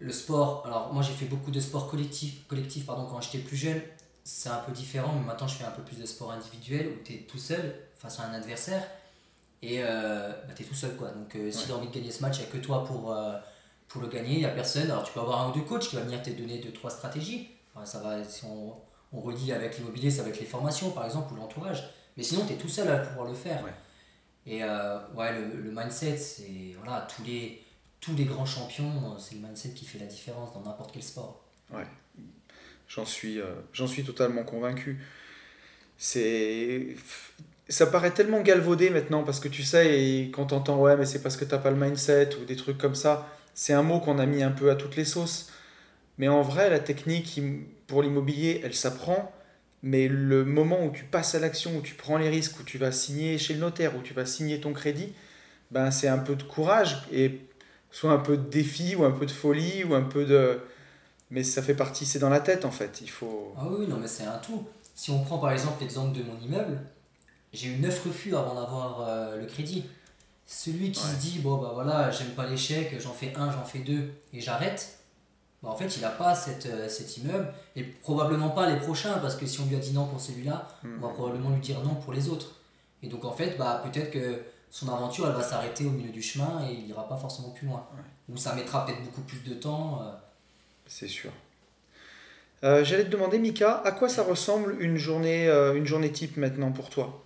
Le 0.00 0.12
sport, 0.12 0.62
alors 0.64 0.92
moi 0.92 1.02
j'ai 1.02 1.12
fait 1.12 1.24
beaucoup 1.26 1.50
de 1.50 1.60
sport 1.60 1.90
collectif, 1.90 2.46
collectif 2.46 2.86
pardon, 2.86 3.06
quand 3.06 3.20
j'étais 3.20 3.38
plus 3.38 3.56
jeune. 3.56 3.80
C'est 4.24 4.48
un 4.50 4.58
peu 4.58 4.72
différent, 4.72 5.12
mais 5.18 5.24
maintenant 5.26 5.48
je 5.48 5.54
fais 5.56 5.64
un 5.64 5.70
peu 5.70 5.82
plus 5.82 5.98
de 5.98 6.06
sport 6.06 6.30
individuel 6.32 6.88
où 6.88 7.02
tu 7.04 7.14
es 7.14 7.18
tout 7.18 7.38
seul 7.38 7.74
face 7.96 8.20
à 8.20 8.24
un 8.24 8.34
adversaire 8.34 8.82
et 9.62 9.78
euh, 9.82 10.30
bah, 10.46 10.54
tu 10.54 10.62
es 10.62 10.66
tout 10.66 10.74
seul. 10.74 10.94
quoi. 10.96 11.08
Donc 11.10 11.34
euh, 11.34 11.50
si 11.50 11.66
tu 11.66 11.72
as 11.72 11.74
envie 11.76 11.88
de 11.88 11.94
gagner 11.94 12.10
ce 12.10 12.22
match, 12.22 12.36
il 12.36 12.40
n'y 12.42 12.46
a 12.46 12.50
que 12.50 12.58
toi 12.58 12.84
pour, 12.84 13.12
euh, 13.12 13.36
pour 13.88 14.02
le 14.02 14.08
gagner, 14.08 14.34
il 14.34 14.38
n'y 14.38 14.44
a 14.44 14.50
personne. 14.50 14.90
Alors 14.90 15.02
tu 15.02 15.12
peux 15.12 15.20
avoir 15.20 15.40
un 15.46 15.50
ou 15.50 15.54
deux 15.54 15.62
coachs 15.62 15.88
qui 15.88 15.96
va 15.96 16.02
venir 16.02 16.22
te 16.22 16.30
donner 16.30 16.58
deux, 16.58 16.72
trois 16.72 16.90
stratégies. 16.90 17.48
ça 17.84 17.98
va, 18.00 18.22
si 18.22 18.44
on, 18.44 18.74
on 19.12 19.20
relie 19.20 19.52
avec 19.52 19.78
l'immobilier, 19.78 20.10
ça 20.10 20.22
va 20.22 20.28
être 20.28 20.38
les 20.38 20.46
formations 20.46 20.90
par 20.90 21.06
exemple 21.06 21.32
ou 21.32 21.36
l'entourage. 21.36 21.90
Mais 22.16 22.22
sinon, 22.22 22.44
tu 22.46 22.52
es 22.52 22.56
tout 22.56 22.68
seul 22.68 22.88
à 22.90 22.98
pouvoir 22.98 23.26
le 23.26 23.34
faire. 23.34 23.64
Et 24.44 24.62
euh, 24.64 24.98
ouais, 25.14 25.32
le, 25.38 25.60
le 25.60 25.70
mindset, 25.70 26.16
c'est 26.16 26.74
voilà, 26.82 27.02
tous 27.02 27.22
les, 27.22 27.62
tous 28.00 28.14
les 28.14 28.24
grands 28.24 28.46
champions, 28.46 28.84
euh, 28.86 29.18
c'est 29.18 29.34
le 29.34 29.40
mindset 29.40 29.70
qui 29.70 29.84
fait 29.84 29.98
la 29.98 30.06
différence 30.06 30.52
dans 30.54 30.60
n'importe 30.60 30.92
quel 30.92 31.02
sport. 31.02 31.44
Ouais, 31.72 31.86
j'en 32.88 33.04
suis, 33.04 33.40
euh, 33.40 33.54
suis 33.86 34.04
totalement 34.04 34.44
convaincu. 34.44 35.00
C'est 35.96 36.96
ça 37.68 37.86
paraît 37.86 38.12
tellement 38.12 38.40
galvaudé 38.40 38.88
maintenant 38.88 39.24
parce 39.24 39.40
que 39.40 39.48
tu 39.48 39.62
sais, 39.62 40.02
et 40.02 40.30
quand 40.30 40.46
t'entends 40.46 40.80
ouais, 40.80 40.96
mais 40.96 41.04
c'est 41.04 41.22
parce 41.22 41.36
que 41.36 41.44
t'as 41.44 41.58
pas 41.58 41.70
le 41.70 41.76
mindset 41.76 42.36
ou 42.36 42.44
des 42.44 42.56
trucs 42.56 42.78
comme 42.78 42.94
ça, 42.94 43.28
c'est 43.52 43.74
un 43.74 43.82
mot 43.82 44.00
qu'on 44.00 44.18
a 44.18 44.24
mis 44.24 44.42
un 44.42 44.52
peu 44.52 44.70
à 44.70 44.74
toutes 44.76 44.96
les 44.96 45.04
sauces. 45.04 45.52
Mais 46.16 46.28
en 46.28 46.40
vrai, 46.40 46.70
la 46.70 46.78
technique 46.78 47.40
pour 47.86 48.02
l'immobilier, 48.02 48.62
elle 48.64 48.74
s'apprend 48.74 49.32
mais 49.82 50.08
le 50.08 50.44
moment 50.44 50.84
où 50.84 50.90
tu 50.90 51.04
passes 51.04 51.34
à 51.34 51.38
l'action, 51.38 51.76
où 51.76 51.82
tu 51.82 51.94
prends 51.94 52.18
les 52.18 52.28
risques, 52.28 52.58
où 52.60 52.62
tu 52.64 52.78
vas 52.78 52.92
signer 52.92 53.38
chez 53.38 53.54
le 53.54 53.60
notaire, 53.60 53.96
où 53.96 54.02
tu 54.02 54.12
vas 54.12 54.26
signer 54.26 54.60
ton 54.60 54.72
crédit, 54.72 55.12
ben 55.70 55.90
c'est 55.90 56.08
un 56.08 56.18
peu 56.18 56.34
de 56.34 56.42
courage 56.42 57.02
et 57.12 57.40
soit 57.98 58.12
un 58.12 58.18
peu 58.18 58.36
de 58.36 58.48
défi 58.48 58.94
ou 58.94 59.04
un 59.04 59.10
peu 59.10 59.26
de 59.26 59.30
folie 59.32 59.82
ou 59.82 59.94
un 59.94 60.02
peu 60.02 60.24
de 60.24 60.60
mais 61.32 61.42
ça 61.42 61.62
fait 61.62 61.74
partie 61.74 62.06
c'est 62.06 62.20
dans 62.20 62.28
la 62.28 62.38
tête 62.38 62.64
en 62.64 62.70
fait 62.70 63.00
il 63.02 63.10
faut 63.10 63.52
ah 63.58 63.64
oui 63.68 63.88
non 63.88 63.96
mais 64.00 64.06
c'est 64.06 64.22
un 64.22 64.38
tout 64.38 64.64
si 64.94 65.10
on 65.10 65.24
prend 65.24 65.38
par 65.38 65.50
exemple 65.50 65.80
l'exemple 65.80 66.16
de 66.16 66.22
mon 66.22 66.38
immeuble 66.38 66.78
j'ai 67.52 67.70
eu 67.70 67.78
neuf 67.78 68.04
refus 68.06 68.36
avant 68.36 68.54
d'avoir 68.54 69.00
euh, 69.00 69.40
le 69.40 69.46
crédit 69.46 69.84
celui 70.46 70.92
qui 70.92 71.00
se 71.00 71.16
dit 71.16 71.40
bon 71.40 71.56
bah 71.56 71.72
voilà 71.74 72.12
j'aime 72.12 72.30
pas 72.36 72.46
l'échec 72.46 72.94
j'en 73.00 73.12
fais 73.12 73.32
un 73.34 73.50
j'en 73.50 73.64
fais 73.64 73.80
deux 73.80 74.12
et 74.32 74.40
j'arrête 74.40 74.98
bah, 75.60 75.70
en 75.70 75.76
fait, 75.76 75.96
il 75.96 76.02
n'a 76.02 76.10
pas 76.10 76.36
cette, 76.36 76.66
euh, 76.66 76.88
cet 76.88 77.16
immeuble 77.16 77.52
et 77.74 77.82
probablement 77.82 78.50
pas 78.50 78.70
les 78.70 78.78
prochains 78.78 79.18
parce 79.18 79.34
que 79.34 79.44
si 79.44 79.60
on 79.60 79.66
lui 79.66 79.74
a 79.74 79.80
dit 79.80 79.92
non 79.92 80.06
pour 80.06 80.20
celui-là, 80.20 80.68
on 80.84 81.00
va 81.00 81.08
hmm. 81.08 81.14
probablement 81.14 81.50
lui 81.50 81.58
dire 81.58 81.80
non 81.82 81.96
pour 81.96 82.12
les 82.12 82.28
autres. 82.28 82.54
Et 83.02 83.08
donc, 83.08 83.24
en 83.24 83.32
fait, 83.32 83.56
bah, 83.58 83.82
peut-être 83.84 84.12
que 84.12 84.40
son 84.70 84.88
aventure, 84.88 85.26
elle 85.26 85.34
va 85.34 85.42
s'arrêter 85.42 85.84
au 85.86 85.90
milieu 85.90 86.10
du 86.10 86.22
chemin 86.22 86.64
et 86.68 86.72
il 86.72 86.86
n'ira 86.86 87.08
pas 87.08 87.16
forcément 87.16 87.50
plus 87.50 87.66
loin. 87.66 87.86
Ou 88.28 88.36
ça 88.36 88.54
mettra 88.54 88.84
peut-être 88.84 89.02
beaucoup 89.02 89.22
plus 89.22 89.42
de 89.42 89.54
temps. 89.54 90.02
Euh. 90.02 90.12
C'est 90.86 91.08
sûr. 91.08 91.30
Euh, 92.64 92.84
j'allais 92.84 93.04
te 93.04 93.10
demander, 93.10 93.38
Mika, 93.38 93.82
à 93.84 93.92
quoi 93.92 94.08
ça 94.08 94.22
ressemble 94.22 94.76
une 94.80 94.96
journée, 94.96 95.48
une 95.48 95.86
journée 95.86 96.12
type 96.12 96.36
maintenant 96.36 96.72
pour 96.72 96.90
toi? 96.90 97.24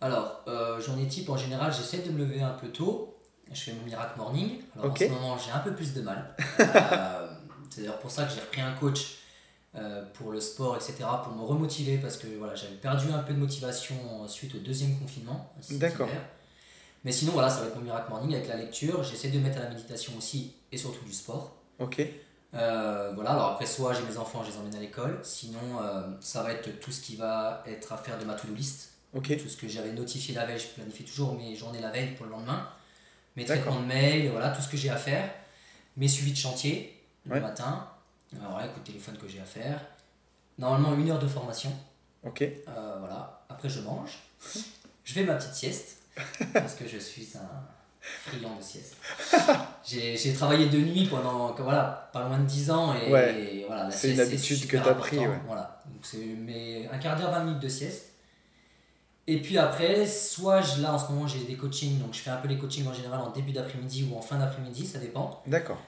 Alors, 0.00 0.44
journée 0.80 1.08
type, 1.08 1.28
en 1.28 1.36
général, 1.36 1.72
j'essaie 1.72 1.98
de 1.98 2.10
me 2.10 2.18
lever 2.18 2.40
un 2.40 2.52
peu 2.52 2.68
tôt 2.68 3.16
je 3.52 3.60
fais 3.60 3.72
mon 3.72 3.84
miracle 3.84 4.16
morning. 4.16 4.60
Alors 4.76 4.92
en 4.92 4.96
ce 4.96 5.04
moment, 5.08 5.38
j'ai 5.38 5.50
un 5.50 5.58
peu 5.58 5.72
plus 5.72 5.92
de 5.94 6.02
mal. 6.02 6.34
Euh, 6.60 7.28
c'est 7.70 7.82
d'ailleurs 7.82 8.00
pour 8.00 8.10
ça 8.10 8.24
que 8.24 8.32
j'ai 8.32 8.40
repris 8.40 8.60
un 8.60 8.72
coach 8.72 9.18
euh, 9.74 10.04
pour 10.14 10.32
le 10.32 10.40
sport, 10.40 10.76
etc., 10.76 10.94
pour 11.22 11.34
me 11.34 11.42
remotiver 11.42 11.98
parce 11.98 12.16
que 12.16 12.26
voilà, 12.38 12.54
j'avais 12.54 12.74
perdu 12.74 13.10
un 13.12 13.18
peu 13.18 13.32
de 13.32 13.38
motivation 13.38 13.94
suite 14.28 14.54
au 14.54 14.58
deuxième 14.58 14.98
confinement. 14.98 15.52
D'accord. 15.70 16.08
Mais 17.04 17.12
sinon, 17.12 17.32
voilà, 17.32 17.48
ça 17.48 17.60
va 17.60 17.68
être 17.68 17.76
mon 17.76 17.82
miracle 17.82 18.10
morning 18.10 18.34
avec 18.34 18.48
la 18.48 18.56
lecture. 18.56 19.02
J'essaie 19.02 19.28
de 19.28 19.38
mettre 19.38 19.58
à 19.58 19.62
la 19.62 19.70
méditation 19.70 20.12
aussi 20.18 20.54
et 20.70 20.76
surtout 20.76 21.04
du 21.04 21.12
sport. 21.12 21.56
Ok. 21.78 22.02
Euh, 22.52 23.12
voilà, 23.14 23.30
alors 23.30 23.52
après, 23.52 23.64
soit 23.64 23.94
j'ai 23.94 24.02
mes 24.02 24.18
enfants, 24.18 24.42
je 24.44 24.50
les 24.50 24.58
emmène 24.58 24.74
à 24.74 24.80
l'école. 24.80 25.18
Sinon, 25.22 25.58
ça 26.20 26.42
va 26.42 26.52
être 26.52 26.78
tout 26.80 26.92
ce 26.92 27.00
qui 27.00 27.16
va 27.16 27.62
être 27.66 27.92
à 27.92 27.96
faire 27.96 28.18
de 28.18 28.24
ma 28.24 28.34
to-do 28.34 28.54
list. 28.54 28.90
Ok. 29.14 29.34
Tout 29.40 29.48
ce 29.48 29.56
que 29.56 29.66
j'avais 29.66 29.92
notifié 29.92 30.34
la 30.34 30.44
veille, 30.44 30.58
je 30.58 30.66
planifie 30.66 31.04
toujours 31.04 31.34
mes 31.34 31.54
journées 31.54 31.80
la 31.80 31.90
veille 31.90 32.14
pour 32.16 32.26
le 32.26 32.32
lendemain 32.32 32.68
mes 33.36 33.44
traitements 33.44 33.80
de 33.80 33.86
mail, 33.86 34.30
voilà, 34.30 34.50
tout 34.50 34.62
ce 34.62 34.68
que 34.68 34.76
j'ai 34.76 34.90
à 34.90 34.96
faire, 34.96 35.30
mes 35.96 36.08
suivis 36.08 36.32
de 36.32 36.36
chantier 36.36 36.96
le 37.26 37.40
matin, 37.40 37.88
alors 38.38 38.58
là, 38.58 38.68
coup 38.68 38.80
de 38.80 38.84
téléphone 38.84 39.16
que 39.16 39.28
j'ai 39.28 39.40
à 39.40 39.44
faire, 39.44 39.80
normalement 40.58 40.94
une 40.94 41.10
heure 41.10 41.18
de 41.18 41.26
formation. 41.26 41.72
Ok. 42.22 42.42
Euh, 42.42 42.96
voilà, 42.98 43.44
après 43.48 43.68
je 43.68 43.80
mange, 43.80 44.18
je 45.04 45.12
fais 45.12 45.24
ma 45.24 45.34
petite 45.34 45.54
sieste, 45.54 46.02
parce 46.52 46.74
que 46.74 46.86
je 46.86 46.98
suis 46.98 47.28
un 47.34 47.66
friand 48.00 48.56
de 48.56 48.62
sieste. 48.62 48.96
J'ai 49.84 50.32
travaillé 50.32 50.66
de 50.68 50.78
nuit 50.78 51.06
pendant 51.06 51.54
voilà, 51.54 52.10
pas 52.12 52.26
loin 52.26 52.38
de 52.38 52.44
10 52.44 52.70
ans 52.70 52.94
et, 52.94 53.64
voilà, 53.66 53.90
c'est 53.90 54.12
une 54.12 54.20
habitude 54.20 54.66
que 54.66 54.76
tu 54.76 54.88
as 54.88 54.94
pris. 54.94 55.18
Voilà, 55.46 55.82
donc 55.86 56.04
c'est 56.04 56.88
un 56.90 56.98
quart 56.98 57.18
d'heure, 57.18 57.30
20 57.30 57.44
minutes 57.44 57.62
de 57.62 57.68
sieste. 57.68 58.06
Et 59.26 59.40
puis 59.40 59.58
après, 59.58 60.06
soit 60.06 60.60
je, 60.60 60.82
là 60.82 60.92
en 60.92 60.98
ce 60.98 61.12
moment 61.12 61.26
j'ai 61.26 61.44
des 61.44 61.54
coachings, 61.54 62.00
donc 62.00 62.14
je 62.14 62.18
fais 62.18 62.30
un 62.30 62.38
peu 62.38 62.48
les 62.48 62.58
coachings 62.58 62.86
en 62.88 62.92
général 62.92 63.20
en 63.20 63.30
début 63.30 63.52
d'après-midi 63.52 64.08
ou 64.10 64.16
en 64.16 64.20
fin 64.20 64.38
d'après-midi, 64.38 64.84
ça 64.86 64.98
dépend. 64.98 65.42
D'accord. 65.46 65.80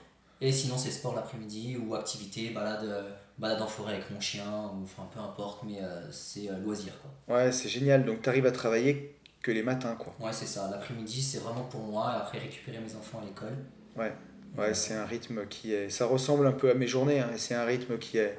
Et 0.44 0.50
sinon 0.50 0.76
c'est 0.76 0.90
sport 0.90 1.14
l'après-midi 1.14 1.76
ou 1.76 1.94
activité, 1.94 2.50
balade, 2.50 3.04
balade 3.38 3.62
en 3.62 3.68
forêt 3.68 3.94
avec 3.94 4.10
mon 4.10 4.20
chien, 4.20 4.44
ou 4.74 4.82
enfin 4.82 5.08
peu 5.14 5.20
importe, 5.20 5.62
mais 5.64 5.80
euh, 5.80 6.10
c'est 6.10 6.50
euh, 6.50 6.58
loisir 6.58 6.94
quoi. 7.00 7.36
Ouais, 7.36 7.52
c'est 7.52 7.68
génial, 7.68 8.04
donc 8.04 8.22
tu 8.22 8.28
arrives 8.28 8.46
à 8.46 8.50
travailler 8.50 9.14
que 9.40 9.52
les 9.52 9.62
matins 9.62 9.94
quoi. 9.94 10.16
Ouais, 10.18 10.32
c'est 10.32 10.46
ça, 10.46 10.68
l'après-midi 10.68 11.22
c'est 11.22 11.38
vraiment 11.38 11.62
pour 11.62 11.82
moi, 11.82 12.12
et 12.16 12.20
après 12.20 12.38
récupérer 12.38 12.80
mes 12.80 12.92
enfants 12.96 13.20
à 13.22 13.24
l'école. 13.24 13.56
Ouais, 13.94 14.12
ouais 14.58 14.74
c'est 14.74 14.94
un 14.94 15.06
rythme 15.06 15.46
qui 15.46 15.74
est. 15.74 15.88
Ça 15.90 16.06
ressemble 16.06 16.44
un 16.44 16.52
peu 16.52 16.72
à 16.72 16.74
mes 16.74 16.88
journées, 16.88 17.20
hein, 17.20 17.30
et 17.32 17.38
c'est 17.38 17.54
un 17.54 17.64
rythme 17.64 17.98
qui 17.98 18.18
est, 18.18 18.36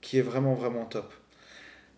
qui 0.00 0.16
est 0.16 0.22
vraiment 0.22 0.54
vraiment 0.54 0.86
top. 0.86 1.12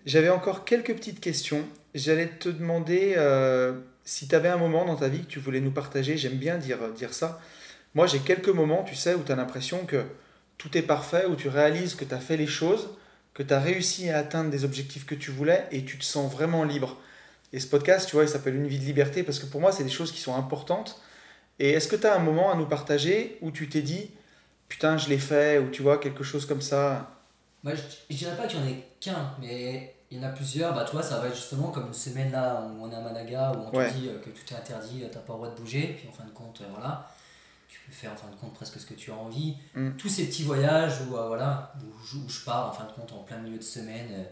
J'avais 0.04 0.30
encore 0.30 0.64
quelques 0.64 0.94
petites 0.96 1.20
questions. 1.20 1.64
J'allais 1.94 2.26
te 2.26 2.48
demander 2.48 3.14
euh, 3.16 3.78
si 4.04 4.26
tu 4.26 4.34
avais 4.34 4.48
un 4.48 4.58
moment 4.58 4.84
dans 4.84 4.96
ta 4.96 5.08
vie 5.08 5.20
que 5.20 5.26
tu 5.26 5.38
voulais 5.38 5.60
nous 5.60 5.70
partager. 5.70 6.16
J'aime 6.16 6.38
bien 6.38 6.58
dire, 6.58 6.92
dire 6.92 7.14
ça. 7.14 7.40
Moi, 7.94 8.06
j'ai 8.06 8.20
quelques 8.20 8.48
moments, 8.48 8.82
tu 8.82 8.94
sais, 8.94 9.14
où 9.14 9.22
tu 9.22 9.32
as 9.32 9.36
l'impression 9.36 9.86
que 9.86 10.04
tout 10.58 10.76
est 10.76 10.82
parfait, 10.82 11.26
où 11.26 11.36
tu 11.36 11.48
réalises 11.48 11.94
que 11.94 12.04
tu 12.04 12.14
as 12.14 12.20
fait 12.20 12.36
les 12.36 12.46
choses, 12.46 12.90
que 13.34 13.42
tu 13.42 13.54
as 13.54 13.60
réussi 13.60 14.10
à 14.10 14.18
atteindre 14.18 14.50
des 14.50 14.64
objectifs 14.64 15.06
que 15.06 15.14
tu 15.14 15.30
voulais 15.30 15.66
et 15.70 15.84
tu 15.84 15.98
te 15.98 16.04
sens 16.04 16.30
vraiment 16.30 16.64
libre. 16.64 16.96
Et 17.52 17.60
ce 17.60 17.66
podcast, 17.66 18.08
tu 18.08 18.16
vois, 18.16 18.24
il 18.24 18.28
s'appelle 18.28 18.56
Une 18.56 18.66
vie 18.66 18.78
de 18.78 18.84
liberté 18.84 19.22
parce 19.22 19.38
que 19.38 19.46
pour 19.46 19.60
moi, 19.60 19.72
c'est 19.72 19.84
des 19.84 19.90
choses 19.90 20.12
qui 20.12 20.20
sont 20.20 20.34
importantes. 20.34 21.00
Et 21.60 21.70
est-ce 21.70 21.86
que 21.86 21.96
tu 21.96 22.06
as 22.06 22.14
un 22.14 22.18
moment 22.18 22.50
à 22.50 22.56
nous 22.56 22.66
partager 22.66 23.38
où 23.40 23.50
tu 23.52 23.68
t'es 23.68 23.82
dit, 23.82 24.10
putain, 24.68 24.98
je 24.98 25.08
l'ai 25.08 25.18
fait, 25.18 25.58
ou 25.58 25.70
tu 25.70 25.82
vois, 25.82 25.98
quelque 25.98 26.24
chose 26.24 26.46
comme 26.46 26.62
ça? 26.62 27.10
Moi, 27.62 27.74
je, 27.74 27.82
je 28.10 28.16
dirais 28.16 28.36
pas 28.36 28.46
qu'il 28.48 28.58
y 28.58 28.62
en 28.62 28.66
ait 28.66 28.84
qu'un, 29.00 29.34
mais 29.40 29.94
il 30.10 30.18
y 30.18 30.24
en 30.24 30.28
a 30.28 30.30
plusieurs, 30.30 30.72
bah 30.74 30.84
toi 30.84 31.02
ça 31.02 31.18
va 31.18 31.26
être 31.26 31.34
justement 31.34 31.68
comme 31.72 31.88
une 31.88 31.94
semaine 31.94 32.30
là 32.30 32.62
où 32.62 32.84
on 32.84 32.90
est 32.90 32.94
à 32.94 33.00
Malaga, 33.00 33.52
où 33.52 33.66
on 33.66 33.70
te 33.70 33.92
dit 33.94 34.08
euh, 34.08 34.18
que 34.20 34.30
tout 34.30 34.52
est 34.52 34.56
interdit, 34.56 35.02
t'as 35.10 35.18
pas 35.18 35.32
le 35.32 35.38
droit 35.38 35.50
de 35.50 35.56
bouger, 35.56 35.96
puis 35.98 36.08
en 36.08 36.12
fin 36.12 36.24
de 36.24 36.30
compte, 36.30 36.60
euh, 36.60 36.66
voilà, 36.72 37.10
tu 37.84 37.90
peux 37.90 37.96
faire 37.96 38.12
en 38.12 38.16
fin 38.16 38.28
de 38.28 38.36
compte 38.36 38.54
presque 38.54 38.80
ce 38.80 38.86
que 38.86 38.94
tu 38.94 39.10
as 39.10 39.14
envie. 39.14 39.56
Mm. 39.74 39.90
Tous 39.98 40.08
ces 40.08 40.26
petits 40.26 40.42
voyages 40.42 41.02
où, 41.02 41.16
euh, 41.16 41.26
voilà, 41.28 41.74
où, 41.82 42.28
je 42.28 42.44
pars 42.44 42.68
en 42.68 42.72
fin 42.72 42.84
de 42.84 42.92
compte 42.92 43.12
en 43.12 43.22
plein 43.22 43.38
milieu 43.38 43.58
de 43.58 43.62
semaine, 43.62 44.24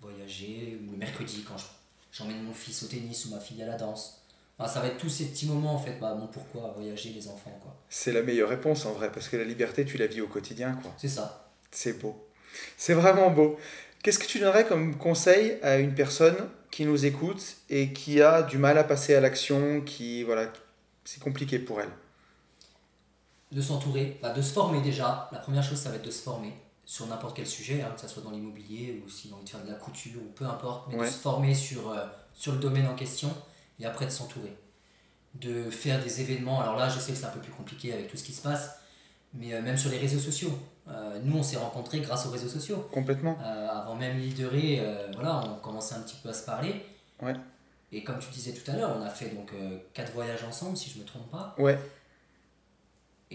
voyager, 0.00 0.80
ou 0.82 0.92
le 0.92 0.96
mercredi 0.96 1.44
quand 1.46 1.56
j'emmène 2.12 2.42
mon 2.42 2.54
fils 2.54 2.82
au 2.82 2.86
tennis 2.86 3.26
ou 3.26 3.30
ma 3.30 3.40
fille 3.40 3.62
à 3.62 3.66
la 3.66 3.76
danse. 3.76 4.22
ça 4.58 4.80
va 4.80 4.86
être 4.86 4.96
tous 4.96 5.10
ces 5.10 5.26
petits 5.26 5.46
moments 5.46 5.74
en 5.74 5.78
fait, 5.78 5.98
bah 6.00 6.14
bon 6.14 6.28
pourquoi 6.28 6.72
voyager 6.76 7.10
les 7.10 7.28
enfants 7.28 7.58
quoi? 7.62 7.76
C'est 7.88 8.12
la 8.12 8.22
meilleure 8.22 8.48
réponse 8.48 8.86
en 8.86 8.92
vrai, 8.92 9.10
parce 9.12 9.28
que 9.28 9.36
la 9.36 9.44
liberté 9.44 9.84
tu 9.84 9.98
la 9.98 10.06
vis 10.06 10.20
au 10.20 10.28
quotidien 10.28 10.72
quoi. 10.80 10.92
C'est 10.96 11.08
ça. 11.08 11.50
C'est 11.70 12.00
beau. 12.00 12.26
C'est 12.76 12.94
vraiment 12.94 13.30
beau. 13.30 13.58
Qu'est-ce 14.02 14.18
que 14.18 14.26
tu 14.26 14.38
donnerais 14.38 14.66
comme 14.66 14.96
conseil 14.96 15.58
à 15.62 15.78
une 15.78 15.94
personne 15.94 16.36
qui 16.70 16.86
nous 16.86 17.04
écoute 17.04 17.56
et 17.68 17.92
qui 17.92 18.22
a 18.22 18.42
du 18.42 18.58
mal 18.58 18.78
à 18.78 18.84
passer 18.84 19.14
à 19.14 19.20
l'action, 19.20 19.80
qui 19.80 20.22
voilà, 20.22 20.52
c'est 21.04 21.22
compliqué 21.22 21.58
pour 21.58 21.80
elle? 21.80 21.90
De 23.54 23.60
s'entourer, 23.62 24.18
bah, 24.20 24.32
de 24.32 24.42
se 24.42 24.52
former 24.52 24.80
déjà. 24.80 25.28
La 25.30 25.38
première 25.38 25.62
chose, 25.62 25.78
ça 25.78 25.88
va 25.88 25.96
être 25.96 26.04
de 26.04 26.10
se 26.10 26.22
former 26.22 26.52
sur 26.84 27.06
n'importe 27.06 27.36
quel 27.36 27.46
sujet, 27.46 27.82
hein, 27.82 27.92
que 27.94 28.00
ce 28.00 28.08
soit 28.08 28.22
dans 28.22 28.32
l'immobilier 28.32 29.00
ou 29.04 29.08
si 29.08 29.30
on 29.32 29.40
veut 29.40 29.46
faire 29.46 29.62
de 29.62 29.70
la 29.70 29.76
couture 29.76 30.20
ou 30.20 30.30
peu 30.34 30.44
importe, 30.44 30.88
mais 30.90 30.98
de 30.98 31.06
se 31.06 31.18
former 31.18 31.54
sur, 31.54 31.90
euh, 31.90 32.04
sur 32.34 32.52
le 32.52 32.58
domaine 32.58 32.86
en 32.86 32.94
question 32.94 33.30
et 33.78 33.86
après 33.86 34.06
de 34.06 34.10
s'entourer. 34.10 34.54
De 35.34 35.70
faire 35.70 36.02
des 36.02 36.20
événements. 36.20 36.60
Alors 36.60 36.76
là, 36.76 36.88
je 36.88 36.98
sais 36.98 37.12
que 37.12 37.18
c'est 37.18 37.24
un 37.24 37.30
peu 37.30 37.40
plus 37.40 37.52
compliqué 37.52 37.92
avec 37.92 38.08
tout 38.08 38.16
ce 38.16 38.24
qui 38.24 38.32
se 38.32 38.42
passe, 38.42 38.78
mais 39.32 39.60
même 39.62 39.76
sur 39.76 39.90
les 39.90 39.98
réseaux 39.98 40.18
sociaux. 40.20 40.56
nous, 41.24 41.38
on 41.38 41.42
s'est 41.42 41.56
rencontrés 41.56 42.00
grâce 42.00 42.26
aux 42.26 42.30
réseaux 42.30 42.48
sociaux. 42.48 42.88
Complètement. 42.92 43.36
avant 43.40 43.96
même 43.96 44.18
Leadery, 44.18 44.80
voilà, 45.14 45.42
on 45.44 45.56
commençait 45.56 45.96
un 45.96 46.02
petit 46.02 46.16
peu 46.22 46.28
à 46.28 46.32
se 46.32 46.44
parler. 46.44 46.86
Ouais. 47.20 47.34
Et 47.90 48.04
comme 48.04 48.20
tu 48.20 48.28
disais 48.30 48.52
tout 48.52 48.70
à 48.70 48.76
l'heure, 48.76 48.96
on 48.96 49.02
a 49.02 49.10
fait 49.10 49.30
donc 49.30 49.52
quatre 49.92 50.12
voyages 50.12 50.44
ensemble, 50.44 50.76
si 50.76 50.90
je 50.90 50.98
ne 50.98 51.02
me 51.02 51.06
trompe 51.06 51.28
pas. 51.32 51.56
Ouais. 51.58 51.78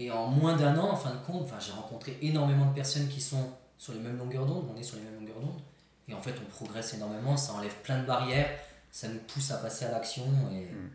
Et 0.00 0.10
en 0.10 0.28
moins 0.28 0.56
d'un 0.56 0.78
an, 0.78 0.92
en 0.92 0.96
fin 0.96 1.10
de 1.10 1.22
compte, 1.26 1.46
j'ai 1.60 1.72
rencontré 1.72 2.16
énormément 2.22 2.64
de 2.64 2.74
personnes 2.74 3.06
qui 3.08 3.20
sont 3.20 3.50
sur 3.76 3.92
les 3.92 3.98
mêmes 3.98 4.16
longueurs 4.16 4.46
d'onde, 4.46 4.64
on 4.74 4.80
est 4.80 4.82
sur 4.82 4.96
les 4.96 5.02
mêmes 5.02 5.20
longueurs 5.20 5.40
d'onde. 5.40 5.60
Et 6.08 6.14
en 6.14 6.22
fait, 6.22 6.34
on 6.40 6.48
progresse 6.50 6.94
énormément, 6.94 7.36
ça 7.36 7.52
enlève 7.52 7.74
plein 7.82 8.00
de 8.00 8.06
barrières, 8.06 8.48
ça 8.90 9.08
nous 9.08 9.18
pousse 9.18 9.50
à 9.50 9.58
passer 9.58 9.84
à 9.84 9.90
l'action. 9.90 10.24
Et... 10.52 10.72
Hmm. 10.72 10.88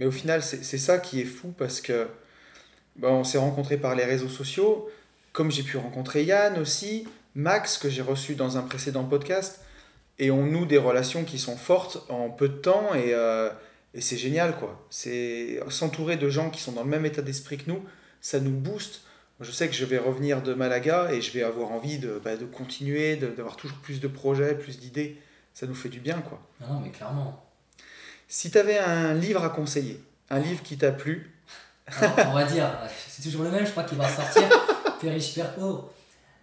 Mais 0.00 0.06
au 0.06 0.10
final, 0.10 0.42
c'est 0.42 0.78
ça 0.78 0.98
qui 0.98 1.20
est 1.20 1.24
fou 1.24 1.54
parce 1.56 1.80
que 1.80 2.08
bah, 2.96 3.10
on 3.10 3.22
s'est 3.22 3.38
rencontrés 3.38 3.76
par 3.76 3.94
les 3.94 4.04
réseaux 4.04 4.28
sociaux, 4.28 4.90
comme 5.32 5.52
j'ai 5.52 5.62
pu 5.62 5.76
rencontrer 5.76 6.24
Yann 6.24 6.58
aussi, 6.58 7.06
Max, 7.36 7.78
que 7.78 7.88
j'ai 7.88 8.02
reçu 8.02 8.34
dans 8.34 8.58
un 8.58 8.62
précédent 8.62 9.04
podcast, 9.04 9.60
et 10.18 10.32
on 10.32 10.46
noue 10.46 10.66
des 10.66 10.78
relations 10.78 11.22
qui 11.22 11.38
sont 11.38 11.56
fortes 11.56 12.04
en 12.08 12.28
peu 12.28 12.48
de 12.48 12.56
temps 12.56 12.92
et, 12.92 13.14
euh, 13.14 13.50
et 13.94 14.00
c'est 14.00 14.16
génial 14.18 14.56
quoi. 14.56 14.84
C'est 14.90 15.60
s'entourer 15.70 16.16
de 16.16 16.28
gens 16.28 16.50
qui 16.50 16.60
sont 16.60 16.72
dans 16.72 16.82
le 16.82 16.90
même 16.90 17.06
état 17.06 17.22
d'esprit 17.22 17.58
que 17.58 17.70
nous 17.70 17.82
ça 18.22 18.40
nous 18.40 18.52
booste. 18.52 19.02
Je 19.40 19.50
sais 19.50 19.68
que 19.68 19.74
je 19.74 19.84
vais 19.84 19.98
revenir 19.98 20.40
de 20.40 20.54
Malaga 20.54 21.12
et 21.12 21.20
je 21.20 21.32
vais 21.32 21.42
avoir 21.42 21.72
envie 21.72 21.98
de, 21.98 22.20
bah, 22.24 22.36
de 22.36 22.46
continuer, 22.46 23.16
d'avoir 23.16 23.56
toujours 23.56 23.76
plus 23.78 24.00
de 24.00 24.08
projets, 24.08 24.54
plus 24.54 24.78
d'idées. 24.78 25.20
Ça 25.52 25.66
nous 25.66 25.74
fait 25.74 25.88
du 25.88 26.00
bien, 26.00 26.22
quoi. 26.22 26.40
Non, 26.60 26.80
mais 26.80 26.90
clairement. 26.90 27.44
Si 28.28 28.50
tu 28.50 28.56
avais 28.56 28.78
un 28.78 29.12
livre 29.12 29.44
à 29.44 29.50
conseiller, 29.50 30.02
un 30.30 30.38
livre 30.38 30.62
qui 30.62 30.78
t'a 30.78 30.92
plu. 30.92 31.34
on 32.00 32.32
va 32.32 32.44
dire, 32.44 32.70
c'est 33.08 33.22
toujours 33.22 33.42
le 33.42 33.50
même, 33.50 33.66
je 33.66 33.72
crois 33.72 33.82
qu'il 33.82 33.98
va 33.98 34.08
sortir. 34.08 34.48
Père 35.00 35.12
riche, 35.12 35.34
père 35.34 35.52
pauvre. 35.56 35.90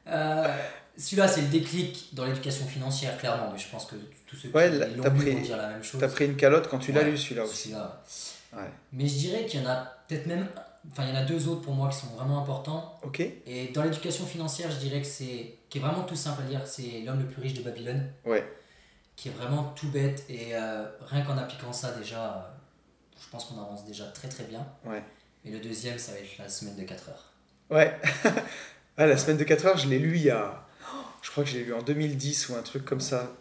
Euh, 0.05 0.53
celui-là, 0.97 1.29
c'est 1.29 1.41
le 1.41 1.47
déclic 1.47 2.09
dans 2.11 2.25
l'éducation 2.25 2.67
financière, 2.67 3.17
clairement. 3.17 3.49
Mais 3.53 3.57
je 3.57 3.69
pense 3.69 3.85
que 3.85 3.95
tous 4.27 4.35
ceux 4.35 4.49
qui 4.49 4.55
ouais, 4.55 4.69
l'ont 4.69 5.03
pris, 5.15 5.31
vont 5.31 5.39
dire 5.39 5.55
la 5.55 5.69
même 5.69 5.83
chose. 5.83 5.97
Tu 5.97 6.05
as 6.05 6.09
pris 6.09 6.25
une 6.25 6.35
calotte 6.35 6.67
quand 6.67 6.79
tu 6.79 6.91
l'as 6.91 7.03
lu, 7.03 7.17
celui-là 7.17 7.45
aussi. 7.45 7.73
ouais. 7.73 8.59
Mais 8.91 9.07
je 9.07 9.13
dirais 9.15 9.45
qu'il 9.45 9.61
y 9.61 9.65
en 9.65 9.69
a 9.69 9.93
peut-être 10.09 10.25
même 10.25 10.45
Enfin, 10.91 11.03
il 11.03 11.09
y 11.09 11.11
en 11.11 11.21
a 11.21 11.25
deux 11.25 11.47
autres 11.47 11.61
pour 11.61 11.73
moi 11.73 11.89
qui 11.89 11.97
sont 11.97 12.07
vraiment 12.15 12.39
importants. 12.39 12.97
Ok. 13.03 13.19
Et 13.19 13.67
dans 13.73 13.83
l'éducation 13.83 14.25
financière, 14.25 14.71
je 14.71 14.77
dirais 14.77 15.01
que 15.01 15.07
c'est. 15.07 15.55
qui 15.69 15.77
est 15.77 15.81
vraiment 15.81 16.03
tout 16.03 16.15
simple 16.15 16.41
à 16.43 16.49
lire, 16.49 16.61
c'est 16.65 17.01
L'homme 17.05 17.19
le 17.19 17.25
plus 17.25 17.41
riche 17.41 17.53
de 17.53 17.61
Babylone. 17.61 18.09
Ouais. 18.25 18.45
Qui 19.15 19.29
est 19.29 19.31
vraiment 19.31 19.73
tout 19.75 19.89
bête. 19.89 20.23
Et 20.29 20.55
euh, 20.55 20.85
rien 21.01 21.23
qu'en 21.23 21.37
appliquant 21.37 21.73
ça, 21.73 21.91
déjà, 21.91 22.25
euh, 22.25 22.39
je 23.21 23.29
pense 23.29 23.45
qu'on 23.45 23.61
avance 23.61 23.85
déjà 23.85 24.05
très 24.05 24.29
très 24.29 24.45
bien. 24.45 24.65
Ouais. 24.85 25.03
Et 25.45 25.51
le 25.51 25.59
deuxième, 25.59 25.97
ça 25.97 26.13
va 26.13 26.19
être 26.19 26.37
La 26.37 26.49
semaine 26.49 26.75
de 26.75 26.83
4 26.83 27.09
heures. 27.09 27.31
Ouais. 27.69 27.95
ah, 28.97 29.05
la 29.05 29.17
semaine 29.17 29.37
de 29.37 29.43
4 29.43 29.65
heures, 29.65 29.77
je 29.77 29.87
l'ai 29.87 29.99
lu 29.99 30.15
il 30.15 30.23
y 30.23 30.29
a. 30.29 30.65
Je 31.21 31.31
crois 31.31 31.43
que 31.43 31.49
je 31.49 31.57
l'ai 31.57 31.65
lu 31.65 31.73
en 31.73 31.81
2010 31.81 32.49
ou 32.49 32.55
un 32.55 32.61
truc 32.61 32.85
comme 32.85 33.01
ça. 33.01 33.31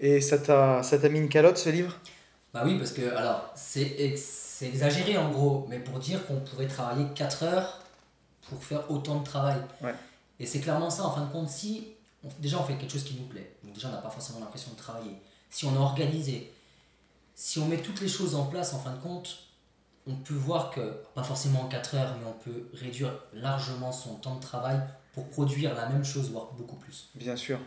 Et 0.00 0.20
ça 0.20 0.38
t'a 0.38 1.08
mis 1.08 1.18
une 1.18 1.28
calotte 1.28 1.58
ce 1.58 1.70
livre? 1.70 1.98
Bah 2.54 2.62
oui, 2.64 2.78
parce 2.78 2.92
que, 2.92 3.14
alors, 3.14 3.52
c'est 3.54 3.84
c'est 4.58 4.66
exagéré 4.66 5.16
en 5.16 5.30
gros, 5.30 5.66
mais 5.68 5.78
pour 5.78 6.00
dire 6.00 6.26
qu'on 6.26 6.40
pourrait 6.40 6.66
travailler 6.66 7.06
4 7.14 7.44
heures 7.44 7.78
pour 8.48 8.60
faire 8.60 8.90
autant 8.90 9.20
de 9.20 9.24
travail. 9.24 9.60
Et 10.40 10.46
c'est 10.46 10.58
clairement 10.58 10.90
ça, 10.90 11.04
en 11.04 11.12
fin 11.12 11.24
de 11.26 11.30
compte, 11.30 11.48
si 11.48 11.92
déjà 12.40 12.58
on 12.58 12.64
fait 12.64 12.74
quelque 12.74 12.90
chose 12.90 13.04
qui 13.04 13.14
nous 13.14 13.28
plaît, 13.28 13.54
donc 13.62 13.74
déjà 13.74 13.86
on 13.86 13.92
n'a 13.92 13.98
pas 13.98 14.10
forcément 14.10 14.40
l'impression 14.40 14.72
de 14.72 14.76
travailler, 14.76 15.22
si 15.48 15.64
on 15.64 15.74
est 15.76 15.78
organisé, 15.78 16.52
si 17.36 17.60
on 17.60 17.68
met 17.68 17.76
toutes 17.76 18.00
les 18.00 18.08
choses 18.08 18.34
en 18.34 18.46
place, 18.46 18.74
en 18.74 18.80
fin 18.80 18.90
de 18.90 19.00
compte, 19.00 19.44
on 20.08 20.16
peut 20.16 20.34
voir 20.34 20.70
que, 20.70 21.04
pas 21.14 21.22
forcément 21.22 21.60
en 21.60 21.68
4 21.68 21.94
heures, 21.94 22.16
mais 22.18 22.26
on 22.26 22.32
peut 22.32 22.68
réduire 22.72 23.12
largement 23.34 23.92
son 23.92 24.16
temps 24.16 24.34
de 24.34 24.40
travail 24.40 24.80
pour 25.14 25.28
produire 25.28 25.72
la 25.76 25.88
même 25.88 26.04
chose, 26.04 26.32
voire 26.32 26.46
beaucoup 26.54 26.76
plus. 26.76 27.10
Bien 27.14 27.36
sûr. 27.36 27.60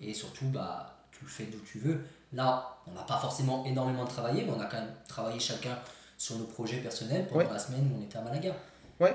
Et 0.00 0.14
surtout, 0.14 0.46
bah, 0.46 0.96
tu 1.12 1.24
le 1.24 1.30
fais 1.30 1.44
d'où 1.44 1.58
tu 1.70 1.78
veux. 1.78 2.06
Là, 2.32 2.78
on 2.86 2.92
n'a 2.92 3.02
pas 3.02 3.18
forcément 3.18 3.66
énormément 3.66 4.06
travaillé, 4.06 4.44
mais 4.44 4.52
on 4.56 4.60
a 4.60 4.64
quand 4.64 4.78
même 4.78 4.94
travaillé 5.08 5.38
chacun 5.38 5.76
sur 6.18 6.36
nos 6.36 6.44
projets 6.44 6.76
personnels 6.78 7.26
pendant 7.26 7.50
la 7.50 7.58
semaine 7.58 7.90
où 7.90 8.00
on 8.00 8.04
était 8.04 8.18
à 8.18 8.22
Malaga. 8.22 8.54
Ouais. 9.00 9.14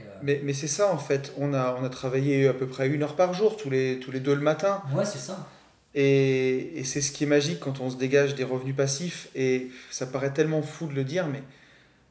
Euh, 0.00 0.04
mais, 0.22 0.40
mais 0.44 0.54
c'est 0.54 0.68
ça 0.68 0.92
en 0.92 0.98
fait, 0.98 1.32
on 1.36 1.52
a, 1.52 1.76
on 1.78 1.84
a 1.84 1.88
travaillé 1.90 2.46
à 2.46 2.54
peu 2.54 2.66
près 2.66 2.88
une 2.88 3.02
heure 3.02 3.16
par 3.16 3.34
jour, 3.34 3.56
tous 3.56 3.68
les, 3.68 3.98
tous 3.98 4.12
les 4.12 4.20
deux 4.20 4.34
le 4.34 4.40
matin. 4.40 4.80
Ouais, 4.94 5.04
c'est 5.04 5.18
ça. 5.18 5.48
Et, 5.94 6.78
et 6.78 6.84
c'est 6.84 7.00
ce 7.00 7.10
qui 7.10 7.24
est 7.24 7.26
magique 7.26 7.58
quand 7.58 7.80
on 7.80 7.90
se 7.90 7.96
dégage 7.96 8.36
des 8.36 8.44
revenus 8.44 8.76
passifs. 8.76 9.28
Et 9.34 9.68
ça 9.90 10.06
paraît 10.06 10.32
tellement 10.32 10.62
fou 10.62 10.86
de 10.86 10.94
le 10.94 11.02
dire, 11.02 11.26
mais 11.26 11.42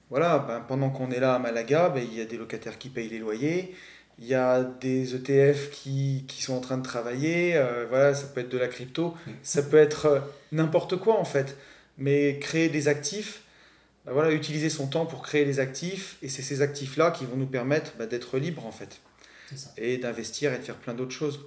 voilà, 0.09 0.39
ben, 0.39 0.61
pendant 0.67 0.89
qu'on 0.89 1.09
est 1.11 1.19
là 1.19 1.35
à 1.35 1.39
Malaga, 1.39 1.89
ben, 1.89 2.03
il 2.03 2.17
y 2.17 2.21
a 2.21 2.25
des 2.25 2.37
locataires 2.37 2.77
qui 2.77 2.89
payent 2.89 3.09
les 3.09 3.19
loyers, 3.19 3.75
il 4.19 4.25
y 4.25 4.33
a 4.33 4.63
des 4.63 5.15
ETF 5.15 5.69
qui, 5.71 6.25
qui 6.27 6.41
sont 6.41 6.55
en 6.55 6.59
train 6.59 6.77
de 6.77 6.83
travailler, 6.83 7.55
euh, 7.55 7.85
voilà, 7.87 8.13
ça 8.13 8.27
peut 8.27 8.41
être 8.41 8.49
de 8.49 8.57
la 8.57 8.67
crypto, 8.67 9.15
ça 9.43 9.61
peut 9.61 9.77
être 9.77 10.05
euh, 10.05 10.19
n'importe 10.51 10.97
quoi 10.97 11.19
en 11.19 11.25
fait. 11.25 11.57
Mais 11.97 12.39
créer 12.39 12.69
des 12.69 12.87
actifs, 12.87 13.41
bah 14.07 14.13
voilà, 14.13 14.31
utiliser 14.31 14.69
son 14.69 14.87
temps 14.87 15.05
pour 15.05 15.21
créer 15.21 15.43
les 15.43 15.59
actifs, 15.59 16.15
et 16.21 16.29
c'est 16.29 16.41
ces 16.41 16.61
actifs-là 16.61 17.11
qui 17.11 17.25
vont 17.25 17.35
nous 17.35 17.45
permettre 17.45 17.91
bah, 17.99 18.05
d'être 18.05 18.37
libres 18.37 18.65
en 18.65 18.71
fait, 18.71 19.01
et 19.75 19.97
d'investir 19.97 20.53
et 20.53 20.59
de 20.59 20.63
faire 20.63 20.77
plein 20.77 20.93
d'autres 20.93 21.11
choses. 21.11 21.41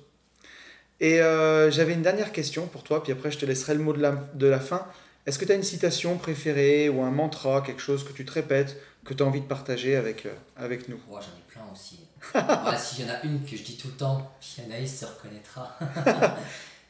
Et 1.01 1.23
euh, 1.23 1.71
j'avais 1.71 1.95
une 1.95 2.03
dernière 2.03 2.33
question 2.33 2.67
pour 2.67 2.83
toi, 2.83 3.03
puis 3.03 3.13
après 3.13 3.31
je 3.31 3.39
te 3.39 3.47
laisserai 3.47 3.73
le 3.73 3.81
mot 3.81 3.95
de 3.95 4.03
la, 4.03 4.11
de 4.35 4.47
la 4.47 4.61
fin. 4.61 4.87
Est-ce 5.25 5.39
que 5.39 5.47
tu 5.47 5.53
as 5.53 5.55
une 5.55 5.63
citation 5.63 6.19
préférée 6.19 6.91
ou 6.91 7.01
un 7.01 7.11
mantra, 7.11 7.63
quelque 7.63 7.81
chose 7.81 8.05
que 8.05 8.13
tu 8.13 8.27
te 8.27 8.33
répètes, 8.33 8.77
que 9.07 9.15
tu 9.15 9.23
as 9.23 9.27
envie 9.27 9.41
de 9.41 9.47
partager 9.47 9.97
avec, 9.97 10.27
euh, 10.27 10.35
avec 10.59 10.91
nous? 10.91 11.01
J'en 11.09 11.19
ai 11.19 11.49
plein 11.49 11.63
aussi. 11.73 12.01
S'il 12.77 13.07
y 13.07 13.11
en 13.11 13.15
a 13.15 13.23
une 13.23 13.43
que 13.43 13.57
je 13.57 13.63
dis 13.63 13.79
tout 13.79 13.89
le 13.89 13.95
temps, 13.95 14.33
puis 14.39 14.63
Anaïs 14.67 15.01
se 15.01 15.07
reconnaîtra. 15.07 15.79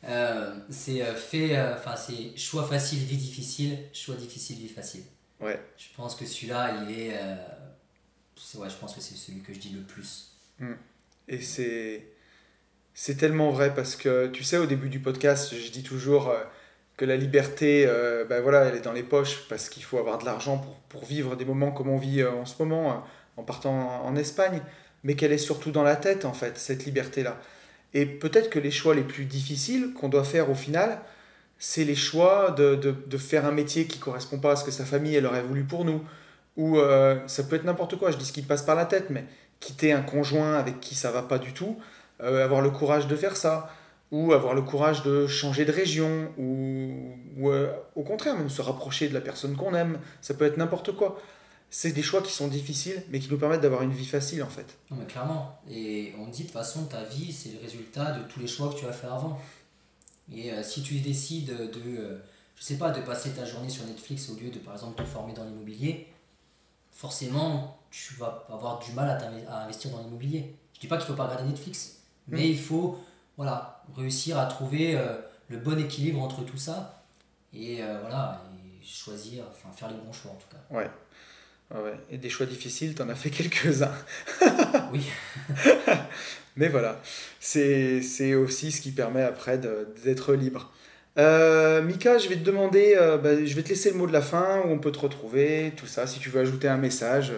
euh, 0.09 0.53
c'est 0.69 1.05
fait, 1.15 1.57
enfin 1.75 1.95
c'est 1.95 2.37
choix 2.37 2.65
facile, 2.65 2.99
vie 3.05 3.17
difficile, 3.17 3.79
choix 3.93 4.17
difficile, 4.17 4.57
vie 4.57 4.67
facile. 4.67 5.03
Ouais. 5.41 5.61
Je 5.77 5.87
pense 5.97 6.15
que 6.15 6.25
celui-là, 6.25 6.83
il 6.83 6.99
est. 6.99 7.11
Euh, 7.15 7.35
ouais, 8.57 8.69
je 8.69 8.77
pense 8.77 8.95
que 8.95 9.01
c'est 9.01 9.15
celui 9.15 9.41
que 9.41 9.53
je 9.53 9.59
dis 9.59 9.71
le 9.71 9.83
plus. 9.83 10.33
Hmm. 10.59 10.75
Et 11.29 11.41
c'est. 11.41 12.07
C'est 12.93 13.15
tellement 13.15 13.51
vrai 13.51 13.73
parce 13.75 13.97
que 13.97 14.27
tu 14.27 14.45
sais, 14.45 14.59
au 14.59 14.67
début 14.67 14.89
du 14.89 14.99
podcast, 14.99 15.55
je 15.55 15.71
dis 15.71 15.83
toujours 15.83 16.29
euh, 16.29 16.43
que 16.97 17.05
la 17.05 17.17
liberté, 17.17 17.85
euh, 17.87 18.25
ben 18.25 18.43
voilà, 18.43 18.65
elle 18.65 18.75
est 18.75 18.83
dans 18.83 18.93
les 18.93 19.05
poches 19.05 19.49
parce 19.49 19.71
qu'il 19.71 19.85
faut 19.85 19.97
avoir 19.97 20.19
de 20.19 20.25
l'argent 20.25 20.59
pour, 20.59 20.75
pour, 20.89 21.05
vivre 21.05 21.37
des 21.37 21.45
moments 21.45 21.71
comme 21.71 21.89
on 21.89 21.97
vit 21.97 22.25
en 22.25 22.45
ce 22.45 22.61
moment, 22.61 23.07
en 23.37 23.43
partant 23.43 24.05
en 24.05 24.17
Espagne, 24.17 24.61
mais 25.05 25.15
qu'elle 25.15 25.33
est 25.33 25.39
surtout 25.39 25.71
dans 25.71 25.85
la 25.85 25.97
tête, 25.97 26.25
en 26.25 26.35
fait, 26.35 26.59
cette 26.59 26.85
liberté-là. 26.85 27.41
Et 27.95 28.07
peut-être 28.07 28.51
que 28.51 28.59
les 28.59 28.71
choix 28.71 28.95
les 28.95 29.03
plus 29.03 29.25
difficiles 29.25 29.93
qu'on 29.95 30.09
doit 30.09 30.25
faire 30.25 30.51
au 30.51 30.55
final, 30.55 31.01
c'est 31.61 31.85
les 31.85 31.95
choix 31.95 32.51
de, 32.51 32.75
de, 32.75 32.91
de, 33.07 33.19
faire 33.19 33.45
un 33.45 33.53
métier 33.53 33.87
qui 33.87 33.99
correspond 33.99 34.39
pas 34.39 34.53
à 34.53 34.57
ce 34.57 34.65
que 34.65 34.71
sa 34.71 34.87
famille 34.87 35.15
elle 35.15 35.27
aurait 35.27 35.43
voulu 35.43 35.63
pour 35.63 35.85
nous. 35.85 36.03
Ou 36.57 36.79
euh, 36.79 37.21
ça 37.29 37.45
peut 37.45 37.55
être 37.55 37.65
n'importe 37.65 37.97
quoi, 37.97 38.11
je 38.11 38.17
dis 38.17 38.25
ce 38.25 38.33
qui 38.33 38.43
passe 38.43 38.63
par 38.63 38.75
la 38.75 38.87
tête, 38.87 39.11
mais 39.11 39.25
quitter 39.61 39.93
un 39.93 40.01
conjoint 40.01 40.55
avec 40.55 40.81
qui 40.81 40.95
ça 40.95 41.13
va 41.13 41.23
pas 41.23 41.39
du 41.39 41.53
tout, 41.53 41.79
euh, 42.23 42.43
avoir 42.43 42.63
le 42.63 42.71
courage 42.71 43.07
de 43.07 43.15
faire 43.15 43.37
ça, 43.37 43.71
ou 44.11 44.33
avoir 44.33 44.55
le 44.55 44.63
courage 44.63 45.03
de 45.03 45.27
changer 45.27 45.65
de 45.65 45.71
région, 45.71 46.33
ou, 46.39 47.51
euh, 47.51 47.71
au 47.95 48.03
contraire, 48.03 48.37
même 48.37 48.51
se 48.51 48.63
rapprocher 48.63 49.09
de 49.09 49.15
la 49.15 49.21
personne 49.21 49.55
qu'on 49.55 49.75
aime, 49.75 50.01
ça 50.23 50.35
peut 50.35 50.47
être 50.47 50.57
n'importe 50.57 50.93
quoi. 50.93 51.21
C'est 51.69 51.93
des 51.93 52.03
choix 52.03 52.21
qui 52.21 52.33
sont 52.33 52.49
difficiles, 52.49 53.01
mais 53.11 53.21
qui 53.21 53.31
nous 53.31 53.39
permettent 53.39 53.61
d'avoir 53.61 53.83
une 53.83 53.93
vie 53.93 54.07
facile 54.07 54.43
en 54.43 54.49
fait. 54.49 54.77
Non, 54.91 54.97
mais 54.99 55.05
clairement. 55.05 55.61
Et 55.71 56.15
on 56.19 56.27
dit 56.27 56.43
de 56.43 56.49
toute 56.49 56.53
façon, 56.53 56.87
ta 56.87 57.05
vie, 57.05 57.33
c'est 57.33 57.51
le 57.51 57.61
résultat 57.61 58.13
de 58.13 58.25
tous 58.25 58.41
les 58.41 58.49
choix 58.49 58.71
que 58.71 58.79
tu 58.79 58.87
vas 58.87 58.93
faire 58.93 59.13
avant. 59.13 59.39
Et 60.35 60.53
euh, 60.53 60.63
si 60.63 60.83
tu 60.83 60.95
décides 61.01 61.49
de, 61.49 61.81
euh, 61.87 62.19
je 62.57 62.63
sais 62.63 62.79
pas, 62.79 62.91
de 62.91 63.01
passer 63.01 63.31
ta 63.31 63.45
journée 63.45 63.69
sur 63.69 63.85
Netflix 63.85 64.29
au 64.31 64.35
lieu 64.35 64.51
de, 64.51 64.59
par 64.59 64.75
exemple, 64.75 65.03
te 65.03 65.07
former 65.07 65.33
dans 65.33 65.45
l'immobilier, 65.45 66.07
forcément, 66.93 67.79
tu 67.91 68.15
vas 68.15 68.47
avoir 68.51 68.79
du 68.79 68.93
mal 68.93 69.11
à, 69.49 69.65
investir 69.65 69.91
dans 69.91 70.03
l'immobilier. 70.03 70.55
Je 70.75 70.81
dis 70.81 70.87
pas 70.87 70.97
qu'il 70.97 71.07
faut 71.07 71.15
pas 71.15 71.27
regarder 71.27 71.49
Netflix, 71.49 72.01
mais 72.29 72.45
mm. 72.45 72.51
il 72.51 72.59
faut 72.59 72.99
voilà, 73.37 73.85
réussir 73.97 74.39
à 74.39 74.47
trouver 74.47 74.97
euh, 74.97 75.19
le 75.49 75.59
bon 75.59 75.79
équilibre 75.79 76.23
entre 76.23 76.45
tout 76.45 76.59
ça 76.59 77.03
et 77.53 77.81
voilà, 78.01 78.45
et 78.55 78.87
choisir, 78.87 79.43
enfin 79.51 79.73
faire 79.75 79.89
les 79.89 79.97
bons 79.97 80.13
choix 80.13 80.31
en 80.31 80.37
tout 80.37 80.47
cas. 80.49 80.77
Ouais. 80.77 80.89
Ouais, 81.73 81.95
Et 82.11 82.19
des 82.19 82.29
choix 82.29 82.47
difficiles, 82.47 82.95
tu 82.95 83.03
en 83.03 83.09
as 83.09 83.15
fait 83.15 83.31
quelques-uns. 83.31 83.95
oui. 84.93 85.05
Mais 86.61 86.69
voilà, 86.69 87.01
c'est 87.41 88.35
aussi 88.35 88.71
ce 88.71 88.83
qui 88.83 88.91
permet 88.93 89.23
après 89.23 89.59
d'être 90.05 90.35
libre. 90.35 90.71
Euh, 91.17 91.81
Mika, 91.81 92.19
je 92.19 92.29
vais 92.29 92.37
te 92.37 92.45
demander, 92.45 92.97
euh, 92.99 93.17
bah, 93.17 93.43
je 93.43 93.55
vais 93.55 93.63
te 93.63 93.71
laisser 93.71 93.91
le 93.91 93.97
mot 93.97 94.07
de 94.07 94.13
la 94.13 94.21
fin, 94.21 94.61
où 94.61 94.69
on 94.69 94.79
peut 94.79 94.93
te 94.93 94.99
retrouver, 94.99 95.73
tout 95.75 95.87
ça, 95.87 96.07
si 96.07 96.21
tu 96.21 96.29
veux 96.29 96.39
ajouter 96.39 96.69
un 96.69 96.77
message. 96.77 97.33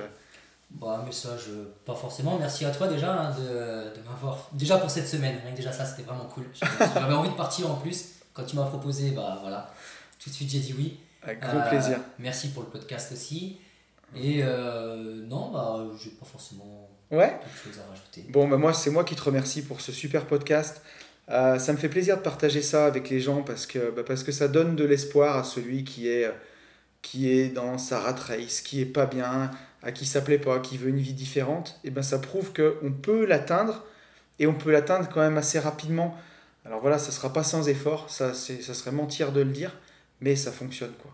Bah, 0.73 0.99
un 1.01 1.07
message, 1.07 1.45
euh, 1.51 1.67
pas 1.87 1.95
forcément. 1.95 2.37
Merci 2.37 2.65
à 2.65 2.73
toi 2.73 2.89
déjà 2.89 3.13
hein, 3.13 3.31
de, 3.39 3.97
de 3.97 4.05
m'avoir. 4.05 4.51
Déjà 4.55 4.79
pour 4.79 4.91
cette 4.91 5.07
semaine, 5.07 5.37
déjà 5.55 5.71
ça 5.71 5.87
c'était 5.87 6.03
vraiment 6.03 6.25
cool. 6.25 6.45
J'avais 6.81 7.15
envie 7.15 7.31
de 7.31 7.37
partir 7.37 7.71
en 7.71 7.77
plus. 7.77 8.15
Quand 8.35 8.43
tu 8.43 8.57
m'as 8.57 8.67
proposé, 8.67 9.13
bah 9.13 9.39
voilà, 9.41 9.73
tout 10.19 10.31
de 10.31 10.35
suite 10.35 10.51
j'ai 10.51 10.59
dit 10.59 10.75
oui. 10.77 10.99
Avec 11.23 11.39
grand 11.39 11.61
plaisir. 11.69 11.99
Merci 12.19 12.49
pour 12.49 12.65
le 12.65 12.71
podcast 12.71 13.13
aussi. 13.13 13.59
Et 14.17 14.43
non, 14.43 15.53
bah, 15.53 15.85
j'ai 16.03 16.11
pas 16.11 16.27
forcément 16.27 16.82
Ouais. 17.13 17.39
Quelque 17.41 17.65
chose 17.65 17.81
à 17.81 17.89
rajouter. 17.89 18.25
Bon, 18.31 18.49
bah 18.49 18.57
moi, 18.57 18.73
c'est 18.73 18.91
moi 18.91 19.05
qui 19.05 19.15
te 19.15 19.23
remercie 19.23 19.63
pour 19.63 19.81
ce 19.81 19.93
super 19.93 20.27
podcast. 20.27 20.83
Euh, 21.29 21.59
ça 21.59 21.73
me 21.73 21.79
fait 21.79 21.89
plaisir 21.89 22.17
de 22.17 22.23
partager 22.23 22.63
ça 22.63 22.87
avec 22.87 23.11
les 23.11 23.21
gens 23.21 23.43
parce 23.43 23.67
que, 23.67 23.91
bah, 23.91 24.03
parce 24.05 24.25
que 24.25 24.33
ça 24.33 24.49
donne 24.49 24.75
de 24.75 24.85
l'espoir 24.85 25.37
à 25.37 25.45
celui 25.45 25.85
qui 25.85 26.09
est, 26.09 26.31
qui 27.03 27.31
est 27.31 27.49
dans 27.49 27.79
sa 27.79 28.01
rat 28.01 28.15
race, 28.15 28.61
qui 28.63 28.81
est 28.81 28.87
pas 28.87 29.07
bien, 29.07 29.51
à 29.83 29.93
qui 29.93 30.07
ça 30.07 30.21
plaît 30.21 30.39
pas, 30.39 30.59
qui 30.59 30.79
veut 30.79 30.89
une 30.89 30.99
vie 30.99 31.13
différente. 31.13 31.79
Et 31.85 31.91
ben 31.91 32.03
ça 32.03 32.19
prouve 32.19 32.53
qu'on 32.53 32.93
peut 32.93 33.25
l'atteindre 33.27 33.85
et 34.39 34.47
on 34.47 34.55
peut 34.55 34.73
l'atteindre 34.73 35.09
quand 35.13 35.21
même 35.21 35.37
assez 35.37 35.59
rapidement. 35.59 36.17
Alors 36.65 36.81
voilà, 36.81 36.99
ça 36.99 37.13
sera 37.13 37.33
pas 37.33 37.43
sans 37.43 37.69
effort, 37.69 38.09
ça, 38.09 38.35
ça 38.35 38.75
serait 38.75 38.93
mentir 38.93 39.33
de 39.33 39.41
le 39.41 39.51
dire, 39.51 39.77
mais 40.21 40.37
ça 40.37 40.53
fonctionne 40.53 40.93
quoi. 41.03 41.13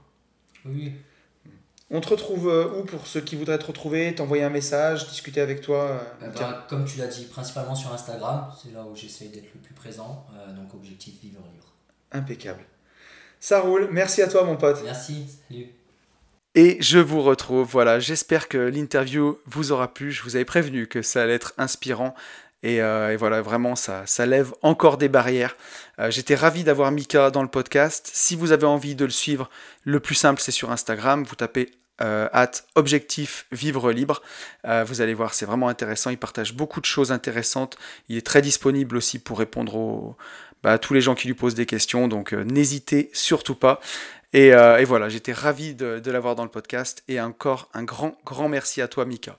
Oui. 0.66 0.93
On 1.90 2.01
te 2.01 2.09
retrouve 2.09 2.48
euh, 2.48 2.69
où 2.78 2.85
pour 2.85 3.06
ceux 3.06 3.23
qui 3.23 3.35
voudraient 3.35 3.59
te 3.59 3.65
retrouver, 3.65 4.15
t'envoyer 4.15 4.43
un 4.43 4.51
message, 4.51 5.09
discuter 5.09 5.40
avec 5.40 5.62
toi 5.62 5.85
euh, 5.85 5.98
eh 6.27 6.39
ben, 6.39 6.65
Comme 6.69 6.85
tu 6.85 6.98
l'as 6.98 7.06
dit, 7.06 7.24
principalement 7.24 7.74
sur 7.74 7.93
Instagram, 7.93 8.52
c'est 8.62 8.74
là 8.74 8.85
où 8.85 8.94
j'essaie 8.94 9.28
d'être 9.28 9.48
le 9.55 9.60
plus 9.60 9.74
présent, 9.74 10.27
euh, 10.35 10.52
donc 10.52 10.74
objectif 10.74 11.15
vivre 11.23 11.40
libre. 11.55 11.73
Impeccable. 12.12 12.60
Ça 13.40 13.60
roule, 13.60 13.89
merci 13.90 14.20
à 14.20 14.28
toi 14.28 14.44
mon 14.44 14.56
pote. 14.56 14.82
Merci, 14.85 15.27
salut. 15.48 15.69
Et 16.55 16.77
je 16.81 16.98
vous 16.98 17.23
retrouve, 17.23 17.66
voilà, 17.66 18.01
j'espère 18.01 18.48
que 18.48 18.59
l'interview 18.59 19.39
vous 19.47 19.73
aura 19.73 19.94
plu, 19.94 20.10
je 20.12 20.23
vous 20.23 20.36
avais 20.36 20.44
prévenu 20.44 20.89
que 20.89 21.02
ça 21.02 21.23
allait 21.23 21.35
être 21.35 21.55
inspirant. 21.56 22.15
Et, 22.63 22.81
voilà, 23.17 23.41
vraiment, 23.43 23.77
ça, 23.77 24.03
ça 24.07 24.27
lève 24.27 24.53
encore 24.63 24.99
des 24.99 25.09
barrières. 25.09 25.57
J'étais 26.09 26.35
ravi 26.35 26.65
d'avoir 26.65 26.91
Mika 26.91 27.31
dans 27.31 27.43
le 27.43 27.49
podcast. 27.49 28.11
Si 28.13 28.35
vous 28.35 28.53
avez 28.53 28.67
envie 28.67 28.95
de 28.95 29.05
le 29.05 29.11
suivre, 29.11 29.49
le 29.85 30.01
plus 30.01 30.15
simple, 30.15 30.41
c'est 30.41 30.53
sur 30.53 30.71
Instagram. 30.71 31.25
Vous 31.25 31.37
tapez 31.37 31.71
euh, 32.01 32.29
at 32.33 32.53
objectif 32.77 33.47
vivre 33.51 33.91
libre. 33.91 34.23
Euh, 34.65 34.85
vous 34.85 35.01
allez 35.01 35.15
voir, 35.15 35.35
c'est 35.35 35.47
vraiment 35.47 35.67
intéressant. 35.69 36.11
Il 36.11 36.19
partage 36.19 36.55
beaucoup 36.55 36.81
de 36.81 36.85
choses 36.85 37.11
intéressantes. 37.11 37.77
Il 38.09 38.17
est 38.17 38.25
très 38.25 38.41
disponible 38.41 38.97
aussi 38.97 39.19
pour 39.19 39.37
répondre 39.41 40.17
bah, 40.63 40.73
à 40.73 40.79
tous 40.79 40.95
les 40.95 41.01
gens 41.01 41.17
qui 41.17 41.27
lui 41.27 41.35
posent 41.35 41.57
des 41.57 41.67
questions. 41.67 42.07
Donc 42.07 42.33
euh, 42.33 42.45
n'hésitez 42.45 43.11
surtout 43.13 43.57
pas. 43.57 43.81
Et, 44.33 44.53
voilà, 44.85 45.09
j'étais 45.09 45.33
ravi 45.33 45.75
de, 45.75 46.11
l'avoir 46.11 46.37
dans 46.37 46.45
le 46.45 46.51
podcast. 46.51 47.03
Et 47.09 47.21
encore 47.21 47.69
un 47.75 47.83
grand, 47.83 48.17
grand 48.25 48.49
merci 48.49 48.81
à 48.81 48.87
toi, 48.87 49.05
Mika. 49.05 49.37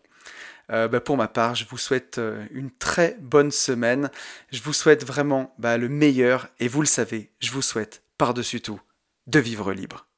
Bah, 0.70 1.00
pour 1.00 1.18
ma 1.18 1.28
part, 1.28 1.56
je 1.56 1.66
vous 1.66 1.78
souhaite 1.78 2.22
une 2.52 2.72
très 2.72 3.18
bonne 3.20 3.52
semaine. 3.52 4.12
Je 4.52 4.62
vous 4.62 4.74
souhaite 4.74 5.06
vraiment 5.06 5.54
bah, 5.58 5.78
le 5.78 5.90
meilleur. 5.90 6.48
Et 6.60 6.68
vous 6.68 6.82
le 6.82 6.88
savez, 6.88 7.32
je 7.40 7.52
vous 7.52 7.64
souhaite 7.64 8.04
par-dessus 8.18 8.62
tout 8.62 8.80
de 9.28 9.40
vivre 9.40 9.74
libre. 9.74 10.09